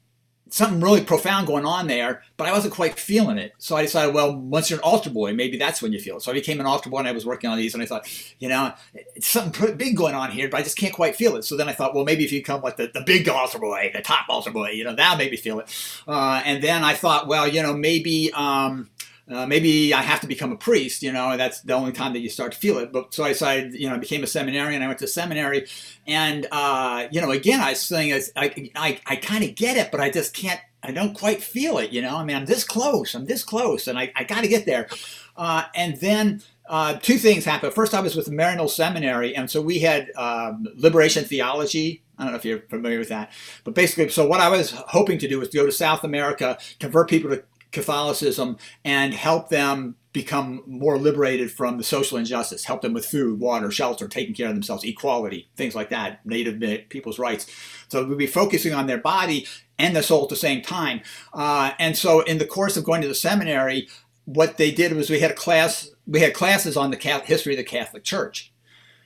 something 0.50 0.82
really 0.82 1.02
profound 1.02 1.48
going 1.48 1.66
on 1.66 1.88
there, 1.88 2.24
but 2.38 2.48
I 2.48 2.52
wasn't 2.52 2.74
quite 2.74 3.00
feeling 3.00 3.38
it. 3.38 3.54
So 3.58 3.76
I 3.76 3.82
decided, 3.82 4.14
well, 4.14 4.36
once 4.36 4.70
you're 4.70 4.80
an 4.80 4.84
altar 4.84 5.10
boy, 5.10 5.34
maybe 5.34 5.58
that's 5.58 5.82
when 5.82 5.93
you 5.93 6.00
feel 6.00 6.18
it. 6.18 6.22
So 6.22 6.32
I 6.32 6.36
became 6.36 6.60
an 6.60 6.66
altar 6.66 6.89
boy 6.89 7.00
and 7.00 7.08
I 7.08 7.12
was 7.12 7.26
working 7.26 7.50
on 7.50 7.58
these 7.58 7.74
and 7.74 7.84
I 7.84 7.86
thought, 7.86 8.08
you 8.39 8.50
know, 8.50 8.74
it's 8.93 9.28
something 9.28 9.76
big 9.78 9.98
going 9.98 10.16
on 10.16 10.32
here, 10.32 10.50
but 10.50 10.60
I 10.60 10.64
just 10.64 10.78
can't 10.78 10.93
quite 10.93 11.16
feel 11.16 11.36
it. 11.36 11.43
So 11.43 11.58
then 11.58 11.70
I 11.70 11.74
thought, 11.74 11.93
well, 11.95 12.06
maybe 12.06 12.24
if 12.24 12.32
you 12.32 12.43
come 12.43 12.62
like 12.62 12.78
the, 12.78 12.89
the 12.93 13.02
big 13.02 13.28
altar 13.30 13.60
boy, 13.60 13.91
the 13.93 14.02
top 14.02 14.26
altar 14.30 14.52
boy, 14.52 14.70
you 14.72 14.84
know, 14.84 14.95
that'll 14.95 15.18
maybe 15.18 15.38
feel 15.38 15.60
it. 15.60 16.02
Uh, 16.08 16.41
and 16.45 16.64
then 16.64 16.84
I 16.84 16.93
thought, 16.93 17.28
well, 17.28 17.48
you 17.48 17.62
know, 17.62 17.74
maybe, 17.74 18.32
um, 18.34 18.89
uh, 19.30 19.46
maybe 19.46 19.94
I 19.94 20.02
have 20.02 20.22
to 20.22 20.28
become 20.28 20.52
a 20.52 20.56
priest, 20.56 21.04
you 21.04 21.12
know, 21.12 21.36
that's 21.36 21.62
the 21.62 21.74
only 21.74 21.92
time 21.92 22.14
that 22.14 22.20
you 22.20 22.30
start 22.30 22.54
to 22.54 22.58
feel 22.58 22.78
it. 22.78 22.94
But 22.94 23.14
so 23.14 23.24
I 23.26 23.30
decided, 23.30 23.74
you 23.74 23.90
know, 23.90 23.96
I 23.96 23.98
became 23.98 24.24
a 24.24 24.28
seminarian. 24.28 24.82
I 24.82 24.88
went 24.88 25.00
to 25.00 25.08
seminary, 25.08 25.68
and 26.06 26.48
uh, 26.52 27.08
you 27.12 27.20
know, 27.20 27.32
again, 27.32 27.60
I 27.60 27.72
was 27.72 27.82
saying, 27.82 28.14
I, 28.36 28.72
I, 28.76 29.00
I 29.06 29.16
kind 29.18 29.44
of 29.44 29.56
get 29.56 29.76
it, 29.78 29.92
but 29.92 30.00
I 30.00 30.10
just 30.10 30.34
can't, 30.34 30.62
I 30.82 30.92
don't 30.92 31.14
quite 31.14 31.44
feel 31.44 31.78
it, 31.78 31.92
you 31.92 32.02
know. 32.02 32.16
I 32.16 32.24
mean, 32.24 32.38
I'm 32.38 32.46
this 32.46 32.64
close, 32.64 33.16
I'm 33.16 33.26
this 33.26 33.44
close, 33.44 33.88
and 33.88 34.00
I, 34.00 34.14
I 34.16 34.24
got 34.24 34.42
to 34.42 34.48
get 34.48 34.66
there. 34.66 34.88
Uh, 35.36 35.64
and 35.76 35.98
then 35.98 36.42
uh, 36.70 36.94
two 36.94 37.18
things 37.18 37.44
happened. 37.44 37.74
First, 37.74 37.94
I 37.94 38.00
was 38.00 38.16
with 38.16 38.28
Maryknoll 38.28 38.70
Seminary, 38.70 39.36
and 39.36 39.52
so 39.52 39.62
we 39.62 39.80
had 39.80 40.12
um, 40.16 40.68
liberation 40.76 41.26
theology. 41.26 42.02
I 42.18 42.24
don't 42.24 42.32
know 42.32 42.38
if 42.38 42.46
you're 42.46 42.62
familiar 42.62 42.98
with 42.98 43.10
that, 43.10 43.32
but 43.66 43.76
basically, 43.76 44.10
so 44.10 44.26
what 44.26 44.40
I 44.40 44.50
was 44.50 44.72
hoping 44.72 45.20
to 45.20 45.28
do 45.28 45.38
was 45.40 45.50
to 45.50 45.58
go 45.58 45.66
to 45.66 45.72
South 45.72 46.04
America, 46.04 46.58
convert 46.80 47.10
people 47.10 47.30
to 47.30 47.44
Catholicism, 47.72 48.57
and 48.84 49.13
help 49.13 49.49
them 49.49 49.95
become 50.13 50.63
more 50.65 50.97
liberated 50.97 51.51
from 51.51 51.78
the 51.78 51.84
social 51.84 52.18
injustice, 52.18 52.63
help 52.63 52.82
them 52.82 52.93
with 52.93 53.05
food, 53.05 53.39
water, 53.39 53.70
shelter, 53.70 54.07
taking 54.07 54.34
care 54.34 54.47
of 54.47 54.55
themselves, 54.55 54.84
equality, 54.84 55.47
things 55.55 55.76
like 55.76 55.89
that, 55.89 56.26
native 56.26 56.89
people's 56.89 57.20
rights. 57.20 57.45
So 57.88 58.03
we'd 58.03 58.18
be 58.18 58.26
focusing 58.26 58.74
on 58.74 58.88
their 58.88 58.97
body 58.97 59.45
and 59.78 59.95
the 59.95 60.01
soul 60.01 60.24
at 60.24 60.30
the 60.30 60.36
same 60.36 60.61
time. 60.63 61.01
Uh, 61.34 61.72
and 61.78 61.95
so 61.95 62.22
in 62.22 62.39
the 62.39 62.47
course 62.47 62.78
of 62.78 62.84
going 62.84 63.01
to 63.03 63.07
the 63.07 63.13
seminary, 63.13 63.88
what 64.26 64.57
they 64.57 64.72
did 64.72 64.93
was 64.93 65.09
we 65.09 65.20
had 65.20 65.32
a 65.32 65.36
class, 65.36 65.91
we 66.07 66.20
had 66.20 66.34
classes 66.34 66.76
on 66.76 66.89
the 66.89 66.97
Catholic, 66.97 67.28
history 67.28 67.53
of 67.53 67.57
the 67.57 67.63
Catholic 67.63 68.03
Church. 68.03 68.51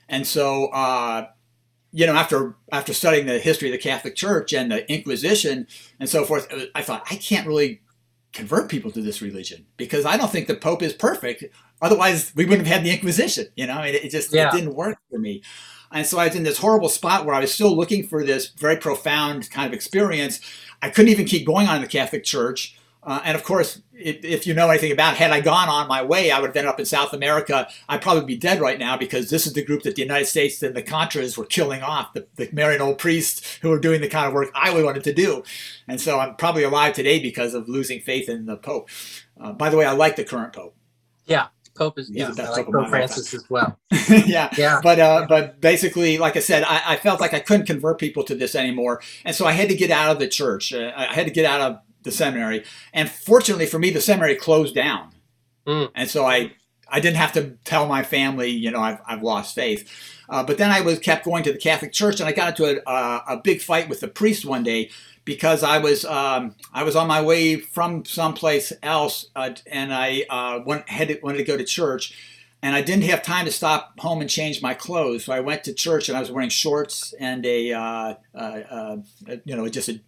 And 0.08 0.26
so, 0.26 0.68
uh, 0.68 1.28
you 1.92 2.06
know, 2.06 2.16
after 2.16 2.56
after 2.72 2.94
studying 2.94 3.26
the 3.26 3.40
history 3.40 3.68
of 3.68 3.74
the 3.74 3.78
Catholic 3.78 4.16
Church 4.16 4.54
and 4.54 4.72
the 4.72 4.90
Inquisition 4.92 5.68
and 6.00 6.10
so 6.10 6.24
forth, 6.24 6.48
I 6.74 6.82
thought 6.82 7.06
I 7.12 7.16
can't 7.16 7.46
really 7.46 7.81
convert 8.34 8.70
people 8.70 8.92
to 8.92 9.02
this 9.02 9.22
religion 9.22 9.66
because 9.78 10.06
I 10.06 10.18
don't 10.18 10.32
think 10.32 10.48
the 10.48 10.56
Pope 10.56 10.82
is 10.82 10.94
perfect. 10.94 11.44
Otherwise, 11.82 12.32
we 12.36 12.46
wouldn't 12.46 12.68
have 12.68 12.78
had 12.78 12.86
the 12.86 12.92
Inquisition. 12.92 13.48
You 13.56 13.68
know, 13.68 13.82
it, 13.82 13.96
it 13.96 14.10
just 14.10 14.34
yeah. 14.34 14.50
it 14.50 14.54
didn't 14.54 14.76
work 14.76 14.98
for 15.10 15.20
me. 15.20 15.42
And 15.92 16.06
so 16.06 16.18
I 16.18 16.28
was 16.28 16.36
in 16.36 16.44
this 16.44 16.58
horrible 16.58 16.90
spot 16.90 17.26
where 17.26 17.36
I 17.36 17.42
was 17.42 17.54
still 17.54 17.76
looking 17.76 18.08
for 18.08 18.24
this 18.24 18.50
very 18.50 18.78
profound 18.78 19.50
kind 19.52 19.68
of 19.68 19.74
experience. 19.74 20.40
I 20.82 20.90
couldn't 20.90 21.12
even 21.12 21.26
keep 21.26 21.46
going 21.46 21.68
on 21.68 21.76
in 21.78 21.82
the 21.82 21.88
Catholic 21.88 22.24
Church. 22.24 22.78
Uh, 23.04 23.20
and 23.26 23.36
of 23.36 23.44
course, 23.44 23.82
if, 23.94 24.24
if, 24.24 24.46
you 24.46 24.54
know 24.54 24.70
anything 24.70 24.92
about, 24.92 25.14
it, 25.14 25.18
had 25.18 25.32
I 25.32 25.42
gone 25.42 25.70
on 25.70 25.88
my 25.88 26.04
way, 26.04 26.30
I 26.30 26.40
would 26.40 26.50
have 26.50 26.56
ended 26.56 26.70
up 26.70 26.80
in 26.80 26.86
South 26.86 27.14
America. 27.14 27.68
I'd 27.90 28.02
probably 28.02 28.26
be 28.26 28.38
dead 28.38 28.62
right 28.62 28.78
now 28.78 28.96
because 28.96 29.32
this 29.32 29.48
is 29.48 29.54
the 29.54 29.66
group 29.66 29.82
that 29.84 29.96
the 29.96 30.04
United 30.04 30.26
States 30.26 30.62
and 30.62 30.76
the 30.76 30.84
Contras 30.84 31.36
were 31.36 31.46
killing 31.46 31.82
off, 31.82 32.14
the, 32.14 32.28
the 32.36 32.48
Maryknoll 32.48 32.98
priests 32.98 33.58
who 33.62 33.70
were 33.70 33.80
doing 33.80 34.02
the 34.02 34.08
kind 34.08 34.28
of 34.28 34.34
work 34.34 34.52
I 34.54 34.72
wanted 34.84 35.04
to 35.06 35.14
do. 35.14 35.44
And 35.88 36.00
so 36.00 36.20
I'm 36.20 36.36
probably 36.36 36.64
alive 36.64 36.94
today 36.94 37.20
because 37.20 37.56
of 37.56 37.68
losing 37.68 38.02
faith 38.02 38.30
in 38.30 38.46
the 38.46 38.58
Pope. 38.58 38.90
Uh, 39.40 39.52
by 39.52 39.72
the 39.72 39.78
way, 39.78 39.86
I 39.86 39.94
like 39.94 40.16
the 40.16 40.24
current 40.24 40.54
Pope. 40.54 40.76
Yeah, 41.26 41.48
Pope 41.74 41.98
is 41.98 42.12
yeah, 42.12 42.32
I 42.38 42.50
like 42.52 42.68
Pope 42.68 42.90
Francis 42.90 43.34
as 43.34 43.50
well. 43.50 43.80
yeah, 44.10 44.54
yeah. 44.58 44.80
But 44.84 45.00
uh, 45.00 45.26
but 45.28 45.60
basically, 45.62 46.18
like 46.18 46.36
I 46.36 46.40
said, 46.40 46.64
I, 46.64 46.94
I, 46.94 46.96
felt 46.98 47.22
like 47.22 47.34
I 47.34 47.40
couldn't 47.40 47.66
convert 47.66 48.00
people 48.00 48.24
to 48.26 48.36
this 48.36 48.56
anymore, 48.56 49.02
and 49.26 49.36
so 49.36 49.46
I 49.46 49.54
had 49.54 49.70
to 49.70 49.76
get 49.76 49.90
out 49.90 50.12
of 50.12 50.20
the 50.20 50.28
church. 50.28 50.74
Uh, 50.74 50.92
I 50.96 51.06
had 51.14 51.26
to 51.28 51.34
get 51.34 51.46
out 51.46 51.62
of 51.62 51.80
the 52.04 52.12
seminary. 52.12 52.64
And 52.94 53.10
fortunately 53.10 53.66
for 53.66 53.80
me, 53.80 53.90
the 53.90 54.02
seminary 54.02 54.36
closed 54.36 54.76
down. 54.76 55.12
Mm. 55.68 55.92
And 55.96 56.10
so 56.10 56.26
I, 56.26 56.54
I 56.90 57.00
didn't 57.00 57.18
have 57.18 57.34
to 57.34 57.58
tell 57.64 57.88
my 57.88 58.04
family, 58.04 58.50
you 58.50 58.72
know, 58.72 58.80
I've, 58.80 59.00
I've 59.06 59.24
lost 59.24 59.56
faith. 59.56 59.90
Uh, 60.30 60.44
but 60.44 60.58
then 60.58 60.72
I 60.72 60.82
was 60.82 61.00
kept 61.00 61.26
going 61.26 61.44
to 61.44 61.52
the 61.52 61.58
Catholic 61.58 61.92
Church, 61.92 62.20
and 62.20 62.28
I 62.28 62.32
got 62.32 62.58
into 62.58 62.66
a, 62.66 62.90
a, 62.90 63.24
a 63.36 63.38
big 63.38 63.62
fight 63.62 63.90
with 63.90 64.00
the 64.00 64.08
priest 64.08 64.46
one 64.46 64.64
day 64.64 64.90
because 65.26 65.62
I 65.62 65.78
was 65.78 66.06
um, 66.06 66.56
I 66.74 66.84
was 66.84 66.96
on 66.96 67.08
my 67.08 67.22
way 67.22 67.58
from 67.58 68.06
someplace 68.06 68.72
else, 68.82 69.28
uh, 69.36 69.52
and 69.68 69.94
I 69.94 70.24
uh, 70.30 70.60
went 70.66 70.90
had 70.90 71.10
to, 71.10 71.20
wanted 71.22 71.40
to 71.40 71.44
go 71.44 71.58
to 71.58 71.66
church, 71.66 72.18
and 72.62 72.76
I 72.76 72.82
didn't 72.82 73.04
have 73.04 73.24
time 73.24 73.46
to 73.46 73.52
stop 73.52 74.00
home 74.00 74.22
and 74.22 74.30
change 74.30 74.62
my 74.62 74.74
clothes. 74.74 75.26
So 75.26 75.34
I 75.34 75.42
went 75.42 75.66
to 75.66 75.74
church, 75.74 76.08
and 76.08 76.18
I 76.18 76.22
was 76.22 76.32
wearing 76.32 76.50
shorts 76.50 77.14
and 77.20 77.46
a 77.46 77.74
uh, 77.74 78.14
uh, 78.34 78.38
uh, 78.38 78.98
you 79.44 79.56
know 79.56 79.68
just 79.68 79.90
a 79.90 80.00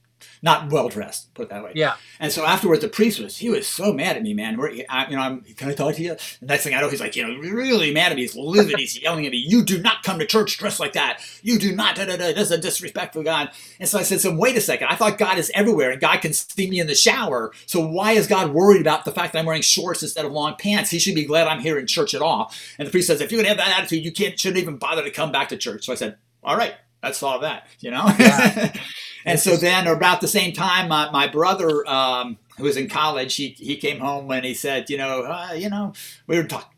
not 0.42 0.72
well 0.72 0.90
dressed, 0.90 1.34
put 1.34 1.44
it 1.44 1.50
that 1.50 1.64
way. 1.64 1.72
Yeah. 1.76 1.96
And 2.20 2.32
so 2.32 2.46
afterwards, 2.46 2.82
the 2.82 2.90
priest 2.90 3.20
was 3.20 3.38
he 3.38 3.50
was 3.50 3.68
so 3.68 3.94
mad 3.94 4.18
at 4.18 4.24
me, 4.24 4.34
man. 4.34 4.58
Where 4.58 4.74
I, 4.90 5.08
you 5.08 5.16
know, 5.16 5.22
I'm 5.22 5.42
can 5.42 5.70
I 5.70 5.74
talk 5.74 5.96
to 5.96 6.02
you? 6.02 6.16
The 6.40 6.46
next 6.46 6.64
thing 6.64 6.74
I 6.74 6.82
know, 6.82 6.90
he's 6.90 7.00
like, 7.00 7.16
you 7.16 7.26
know, 7.26 7.40
really 7.40 7.94
mad 7.94 8.12
at 8.12 8.16
me. 8.16 8.24
He's 8.24 8.36
livid. 8.36 8.78
he's 8.78 9.02
yelling 9.02 9.26
at 9.26 9.32
me. 9.32 9.38
You 9.38 9.64
do 9.64 9.82
not 9.82 10.04
come 10.04 10.20
to 10.20 10.26
church 10.26 10.58
dressed 10.58 10.80
like 10.80 10.94
that. 10.94 11.22
You 11.42 11.58
do 11.58 11.76
not. 11.76 11.96
Da, 11.96 12.06
da, 12.06 12.18
da. 12.18 12.34
This 12.34 12.50
is 12.50 12.52
a 12.52 12.58
disrespectful 12.58 13.24
God. 13.24 13.52
And 13.80 13.88
so 13.88 14.00
I 14.00 14.04
said, 14.04 14.22
so 14.22 14.36
wait 14.36 14.58
a 14.58 14.62
second. 14.62 14.88
I 14.90 14.96
thought 14.96 15.18
God 15.18 15.38
is 15.38 15.52
everywhere 15.56 15.92
and 15.92 16.02
God 16.02 16.22
can 16.22 16.34
see 16.34 16.70
me 16.70 16.80
in 16.80 16.88
the 16.88 16.96
shower. 16.96 17.52
So 17.66 17.86
why 17.86 18.14
is 18.14 18.28
God 18.28 18.54
worried 18.54 18.82
about 18.82 19.06
the 19.06 19.12
fact 19.12 19.34
that 19.34 19.40
I'm 19.40 19.46
wearing 19.46 19.62
shorts 19.62 20.04
instead 20.04 20.26
of 20.26 20.32
long 20.32 20.56
pants? 20.58 20.90
He 20.90 21.00
should 21.00 21.16
be 21.16 21.26
glad 21.26 21.48
I'm 21.48 21.62
here 21.62 21.78
in 21.80 21.88
church 21.88 22.14
at 22.14 22.22
all. 22.22 22.52
And 22.78 22.88
the 22.88 22.92
priest 22.92 23.08
says, 23.08 23.22
if 23.22 23.32
you're 23.32 23.40
gonna 23.40 23.50
have 23.50 23.58
that 23.58 23.80
attitude, 23.80 24.04
you 24.04 24.12
can't 24.12 24.40
shouldn't 24.40 24.62
even 24.62 24.78
bother 24.78 25.04
to 25.04 25.12
come 25.12 25.32
back 25.32 25.50
to 25.50 25.58
church. 25.58 25.86
So 25.86 25.94
I 25.94 25.96
said, 25.96 26.18
all 26.44 26.58
right, 26.58 26.76
that's 27.02 27.22
all 27.24 27.40
that. 27.40 27.68
You 27.80 27.92
know. 27.92 28.06
Yeah. 28.20 28.74
And 29.26 29.40
so 29.40 29.56
then, 29.56 29.88
about 29.88 30.22
the 30.22 30.28
same 30.28 30.54
time, 30.54 30.90
my, 30.90 31.10
my 31.12 31.28
brother, 31.28 31.88
um, 31.88 32.38
who 32.58 32.64
was 32.64 32.78
in 32.78 32.90
college, 32.90 33.36
he, 33.36 33.50
he 33.50 33.78
came 33.78 34.00
home 34.00 34.30
and 34.32 34.46
he 34.46 34.54
said, 34.54 34.90
you 34.90 34.98
know, 34.98 35.24
uh, 35.24 35.54
you 35.54 35.70
know, 35.70 35.94
we 36.28 36.38
were 36.38 36.44
talking 36.44 36.74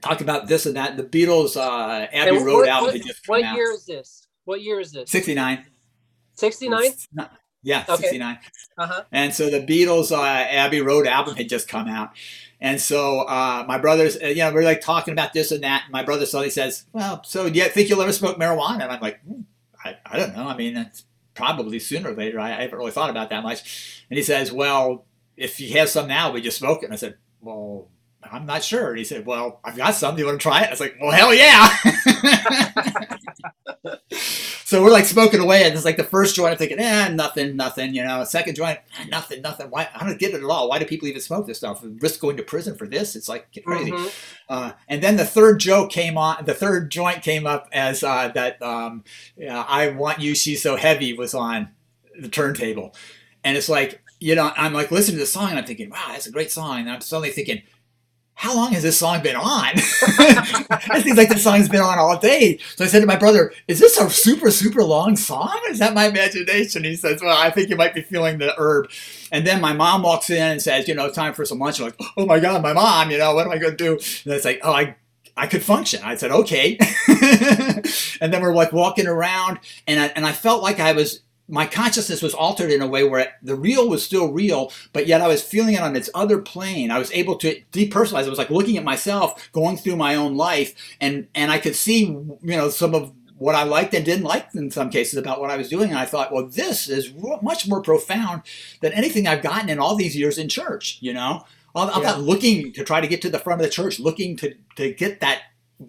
talk 0.00 0.20
about 0.20 0.46
this 0.46 0.66
and 0.66 0.76
that. 0.76 0.96
The 0.96 1.02
Beatles 1.02 1.56
uh, 1.56 2.06
Abbey 2.12 2.38
Road 2.38 2.60
what, 2.60 2.68
album. 2.68 3.00
What, 3.00 3.16
what 3.26 3.54
year 3.54 3.70
out. 3.70 3.74
is 3.76 3.86
this? 3.86 4.28
What 4.44 4.62
year 4.62 4.80
is 4.80 4.92
this? 4.92 5.10
Sixty 5.10 5.34
nine. 5.34 5.64
Sixty 6.34 6.68
nine. 6.68 6.92
Yeah, 7.62 7.84
okay. 7.88 7.96
sixty 7.96 8.18
nine. 8.18 8.38
Uh-huh. 8.78 9.04
And 9.12 9.34
so 9.34 9.50
the 9.50 9.60
Beatles 9.60 10.12
uh, 10.12 10.22
Abbey 10.22 10.80
Road 10.80 11.06
album 11.06 11.36
had 11.36 11.48
just 11.48 11.68
come 11.68 11.88
out. 11.88 12.10
And 12.60 12.80
so 12.80 13.20
uh, 13.20 13.64
my 13.66 13.78
brothers, 13.78 14.16
uh, 14.22 14.26
you 14.26 14.36
know, 14.36 14.52
we're 14.52 14.62
like 14.62 14.80
talking 14.80 15.12
about 15.12 15.32
this 15.32 15.50
and 15.50 15.62
that. 15.62 15.84
And 15.84 15.92
my 15.92 16.02
brother 16.02 16.26
suddenly 16.26 16.50
says, 16.50 16.84
"Well, 16.92 17.22
so 17.24 17.48
do 17.48 17.58
you 17.58 17.68
think 17.68 17.88
you'll 17.88 18.02
ever 18.02 18.12
smoke 18.12 18.38
marijuana?" 18.38 18.82
And 18.82 18.92
I'm 18.92 19.00
like, 19.00 19.20
hmm, 19.22 19.42
I, 19.84 19.96
I 20.06 20.18
don't 20.18 20.34
know. 20.34 20.46
I 20.46 20.56
mean, 20.56 20.76
it's 20.76 21.04
probably 21.40 21.78
sooner 21.78 22.10
or 22.10 22.14
later. 22.14 22.38
I, 22.38 22.50
I 22.50 22.62
haven't 22.62 22.78
really 22.78 22.90
thought 22.90 23.10
about 23.10 23.30
that 23.30 23.42
much. 23.42 24.04
And 24.10 24.16
he 24.18 24.22
says, 24.22 24.52
Well, 24.52 25.06
if 25.36 25.56
he 25.56 25.70
has 25.70 25.90
some 25.90 26.06
now, 26.06 26.30
we 26.30 26.42
just 26.42 26.58
smoke 26.58 26.82
it. 26.82 26.86
And 26.86 26.92
I 26.92 26.96
said, 26.96 27.16
Well, 27.40 27.88
I'm 28.22 28.44
not 28.44 28.62
sure. 28.62 28.90
And 28.90 28.98
he 28.98 29.04
said, 29.04 29.24
Well, 29.24 29.60
I've 29.64 29.76
got 29.76 29.94
some. 29.94 30.14
Do 30.14 30.20
you 30.20 30.26
want 30.26 30.40
to 30.40 30.42
try 30.42 30.62
it? 30.62 30.66
I 30.66 30.70
was 30.70 30.80
like, 30.80 30.96
Well, 31.00 31.10
hell 31.10 31.34
yeah. 31.34 31.68
so 34.20 34.82
we're 34.82 34.90
like 34.90 35.06
smoking 35.06 35.40
away, 35.40 35.64
and 35.64 35.74
it's 35.74 35.84
like 35.84 35.96
the 35.96 36.04
first 36.04 36.36
joint, 36.36 36.52
I'm 36.52 36.58
thinking, 36.58 36.78
eh, 36.78 37.08
nothing, 37.08 37.56
nothing, 37.56 37.94
you 37.94 38.04
know. 38.04 38.24
Second 38.24 38.54
joint, 38.54 38.78
eh, 38.98 39.04
nothing, 39.08 39.42
nothing. 39.42 39.68
Why? 39.68 39.88
I 39.94 40.06
don't 40.06 40.18
get 40.18 40.34
it 40.34 40.42
at 40.42 40.50
all. 40.50 40.68
Why 40.68 40.78
do 40.78 40.84
people 40.84 41.08
even 41.08 41.20
smoke 41.20 41.46
this 41.46 41.58
stuff? 41.58 41.80
Risk 41.82 42.20
going 42.20 42.36
to 42.36 42.42
prison 42.42 42.76
for 42.76 42.86
this? 42.86 43.16
It's 43.16 43.28
like 43.28 43.48
crazy. 43.64 43.90
Mm-hmm. 43.90 44.08
Uh, 44.48 44.72
and 44.88 45.02
then 45.02 45.16
the 45.16 45.24
third 45.24 45.60
joke 45.60 45.90
came 45.90 46.18
on. 46.18 46.44
The 46.44 46.54
third 46.54 46.90
joint 46.90 47.22
came 47.22 47.46
up 47.46 47.68
as 47.72 48.04
uh, 48.04 48.28
that 48.28 48.60
um, 48.62 49.04
"I 49.50 49.88
Want 49.88 50.20
You, 50.20 50.34
She's 50.34 50.62
So 50.62 50.76
Heavy" 50.76 51.12
was 51.12 51.34
on 51.34 51.70
the 52.18 52.28
turntable, 52.28 52.94
and 53.42 53.56
it's 53.56 53.68
like 53.68 54.02
you 54.20 54.34
know, 54.34 54.52
I'm 54.56 54.74
like 54.74 54.90
listening 54.90 55.16
to 55.16 55.22
the 55.22 55.26
song, 55.26 55.50
and 55.50 55.58
I'm 55.58 55.64
thinking, 55.64 55.90
wow, 55.90 56.08
that's 56.08 56.26
a 56.26 56.30
great 56.30 56.52
song. 56.52 56.80
And 56.80 56.90
I'm 56.90 57.00
suddenly 57.00 57.30
thinking 57.30 57.62
how 58.40 58.56
long 58.56 58.72
has 58.72 58.82
this 58.82 58.98
song 58.98 59.22
been 59.22 59.36
on? 59.36 59.72
it 59.74 61.04
seems 61.04 61.18
like 61.18 61.28
this 61.28 61.44
song's 61.44 61.68
been 61.68 61.82
on 61.82 61.98
all 61.98 62.18
day. 62.18 62.56
So 62.74 62.86
I 62.86 62.88
said 62.88 63.00
to 63.00 63.06
my 63.06 63.16
brother, 63.16 63.52
is 63.68 63.78
this 63.78 63.98
a 63.98 64.08
super, 64.08 64.50
super 64.50 64.82
long 64.82 65.14
song? 65.16 65.60
Is 65.68 65.78
that 65.78 65.92
my 65.92 66.06
imagination? 66.06 66.84
He 66.84 66.96
says, 66.96 67.20
well, 67.20 67.36
I 67.36 67.50
think 67.50 67.68
you 67.68 67.76
might 67.76 67.92
be 67.94 68.00
feeling 68.00 68.38
the 68.38 68.54
herb. 68.56 68.88
And 69.30 69.46
then 69.46 69.60
my 69.60 69.74
mom 69.74 70.00
walks 70.00 70.30
in 70.30 70.40
and 70.40 70.62
says, 70.62 70.88
you 70.88 70.94
know, 70.94 71.10
time 71.10 71.34
for 71.34 71.44
some 71.44 71.58
lunch. 71.58 71.80
I'm 71.80 71.84
like, 71.84 72.00
oh 72.16 72.24
my 72.24 72.40
God, 72.40 72.62
my 72.62 72.72
mom, 72.72 73.10
you 73.10 73.18
know, 73.18 73.34
what 73.34 73.44
am 73.44 73.52
I 73.52 73.58
going 73.58 73.76
to 73.76 73.84
do? 73.84 73.92
And 73.92 74.32
it's 74.32 74.46
like, 74.46 74.60
oh, 74.62 74.72
I 74.72 74.96
I 75.36 75.46
could 75.46 75.62
function. 75.62 76.00
I 76.02 76.16
said, 76.16 76.30
okay. 76.30 76.78
and 78.22 78.32
then 78.32 78.40
we're 78.40 78.54
like 78.54 78.72
walking 78.72 79.06
around, 79.06 79.58
and 79.86 80.00
I, 80.00 80.06
and 80.08 80.26
I 80.26 80.32
felt 80.32 80.62
like 80.62 80.80
I 80.80 80.92
was 80.92 81.20
my 81.50 81.66
consciousness 81.66 82.22
was 82.22 82.32
altered 82.32 82.70
in 82.70 82.80
a 82.80 82.86
way 82.86 83.02
where 83.02 83.34
the 83.42 83.56
real 83.56 83.88
was 83.88 84.04
still 84.04 84.32
real, 84.32 84.72
but 84.92 85.06
yet 85.06 85.20
I 85.20 85.26
was 85.26 85.42
feeling 85.42 85.74
it 85.74 85.80
on 85.80 85.96
its 85.96 86.08
other 86.14 86.38
plane. 86.38 86.90
I 86.90 86.98
was 86.98 87.10
able 87.12 87.36
to 87.38 87.60
depersonalize. 87.72 88.24
I 88.24 88.28
was 88.28 88.38
like 88.38 88.50
looking 88.50 88.78
at 88.78 88.84
myself, 88.84 89.50
going 89.52 89.76
through 89.76 89.96
my 89.96 90.14
own 90.14 90.36
life, 90.36 90.74
and 91.00 91.26
and 91.34 91.50
I 91.50 91.58
could 91.58 91.74
see, 91.74 92.06
you 92.06 92.38
know, 92.42 92.70
some 92.70 92.94
of 92.94 93.12
what 93.36 93.54
I 93.54 93.64
liked 93.64 93.94
and 93.94 94.04
didn't 94.04 94.24
like 94.24 94.54
in 94.54 94.70
some 94.70 94.90
cases 94.90 95.18
about 95.18 95.40
what 95.40 95.50
I 95.50 95.56
was 95.56 95.68
doing. 95.68 95.90
And 95.90 95.98
I 95.98 96.04
thought, 96.04 96.30
well, 96.30 96.46
this 96.46 96.88
is 96.88 97.12
much 97.42 97.66
more 97.66 97.82
profound 97.82 98.42
than 98.80 98.92
anything 98.92 99.26
I've 99.26 99.42
gotten 99.42 99.70
in 99.70 99.78
all 99.78 99.96
these 99.96 100.16
years 100.16 100.38
in 100.38 100.48
church. 100.48 100.98
You 101.00 101.14
know, 101.14 101.44
I'm 101.74 102.02
yeah. 102.02 102.10
not 102.10 102.20
looking 102.20 102.72
to 102.74 102.84
try 102.84 103.00
to 103.00 103.08
get 103.08 103.22
to 103.22 103.30
the 103.30 103.38
front 103.38 103.60
of 103.60 103.64
the 103.64 103.72
church, 103.72 103.98
looking 103.98 104.36
to 104.36 104.54
to 104.76 104.92
get 104.92 105.20
that 105.20 105.42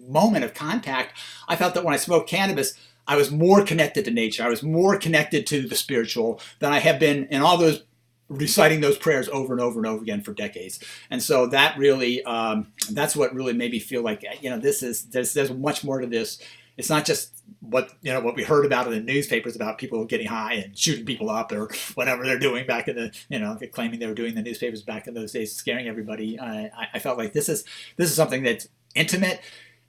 moment 0.08 0.44
of 0.44 0.54
contact. 0.54 1.16
I 1.46 1.56
felt 1.56 1.74
that 1.74 1.84
when 1.84 1.94
I 1.94 1.98
smoked 1.98 2.28
cannabis. 2.28 2.74
I 3.06 3.16
was 3.16 3.30
more 3.30 3.64
connected 3.64 4.04
to 4.04 4.10
nature. 4.10 4.44
I 4.44 4.48
was 4.48 4.62
more 4.62 4.96
connected 4.96 5.46
to 5.48 5.66
the 5.66 5.74
spiritual 5.74 6.40
than 6.60 6.72
I 6.72 6.78
have 6.78 7.00
been 7.00 7.26
in 7.26 7.42
all 7.42 7.56
those 7.58 7.82
reciting 8.28 8.80
those 8.80 8.96
prayers 8.96 9.28
over 9.28 9.52
and 9.52 9.60
over 9.60 9.78
and 9.78 9.86
over 9.86 10.02
again 10.02 10.22
for 10.22 10.32
decades. 10.32 10.80
And 11.10 11.22
so 11.22 11.46
that 11.48 11.76
really, 11.76 12.24
um, 12.24 12.72
that's 12.90 13.14
what 13.14 13.34
really 13.34 13.52
made 13.52 13.72
me 13.72 13.78
feel 13.78 14.02
like, 14.02 14.24
you 14.40 14.48
know, 14.48 14.58
this 14.58 14.82
is, 14.82 15.04
there's, 15.06 15.34
there's 15.34 15.52
much 15.52 15.84
more 15.84 16.00
to 16.00 16.06
this. 16.06 16.38
It's 16.78 16.88
not 16.88 17.04
just 17.04 17.42
what, 17.60 17.92
you 18.00 18.10
know, 18.10 18.20
what 18.20 18.34
we 18.34 18.42
heard 18.42 18.64
about 18.64 18.86
in 18.86 18.92
the 18.92 19.00
newspapers 19.00 19.54
about 19.54 19.76
people 19.76 20.04
getting 20.06 20.28
high 20.28 20.54
and 20.54 20.78
shooting 20.78 21.04
people 21.04 21.28
up 21.28 21.52
or 21.52 21.68
whatever 21.94 22.24
they're 22.24 22.38
doing 22.38 22.66
back 22.66 22.88
in 22.88 22.96
the, 22.96 23.12
you 23.28 23.38
know, 23.38 23.58
claiming 23.72 23.98
they 24.00 24.06
were 24.06 24.14
doing 24.14 24.34
the 24.34 24.42
newspapers 24.42 24.80
back 24.82 25.06
in 25.06 25.12
those 25.12 25.32
days, 25.32 25.54
scaring 25.54 25.86
everybody. 25.86 26.40
I, 26.40 26.88
I 26.94 26.98
felt 26.98 27.18
like 27.18 27.34
this 27.34 27.50
is, 27.50 27.64
this 27.96 28.08
is 28.08 28.16
something 28.16 28.42
that's 28.42 28.68
intimate. 28.94 29.42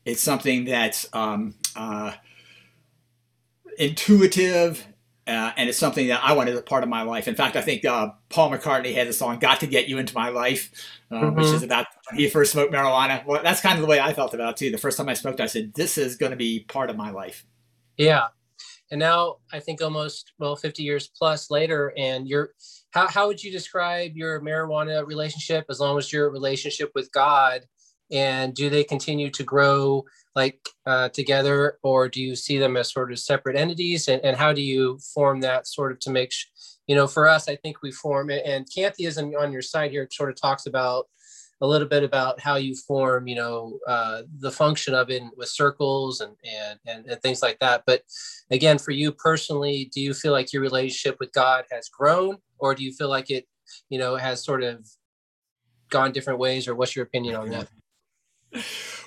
It's 0.03 0.21
something 0.21 0.65
that's, 0.65 1.07
um, 1.13 1.55
uh, 1.77 2.13
intuitive 3.77 4.85
uh, 5.25 5.51
and 5.55 5.69
it's 5.69 5.77
something 5.77 6.07
that 6.07 6.21
I 6.21 6.33
wanted 6.33 6.53
as 6.53 6.59
a 6.59 6.63
part 6.63 6.83
of 6.83 6.89
my 6.89 7.03
life. 7.03 7.29
In 7.29 7.35
fact, 7.35 7.55
I 7.55 7.61
think 7.61 7.85
uh, 7.85 8.09
Paul 8.27 8.51
McCartney 8.51 8.93
had 8.93 9.07
a 9.07 9.13
song 9.13 9.39
"Got 9.39 9.61
to 9.61 9.67
Get 9.67 9.87
You 9.87 9.97
Into 9.97 10.13
My 10.13 10.29
Life," 10.29 10.69
uh, 11.11 11.15
mm-hmm. 11.15 11.37
which 11.37 11.45
is 11.45 11.63
about 11.63 11.85
when 12.09 12.19
he 12.19 12.29
first 12.29 12.51
smoked 12.51 12.73
marijuana. 12.73 13.25
Well, 13.25 13.41
that's 13.41 13.61
kind 13.61 13.75
of 13.75 13.81
the 13.81 13.87
way 13.87 14.01
I 14.01 14.13
felt 14.13 14.33
about 14.33 14.51
it 14.51 14.57
too. 14.57 14.71
The 14.71 14.77
first 14.77 14.97
time 14.97 15.07
I 15.07 15.13
smoked, 15.13 15.39
I 15.39 15.45
said, 15.45 15.73
"This 15.75 15.97
is 15.97 16.17
going 16.17 16.31
to 16.31 16.35
be 16.35 16.65
part 16.67 16.89
of 16.89 16.97
my 16.97 17.09
life." 17.09 17.45
Yeah, 17.95 18.27
and 18.91 18.99
now 18.99 19.37
I 19.53 19.61
think 19.61 19.81
almost 19.81 20.33
well 20.39 20.57
50 20.57 20.83
years 20.83 21.07
plus 21.07 21.49
later, 21.49 21.93
and 21.95 22.27
you're 22.27 22.49
how 22.91 23.07
how 23.07 23.27
would 23.27 23.41
you 23.41 23.49
describe 23.51 24.17
your 24.17 24.41
marijuana 24.41 25.07
relationship 25.07 25.65
as 25.69 25.79
long 25.79 25.97
as 25.97 26.11
your 26.11 26.31
relationship 26.31 26.91
with 26.95 27.09
God? 27.13 27.61
And 28.11 28.53
do 28.53 28.69
they 28.69 28.83
continue 28.83 29.31
to 29.31 29.43
grow? 29.43 30.03
Like 30.35 30.67
uh, 30.87 31.09
together, 31.09 31.77
or 31.83 32.09
do 32.09 32.19
you 32.19 32.35
see 32.35 32.57
them 32.57 32.75
as 32.75 32.91
sort 32.91 33.11
of 33.11 33.19
separate 33.19 33.55
entities? 33.55 34.07
And, 34.07 34.19
and 34.25 34.35
how 34.35 34.51
do 34.51 34.61
you 34.61 34.97
form 35.13 35.41
that 35.41 35.67
sort 35.67 35.91
of 35.91 35.99
to 35.99 36.09
make, 36.09 36.31
sh- 36.31 36.47
you 36.87 36.95
know, 36.95 37.05
for 37.05 37.27
us, 37.27 37.47
I 37.47 37.55
think 37.55 37.83
we 37.83 37.91
form 37.91 38.31
it. 38.31 38.43
And 38.43 38.67
Cantheism 38.75 39.33
on 39.39 39.51
your 39.51 39.61
side 39.61 39.91
here 39.91 40.07
sort 40.11 40.31
of 40.31 40.35
talks 40.41 40.65
about 40.65 41.07
a 41.61 41.67
little 41.67 41.87
bit 41.87 42.03
about 42.03 42.39
how 42.39 42.55
you 42.55 42.75
form, 42.75 43.27
you 43.27 43.35
know, 43.35 43.79
uh, 43.87 44.23
the 44.39 44.51
function 44.51 44.95
of 44.95 45.09
it 45.11 45.23
with 45.37 45.47
circles 45.47 46.19
and, 46.19 46.35
and, 46.43 46.79
and, 46.87 47.05
and 47.05 47.21
things 47.21 47.41
like 47.41 47.59
that. 47.59 47.83
But 47.85 48.01
again, 48.49 48.79
for 48.79 48.91
you 48.91 49.11
personally, 49.11 49.89
do 49.93 50.01
you 50.01 50.13
feel 50.13 50.31
like 50.31 50.51
your 50.51 50.63
relationship 50.63 51.17
with 51.19 51.31
God 51.31 51.65
has 51.71 51.89
grown, 51.89 52.37
or 52.57 52.73
do 52.75 52.83
you 52.83 52.91
feel 52.91 53.07
like 53.07 53.29
it, 53.29 53.45
you 53.89 53.99
know, 53.99 54.15
has 54.17 54.43
sort 54.43 54.63
of 54.63 54.85
gone 55.89 56.11
different 56.11 56.39
ways, 56.39 56.67
or 56.67 56.75
what's 56.75 56.95
your 56.95 57.05
opinion 57.05 57.35
on 57.35 57.49
that? 57.51 57.67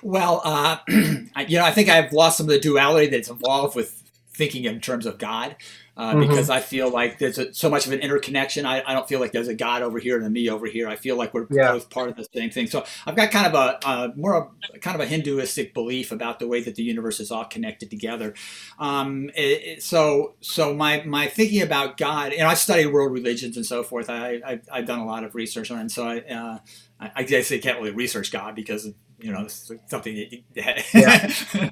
Well, 0.03 0.41
uh, 0.43 0.77
you 0.87 1.57
know, 1.57 1.65
I 1.65 1.71
think 1.71 1.89
I've 1.89 2.13
lost 2.13 2.37
some 2.37 2.45
of 2.45 2.51
the 2.51 2.59
duality 2.59 3.07
that's 3.07 3.29
involved 3.29 3.75
with 3.75 4.03
thinking 4.29 4.65
in 4.65 4.79
terms 4.79 5.05
of 5.05 5.17
God. 5.17 5.55
Uh, 5.97 6.11
mm-hmm. 6.11 6.29
because 6.29 6.47
I 6.51 6.59
feel 6.59 6.91
like 6.91 7.17
there's 7.17 7.39
a, 7.39 7.51
so 7.55 7.71
much 7.71 7.87
of 7.87 7.91
an 7.91 8.01
interconnection. 8.01 8.67
I, 8.67 8.83
I, 8.85 8.93
don't 8.93 9.07
feel 9.09 9.19
like 9.19 9.31
there's 9.31 9.47
a 9.47 9.55
God 9.55 9.81
over 9.81 9.97
here 9.97 10.15
and 10.15 10.23
a 10.27 10.29
me 10.29 10.47
over 10.47 10.67
here. 10.67 10.87
I 10.87 10.95
feel 10.95 11.15
like 11.15 11.33
we're 11.33 11.47
yeah. 11.49 11.71
both 11.71 11.89
part 11.89 12.09
of 12.09 12.15
the 12.15 12.27
same 12.35 12.51
thing. 12.51 12.67
So 12.67 12.85
I've 13.07 13.15
got 13.15 13.31
kind 13.31 13.47
of 13.47 13.55
a, 13.55 13.79
a 13.83 14.13
more 14.15 14.35
of, 14.35 14.79
kind 14.81 14.93
of 14.93 15.01
a 15.01 15.07
Hinduistic 15.07 15.73
belief 15.73 16.11
about 16.11 16.37
the 16.37 16.47
way 16.47 16.61
that 16.61 16.75
the 16.75 16.83
universe 16.83 17.19
is 17.19 17.31
all 17.31 17.45
connected 17.45 17.89
together. 17.89 18.35
Um, 18.77 19.29
it, 19.29 19.39
it, 19.41 19.83
so 19.83 20.35
so 20.39 20.71
my 20.71 21.01
my 21.03 21.25
thinking 21.25 21.63
about 21.63 21.97
God, 21.97 22.31
and 22.31 22.47
I 22.47 22.53
studied 22.53 22.93
world 22.93 23.11
religions 23.11 23.57
and 23.57 23.65
so 23.65 23.81
forth. 23.81 24.07
I, 24.07 24.59
I 24.69 24.77
have 24.77 24.85
done 24.85 24.99
a 24.99 25.05
lot 25.05 25.23
of 25.23 25.33
research 25.33 25.71
on, 25.71 25.79
it, 25.79 25.81
and 25.81 25.91
so 25.91 26.07
I. 26.07 26.19
Uh, 26.19 26.59
I 26.99 27.21
guess 27.21 27.49
they 27.49 27.59
can't 27.59 27.77
really 27.77 27.91
research 27.91 28.31
God 28.31 28.55
because 28.55 28.89
you 29.19 29.31
know 29.31 29.47
something 29.47 30.43
that 30.55 30.93
yeah. 30.93 31.69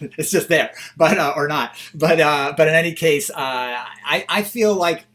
it's 0.18 0.30
just 0.30 0.48
there 0.48 0.72
but 0.96 1.18
uh, 1.18 1.32
or 1.36 1.48
not. 1.48 1.76
But 1.94 2.20
uh, 2.20 2.54
but 2.56 2.68
in 2.68 2.74
any 2.74 2.92
case 2.92 3.30
uh, 3.30 3.34
I, 3.36 4.24
I 4.28 4.42
feel 4.42 4.74
like 4.74 5.06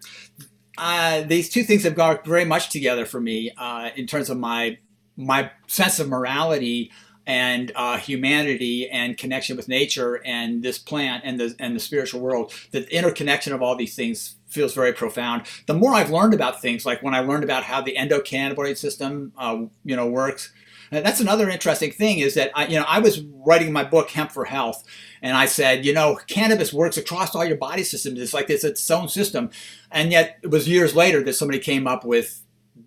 uh, 0.78 1.22
these 1.22 1.50
two 1.50 1.64
things 1.64 1.84
have 1.84 1.96
gone 1.96 2.20
very 2.26 2.46
much 2.46 2.70
together 2.70 3.06
for 3.06 3.20
me 3.20 3.52
uh, 3.58 3.90
in 3.96 4.08
terms 4.08 4.30
of 4.30 4.38
my 4.38 4.78
my 5.18 5.52
sense 5.68 6.00
of 6.00 6.08
morality 6.08 6.92
and 7.28 7.72
uh, 7.76 7.98
humanity 7.98 8.90
and 8.90 9.18
connection 9.18 9.56
with 9.56 9.68
nature 9.68 10.22
and 10.26 10.64
this 10.64 10.80
plant 10.80 11.24
and 11.26 11.40
the 11.40 11.56
and 11.60 11.76
the 11.76 11.80
spiritual 11.80 12.22
world. 12.22 12.54
The 12.72 12.88
interconnection 12.96 13.54
of 13.54 13.62
all 13.62 13.76
these 13.76 13.96
things 13.96 14.36
feels 14.48 14.74
very 14.74 14.94
profound. 14.94 15.44
The 15.66 15.74
more 15.74 15.94
i've 15.94 16.12
learned 16.12 16.34
about 16.34 16.62
things 16.62 16.86
like 16.86 17.02
when 17.02 17.16
i 17.16 17.22
learned 17.22 17.44
about 17.44 17.64
how 17.64 17.82
the 17.82 17.96
endocannabinoid 17.96 18.78
system 18.78 19.34
you 19.84 19.96
know 19.96 20.08
works 20.08 20.52
and 20.92 21.06
that's 21.06 21.20
another 21.20 21.50
interesting 21.50 21.92
thing 21.92 22.20
is 22.20 22.34
that 22.36 22.52
I, 22.54 22.68
you 22.68 22.78
know 22.78 22.86
I 22.88 23.00
was 23.00 23.22
writing 23.22 23.72
my 23.72 23.84
book 23.84 24.10
Hemp 24.10 24.32
for 24.32 24.46
Health, 24.46 24.84
and 25.22 25.36
I 25.36 25.46
said 25.46 25.86
you 25.86 25.94
know 25.94 26.20
cannabis 26.28 26.74
works 26.74 26.98
across 26.98 27.36
all 27.36 27.46
your 27.46 27.58
body 27.58 27.84
systems. 27.84 28.20
It's 28.20 28.34
like 28.34 28.50
it's 28.50 28.64
its 28.64 28.90
own 28.92 29.08
system, 29.08 29.50
and 29.92 30.12
yet 30.12 30.38
it 30.44 30.48
was 30.48 30.68
years 30.68 30.96
later 30.96 31.24
that 31.24 31.34
somebody 31.34 31.60
came 31.60 31.88
up 31.88 32.04
with 32.06 32.44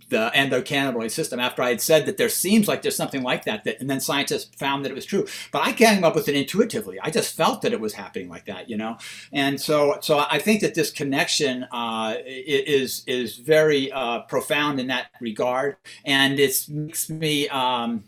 the 0.09 0.31
endocannabinoid 0.35 1.11
system 1.11 1.41
after 1.41 1.63
I 1.63 1.71
had 1.71 1.81
said 1.81 2.07
that 2.07 2.17
there 2.17 2.29
seems 2.29 2.69
like 2.69 2.83
there's 2.83 2.97
something 2.97 3.23
like 3.23 3.45
that, 3.45 3.65
that 3.65 3.81
and 3.81 3.89
then 3.89 4.01
scientists 4.01 4.55
found 4.57 4.85
that 4.85 4.91
it 4.91 4.95
was 4.95 5.05
true. 5.05 5.27
But 5.53 5.63
I 5.63 5.73
came 5.73 6.05
up 6.05 6.15
with 6.15 6.29
it 6.29 6.35
intuitively. 6.35 6.99
I 7.01 7.11
just 7.11 7.35
felt 7.35 7.63
that 7.63 7.73
it 7.73 7.81
was 7.81 7.95
happening 7.95 8.29
like 8.29 8.47
that, 8.47 8.69
you 8.69 8.77
know. 8.77 8.99
And 9.33 9.61
so, 9.61 9.99
so 10.01 10.25
I 10.31 10.39
think 10.39 10.61
that 10.61 10.75
this 10.75 10.91
connection 10.91 11.65
uh, 11.73 12.17
is 12.27 13.03
is 13.07 13.37
very 13.37 13.91
uh, 13.93 14.21
profound 14.21 14.81
in 14.81 14.89
that 14.89 15.09
regard, 15.21 15.77
and 16.05 16.39
it 16.39 16.67
makes 16.69 17.11
me. 17.11 17.49
Um, 17.49 18.05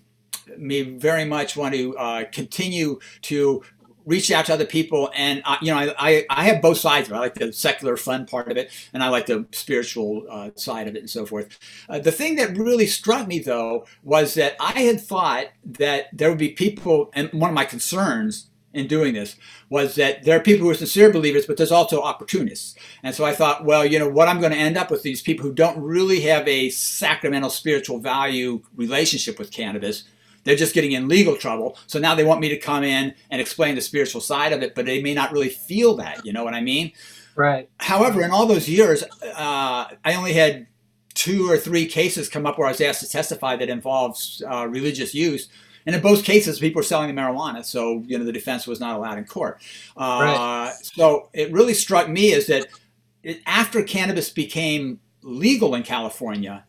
me 0.56 0.82
very 0.82 1.24
much 1.24 1.56
want 1.56 1.74
to 1.74 1.96
uh, 1.96 2.24
continue 2.30 3.00
to 3.22 3.62
reach 4.06 4.30
out 4.30 4.46
to 4.46 4.54
other 4.54 4.64
people 4.64 5.10
and 5.14 5.42
uh, 5.44 5.56
you 5.60 5.70
know 5.70 5.78
I, 5.78 5.94
I, 5.98 6.26
I, 6.30 6.44
have 6.44 6.62
both 6.62 6.78
sides 6.78 7.08
of 7.08 7.12
it. 7.12 7.16
I 7.16 7.20
like 7.20 7.34
the 7.34 7.52
secular 7.52 7.96
fun 7.96 8.24
part 8.24 8.50
of 8.50 8.56
it 8.56 8.70
and 8.94 9.02
i 9.02 9.08
like 9.08 9.26
the 9.26 9.46
spiritual 9.52 10.24
uh, 10.30 10.50
side 10.54 10.88
of 10.88 10.94
it 10.94 11.00
and 11.00 11.10
so 11.10 11.26
forth. 11.26 11.58
Uh, 11.88 11.98
the 11.98 12.12
thing 12.12 12.36
that 12.36 12.56
really 12.56 12.86
struck 12.86 13.26
me 13.26 13.40
though 13.40 13.84
was 14.02 14.34
that 14.34 14.56
i 14.60 14.80
had 14.80 15.00
thought 15.00 15.46
that 15.64 16.06
there 16.12 16.28
would 16.30 16.38
be 16.38 16.50
people 16.50 17.10
and 17.12 17.30
one 17.32 17.50
of 17.50 17.54
my 17.54 17.64
concerns 17.64 18.48
in 18.72 18.86
doing 18.86 19.14
this 19.14 19.36
was 19.70 19.94
that 19.94 20.22
there 20.24 20.36
are 20.36 20.42
people 20.42 20.64
who 20.64 20.70
are 20.70 20.74
sincere 20.74 21.10
believers 21.10 21.46
but 21.46 21.56
there's 21.56 21.72
also 21.72 22.02
opportunists. 22.02 22.76
And 23.02 23.14
so 23.14 23.24
i 23.24 23.34
thought 23.34 23.64
well 23.64 23.84
you 23.84 23.98
know 23.98 24.08
what 24.08 24.28
i'm 24.28 24.40
going 24.40 24.52
to 24.52 24.58
end 24.58 24.78
up 24.78 24.90
with 24.90 25.02
these 25.02 25.20
people 25.20 25.44
who 25.44 25.52
don't 25.52 25.80
really 25.82 26.20
have 26.20 26.46
a 26.46 26.70
sacramental 26.70 27.50
spiritual 27.50 27.98
value 27.98 28.62
relationship 28.76 29.38
with 29.38 29.50
cannabis 29.50 30.04
they're 30.46 30.56
just 30.56 30.74
getting 30.74 30.92
in 30.92 31.08
legal 31.08 31.36
trouble. 31.36 31.76
So 31.88 31.98
now 31.98 32.14
they 32.14 32.22
want 32.22 32.40
me 32.40 32.48
to 32.50 32.56
come 32.56 32.84
in 32.84 33.12
and 33.30 33.40
explain 33.40 33.74
the 33.74 33.80
spiritual 33.80 34.20
side 34.20 34.52
of 34.52 34.62
it, 34.62 34.76
but 34.76 34.86
they 34.86 35.02
may 35.02 35.12
not 35.12 35.32
really 35.32 35.48
feel 35.48 35.96
that. 35.96 36.24
You 36.24 36.32
know 36.32 36.44
what 36.44 36.54
I 36.54 36.60
mean? 36.60 36.92
Right. 37.34 37.68
However, 37.78 38.22
in 38.22 38.30
all 38.30 38.46
those 38.46 38.68
years, 38.68 39.02
uh, 39.02 39.86
I 40.04 40.14
only 40.14 40.32
had 40.32 40.68
two 41.14 41.50
or 41.50 41.58
three 41.58 41.84
cases 41.84 42.28
come 42.28 42.46
up 42.46 42.58
where 42.58 42.68
I 42.68 42.70
was 42.70 42.80
asked 42.80 43.00
to 43.00 43.08
testify 43.08 43.56
that 43.56 43.68
involves 43.68 44.40
uh, 44.48 44.68
religious 44.68 45.12
use. 45.14 45.48
And 45.84 45.96
in 45.96 46.00
both 46.00 46.24
cases, 46.24 46.60
people 46.60 46.78
were 46.78 46.84
selling 46.84 47.12
the 47.12 47.20
marijuana, 47.20 47.64
so 47.64 48.02
you 48.06 48.18
know 48.18 48.24
the 48.24 48.32
defense 48.32 48.66
was 48.66 48.80
not 48.80 48.96
allowed 48.96 49.18
in 49.18 49.24
court. 49.24 49.60
Uh, 49.96 50.20
right. 50.22 50.74
So 50.82 51.28
it 51.32 51.52
really 51.52 51.74
struck 51.74 52.08
me 52.08 52.32
is 52.32 52.46
that 52.48 52.66
it, 53.22 53.40
after 53.46 53.82
cannabis 53.82 54.30
became 54.30 55.00
legal 55.22 55.74
in 55.74 55.84
California, 55.84 56.64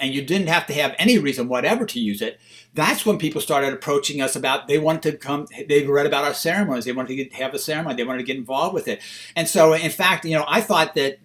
and 0.00 0.14
you 0.14 0.22
didn't 0.22 0.48
have 0.48 0.66
to 0.66 0.72
have 0.72 0.94
any 0.98 1.18
reason 1.18 1.48
whatever 1.48 1.84
to 1.86 2.00
use 2.00 2.22
it, 2.22 2.40
that's 2.74 3.04
when 3.04 3.18
people 3.18 3.40
started 3.40 3.72
approaching 3.72 4.20
us 4.20 4.34
about 4.34 4.66
they 4.68 4.78
wanted 4.78 5.02
to 5.02 5.16
come 5.18 5.46
they 5.68 5.86
read 5.86 6.06
about 6.06 6.24
our 6.24 6.34
ceremonies. 6.34 6.84
They 6.84 6.92
wanted 6.92 7.08
to 7.08 7.16
get, 7.16 7.32
have 7.34 7.54
a 7.54 7.58
ceremony. 7.58 7.96
They 7.96 8.04
wanted 8.04 8.20
to 8.20 8.24
get 8.24 8.36
involved 8.36 8.74
with 8.74 8.88
it. 8.88 9.00
And 9.36 9.48
so 9.48 9.74
in 9.74 9.90
fact 9.90 10.24
you 10.24 10.36
know 10.36 10.44
i 10.48 10.60
thought 10.60 10.94
that 10.94 11.18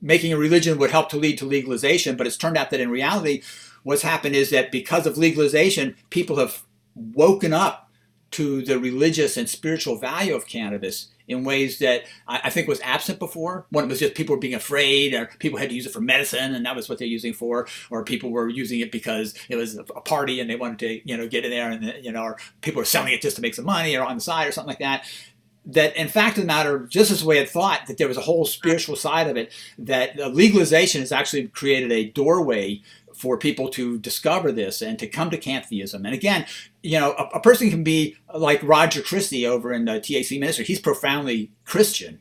making 0.00 0.32
a 0.32 0.36
religion 0.36 0.78
would 0.78 0.90
help 0.90 1.08
to 1.10 1.16
lead 1.16 1.38
to 1.38 1.44
legalization 1.44 2.16
but 2.16 2.26
it's 2.26 2.36
turned 2.36 2.56
out 2.56 2.70
that 2.70 2.80
in 2.80 2.90
reality 2.90 3.42
what's 3.82 4.02
happened 4.02 4.34
is 4.34 4.50
that 4.50 4.72
because 4.72 5.06
of 5.06 5.18
legalization 5.18 5.94
people 6.10 6.36
have 6.36 6.62
woken 6.94 7.52
up 7.52 7.90
to 8.30 8.62
the 8.62 8.78
religious 8.78 9.36
and 9.36 9.48
spiritual 9.48 9.96
value 9.96 10.34
of 10.34 10.46
cannabis 10.46 11.08
in 11.28 11.44
ways 11.44 11.78
that 11.78 12.04
I, 12.26 12.50
think 12.50 12.68
was 12.68 12.80
absent 12.82 13.18
before. 13.18 13.66
One 13.70 13.88
was 13.88 13.98
just 13.98 14.14
people 14.14 14.34
were 14.34 14.40
being 14.40 14.54
afraid, 14.54 15.14
or 15.14 15.26
people 15.38 15.58
had 15.58 15.70
to 15.70 15.74
use 15.74 15.86
it 15.86 15.92
for 15.92 16.00
medicine, 16.00 16.54
and 16.54 16.64
that 16.66 16.76
was 16.76 16.88
what 16.88 16.98
they're 16.98 17.08
using 17.08 17.32
for, 17.32 17.66
or 17.90 18.04
people 18.04 18.30
were 18.30 18.48
using 18.48 18.80
it 18.80 18.92
because 18.92 19.34
it 19.48 19.56
was 19.56 19.76
a 19.76 19.84
party 19.84 20.40
and 20.40 20.48
they 20.48 20.56
wanted 20.56 20.78
to, 20.80 21.08
you 21.08 21.16
know, 21.16 21.28
get 21.28 21.44
in 21.44 21.50
there, 21.50 21.70
and 21.70 22.04
you 22.04 22.12
know, 22.12 22.22
or 22.22 22.36
people 22.60 22.80
were 22.80 22.86
selling 22.86 23.12
it 23.12 23.22
just 23.22 23.36
to 23.36 23.42
make 23.42 23.54
some 23.54 23.64
money 23.64 23.96
or 23.96 24.04
on 24.04 24.16
the 24.16 24.20
side 24.20 24.48
or 24.48 24.52
something 24.52 24.68
like 24.68 24.78
that. 24.78 25.04
That 25.64 25.96
in 25.96 26.08
fact 26.08 26.38
of 26.38 26.42
the 26.42 26.48
matter, 26.48 26.80
just 26.80 27.12
as 27.12 27.24
we 27.24 27.36
had 27.36 27.48
thought 27.48 27.86
that 27.86 27.96
there 27.96 28.08
was 28.08 28.16
a 28.16 28.22
whole 28.22 28.44
spiritual 28.44 28.96
side 28.96 29.28
of 29.28 29.36
it, 29.36 29.52
that 29.78 30.16
legalization 30.34 31.02
has 31.02 31.12
actually 31.12 31.46
created 31.48 31.92
a 31.92 32.08
doorway 32.10 32.82
for 33.22 33.38
people 33.38 33.68
to 33.68 34.00
discover 34.00 34.50
this 34.50 34.82
and 34.82 34.98
to 34.98 35.06
come 35.06 35.30
to 35.30 35.38
Cantheism. 35.38 36.04
And 36.04 36.12
again, 36.12 36.44
you 36.82 36.98
know, 36.98 37.12
a, 37.12 37.36
a 37.36 37.40
person 37.40 37.70
can 37.70 37.84
be 37.84 38.16
like 38.34 38.60
Roger 38.64 39.00
Christie 39.00 39.46
over 39.46 39.72
in 39.72 39.84
the 39.84 39.92
THC 39.92 40.40
ministry. 40.40 40.64
He's 40.64 40.80
profoundly 40.80 41.52
Christian. 41.64 42.18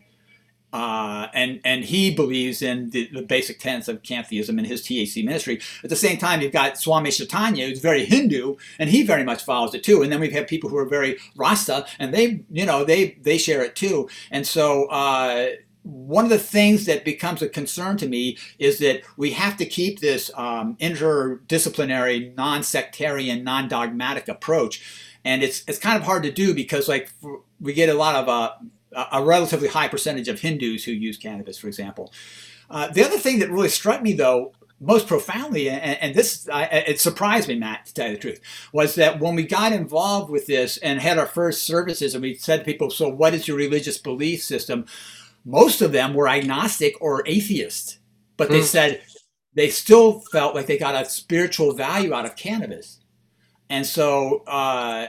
Uh, 0.71 1.27
and 1.33 1.59
and 1.65 1.83
he 1.83 2.13
believes 2.15 2.61
in 2.61 2.91
the, 2.91 3.09
the, 3.11 3.23
basic 3.23 3.59
tenets 3.59 3.89
of 3.89 4.03
Cantheism 4.03 4.57
in 4.57 4.63
his 4.63 4.83
THC 4.83 5.25
ministry. 5.25 5.59
At 5.83 5.89
the 5.89 5.97
same 5.97 6.17
time, 6.17 6.39
you've 6.39 6.53
got 6.53 6.77
Swami 6.77 7.11
Chaitanya, 7.11 7.67
who's 7.67 7.79
very 7.81 8.05
Hindu, 8.05 8.55
and 8.79 8.89
he 8.89 9.03
very 9.03 9.25
much 9.25 9.43
follows 9.43 9.73
it 9.73 9.83
too. 9.83 10.01
And 10.01 10.09
then 10.09 10.21
we've 10.21 10.31
had 10.31 10.47
people 10.47 10.69
who 10.69 10.77
are 10.77 10.85
very 10.85 11.17
Rasta, 11.35 11.85
and 11.99 12.13
they, 12.13 12.45
you 12.49 12.65
know, 12.65 12.85
they 12.85 13.17
they 13.21 13.37
share 13.37 13.63
it 13.63 13.75
too. 13.75 14.07
And 14.29 14.47
so 14.47 14.85
uh, 14.85 15.47
one 15.83 16.25
of 16.25 16.29
the 16.29 16.37
things 16.37 16.85
that 16.85 17.03
becomes 17.03 17.41
a 17.41 17.49
concern 17.49 17.97
to 17.97 18.07
me 18.07 18.37
is 18.59 18.79
that 18.79 19.01
we 19.17 19.31
have 19.31 19.57
to 19.57 19.65
keep 19.65 19.99
this 19.99 20.29
um, 20.35 20.75
interdisciplinary, 20.77 22.35
non-sectarian, 22.35 23.43
non-dogmatic 23.43 24.27
approach, 24.27 25.09
and 25.25 25.43
it's 25.43 25.63
it's 25.67 25.79
kind 25.79 25.97
of 25.97 26.03
hard 26.03 26.23
to 26.23 26.31
do 26.31 26.53
because 26.53 26.87
like 26.87 27.11
we 27.59 27.73
get 27.73 27.89
a 27.89 27.93
lot 27.93 28.15
of 28.15 28.29
uh, 28.29 29.05
a 29.11 29.23
relatively 29.23 29.67
high 29.67 29.87
percentage 29.87 30.27
of 30.27 30.39
Hindus 30.39 30.83
who 30.83 30.91
use 30.91 31.17
cannabis, 31.17 31.57
for 31.57 31.67
example. 31.67 32.13
Uh, 32.69 32.87
the 32.87 33.03
other 33.03 33.17
thing 33.17 33.39
that 33.39 33.49
really 33.49 33.69
struck 33.69 34.01
me 34.01 34.13
though 34.13 34.53
most 34.79 35.05
profoundly, 35.07 35.69
and, 35.69 35.97
and 36.01 36.15
this 36.15 36.49
it 36.51 36.99
surprised 36.99 37.47
me, 37.47 37.55
Matt, 37.55 37.85
to 37.85 37.93
tell 37.93 38.07
you 38.07 38.15
the 38.15 38.19
truth, 38.19 38.41
was 38.73 38.95
that 38.95 39.19
when 39.19 39.35
we 39.35 39.45
got 39.45 39.71
involved 39.71 40.31
with 40.31 40.47
this 40.47 40.77
and 40.77 40.99
had 40.99 41.19
our 41.19 41.27
first 41.27 41.63
services, 41.63 42.15
and 42.15 42.23
we 42.23 42.33
said 42.33 42.57
to 42.57 42.65
people, 42.65 42.89
"So, 42.89 43.07
what 43.07 43.35
is 43.35 43.47
your 43.47 43.57
religious 43.57 43.99
belief 43.99 44.41
system?" 44.43 44.85
Most 45.45 45.81
of 45.81 45.91
them 45.91 46.13
were 46.13 46.27
agnostic 46.27 46.93
or 47.01 47.23
atheist, 47.25 47.99
but 48.37 48.49
they 48.49 48.59
mm. 48.59 48.65
said 48.65 49.01
they 49.53 49.69
still 49.69 50.21
felt 50.31 50.55
like 50.55 50.67
they 50.67 50.77
got 50.77 51.01
a 51.01 51.09
spiritual 51.09 51.73
value 51.73 52.13
out 52.13 52.25
of 52.25 52.35
cannabis. 52.35 52.99
And 53.69 53.85
so, 53.85 54.43
uh, 54.47 55.07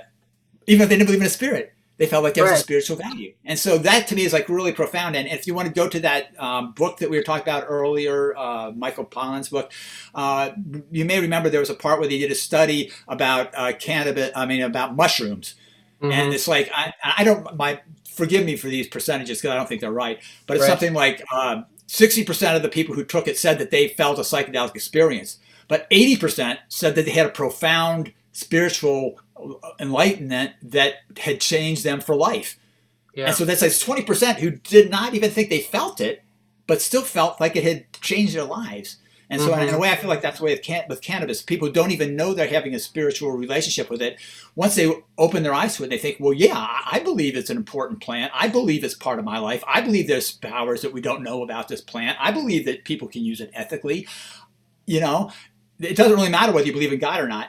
even 0.66 0.82
if 0.82 0.88
they 0.88 0.96
didn't 0.96 1.06
believe 1.06 1.20
in 1.20 1.26
a 1.26 1.30
spirit, 1.30 1.72
they 1.98 2.06
felt 2.06 2.24
like 2.24 2.34
there 2.34 2.44
was 2.44 2.54
a 2.54 2.56
spiritual 2.56 2.96
value. 2.96 3.32
And 3.44 3.58
so 3.58 3.78
that 3.78 4.08
to 4.08 4.16
me 4.16 4.24
is 4.24 4.32
like 4.32 4.48
really 4.48 4.72
profound. 4.72 5.14
And 5.14 5.28
if 5.28 5.46
you 5.46 5.54
want 5.54 5.68
to 5.68 5.74
go 5.74 5.88
to 5.88 6.00
that 6.00 6.38
um, 6.40 6.72
book 6.72 6.98
that 6.98 7.10
we 7.10 7.16
were 7.16 7.22
talking 7.22 7.42
about 7.42 7.66
earlier, 7.68 8.36
uh, 8.36 8.72
Michael 8.72 9.04
Pollan's 9.04 9.48
book, 9.48 9.72
uh, 10.14 10.50
you 10.90 11.04
may 11.04 11.20
remember 11.20 11.48
there 11.48 11.60
was 11.60 11.70
a 11.70 11.74
part 11.74 12.00
where 12.00 12.08
they 12.08 12.18
did 12.18 12.32
a 12.32 12.34
study 12.34 12.90
about 13.08 13.50
uh, 13.54 13.72
cannabis, 13.78 14.30
I 14.34 14.46
mean, 14.46 14.62
about 14.62 14.96
mushrooms. 14.96 15.54
Mm-hmm. 16.00 16.12
And 16.12 16.34
it's 16.34 16.48
like, 16.48 16.70
I, 16.74 16.92
I 17.18 17.24
don't, 17.24 17.56
my, 17.56 17.80
forgive 18.12 18.44
me 18.44 18.56
for 18.56 18.68
these 18.68 18.86
percentages 18.88 19.38
because 19.38 19.52
I 19.52 19.56
don't 19.56 19.68
think 19.68 19.80
they're 19.80 19.90
right, 19.90 20.20
but 20.46 20.56
it's 20.56 20.62
right. 20.62 20.70
something 20.70 20.94
like 20.94 21.24
60% 21.88 22.48
um, 22.48 22.56
of 22.56 22.62
the 22.62 22.68
people 22.68 22.94
who 22.94 23.04
took 23.04 23.26
it 23.26 23.38
said 23.38 23.58
that 23.58 23.70
they 23.70 23.88
felt 23.88 24.18
a 24.18 24.22
psychedelic 24.22 24.74
experience. 24.74 25.38
But 25.68 25.88
80% 25.90 26.58
said 26.68 26.94
that 26.94 27.04
they 27.04 27.12
had 27.12 27.26
a 27.26 27.30
profound 27.30 28.12
spiritual 28.32 29.18
enlightenment 29.78 30.52
that 30.62 30.96
had 31.18 31.40
changed 31.40 31.84
them 31.84 32.00
for 32.00 32.14
life. 32.14 32.58
Yeah. 33.14 33.26
And 33.26 33.34
so 33.34 33.44
that's 33.44 33.62
like 33.62 33.70
20% 33.70 34.36
who 34.36 34.50
did 34.50 34.90
not 34.90 35.14
even 35.14 35.30
think 35.30 35.50
they 35.50 35.60
felt 35.60 36.00
it, 36.00 36.22
but 36.66 36.80
still 36.80 37.02
felt 37.02 37.40
like 37.40 37.56
it 37.56 37.64
had 37.64 37.92
changed 38.00 38.34
their 38.34 38.44
lives. 38.44 38.96
And 39.32 39.40
so, 39.40 39.50
mm-hmm. 39.50 39.66
in 39.66 39.74
a 39.74 39.78
way, 39.78 39.88
I 39.90 39.96
feel 39.96 40.10
like 40.10 40.20
that's 40.20 40.40
the 40.40 40.44
way 40.44 40.52
with, 40.52 40.62
can- 40.62 40.84
with 40.90 41.00
cannabis. 41.00 41.40
People 41.40 41.70
don't 41.70 41.90
even 41.90 42.16
know 42.16 42.34
they're 42.34 42.46
having 42.46 42.74
a 42.74 42.78
spiritual 42.78 43.32
relationship 43.32 43.88
with 43.88 44.02
it. 44.02 44.18
Once 44.56 44.74
they 44.74 44.92
open 45.16 45.42
their 45.42 45.54
eyes 45.54 45.74
to 45.76 45.84
it, 45.84 45.88
they 45.88 45.96
think, 45.96 46.18
well, 46.20 46.34
yeah, 46.34 46.52
I 46.54 47.00
believe 47.02 47.34
it's 47.34 47.48
an 47.48 47.56
important 47.56 48.02
plant. 48.02 48.30
I 48.34 48.48
believe 48.48 48.84
it's 48.84 48.94
part 48.94 49.18
of 49.18 49.24
my 49.24 49.38
life. 49.38 49.64
I 49.66 49.80
believe 49.80 50.06
there's 50.06 50.32
powers 50.32 50.82
that 50.82 50.92
we 50.92 51.00
don't 51.00 51.22
know 51.22 51.42
about 51.42 51.68
this 51.68 51.80
plant. 51.80 52.18
I 52.20 52.30
believe 52.30 52.66
that 52.66 52.84
people 52.84 53.08
can 53.08 53.24
use 53.24 53.40
it 53.40 53.50
ethically. 53.54 54.06
You 54.86 55.00
know, 55.00 55.32
it 55.80 55.96
doesn't 55.96 56.14
really 56.14 56.28
matter 56.28 56.52
whether 56.52 56.66
you 56.66 56.74
believe 56.74 56.92
in 56.92 56.98
God 56.98 57.18
or 57.18 57.26
not. 57.26 57.48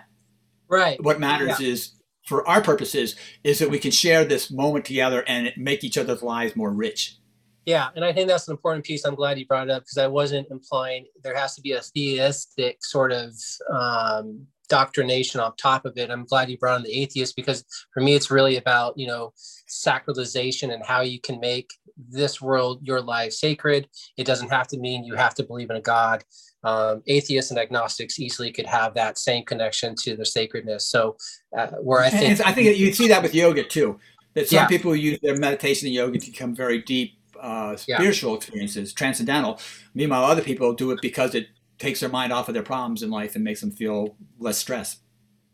Right. 0.70 1.04
What 1.04 1.20
matters 1.20 1.60
yeah. 1.60 1.68
is, 1.68 1.92
for 2.26 2.48
our 2.48 2.62
purposes, 2.62 3.18
is 3.44 3.60
that 3.60 3.70
we 3.70 3.78
can 3.78 3.92
share 3.92 4.24
this 4.24 4.50
moment 4.50 4.86
together 4.86 5.26
and 5.28 5.52
make 5.58 5.84
each 5.84 5.98
other's 5.98 6.24
lives 6.24 6.56
more 6.56 6.72
rich. 6.72 7.18
Yeah, 7.66 7.90
and 7.96 8.04
I 8.04 8.12
think 8.12 8.28
that's 8.28 8.48
an 8.48 8.54
important 8.54 8.86
piece. 8.86 9.06
I'm 9.06 9.16
glad 9.16 9.40
you 9.40 9.46
brought 9.46 9.70
it 9.70 9.72
up 9.72 9.84
because 9.84 9.98
I 9.98 10.08
wasn't 10.08 10.48
implying 10.52 11.06
there 11.24 11.36
has 11.36 11.56
to 11.56 11.62
be 11.62 11.72
a 11.72 11.82
theistic 11.82 12.84
sort 12.84 13.12
of 13.12 13.34
um, 13.72 14.46
doctrination 14.68 15.40
on 15.40 15.56
top 15.56 15.86
of 15.86 15.98
it. 15.98 16.10
I'm 16.10 16.26
glad 16.26 16.50
you 16.50 16.58
brought 16.58 16.78
in 16.78 16.84
the 16.84 17.02
atheist 17.02 17.36
because 17.36 17.64
for 17.94 18.02
me, 18.02 18.16
it's 18.16 18.32
really 18.32 18.58
about 18.58 18.98
you 18.98 19.08
know 19.08 19.34
sacralization 19.70 20.74
and 20.74 20.86
how 20.86 21.02
you 21.02 21.22
can 21.22 21.40
make 21.40 21.72
this 21.98 22.42
world 22.42 22.80
your 22.82 23.02
life 23.02 23.32
sacred. 23.32 23.88
It 24.18 24.26
doesn't 24.26 24.50
have 24.50 24.68
to 24.70 24.78
mean 24.78 25.06
you 25.06 25.16
have 25.16 25.36
to 25.36 25.44
believe 25.44 25.70
in 25.70 25.78
a 25.78 25.82
God 25.82 26.24
um, 26.64 27.04
atheists 27.08 27.52
and 27.52 27.60
agnostics 27.60 28.20
easily 28.20 28.52
could 28.52 28.66
have 28.66 28.94
that 28.94 29.18
same 29.18 29.44
connection 29.44 29.96
to 30.00 30.16
the 30.16 30.26
sacredness. 30.26 30.88
So, 30.88 31.18
uh, 31.58 31.68
where 31.82 32.02
I 32.02 32.10
think 32.10 32.46
I 32.46 32.52
think 32.52 32.78
you 32.78 32.94
see 32.94 33.08
that 33.10 33.22
with 33.22 33.36
yoga 33.36 33.64
too. 33.64 34.00
That 34.34 34.48
some 34.48 34.58
yeah. 34.58 34.68
people 34.68 34.96
use 34.96 35.20
their 35.22 35.38
meditation 35.38 35.88
and 35.88 35.94
yoga 35.94 36.18
to 36.18 36.32
become 36.32 36.56
very 36.56 36.82
deep 36.82 37.20
uh, 37.44 37.76
spiritual 37.76 38.32
yeah. 38.32 38.38
experiences, 38.38 38.94
transcendental. 38.94 39.60
Meanwhile, 39.94 40.24
other 40.24 40.42
people 40.42 40.74
do 40.74 40.92
it 40.92 41.00
because 41.02 41.36
it 41.36 41.48
takes 41.78 42.00
their 42.00 42.10
mind 42.10 42.32
off 42.32 42.48
of 42.48 42.54
their 42.54 42.64
problems 42.64 43.04
in 43.04 43.10
life 43.10 43.36
and 43.36 43.44
makes 43.44 43.62
them 43.62 43.72
feel 43.72 44.16
less 44.40 44.58
stress. 44.58 45.02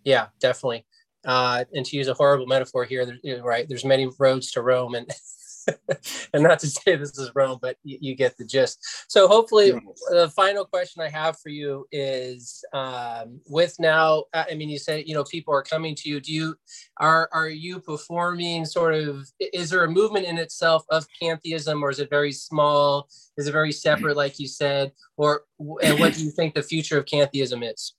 Yeah, 0.06 0.28
definitely. 0.40 0.86
Uh, 1.26 1.66
and 1.74 1.86
to 1.86 1.98
use 1.98 2.08
a 2.08 2.14
horrible 2.14 2.46
metaphor 2.46 2.86
here, 2.86 3.18
right? 3.44 3.68
There's 3.68 3.84
many 3.84 4.10
roads 4.20 4.52
to 4.52 4.62
Rome, 4.62 4.96
and 4.96 5.10
and 6.34 6.44
not 6.44 6.60
to 6.60 6.68
say 6.68 6.96
this 6.96 7.18
is 7.18 7.32
wrong, 7.36 7.60
but 7.62 7.78
you, 7.84 7.98
you 8.02 8.16
get 8.16 8.38
the 8.38 8.46
gist. 8.46 8.80
So 9.08 9.28
hopefully, 9.28 9.72
the 10.10 10.32
final 10.36 10.66
question 10.66 11.02
I 11.02 11.10
have 11.10 11.40
for 11.40 11.50
you 11.50 11.86
is: 11.92 12.64
um, 12.74 13.40
with 13.48 13.76
now, 13.80 14.26
I 14.34 14.56
mean, 14.56 14.70
you 14.70 14.80
said 14.80 15.08
you 15.08 15.14
know 15.14 15.24
people 15.24 15.54
are 15.54 15.64
coming 15.64 15.96
to 15.96 16.10
you. 16.10 16.20
Do 16.20 16.34
you 16.34 16.56
are 16.98 17.30
are 17.32 17.50
you 17.50 17.80
performing 17.80 18.66
sort 18.66 18.96
of? 18.96 19.28
Is 19.40 19.70
there 19.70 19.84
a 19.84 19.90
movement 19.90 20.26
in 20.26 20.38
itself 20.38 20.86
of 20.90 21.06
pantheism, 21.22 21.84
or 21.84 21.90
is 21.90 22.00
it 22.00 22.10
very 22.10 22.32
small? 22.32 23.08
Is 23.38 23.48
it 23.48 23.52
very 23.52 23.72
separate, 23.72 24.18
like 24.18 24.40
you 24.40 24.48
said, 24.48 24.92
or 25.18 25.44
and 25.82 26.00
what 26.00 26.14
do 26.14 26.24
you 26.24 26.32
think 26.32 26.54
the 26.54 26.64
future 26.64 26.98
of 26.98 27.06
cantheism 27.06 27.64
is? 27.64 27.94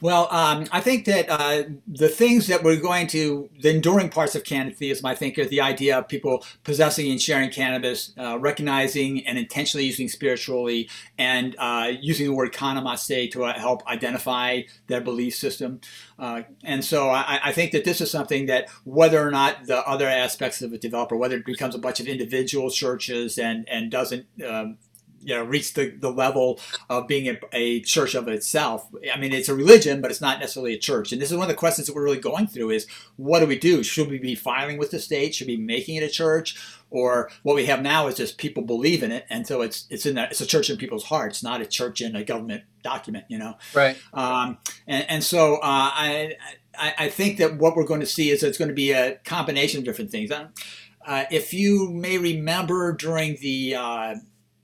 Well, 0.00 0.28
um, 0.30 0.66
I 0.70 0.80
think 0.80 1.06
that 1.06 1.30
uh, 1.30 1.62
the 1.86 2.08
things 2.08 2.48
that 2.48 2.62
we're 2.62 2.80
going 2.80 3.06
to, 3.08 3.48
the 3.60 3.70
enduring 3.70 4.10
parts 4.10 4.34
of 4.34 4.44
cannabitheism, 4.44 5.06
I 5.06 5.14
think, 5.14 5.38
are 5.38 5.46
the 5.46 5.60
idea 5.60 5.98
of 5.98 6.08
people 6.08 6.44
possessing 6.62 7.10
and 7.10 7.20
sharing 7.20 7.48
cannabis, 7.48 8.12
uh, 8.18 8.38
recognizing 8.38 9.26
and 9.26 9.38
intentionally 9.38 9.86
using 9.86 10.08
spiritually, 10.08 10.90
and 11.16 11.56
uh, 11.58 11.92
using 12.00 12.26
the 12.26 12.34
word 12.34 12.52
Cannamaste 12.52 13.30
to 13.32 13.44
uh, 13.44 13.58
help 13.58 13.86
identify 13.86 14.62
their 14.88 15.00
belief 15.00 15.36
system. 15.36 15.80
Uh, 16.18 16.42
and 16.62 16.84
so 16.84 17.08
I, 17.08 17.40
I, 17.44 17.52
think 17.52 17.72
that 17.72 17.84
this 17.84 18.00
is 18.00 18.10
something 18.10 18.46
that, 18.46 18.68
whether 18.84 19.26
or 19.26 19.30
not 19.30 19.66
the 19.66 19.78
other 19.88 20.06
aspects 20.06 20.60
of 20.60 20.72
it 20.72 20.80
develop, 20.80 21.12
or 21.12 21.16
whether 21.16 21.36
it 21.36 21.46
becomes 21.46 21.74
a 21.74 21.78
bunch 21.78 21.98
of 21.98 22.06
individual 22.06 22.70
churches 22.70 23.38
and, 23.38 23.68
and 23.68 23.90
doesn't 23.90 24.26
um, 24.46 24.76
you 25.24 25.34
know 25.34 25.44
reach 25.44 25.74
the, 25.74 25.90
the 25.90 26.10
level 26.10 26.60
of 26.88 27.08
being 27.08 27.28
a, 27.28 27.38
a, 27.52 27.80
church 27.80 28.14
of 28.14 28.28
itself. 28.28 28.88
I 29.12 29.18
mean 29.18 29.32
it's 29.32 29.48
a 29.48 29.54
religion 29.54 30.00
but 30.00 30.10
it's 30.10 30.20
not 30.20 30.38
necessarily 30.38 30.74
a 30.74 30.78
church. 30.78 31.12
And 31.12 31.20
this 31.20 31.30
is 31.30 31.36
one 31.36 31.44
of 31.44 31.48
the 31.48 31.58
questions 31.58 31.86
that 31.86 31.94
we're 31.94 32.04
really 32.04 32.20
going 32.20 32.46
through 32.46 32.70
is 32.70 32.86
what 33.16 33.40
do 33.40 33.46
we 33.46 33.58
do? 33.58 33.82
Should 33.82 34.10
we 34.10 34.18
be 34.18 34.34
filing 34.34 34.78
with 34.78 34.90
the 34.90 34.98
state? 34.98 35.34
Should 35.34 35.46
we 35.46 35.56
be 35.56 35.62
making 35.62 35.96
it 35.96 36.02
a 36.02 36.08
church? 36.08 36.56
Or 36.90 37.30
what 37.42 37.56
we 37.56 37.66
have 37.66 37.82
now 37.82 38.06
is 38.06 38.16
just 38.16 38.38
people 38.38 38.62
believe 38.62 39.02
in 39.02 39.10
it. 39.10 39.26
And 39.28 39.46
so 39.46 39.62
it's 39.62 39.86
it's 39.90 40.06
in 40.06 40.14
that 40.14 40.30
it's 40.30 40.40
a 40.40 40.46
church 40.46 40.70
in 40.70 40.76
people's 40.76 41.04
hearts 41.04 41.42
not 41.42 41.60
a 41.60 41.66
church 41.66 42.00
in 42.00 42.14
a 42.14 42.24
government 42.24 42.62
document 42.82 43.24
you 43.28 43.38
know? 43.38 43.56
Right. 43.74 43.96
Um, 44.12 44.58
and, 44.86 45.08
and 45.08 45.24
so 45.24 45.56
uh, 45.56 45.60
I, 45.62 46.34
I, 46.78 46.94
I 46.98 47.08
think 47.08 47.38
that 47.38 47.58
what 47.58 47.76
we're 47.76 47.86
going 47.86 48.00
to 48.00 48.06
see 48.06 48.30
is 48.30 48.42
it's 48.42 48.58
going 48.58 48.68
to 48.68 48.74
be 48.74 48.92
a 48.92 49.16
combination 49.24 49.78
of 49.78 49.84
different 49.84 50.10
things. 50.10 50.30
Uh, 51.06 51.24
if 51.30 51.52
you 51.52 51.90
may 51.90 52.18
remember 52.18 52.92
during 52.92 53.36
the 53.40 53.74
uh, 53.74 54.14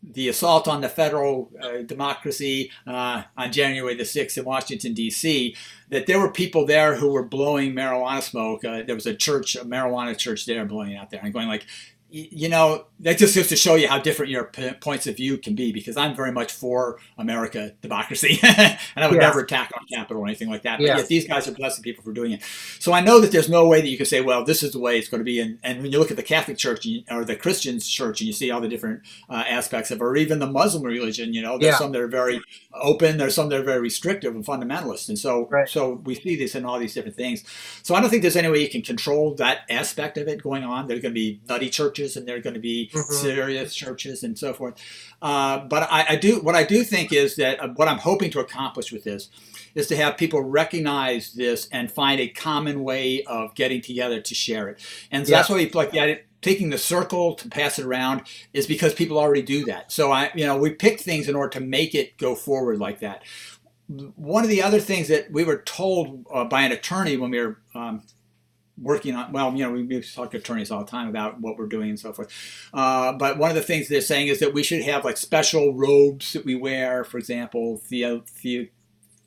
the 0.02 0.28
assault 0.28 0.66
on 0.66 0.80
the 0.80 0.88
federal 0.88 1.50
uh, 1.60 1.82
democracy 1.82 2.70
uh, 2.86 3.22
on 3.36 3.52
January 3.52 3.94
the 3.94 4.02
6th 4.02 4.38
in 4.38 4.44
Washington, 4.44 4.94
D.C., 4.94 5.54
that 5.90 6.06
there 6.06 6.18
were 6.18 6.32
people 6.32 6.64
there 6.66 6.96
who 6.96 7.10
were 7.10 7.24
blowing 7.24 7.72
marijuana 7.72 8.22
smoke. 8.22 8.64
Uh, 8.64 8.82
there 8.82 8.94
was 8.94 9.06
a 9.06 9.14
church, 9.14 9.56
a 9.56 9.64
marijuana 9.64 10.16
church 10.16 10.46
there 10.46 10.64
blowing 10.64 10.96
out 10.96 11.10
there 11.10 11.20
and 11.22 11.32
going 11.32 11.48
like, 11.48 11.66
you 12.10 12.48
know, 12.48 12.86
that 13.00 13.18
just 13.18 13.34
goes 13.34 13.48
to 13.48 13.56
show 13.56 13.76
you 13.76 13.88
how 13.88 13.98
different 13.98 14.30
your 14.30 14.44
p- 14.44 14.72
points 14.72 15.06
of 15.06 15.16
view 15.16 15.38
can 15.38 15.54
be. 15.54 15.72
Because 15.72 15.96
I'm 15.96 16.14
very 16.14 16.32
much 16.32 16.52
for 16.52 16.98
America 17.18 17.72
democracy, 17.80 18.38
and 18.42 18.78
I 18.96 19.06
would 19.06 19.16
yeah. 19.16 19.28
never 19.28 19.40
attack 19.40 19.70
on 19.78 19.86
capital 19.86 20.22
or 20.22 20.26
anything 20.26 20.50
like 20.50 20.62
that. 20.62 20.78
But 20.78 20.86
yeah. 20.86 20.96
yet 20.98 21.08
these 21.08 21.26
guys 21.26 21.48
are 21.48 21.52
blessing 21.52 21.82
people 21.82 22.04
for 22.04 22.12
doing 22.12 22.32
it. 22.32 22.42
So 22.78 22.92
I 22.92 23.00
know 23.00 23.20
that 23.20 23.32
there's 23.32 23.48
no 23.48 23.66
way 23.66 23.80
that 23.80 23.88
you 23.88 23.96
can 23.96 24.06
say, 24.06 24.20
well, 24.20 24.44
this 24.44 24.62
is 24.62 24.72
the 24.72 24.80
way 24.80 24.98
it's 24.98 25.08
going 25.08 25.20
to 25.20 25.24
be. 25.24 25.40
And, 25.40 25.58
and 25.62 25.82
when 25.82 25.92
you 25.92 25.98
look 25.98 26.10
at 26.10 26.16
the 26.16 26.22
Catholic 26.22 26.58
Church 26.58 26.86
or 27.10 27.24
the 27.24 27.36
Christian 27.36 27.78
Church, 27.80 28.20
and 28.20 28.26
you 28.26 28.32
see 28.32 28.50
all 28.50 28.60
the 28.60 28.68
different 28.68 29.02
uh, 29.28 29.44
aspects 29.46 29.90
of, 29.90 30.00
it, 30.00 30.04
or 30.04 30.16
even 30.16 30.38
the 30.38 30.46
Muslim 30.46 30.82
religion, 30.82 31.32
you 31.32 31.42
know, 31.42 31.58
there's 31.58 31.72
yeah. 31.72 31.78
some 31.78 31.92
that 31.92 32.00
are 32.00 32.08
very 32.08 32.40
open, 32.74 33.18
there's 33.18 33.34
some 33.34 33.48
that 33.48 33.60
are 33.60 33.64
very 33.64 33.80
restrictive 33.80 34.34
and 34.34 34.44
fundamentalist, 34.44 35.08
and 35.08 35.18
so 35.18 35.46
right. 35.50 35.68
so 35.68 35.94
we 36.04 36.14
see 36.14 36.36
this 36.36 36.54
in 36.54 36.64
all 36.64 36.78
these 36.78 36.94
different 36.94 37.16
things. 37.16 37.44
So 37.82 37.94
I 37.94 38.00
don't 38.00 38.10
think 38.10 38.22
there's 38.22 38.36
any 38.36 38.48
way 38.48 38.60
you 38.60 38.68
can 38.68 38.82
control 38.82 39.34
that 39.36 39.60
aspect 39.68 40.18
of 40.18 40.28
it 40.28 40.42
going 40.42 40.64
on. 40.64 40.86
There's 40.86 41.00
going 41.00 41.14
to 41.14 41.20
be 41.20 41.40
nutty 41.48 41.70
churches, 41.70 41.99
and 42.16 42.26
they're 42.26 42.40
going 42.40 42.54
to 42.54 42.60
be 42.60 42.90
mm-hmm. 42.92 43.12
serious 43.12 43.74
churches, 43.74 44.22
and 44.22 44.38
so 44.38 44.52
forth. 44.52 44.74
Uh, 45.22 45.58
but 45.58 45.88
I, 45.90 46.06
I, 46.10 46.16
do 46.16 46.40
what 46.40 46.54
I 46.54 46.64
do 46.64 46.84
think 46.84 47.12
is 47.12 47.36
that 47.36 47.60
uh, 47.60 47.68
what 47.68 47.88
I'm 47.88 47.98
hoping 47.98 48.30
to 48.32 48.40
accomplish 48.40 48.92
with 48.92 49.04
this 49.04 49.28
is 49.74 49.86
to 49.88 49.96
have 49.96 50.16
people 50.16 50.42
recognize 50.42 51.32
this 51.32 51.68
and 51.70 51.90
find 51.90 52.20
a 52.20 52.28
common 52.28 52.82
way 52.82 53.22
of 53.24 53.54
getting 53.54 53.80
together 53.80 54.20
to 54.20 54.34
share 54.34 54.68
it. 54.68 54.80
And 55.10 55.26
so 55.26 55.30
yeah. 55.30 55.38
that's 55.38 55.48
why 55.48 55.56
we 55.56 55.70
like 55.70 55.92
yeah, 55.92 56.16
taking 56.42 56.70
the 56.70 56.78
circle 56.78 57.34
to 57.34 57.48
pass 57.48 57.78
it 57.78 57.84
around 57.84 58.22
is 58.52 58.66
because 58.66 58.94
people 58.94 59.18
already 59.18 59.42
do 59.42 59.64
that. 59.66 59.92
So 59.92 60.10
I, 60.10 60.30
you 60.34 60.46
know, 60.46 60.56
we 60.56 60.70
pick 60.70 61.00
things 61.00 61.28
in 61.28 61.34
order 61.34 61.50
to 61.50 61.60
make 61.60 61.94
it 61.94 62.16
go 62.16 62.34
forward 62.34 62.78
like 62.78 63.00
that. 63.00 63.22
One 63.88 64.44
of 64.44 64.50
the 64.50 64.62
other 64.62 64.80
things 64.80 65.08
that 65.08 65.32
we 65.32 65.44
were 65.44 65.62
told 65.62 66.24
uh, 66.32 66.44
by 66.44 66.62
an 66.62 66.72
attorney 66.72 67.16
when 67.16 67.30
we 67.30 67.40
were 67.40 67.58
um, 67.74 68.02
working 68.80 69.14
on, 69.14 69.32
well, 69.32 69.52
you 69.54 69.64
know, 69.64 69.72
we, 69.72 69.82
we 69.82 70.00
talk 70.00 70.30
to 70.30 70.38
attorneys 70.38 70.70
all 70.70 70.84
the 70.84 70.90
time 70.90 71.08
about 71.08 71.40
what 71.40 71.58
we're 71.58 71.66
doing 71.66 71.90
and 71.90 72.00
so 72.00 72.12
forth. 72.12 72.32
Uh, 72.72 73.12
but 73.12 73.38
one 73.38 73.50
of 73.50 73.56
the 73.56 73.62
things 73.62 73.88
they're 73.88 74.00
saying 74.00 74.28
is 74.28 74.40
that 74.40 74.54
we 74.54 74.62
should 74.62 74.82
have 74.82 75.04
like 75.04 75.16
special 75.16 75.74
robes 75.74 76.32
that 76.32 76.44
we 76.44 76.54
wear, 76.54 77.04
for 77.04 77.18
example, 77.18 77.82
the, 77.88 78.22
the 78.42 78.70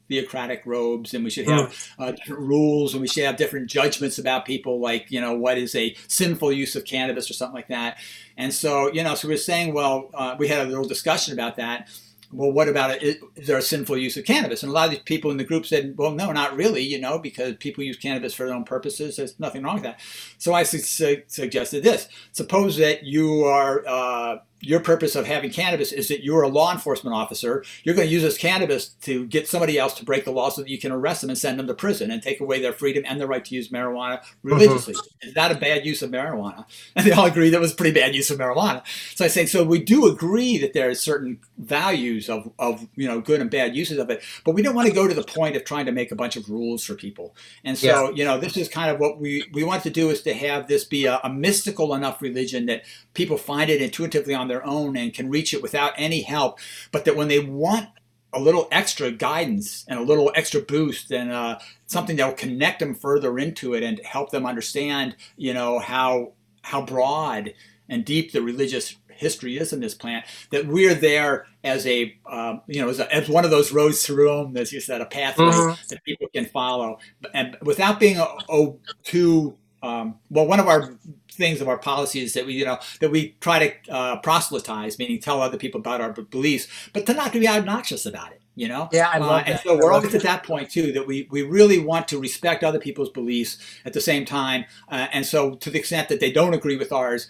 theocratic 0.10 0.64
robes 0.66 1.14
and 1.14 1.24
we 1.24 1.30
should 1.30 1.48
have 1.48 1.74
hmm. 1.98 2.04
uh, 2.04 2.12
different 2.12 2.42
rules 2.42 2.94
and 2.94 3.02
we 3.02 3.08
should 3.08 3.24
have 3.24 3.38
different 3.38 3.70
judgments 3.70 4.20
about 4.20 4.46
people 4.46 4.80
like 4.80 5.10
you 5.10 5.20
know 5.20 5.34
what 5.34 5.58
is 5.58 5.74
a 5.76 5.96
sinful 6.08 6.52
use 6.52 6.76
of 6.76 6.84
cannabis 6.84 7.30
or 7.30 7.34
something 7.34 7.56
like 7.56 7.70
that 7.70 7.98
and 8.38 8.54
so 8.54 8.92
you 8.92 9.02
know 9.02 9.16
so 9.16 9.28
we're 9.28 9.38
saying 9.38 9.74
well 9.74 10.10
uh, 10.14 10.36
we 10.38 10.48
had 10.48 10.68
a 10.68 10.70
little 10.70 10.88
discussion 10.88 11.34
about 11.34 11.56
that 11.56 11.90
well, 12.34 12.51
what 12.51 12.68
about 12.68 12.91
it? 12.91 13.22
Is, 13.35 13.47
there 13.47 13.57
a 13.57 13.61
sinful 13.61 13.97
use 13.97 14.18
of 14.18 14.26
cannabis? 14.26 14.64
And 14.64 14.69
a 14.69 14.73
lot 14.73 14.85
of 14.85 14.91
these 14.91 14.99
people 15.01 15.31
in 15.31 15.38
the 15.38 15.43
group 15.43 15.65
said, 15.65 15.95
well, 15.97 16.11
no, 16.11 16.31
not 16.31 16.55
really, 16.55 16.81
you 16.81 16.99
know, 16.99 17.19
because 17.19 17.55
people 17.57 17.84
use 17.84 17.97
cannabis 17.97 18.34
for 18.34 18.45
their 18.45 18.55
own 18.55 18.64
purposes. 18.64 19.15
There's 19.15 19.39
nothing 19.39 19.64
wrong 19.64 19.76
with 19.76 19.84
that. 19.84 19.99
So 20.38 20.53
I 20.53 20.64
su- 20.64 20.80
su- 20.80 21.23
suggested 21.27 21.84
this. 21.84 22.10
Suppose 22.31 22.77
that 22.77 23.03
you 23.03 23.43
are 23.43 23.84
uh, 23.88 24.38
your 24.65 24.80
purpose 24.80 25.15
of 25.15 25.27
having 25.27 25.52
cannabis 25.52 25.91
is 25.91 26.07
that 26.07 26.23
you're 26.23 26.41
a 26.41 26.48
law 26.48 26.72
enforcement 26.72 27.15
officer. 27.15 27.64
You're 27.84 27.95
going 27.95 28.07
to 28.07 28.14
use 28.14 28.23
this 28.23 28.38
cannabis 28.38 28.90
to 29.02 29.26
get 29.27 29.48
somebody 29.48 29.77
else 29.77 29.94
to 29.95 30.06
break 30.06 30.23
the 30.23 30.31
law 30.31 30.49
so 30.49 30.61
that 30.61 30.69
you 30.69 30.80
can 30.80 30.91
arrest 30.91 31.22
them 31.22 31.30
and 31.30 31.38
send 31.38 31.60
them 31.60 31.68
to 31.68 31.73
prison 31.73 32.11
and 32.11 32.23
take 32.23 32.40
away 32.40 32.61
their 32.61 32.72
freedom 32.72 33.03
and 33.06 33.19
their 33.19 33.27
right 33.27 33.44
to 33.44 33.56
use 33.56 33.69
marijuana 33.69 34.23
religiously. 34.41 34.94
Mm-hmm. 34.94 35.27
Is 35.27 35.34
that 35.34 35.52
a 35.52 35.56
bad 35.56 35.85
use 35.85 36.02
of 36.02 36.11
marijuana? 36.11 36.65
And 36.95 37.07
they 37.07 37.11
all 37.11 37.26
agree 37.26 37.49
that 37.49 37.60
was 37.60 37.73
pretty 37.73 37.99
bad 37.99 38.14
use 38.14 38.30
of 38.30 38.38
marijuana. 38.38 38.84
So 39.15 39.26
I 39.26 39.27
say, 39.27 39.45
so 39.45 39.64
we 39.64 39.81
do 39.81 40.06
agree 40.06 40.57
that 40.60 40.73
there 40.73 40.90
are 40.90 40.95
certain 40.95 41.40
values 41.57 42.30
of, 42.30 42.52
of 42.60 42.88
you 42.95 43.07
know 43.07 43.19
good 43.19 43.41
and 43.41 43.49
bad 43.49 43.76
uses 43.76 43.98
of 43.98 44.10
it, 44.10 44.22
but 44.45 44.53
we 44.53 44.61
don't 44.61 44.76
want 44.76 44.88
to 44.88 44.94
go 44.94 45.07
to 45.07 45.14
the 45.14 45.23
point 45.23 45.56
of 45.56 45.65
trying 45.65 45.85
to 45.88 45.91
make 45.91 46.11
a 46.11 46.15
bunch 46.15 46.35
of 46.35 46.49
rules 46.49 46.84
for 46.84 46.94
people. 46.94 47.35
And 47.64 47.77
so 47.77 48.10
yeah. 48.10 48.15
you 48.15 48.26
know, 48.26 48.40
this 48.40 48.57
is 48.57 48.69
kind 48.69 48.91
of 48.91 48.99
what 48.99 49.19
we 49.19 49.45
we 49.53 49.64
want 49.64 49.84
to 49.84 49.90
do 49.90 50.10
is 50.10 50.22
to 50.23 50.34
have 50.34 50.68
this 50.68 50.84
be 50.84 51.06
a, 51.06 51.19
a 51.23 51.30
mystical 51.30 51.94
enough 51.95 52.22
religion 52.22 52.68
that 52.68 52.84
people 53.14 53.38
find 53.38 53.69
it 53.69 53.81
intuitively 53.81 54.34
on 54.34 54.48
their 54.48 54.53
own 54.62 54.98
and 54.98 55.14
can 55.14 55.30
reach 55.30 55.54
it 55.54 55.62
without 55.62 55.94
any 55.96 56.22
help, 56.22 56.60
but 56.92 57.06
that 57.06 57.16
when 57.16 57.30
they 57.30 57.40
want 57.40 57.88
a 58.34 58.40
little 58.40 58.68
extra 58.72 59.12
guidance 59.12 59.86
and 59.88 59.98
a 59.98 60.04
little 60.04 60.32
extra 60.36 60.60
boost 60.60 61.12
and 61.12 61.32
uh, 61.32 61.58
something 61.86 62.18
that 62.18 62.28
will 62.28 62.34
connect 62.34 62.80
them 62.80 62.94
further 62.94 63.40
into 63.40 63.74
it 63.74 63.84
and 63.84 64.02
help 64.04 64.32
them 64.32 64.46
understand, 64.46 65.16
you 65.38 65.54
know, 65.54 65.80
how 65.80 66.34
how 66.62 66.82
broad 66.82 67.54
and 67.90 68.06
deep 68.06 68.32
the 68.32 68.42
religious 68.42 68.96
history 69.10 69.58
is 69.58 69.74
in 69.74 69.80
this 69.80 69.94
plant. 69.94 70.26
That 70.52 70.68
we're 70.68 70.96
there 70.96 71.46
as 71.64 71.86
a, 71.88 72.18
um, 72.26 72.62
you 72.68 72.82
know, 72.82 72.90
as, 72.90 73.00
a, 73.00 73.14
as, 73.14 73.30
one 73.30 73.46
of 73.46 73.52
those 73.52 73.72
roads 73.72 74.04
to 74.04 74.16
Rome, 74.16 74.58
as 74.58 74.72
you 74.72 74.80
said, 74.80 75.02
a 75.02 75.06
pathway 75.06 75.46
mm-hmm. 75.46 75.82
that 75.90 76.04
people 76.04 76.28
can 76.34 76.46
follow, 76.46 77.00
and 77.34 77.58
without 77.62 78.00
being 78.00 78.18
oh, 78.20 78.80
too 79.04 79.58
um, 79.84 80.16
well. 80.30 80.48
One 80.48 80.60
of 80.60 80.68
our 80.68 80.98
things 81.34 81.61
of 81.61 81.68
our 81.68 81.77
policy 81.77 82.22
is 82.22 82.34
that 82.34 82.45
we, 82.45 82.53
you 82.53 82.65
know, 82.65 82.80
that 82.99 83.11
we 83.11 83.35
try 83.41 83.68
to 83.68 83.91
uh, 83.91 84.18
proselytize, 84.18 84.99
meaning 84.99 85.19
tell 85.19 85.41
other 85.41 85.57
people 85.57 85.80
about 85.80 86.01
our 86.01 86.11
beliefs, 86.11 86.68
but 86.93 87.05
to 87.05 87.14
not 87.14 87.34
to 87.34 87.39
be 87.39 87.47
obnoxious 87.47 88.05
about 88.05 88.31
it. 88.31 88.41
You 88.55 88.68
know, 88.68 88.88
yeah, 88.91 89.10
I 89.11 89.18
love 89.18 89.41
uh, 89.41 89.43
And 89.47 89.60
so 89.61 89.76
we're 89.76 89.91
always 89.91 90.14
at 90.14 90.22
that 90.22 90.43
point 90.43 90.69
too 90.69 90.91
that 90.91 91.07
we 91.07 91.27
we 91.31 91.41
really 91.41 91.80
want 91.80 92.07
to 92.10 92.19
respect 92.19 92.64
other 92.64 92.80
people's 92.80 93.10
beliefs 93.10 93.57
at 93.84 93.93
the 93.93 94.01
same 94.01 94.26
time, 94.26 94.65
uh, 94.89 95.07
and 95.11 95.26
so 95.26 95.55
to 95.55 95.72
the 95.72 95.80
extent 95.80 96.07
that 96.10 96.19
they 96.19 96.31
don't 96.31 96.53
agree 96.53 96.77
with 96.77 96.91
ours, 96.91 97.30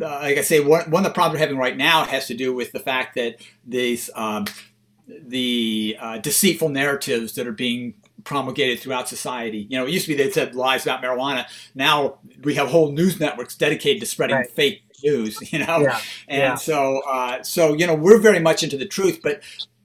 uh, 0.00 0.20
like 0.22 0.38
I 0.38 0.42
say, 0.42 0.60
one, 0.60 0.90
one 0.92 1.04
of 1.04 1.10
the 1.10 1.14
problems 1.14 1.34
we're 1.34 1.46
having 1.46 1.58
right 1.58 1.76
now 1.76 2.04
has 2.04 2.28
to 2.28 2.34
do 2.34 2.54
with 2.54 2.70
the 2.70 2.78
fact 2.78 3.16
that 3.16 3.40
these 3.66 4.10
um, 4.14 4.44
the 5.08 5.96
uh, 5.98 6.18
deceitful 6.18 6.68
narratives 6.68 7.34
that 7.34 7.46
are 7.46 7.52
being 7.52 7.94
promulgated 8.28 8.78
throughout 8.78 9.08
society. 9.08 9.66
You 9.70 9.78
know, 9.78 9.86
it 9.86 9.90
used 9.90 10.04
to 10.04 10.14
be 10.14 10.22
they 10.22 10.30
said 10.30 10.54
lies 10.54 10.84
about 10.84 11.02
marijuana. 11.02 11.46
Now 11.74 12.18
we 12.42 12.56
have 12.56 12.68
whole 12.68 12.92
news 12.92 13.18
networks 13.18 13.56
dedicated 13.56 14.00
to 14.00 14.06
spreading 14.06 14.36
right. 14.36 14.50
fake 14.50 14.82
news. 15.02 15.38
You 15.52 15.60
know, 15.60 15.78
yeah. 15.78 16.00
and 16.28 16.38
yeah. 16.38 16.54
so 16.56 17.00
uh, 17.08 17.42
so 17.42 17.72
you 17.72 17.86
know 17.86 17.94
we're 17.94 18.18
very 18.18 18.38
much 18.38 18.62
into 18.62 18.76
the 18.76 18.84
truth, 18.86 19.20
but 19.22 19.42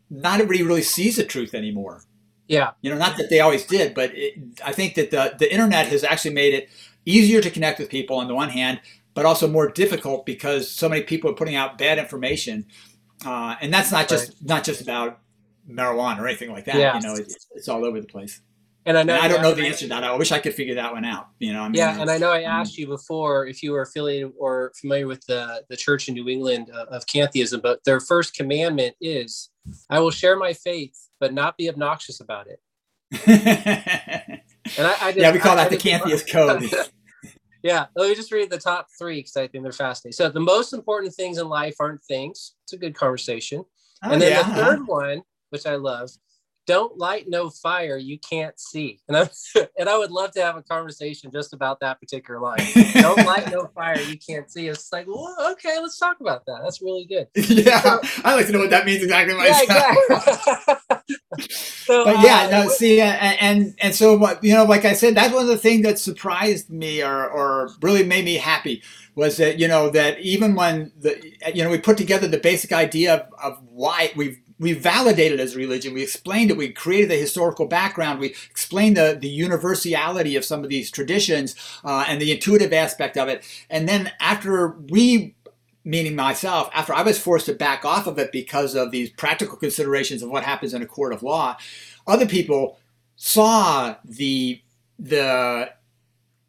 not 0.10 0.41
everybody 0.41 0.61
really 0.61 0.82
sees 0.82 1.15
the 1.15 1.24
truth 1.24 1.53
anymore. 1.53 2.03
Yeah, 2.49 2.72
you 2.82 2.91
know, 2.91 2.98
not 2.98 3.15
that 3.18 3.30
they 3.30 3.40
always 3.40 3.65
did, 3.65 3.94
but 3.94 4.11
it, 4.14 4.34
I 4.64 4.74
think 4.74 4.95
that 4.95 5.10
the 5.11 5.36
the 5.40 5.52
internet 5.52 5.88
has 5.88 6.03
actually 6.03 6.34
made 6.34 6.53
it 6.53 6.70
easier 7.06 7.40
to 7.40 7.49
connect 7.49 7.80
with 7.80 7.90
people 7.90 8.18
on 8.18 8.28
the 8.28 8.36
one 8.36 8.49
hand, 8.49 8.82
but 9.14 9.26
also 9.26 9.48
more 9.48 9.70
difficult 9.70 10.26
because 10.26 10.70
so 10.70 10.90
many 10.90 11.03
people 11.03 11.32
are 11.32 11.36
putting 11.36 11.56
out 11.56 11.78
bad 11.78 11.98
information. 11.98 12.65
Uh, 13.26 13.56
and 13.61 13.74
that's 13.74 13.91
not 13.91 14.10
just 14.10 14.30
right. 14.30 14.38
not 14.44 14.64
just 14.65 14.82
about 14.82 15.20
marijuana 15.69 16.19
or 16.19 16.27
anything 16.27 16.52
like 16.52 16.65
that. 16.65 16.76
Yeah. 16.76 16.95
You 16.95 17.02
know, 17.02 17.15
it's, 17.15 17.48
it's 17.56 17.68
all 17.68 17.85
over 17.85 17.99
the 17.99 18.07
place. 18.07 18.41
And 18.85 18.98
I 18.98 19.03
know 19.03 19.14
and 19.14 19.23
I 19.23 19.27
don't 19.30 19.41
know 19.41 19.53
the 19.53 19.65
answer 19.65 19.85
to 19.85 19.90
that. 19.90 20.03
I 20.03 20.14
wish 20.15 20.31
I 20.34 20.40
could 20.40 20.53
figure 20.53 20.76
that 20.76 20.91
one 20.91 21.06
out. 21.06 21.30
You 21.40 21.53
know, 21.53 21.61
I 21.61 21.69
mean, 21.69 21.76
yeah. 21.76 22.02
And 22.02 22.11
I 22.11 22.18
know 22.18 22.31
I 22.31 22.41
asked 22.41 22.77
you 22.77 22.85
before 22.85 23.48
if 23.48 23.64
you 23.64 23.72
were 23.72 23.81
affiliated 23.81 24.34
or 24.38 24.73
familiar 24.80 25.07
with 25.07 25.26
the 25.26 25.64
the 25.69 25.77
church 25.77 26.10
in 26.10 26.15
New 26.15 26.27
England 26.27 26.69
uh, 26.73 26.85
of 26.90 27.07
Cantheism, 27.07 27.61
but 27.61 27.80
their 27.85 28.02
first 28.02 28.35
commandment 28.35 28.95
is, 28.99 29.49
"I 29.90 30.02
will 30.02 30.11
share 30.11 30.35
my 30.35 30.52
faith, 30.52 30.98
but 31.22 31.34
not 31.34 31.56
be 31.57 31.69
obnoxious 31.69 32.19
about 32.19 32.48
it." 32.48 32.60
and 33.26 34.88
I, 34.88 34.95
I 34.99 35.11
just, 35.11 35.18
yeah, 35.18 35.31
we 35.31 35.40
call 35.40 35.53
I, 35.53 35.64
that 35.64 35.68
I 35.68 35.69
the 35.69 35.77
Cantheist 35.77 36.30
code. 36.30 36.64
yeah, 37.64 37.85
let 37.95 38.10
me 38.10 38.15
just 38.15 38.34
read 38.34 38.49
the 38.49 38.57
top 38.57 38.88
three 38.99 39.19
because 39.19 39.38
I 39.38 39.48
think 39.48 39.64
they're 39.64 39.72
fascinating. 39.72 40.14
So 40.14 40.30
the 40.30 40.41
most 40.41 40.73
important 40.73 41.14
things 41.14 41.38
in 41.38 41.48
life 41.48 41.76
aren't 41.80 42.03
things. 42.03 42.56
It's 42.64 42.73
a 42.73 42.77
good 42.77 42.95
conversation. 42.95 43.64
Oh, 44.03 44.11
and 44.11 44.22
then 44.22 44.34
yeah. 44.34 44.44
the 44.44 44.61
third 44.61 44.88
one 44.88 45.22
which 45.54 45.68
I 45.68 45.76
love. 45.76 46.10
Don't 46.66 46.98
light 46.98 47.26
no 47.28 47.50
fire 47.50 47.98
you 47.98 48.18
can't 48.18 48.58
see. 48.58 49.02
And 49.08 49.18
I 49.18 49.30
and 49.78 49.88
I 49.88 49.98
would 49.98 50.12
love 50.12 50.32
to 50.32 50.42
have 50.42 50.56
a 50.56 50.64
conversation 50.64 51.30
just 51.32 51.54
about 51.54 51.80
that 51.82 52.00
particular 52.00 52.40
line. 52.40 52.66
Don't 52.94 53.18
light 53.26 53.52
no 53.52 53.68
fire 53.76 54.00
you 54.00 54.18
can't 54.18 54.50
see. 54.50 54.68
It's 54.68 54.92
like, 54.92 55.06
well, 55.08 55.36
okay, 55.52 55.78
let's 55.80 56.00
talk 56.00 56.22
about 56.22 56.46
that. 56.48 56.62
That's 56.64 56.82
really 56.82 57.06
good. 57.06 57.28
Yeah, 57.64 57.82
so, 57.82 58.02
I 58.26 58.36
like 58.36 58.48
to 58.48 58.52
know 58.52 58.60
what 58.60 58.72
that 58.72 58.86
means 58.86 59.04
exactly 59.04 59.36
myself. 59.36 59.68
Yeah, 59.70 59.96
exactly. 60.10 61.16
so, 61.50 62.06
but 62.06 62.22
yeah, 62.22 62.48
uh, 62.48 62.50
no, 62.50 62.68
see, 62.70 63.00
uh, 63.00 63.06
and 63.06 63.76
and 63.80 63.94
so 63.94 64.18
what 64.18 64.44
you 64.44 64.54
know, 64.54 64.64
like 64.64 64.86
I 64.86 64.94
said, 64.94 65.16
that's 65.16 65.34
one 65.34 65.44
of 65.44 65.50
the 65.50 65.58
things 65.58 65.84
that 65.84 66.00
surprised 66.00 66.70
me 66.70 67.04
or 67.04 67.30
or 67.30 67.70
really 67.82 68.04
made 68.04 68.26
me 68.26 68.36
happy 68.36 68.82
was 69.16 69.38
that 69.38 69.60
you 69.60 69.68
know 69.68 69.90
that 69.90 70.20
even 70.20 70.56
when 70.56 70.92
the 71.00 71.22
you 71.54 71.64
know 71.64 71.70
we 71.70 71.78
put 71.78 71.98
together 71.98 72.28
the 72.28 72.40
basic 72.40 72.72
idea 72.72 73.16
of, 73.16 73.34
of 73.42 73.64
why 73.70 74.12
we've 74.16 74.40
we 74.60 74.74
validated 74.74 75.40
as 75.40 75.56
religion. 75.56 75.94
We 75.94 76.04
explained 76.04 76.52
it. 76.52 76.58
We 76.58 76.70
created 76.72 77.10
the 77.10 77.16
historical 77.16 77.66
background. 77.66 78.20
We 78.20 78.36
explained 78.50 78.98
the, 78.98 79.18
the 79.20 79.30
universality 79.30 80.36
of 80.36 80.46
some 80.46 80.64
of 80.64 80.70
these 80.70 80.92
traditions 80.92 81.56
uh, 81.84 82.06
and 82.08 82.22
the 82.22 82.32
intuitive 82.32 82.74
aspect 82.74 83.18
of 83.18 83.28
it. 83.28 83.44
And 83.70 83.88
then 83.88 84.12
after 84.20 84.70
we, 84.90 85.36
meaning 85.84 86.16
myself, 86.16 86.70
after 86.74 86.94
I 86.94 87.02
was 87.02 87.20
forced 87.20 87.48
to 87.48 87.54
back 87.54 87.84
off 87.84 88.08
of 88.08 88.20
it 88.20 88.32
because 88.32 88.76
of 88.76 88.92
these 88.92 89.10
practical 89.10 89.58
considerations 89.58 90.22
of 90.22 90.30
what 90.30 90.44
happens 90.44 90.74
in 90.74 90.82
a 90.82 90.88
court 90.88 91.14
of 91.14 91.24
law, 91.24 91.58
other 92.08 92.26
people 92.26 92.78
saw 93.16 93.96
the 94.04 94.62
the 95.00 95.70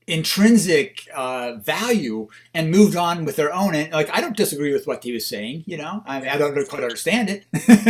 intrinsic 0.07 1.09
uh, 1.15 1.55
value 1.55 2.29
and 2.53 2.71
moved 2.71 2.97
on 2.97 3.25
with 3.25 3.37
their 3.37 3.53
own. 3.53 3.75
And 3.75 3.93
like, 3.93 4.11
I 4.11 4.21
don't 4.21 4.37
disagree 4.37 4.73
with 4.73 4.87
what 4.87 5.03
he 5.03 5.13
was 5.13 5.27
saying, 5.27 5.65
you 5.67 5.77
know, 5.77 6.03
I 6.07 6.21
mean, 6.21 6.29
I 6.29 6.37
don't 6.37 6.55
quite 6.69 6.83
understand 6.83 7.31
it. 7.31 7.47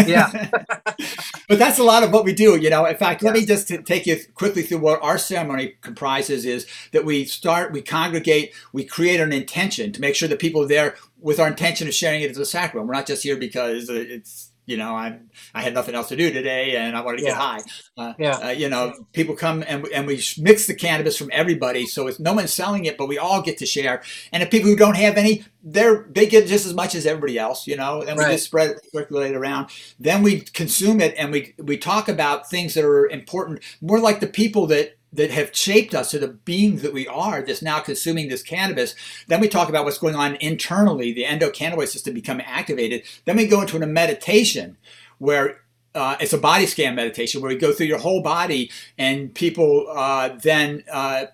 yeah. 0.07 0.51
but 1.49 1.59
that's 1.59 1.78
a 1.78 1.85
lot 1.85 2.03
of 2.03 2.12
what 2.12 2.24
we 2.24 2.32
do, 2.32 2.57
you 2.57 2.70
know. 2.70 2.85
In 2.86 2.97
fact, 2.97 3.23
let 3.23 3.35
me 3.35 3.45
just 3.45 3.69
take 3.85 4.07
you 4.07 4.19
quickly 4.35 4.62
through 4.62 4.78
what 4.78 5.03
our 5.03 5.19
ceremony 5.19 5.74
comprises 5.81 6.45
is 6.45 6.66
that 6.93 7.05
we 7.05 7.24
start, 7.24 7.73
we 7.73 7.82
congregate, 7.82 8.53
we 8.73 8.85
create 8.85 9.20
an 9.20 9.32
intention 9.32 9.93
to 9.93 10.01
make 10.01 10.15
sure 10.15 10.28
that 10.28 10.39
people 10.39 10.62
are 10.62 10.69
there 10.69 10.97
with 11.20 11.41
our 11.41 11.49
intention 11.49 11.89
of 11.89 11.95
sharing 11.95 12.23
it 12.23 12.31
as 12.31 12.39
a 12.39 12.47
sacrament. 12.47 12.86
We're 12.86 12.95
not 12.95 13.07
just 13.07 13.23
here 13.24 13.36
because 13.36 13.89
it's 13.89 14.51
you 14.66 14.77
know, 14.77 14.95
i'm 14.95 15.31
I 15.55 15.62
had 15.62 15.74
nothing 15.74 15.95
else 15.95 16.09
to 16.09 16.16
do 16.16 16.32
today, 16.32 16.77
and 16.77 16.97
I 16.97 17.01
wanted 17.03 17.19
to 17.19 17.24
yeah. 17.24 17.31
get 17.31 17.39
high. 17.39 17.61
Uh, 17.97 18.12
yeah. 18.19 18.36
Uh, 18.36 18.51
you 18.51 18.69
know, 18.69 18.93
people 19.12 19.36
come 19.36 19.65
and 19.66 19.86
and 19.89 20.07
we 20.07 20.23
mix 20.39 20.66
the 20.66 20.74
cannabis 20.74 21.16
from 21.16 21.31
everybody, 21.32 21.86
so 21.86 22.07
it's 22.07 22.19
no 22.19 22.32
one's 22.32 22.53
selling 22.53 22.85
it, 22.85 22.97
but 22.97 23.07
we 23.07 23.19
all 23.19 23.43
get 23.43 23.59
to 23.59 23.66
share. 23.66 24.03
And 24.32 24.43
if 24.43 24.51
people 24.51 24.70
who 24.70 24.77
don't 24.77 24.97
have 24.97 25.16
any, 25.16 25.45
they're 25.62 26.07
they 26.11 26.27
get 26.27 26.47
just 26.47 26.66
as 26.66 26.74
much 26.74 26.95
as 26.95 27.07
everybody 27.07 27.39
else, 27.39 27.66
you 27.66 27.77
know. 27.77 28.03
And 28.03 28.19
we 28.19 28.24
just 28.24 28.45
spread 28.45 28.70
it, 28.70 28.81
circulate 28.93 29.32
it 29.32 29.36
around. 29.36 29.69
Then 29.99 30.23
we 30.23 30.41
consume 30.41 31.01
it, 31.01 31.15
and 31.19 31.32
we 31.32 31.55
we 31.59 31.77
talk 31.77 32.09
about 32.09 32.49
things 32.49 32.74
that 32.74 32.85
are 32.85 33.09
important, 33.09 33.61
more 33.81 34.01
like 34.01 34.20
the 34.20 34.27
people 34.27 34.66
that 34.69 34.97
that 35.15 35.31
have 35.31 35.55
shaped 35.55 35.95
us 35.95 36.11
to 36.11 36.19
the 36.19 36.28
beings 36.28 36.82
that 36.82 36.93
we 36.93 37.07
are 37.07 37.43
that's 37.43 37.62
now 37.62 37.81
consuming 37.81 38.28
this 38.28 38.43
cannabis. 38.43 38.95
Then 39.28 39.41
we 39.41 39.49
talk 39.49 39.69
about 39.69 39.85
what's 39.85 39.99
going 39.99 40.16
on 40.16 40.36
internally, 40.36 41.12
the 41.12 41.24
endocannabinoid 41.24 41.89
system 41.89 42.15
becoming 42.15 42.47
activated. 42.47 43.03
Then 43.24 43.36
we 43.36 43.47
go 43.47 43.61
into 43.61 43.77
a 43.77 43.86
meditation 43.86 44.77
where 45.19 45.61
uh, 45.95 46.16
it's 46.20 46.32
a 46.32 46.39
body 46.39 46.66
scan 46.66 46.97
meditation 46.97 47.41
where 47.41 47.49
we 47.49 47.57
go 47.57 47.73
through 47.73 47.86
your 47.86 47.99
whole 47.99 48.23
body 48.23 48.70
and 48.99 49.32
people 49.35 49.86
uh, 49.95 50.31
then 50.43 50.82
uh, 50.91 51.27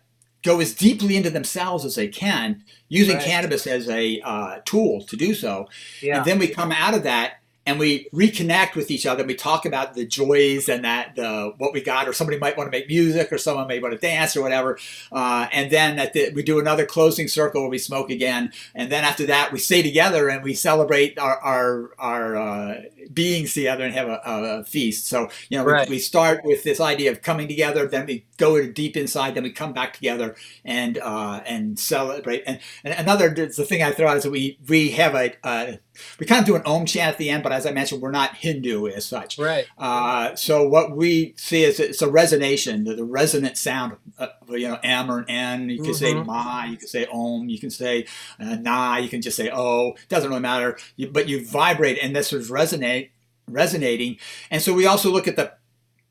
go 0.42 0.60
as 0.60 0.74
deeply 0.74 1.16
into 1.16 1.30
themselves 1.30 1.84
as 1.84 1.94
they 1.94 2.08
can 2.08 2.62
using 2.88 3.16
right. 3.16 3.24
cannabis 3.24 3.66
as 3.66 3.88
a 3.88 4.20
uh, 4.20 4.58
tool 4.64 5.02
to 5.04 5.16
do 5.16 5.34
so. 5.34 5.68
Yeah. 6.02 6.18
And 6.18 6.26
then 6.26 6.38
we 6.38 6.48
come 6.48 6.72
out 6.72 6.94
of 6.94 7.02
that 7.04 7.39
and 7.66 7.78
we 7.78 8.08
reconnect 8.12 8.74
with 8.74 8.90
each 8.90 9.04
other 9.04 9.20
and 9.20 9.28
we 9.28 9.34
talk 9.34 9.66
about 9.66 9.94
the 9.94 10.06
joys 10.06 10.68
and 10.68 10.84
that 10.84 11.14
the 11.14 11.52
what 11.58 11.72
we 11.72 11.82
got 11.82 12.08
or 12.08 12.12
somebody 12.12 12.38
might 12.38 12.56
want 12.56 12.66
to 12.66 12.76
make 12.76 12.88
music 12.88 13.30
or 13.30 13.38
someone 13.38 13.66
may 13.66 13.78
want 13.78 13.92
to 13.92 14.00
dance 14.00 14.36
or 14.36 14.42
whatever. 14.42 14.78
Uh, 15.12 15.46
and 15.52 15.70
then 15.70 15.98
at 15.98 16.12
the, 16.14 16.32
we 16.34 16.42
do 16.42 16.58
another 16.58 16.86
closing 16.86 17.28
circle 17.28 17.60
where 17.60 17.70
we 17.70 17.78
smoke 17.78 18.10
again. 18.10 18.52
And 18.74 18.90
then 18.90 19.04
after 19.04 19.26
that 19.26 19.52
we 19.52 19.58
stay 19.58 19.82
together 19.82 20.28
and 20.28 20.42
we 20.42 20.54
celebrate 20.54 21.18
our 21.18 21.38
our, 21.40 21.90
our 21.98 22.36
uh, 22.36 22.82
beings 23.12 23.52
together 23.52 23.84
and 23.84 23.94
have 23.94 24.08
a, 24.08 24.20
a 24.24 24.64
feast. 24.64 25.06
So 25.06 25.28
you 25.50 25.58
know 25.58 25.64
right. 25.64 25.88
we, 25.88 25.96
we, 25.96 25.98
start 26.00 26.40
with 26.44 26.64
this 26.64 26.80
idea 26.80 27.12
of 27.12 27.20
coming 27.20 27.46
together 27.46 27.86
then 27.86 28.06
we 28.06 28.24
go 28.38 28.66
deep 28.66 28.96
inside 28.96 29.34
then 29.34 29.42
we 29.42 29.52
come 29.52 29.74
back 29.74 29.92
together 29.92 30.34
and 30.64 30.96
uh, 30.98 31.42
and 31.46 31.78
celebrate. 31.78 32.42
And, 32.46 32.58
and 32.84 32.94
another 32.94 33.28
the 33.28 33.48
thing 33.64 33.82
I 33.82 33.92
throw 33.92 34.08
out 34.08 34.16
is 34.16 34.22
that 34.22 34.30
we 34.30 34.58
we 34.66 34.92
have 34.92 35.14
a 35.14 35.78
we 36.18 36.26
kind 36.26 36.40
of 36.40 36.46
do 36.46 36.56
an 36.56 36.62
om 36.64 36.86
chant 36.86 37.12
at 37.12 37.18
the 37.18 37.30
end, 37.30 37.42
but 37.42 37.52
as 37.52 37.66
I 37.66 37.72
mentioned, 37.72 38.02
we're 38.02 38.10
not 38.10 38.36
Hindu 38.36 38.88
as 38.88 39.04
such. 39.04 39.38
Right. 39.38 39.66
Uh, 39.78 40.34
so 40.34 40.68
what 40.68 40.96
we 40.96 41.34
see 41.36 41.64
is 41.64 41.80
it's 41.80 42.02
a 42.02 42.08
resonation, 42.08 42.84
the, 42.84 42.94
the 42.94 43.04
resonant 43.04 43.56
sound. 43.56 43.96
Uh, 44.18 44.28
you 44.50 44.68
know, 44.68 44.78
M 44.82 45.10
or 45.10 45.20
an 45.20 45.24
N. 45.28 45.70
You 45.70 45.76
can 45.76 45.86
mm-hmm. 45.86 45.94
say 45.94 46.14
Ma. 46.14 46.64
You 46.64 46.76
can 46.76 46.88
say 46.88 47.06
Om. 47.10 47.48
You 47.48 47.58
can 47.58 47.70
say 47.70 48.06
uh, 48.38 48.56
Na. 48.56 48.96
You 48.96 49.08
can 49.08 49.22
just 49.22 49.36
say 49.36 49.50
Oh. 49.52 49.94
Doesn't 50.08 50.28
really 50.28 50.42
matter. 50.42 50.78
You, 50.96 51.08
but 51.08 51.28
you 51.28 51.46
vibrate, 51.46 51.98
and 52.02 52.14
this 52.14 52.32
is 52.32 52.50
resonate, 52.50 53.10
resonating. 53.46 54.18
And 54.50 54.60
so 54.62 54.74
we 54.74 54.86
also 54.86 55.10
look 55.10 55.28
at 55.28 55.36
the 55.36 55.52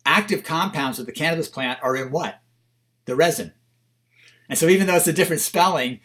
active 0.05 0.43
compounds 0.43 0.99
of 0.99 1.05
the 1.05 1.11
cannabis 1.11 1.47
plant 1.47 1.79
are 1.83 1.95
in 1.95 2.11
what? 2.11 2.41
The 3.05 3.15
resin. 3.15 3.53
And 4.49 4.57
so 4.57 4.67
even 4.67 4.87
though 4.87 4.95
it's 4.95 5.07
a 5.07 5.13
different 5.13 5.41
spelling, 5.41 5.99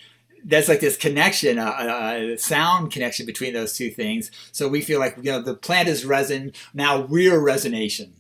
there's 0.45 0.69
like 0.69 0.81
this 0.81 0.97
connection, 0.97 1.59
a, 1.59 2.35
a, 2.35 2.39
sound 2.39 2.93
connection 2.93 3.27
between 3.27 3.55
those 3.55 3.77
two 3.77 3.91
things. 3.91 4.31
So 4.53 4.69
we 4.69 4.83
feel 4.83 5.01
like 5.01 5.17
you 5.17 5.33
know 5.33 5.41
the 5.41 5.55
plant 5.55 5.89
is 5.89 6.05
resin. 6.05 6.53
Now 6.75 7.01
we're 7.01 7.41
resonation, 7.41 8.13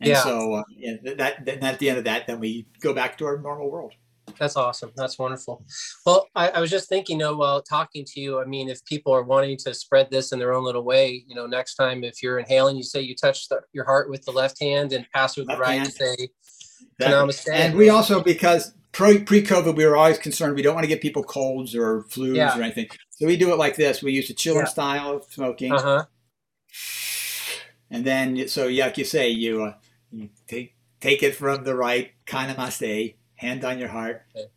and 0.00 0.10
yeah. 0.10 0.22
so 0.22 0.54
uh, 0.54 0.62
yeah, 0.70 0.96
that, 1.16 1.44
that 1.44 1.62
at 1.62 1.78
the 1.78 1.90
end 1.90 1.98
of 1.98 2.04
that, 2.04 2.26
then 2.26 2.40
we 2.40 2.66
go 2.80 2.94
back 2.94 3.18
to 3.18 3.26
our 3.26 3.38
normal 3.38 3.70
world. 3.70 3.92
That's 4.38 4.56
awesome. 4.56 4.90
That's 4.96 5.18
wonderful. 5.18 5.64
Well, 6.04 6.28
I, 6.34 6.48
I 6.48 6.60
was 6.60 6.70
just 6.70 6.88
thinking, 6.88 7.18
you 7.18 7.26
know, 7.26 7.36
while 7.36 7.62
talking 7.62 8.04
to 8.06 8.20
you, 8.20 8.40
I 8.40 8.44
mean, 8.44 8.68
if 8.68 8.84
people 8.84 9.12
are 9.14 9.22
wanting 9.22 9.56
to 9.58 9.72
spread 9.72 10.10
this 10.10 10.32
in 10.32 10.38
their 10.38 10.52
own 10.52 10.64
little 10.64 10.82
way, 10.82 11.24
you 11.26 11.34
know, 11.34 11.46
next 11.46 11.76
time 11.76 12.04
if 12.04 12.22
you're 12.22 12.38
inhaling, 12.38 12.76
you 12.76 12.82
say 12.82 13.00
you 13.00 13.14
touch 13.14 13.48
the, 13.48 13.60
your 13.72 13.84
heart 13.84 14.10
with 14.10 14.24
the 14.24 14.32
left 14.32 14.60
hand 14.60 14.92
and 14.92 15.06
pass 15.14 15.36
with 15.36 15.48
left 15.48 15.58
the 15.58 15.62
right, 15.62 15.78
hand. 15.78 15.92
say 15.92 16.28
Namaste. 17.00 17.48
And 17.52 17.76
we 17.76 17.88
also, 17.88 18.22
because 18.22 18.74
pre 18.96 19.42
COVID, 19.42 19.76
we 19.76 19.84
were 19.84 19.96
always 19.96 20.18
concerned 20.18 20.54
we 20.54 20.62
don't 20.62 20.74
want 20.74 20.84
to 20.84 20.88
get 20.88 21.00
people 21.00 21.22
colds 21.22 21.74
or 21.74 22.02
flus 22.04 22.36
yeah. 22.36 22.58
or 22.58 22.62
anything. 22.62 22.88
So 23.10 23.26
we 23.26 23.36
do 23.36 23.52
it 23.52 23.58
like 23.58 23.76
this. 23.76 24.02
We 24.02 24.12
use 24.12 24.28
the 24.28 24.34
chillum 24.34 24.62
yeah. 24.62 24.64
style 24.64 25.16
of 25.16 25.24
smoking. 25.24 25.72
Uh-huh. 25.72 26.04
And 27.90 28.04
then, 28.04 28.48
so 28.48 28.66
yeah, 28.66 28.86
like 28.86 28.98
you 28.98 29.04
say, 29.04 29.28
you, 29.28 29.64
uh, 29.64 29.74
you 30.10 30.30
take 30.46 30.74
take 31.00 31.22
it 31.22 31.36
from 31.36 31.64
the 31.64 31.76
right, 31.76 32.12
kind 32.24 32.50
of 32.50 32.56
must 32.56 32.80
hand 32.80 33.64
on 33.64 33.78
your 33.78 33.88
heart. 33.88 34.22
Okay. 34.34 34.48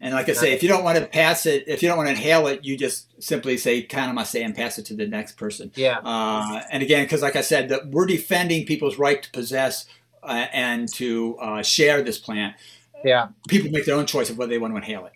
And 0.00 0.12
like 0.12 0.28
I 0.28 0.32
say, 0.32 0.52
if 0.52 0.62
you 0.62 0.68
don't 0.68 0.84
want 0.84 0.98
to 0.98 1.06
pass 1.06 1.46
it, 1.46 1.64
if 1.66 1.82
you 1.82 1.88
don't 1.88 1.96
want 1.96 2.08
to 2.08 2.14
inhale 2.14 2.46
it, 2.48 2.62
you 2.62 2.76
just 2.76 3.22
simply 3.22 3.56
say 3.56 3.82
kind 3.82 4.10
of 4.10 4.14
must 4.14 4.32
say 4.32 4.42
and 4.42 4.54
pass 4.54 4.78
it 4.78 4.84
to 4.86 4.94
the 4.94 5.06
next 5.06 5.38
person. 5.38 5.70
Yeah. 5.76 5.98
Uh, 6.04 6.60
and 6.70 6.82
again, 6.82 7.04
because 7.04 7.22
like 7.22 7.36
I 7.36 7.40
said, 7.40 7.70
the, 7.70 7.88
we're 7.90 8.04
defending 8.04 8.66
people's 8.66 8.98
right 8.98 9.22
to 9.22 9.30
possess 9.30 9.86
uh, 10.22 10.46
and 10.52 10.92
to 10.94 11.38
uh, 11.38 11.62
share 11.62 12.02
this 12.02 12.18
plant 12.18 12.56
yeah. 13.04 13.28
People 13.48 13.70
make 13.70 13.84
their 13.84 13.96
own 13.96 14.06
choice 14.06 14.30
of 14.30 14.38
whether 14.38 14.50
they 14.50 14.58
want 14.58 14.72
to 14.72 14.78
inhale 14.78 15.06
it. 15.06 15.12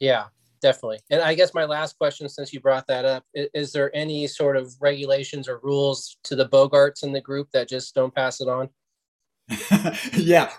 Yeah 0.00 0.26
definitely. 0.62 0.98
And 1.10 1.20
i 1.20 1.34
guess 1.34 1.54
my 1.54 1.64
last 1.64 1.98
question 1.98 2.28
since 2.28 2.52
you 2.52 2.60
brought 2.60 2.86
that 2.86 3.04
up 3.04 3.24
is, 3.34 3.48
is, 3.54 3.72
there 3.72 3.94
any 3.94 4.26
sort 4.26 4.56
of 4.56 4.74
regulations 4.80 5.48
or 5.48 5.60
rules 5.62 6.16
to 6.24 6.34
the 6.34 6.48
bogarts 6.48 7.04
in 7.04 7.12
the 7.12 7.20
group 7.20 7.50
that 7.52 7.68
just 7.68 7.94
don't 7.94 8.14
pass 8.14 8.40
it 8.40 8.48
on? 8.48 8.68
Yeah 10.14 10.50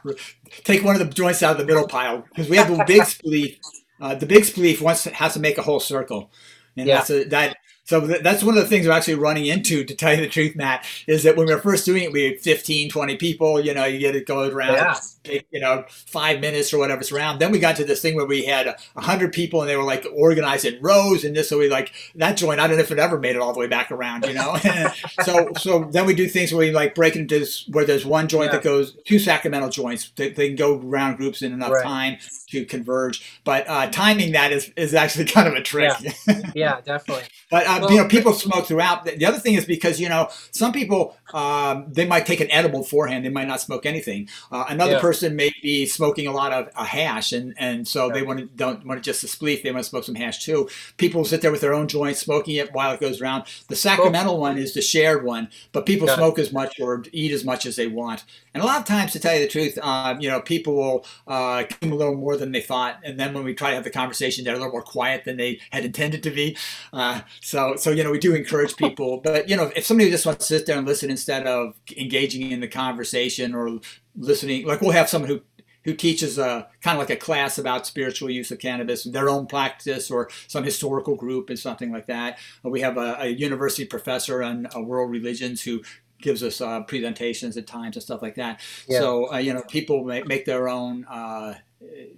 take 0.63 0.83
one 0.83 0.95
of 0.95 1.05
the 1.05 1.13
joints 1.13 1.43
out 1.43 1.53
of 1.53 1.57
the 1.57 1.65
middle 1.65 1.87
pile 1.87 2.23
because 2.29 2.47
we 2.49 2.57
have 2.57 2.69
the 2.69 2.83
big 2.85 3.01
spliff 3.01 3.57
uh, 3.99 4.15
the 4.15 4.25
big 4.25 4.43
spliff 4.43 4.81
wants 4.81 5.03
to, 5.03 5.13
has 5.13 5.33
to 5.33 5.39
make 5.39 5.57
a 5.57 5.61
whole 5.61 5.79
circle. 5.79 6.31
And 6.75 6.87
yeah. 6.87 6.97
that's 6.97 7.09
a, 7.09 7.23
that 7.25 7.57
so 7.83 8.01
that's 8.01 8.43
one 8.43 8.57
of 8.57 8.63
the 8.63 8.69
things 8.69 8.85
we're 8.85 8.91
actually 8.91 9.15
running 9.15 9.45
into, 9.45 9.85
to 9.85 9.95
tell 9.95 10.13
you 10.13 10.19
the 10.19 10.27
truth, 10.27 10.57
Matt, 10.57 10.85
is 11.07 11.23
that 11.23 11.37
when 11.37 11.47
we 11.47 11.53
were 11.53 11.61
first 11.61 11.85
doing 11.85 12.03
it, 12.03 12.11
we 12.11 12.25
had 12.25 12.39
15, 12.41 12.89
20 12.89 13.15
people, 13.15 13.61
you 13.61 13.73
know, 13.73 13.85
you 13.85 13.97
get 13.97 14.13
it 14.13 14.27
going 14.27 14.51
around, 14.51 14.73
yeah. 14.73 14.95
You 15.27 15.59
know, 15.59 15.85
five 15.87 16.39
minutes 16.39 16.73
or 16.73 16.77
whatever 16.77 17.01
it's 17.01 17.11
around. 17.11 17.39
Then 17.39 17.51
we 17.51 17.59
got 17.59 17.75
to 17.77 17.85
this 17.85 18.01
thing 18.01 18.15
where 18.15 18.25
we 18.25 18.45
had 18.45 18.67
a 18.67 19.01
hundred 19.01 19.33
people 19.33 19.61
and 19.61 19.69
they 19.69 19.75
were 19.75 19.83
like 19.83 20.05
organized 20.13 20.65
in 20.65 20.81
rows 20.81 21.23
and 21.23 21.35
this, 21.35 21.49
so 21.49 21.57
we 21.57 21.69
like 21.69 21.91
that 22.15 22.37
joint, 22.37 22.59
I 22.59 22.67
don't 22.67 22.77
know 22.77 22.83
if 22.83 22.91
it 22.91 22.99
ever 22.99 23.19
made 23.19 23.35
it 23.35 23.41
all 23.41 23.53
the 23.53 23.59
way 23.59 23.67
back 23.67 23.91
around, 23.91 24.25
you 24.25 24.33
know? 24.33 24.57
so, 25.23 25.49
so 25.57 25.83
then 25.91 26.05
we 26.05 26.15
do 26.15 26.27
things 26.27 26.51
where 26.51 26.65
we 26.67 26.71
like 26.71 26.95
break 26.95 27.15
into 27.15 27.39
this, 27.39 27.67
where 27.67 27.85
there's 27.85 28.05
one 28.05 28.27
joint 28.27 28.47
yeah. 28.47 28.57
that 28.57 28.63
goes, 28.63 28.97
two 29.05 29.19
sacramental 29.19 29.69
joints, 29.69 30.11
they, 30.15 30.31
they, 30.31 30.47
can 30.47 30.55
go 30.55 30.79
around 30.79 31.17
groups 31.17 31.41
in 31.41 31.51
enough 31.51 31.71
right. 31.71 31.83
time 31.83 32.17
to 32.49 32.65
converge. 32.65 33.39
But 33.43 33.67
uh, 33.67 33.89
timing 33.89 34.33
that 34.33 34.51
is, 34.51 34.71
is 34.75 34.93
actually 34.93 35.25
kind 35.37 35.47
of 35.47 35.53
a 35.53 35.61
trick. 35.61 35.93
Yeah, 36.01 36.41
yeah 36.55 36.81
definitely. 36.81 37.25
but 37.49 37.65
uh, 37.67 37.79
well, 37.81 37.91
you 37.91 37.97
know, 37.97 38.07
people 38.07 38.33
smoke 38.33 38.65
throughout. 38.65 39.05
The 39.05 39.25
other 39.25 39.39
thing 39.39 39.55
is 39.55 39.65
because 39.65 39.99
you 39.99 40.09
know 40.09 40.29
some 40.51 40.71
people 40.71 41.15
um, 41.33 41.85
they 41.89 42.05
might 42.05 42.25
take 42.25 42.39
an 42.39 42.49
edible 42.51 42.81
beforehand. 42.81 43.25
They 43.25 43.29
might 43.29 43.47
not 43.47 43.61
smoke 43.61 43.85
anything. 43.85 44.29
Uh, 44.51 44.65
another 44.69 44.93
yeah. 44.93 45.01
person 45.01 45.16
may 45.23 45.53
be 45.61 45.85
smoking 45.85 46.27
a 46.27 46.31
lot 46.31 46.51
of 46.53 46.69
a 46.75 46.85
hash, 46.85 47.31
and 47.31 47.53
and 47.57 47.87
so 47.87 48.09
they 48.09 48.23
want 48.23 48.39
to 48.39 48.45
don't 48.45 48.85
want 48.85 49.01
to 49.01 49.03
just 49.03 49.23
a 49.23 49.27
spliff. 49.27 49.63
They 49.63 49.71
want 49.71 49.83
to 49.83 49.89
smoke 49.89 50.03
some 50.03 50.15
hash 50.15 50.43
too. 50.43 50.69
People 50.97 51.25
sit 51.25 51.41
there 51.41 51.51
with 51.51 51.61
their 51.61 51.73
own 51.73 51.87
joint, 51.87 52.17
smoking 52.17 52.55
it 52.55 52.73
while 52.73 52.93
it 52.93 52.99
goes 52.99 53.21
around. 53.21 53.45
The 53.67 53.75
sacramental 53.75 54.39
one 54.39 54.57
is 54.57 54.73
the 54.73 54.81
shared 54.81 55.23
one, 55.23 55.49
but 55.71 55.85
people 55.85 56.07
smoke 56.07 56.39
as 56.39 56.51
much 56.51 56.79
or 56.79 57.03
eat 57.11 57.31
as 57.31 57.43
much 57.43 57.65
as 57.65 57.75
they 57.75 57.87
want. 57.87 58.23
And 58.53 58.63
a 58.63 58.65
lot 58.65 58.79
of 58.79 58.85
times, 58.85 59.11
to 59.11 59.19
tell 59.19 59.35
you 59.35 59.41
the 59.41 59.47
truth, 59.47 59.77
uh, 59.81 60.15
you 60.19 60.29
know, 60.29 60.41
people 60.41 60.75
will 60.75 61.05
uh, 61.27 61.63
a 61.81 61.85
little 61.85 62.15
more 62.15 62.37
than 62.37 62.51
they 62.51 62.61
thought, 62.61 62.99
and 63.03 63.19
then 63.19 63.33
when 63.33 63.43
we 63.43 63.53
try 63.53 63.69
to 63.69 63.75
have 63.75 63.83
the 63.83 63.89
conversation, 63.89 64.43
they're 64.43 64.55
a 64.55 64.57
little 64.57 64.71
more 64.71 64.81
quiet 64.81 65.25
than 65.25 65.37
they 65.37 65.59
had 65.71 65.85
intended 65.85 66.23
to 66.23 66.31
be. 66.31 66.57
Uh, 66.91 67.21
so, 67.41 67.75
so 67.75 67.91
you 67.91 68.03
know, 68.03 68.11
we 68.11 68.19
do 68.19 68.33
encourage 68.35 68.75
people, 68.75 69.17
but 69.17 69.47
you 69.49 69.55
know, 69.55 69.71
if 69.75 69.85
somebody 69.85 70.09
just 70.09 70.25
wants 70.25 70.47
to 70.47 70.57
sit 70.57 70.65
there 70.65 70.77
and 70.77 70.87
listen 70.87 71.09
instead 71.09 71.45
of 71.45 71.75
engaging 71.95 72.51
in 72.51 72.59
the 72.59 72.67
conversation 72.67 73.53
or 73.53 73.79
listening, 74.17 74.65
like 74.65 74.81
we'll 74.81 74.91
have 74.91 75.09
someone 75.09 75.29
who 75.29 75.41
who 75.87 75.93
teaches 75.93 76.37
a 76.37 76.67
kind 76.81 76.97
of 76.97 76.99
like 76.99 77.09
a 77.09 77.15
class 77.15 77.57
about 77.57 77.87
spiritual 77.87 78.29
use 78.29 78.51
of 78.51 78.59
cannabis, 78.59 79.05
their 79.05 79.29
own 79.29 79.47
practice, 79.47 80.11
or 80.11 80.29
some 80.47 80.61
historical 80.61 81.15
group 81.15 81.49
and 81.49 81.57
something 81.57 81.93
like 81.93 82.07
that. 82.07 82.39
We 82.61 82.81
have 82.81 82.97
a, 82.97 83.15
a 83.21 83.27
university 83.27 83.85
professor 83.85 84.43
on 84.43 84.67
uh, 84.75 84.81
world 84.81 85.09
religions 85.09 85.61
who 85.61 85.81
gives 86.21 86.43
us 86.43 86.59
uh, 86.59 86.81
presentations 86.81 87.55
at 87.55 87.67
times 87.67 87.95
and 87.95 88.03
stuff 88.03 88.21
like 88.21 88.35
that. 88.35 88.59
Yeah. 88.89 88.99
So 88.99 89.31
uh, 89.31 89.37
you 89.37 89.53
know, 89.53 89.61
people 89.69 90.03
make, 90.03 90.27
make 90.27 90.43
their 90.43 90.67
own 90.67 91.05
uh, 91.05 91.53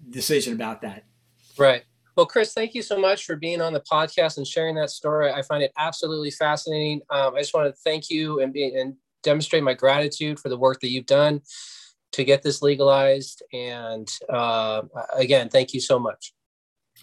decision 0.09 0.53
about 0.53 0.81
that. 0.81 1.03
Right. 1.55 1.83
Well, 2.15 2.25
Chris, 2.25 2.53
thank 2.53 2.73
you 2.73 2.81
so 2.81 2.99
much 2.99 3.25
for 3.25 3.35
being 3.35 3.61
on 3.61 3.71
the 3.71 3.81
podcast 3.81 4.37
and 4.37 4.47
sharing 4.47 4.73
that 4.75 4.89
story. 4.89 5.31
I 5.31 5.43
find 5.43 5.61
it 5.61 5.71
absolutely 5.77 6.31
fascinating. 6.31 7.01
Um, 7.11 7.35
I 7.35 7.41
just 7.41 7.53
want 7.53 7.67
to 7.67 7.81
thank 7.83 8.09
you 8.09 8.39
and 8.41 8.51
be 8.51 8.73
and 8.73 8.95
demonstrate 9.21 9.61
my 9.61 9.75
gratitude 9.75 10.39
for 10.39 10.49
the 10.49 10.57
work 10.57 10.79
that 10.79 10.89
you've 10.89 11.05
done 11.05 11.41
to 12.11 12.23
get 12.23 12.41
this 12.43 12.61
legalized. 12.61 13.43
And 13.53 14.09
uh, 14.29 14.83
again, 15.13 15.49
thank 15.49 15.73
you 15.73 15.79
so 15.79 15.99
much. 15.99 16.33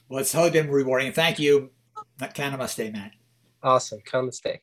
Well, 0.08 0.20
it's 0.20 0.32
totally 0.32 0.50
been 0.50 0.70
rewarding. 0.70 1.12
Thank 1.12 1.38
you. 1.38 1.70
Namaste, 2.20 2.92
Matt. 2.92 3.12
Awesome. 3.62 4.00
Namaste. 4.10 4.60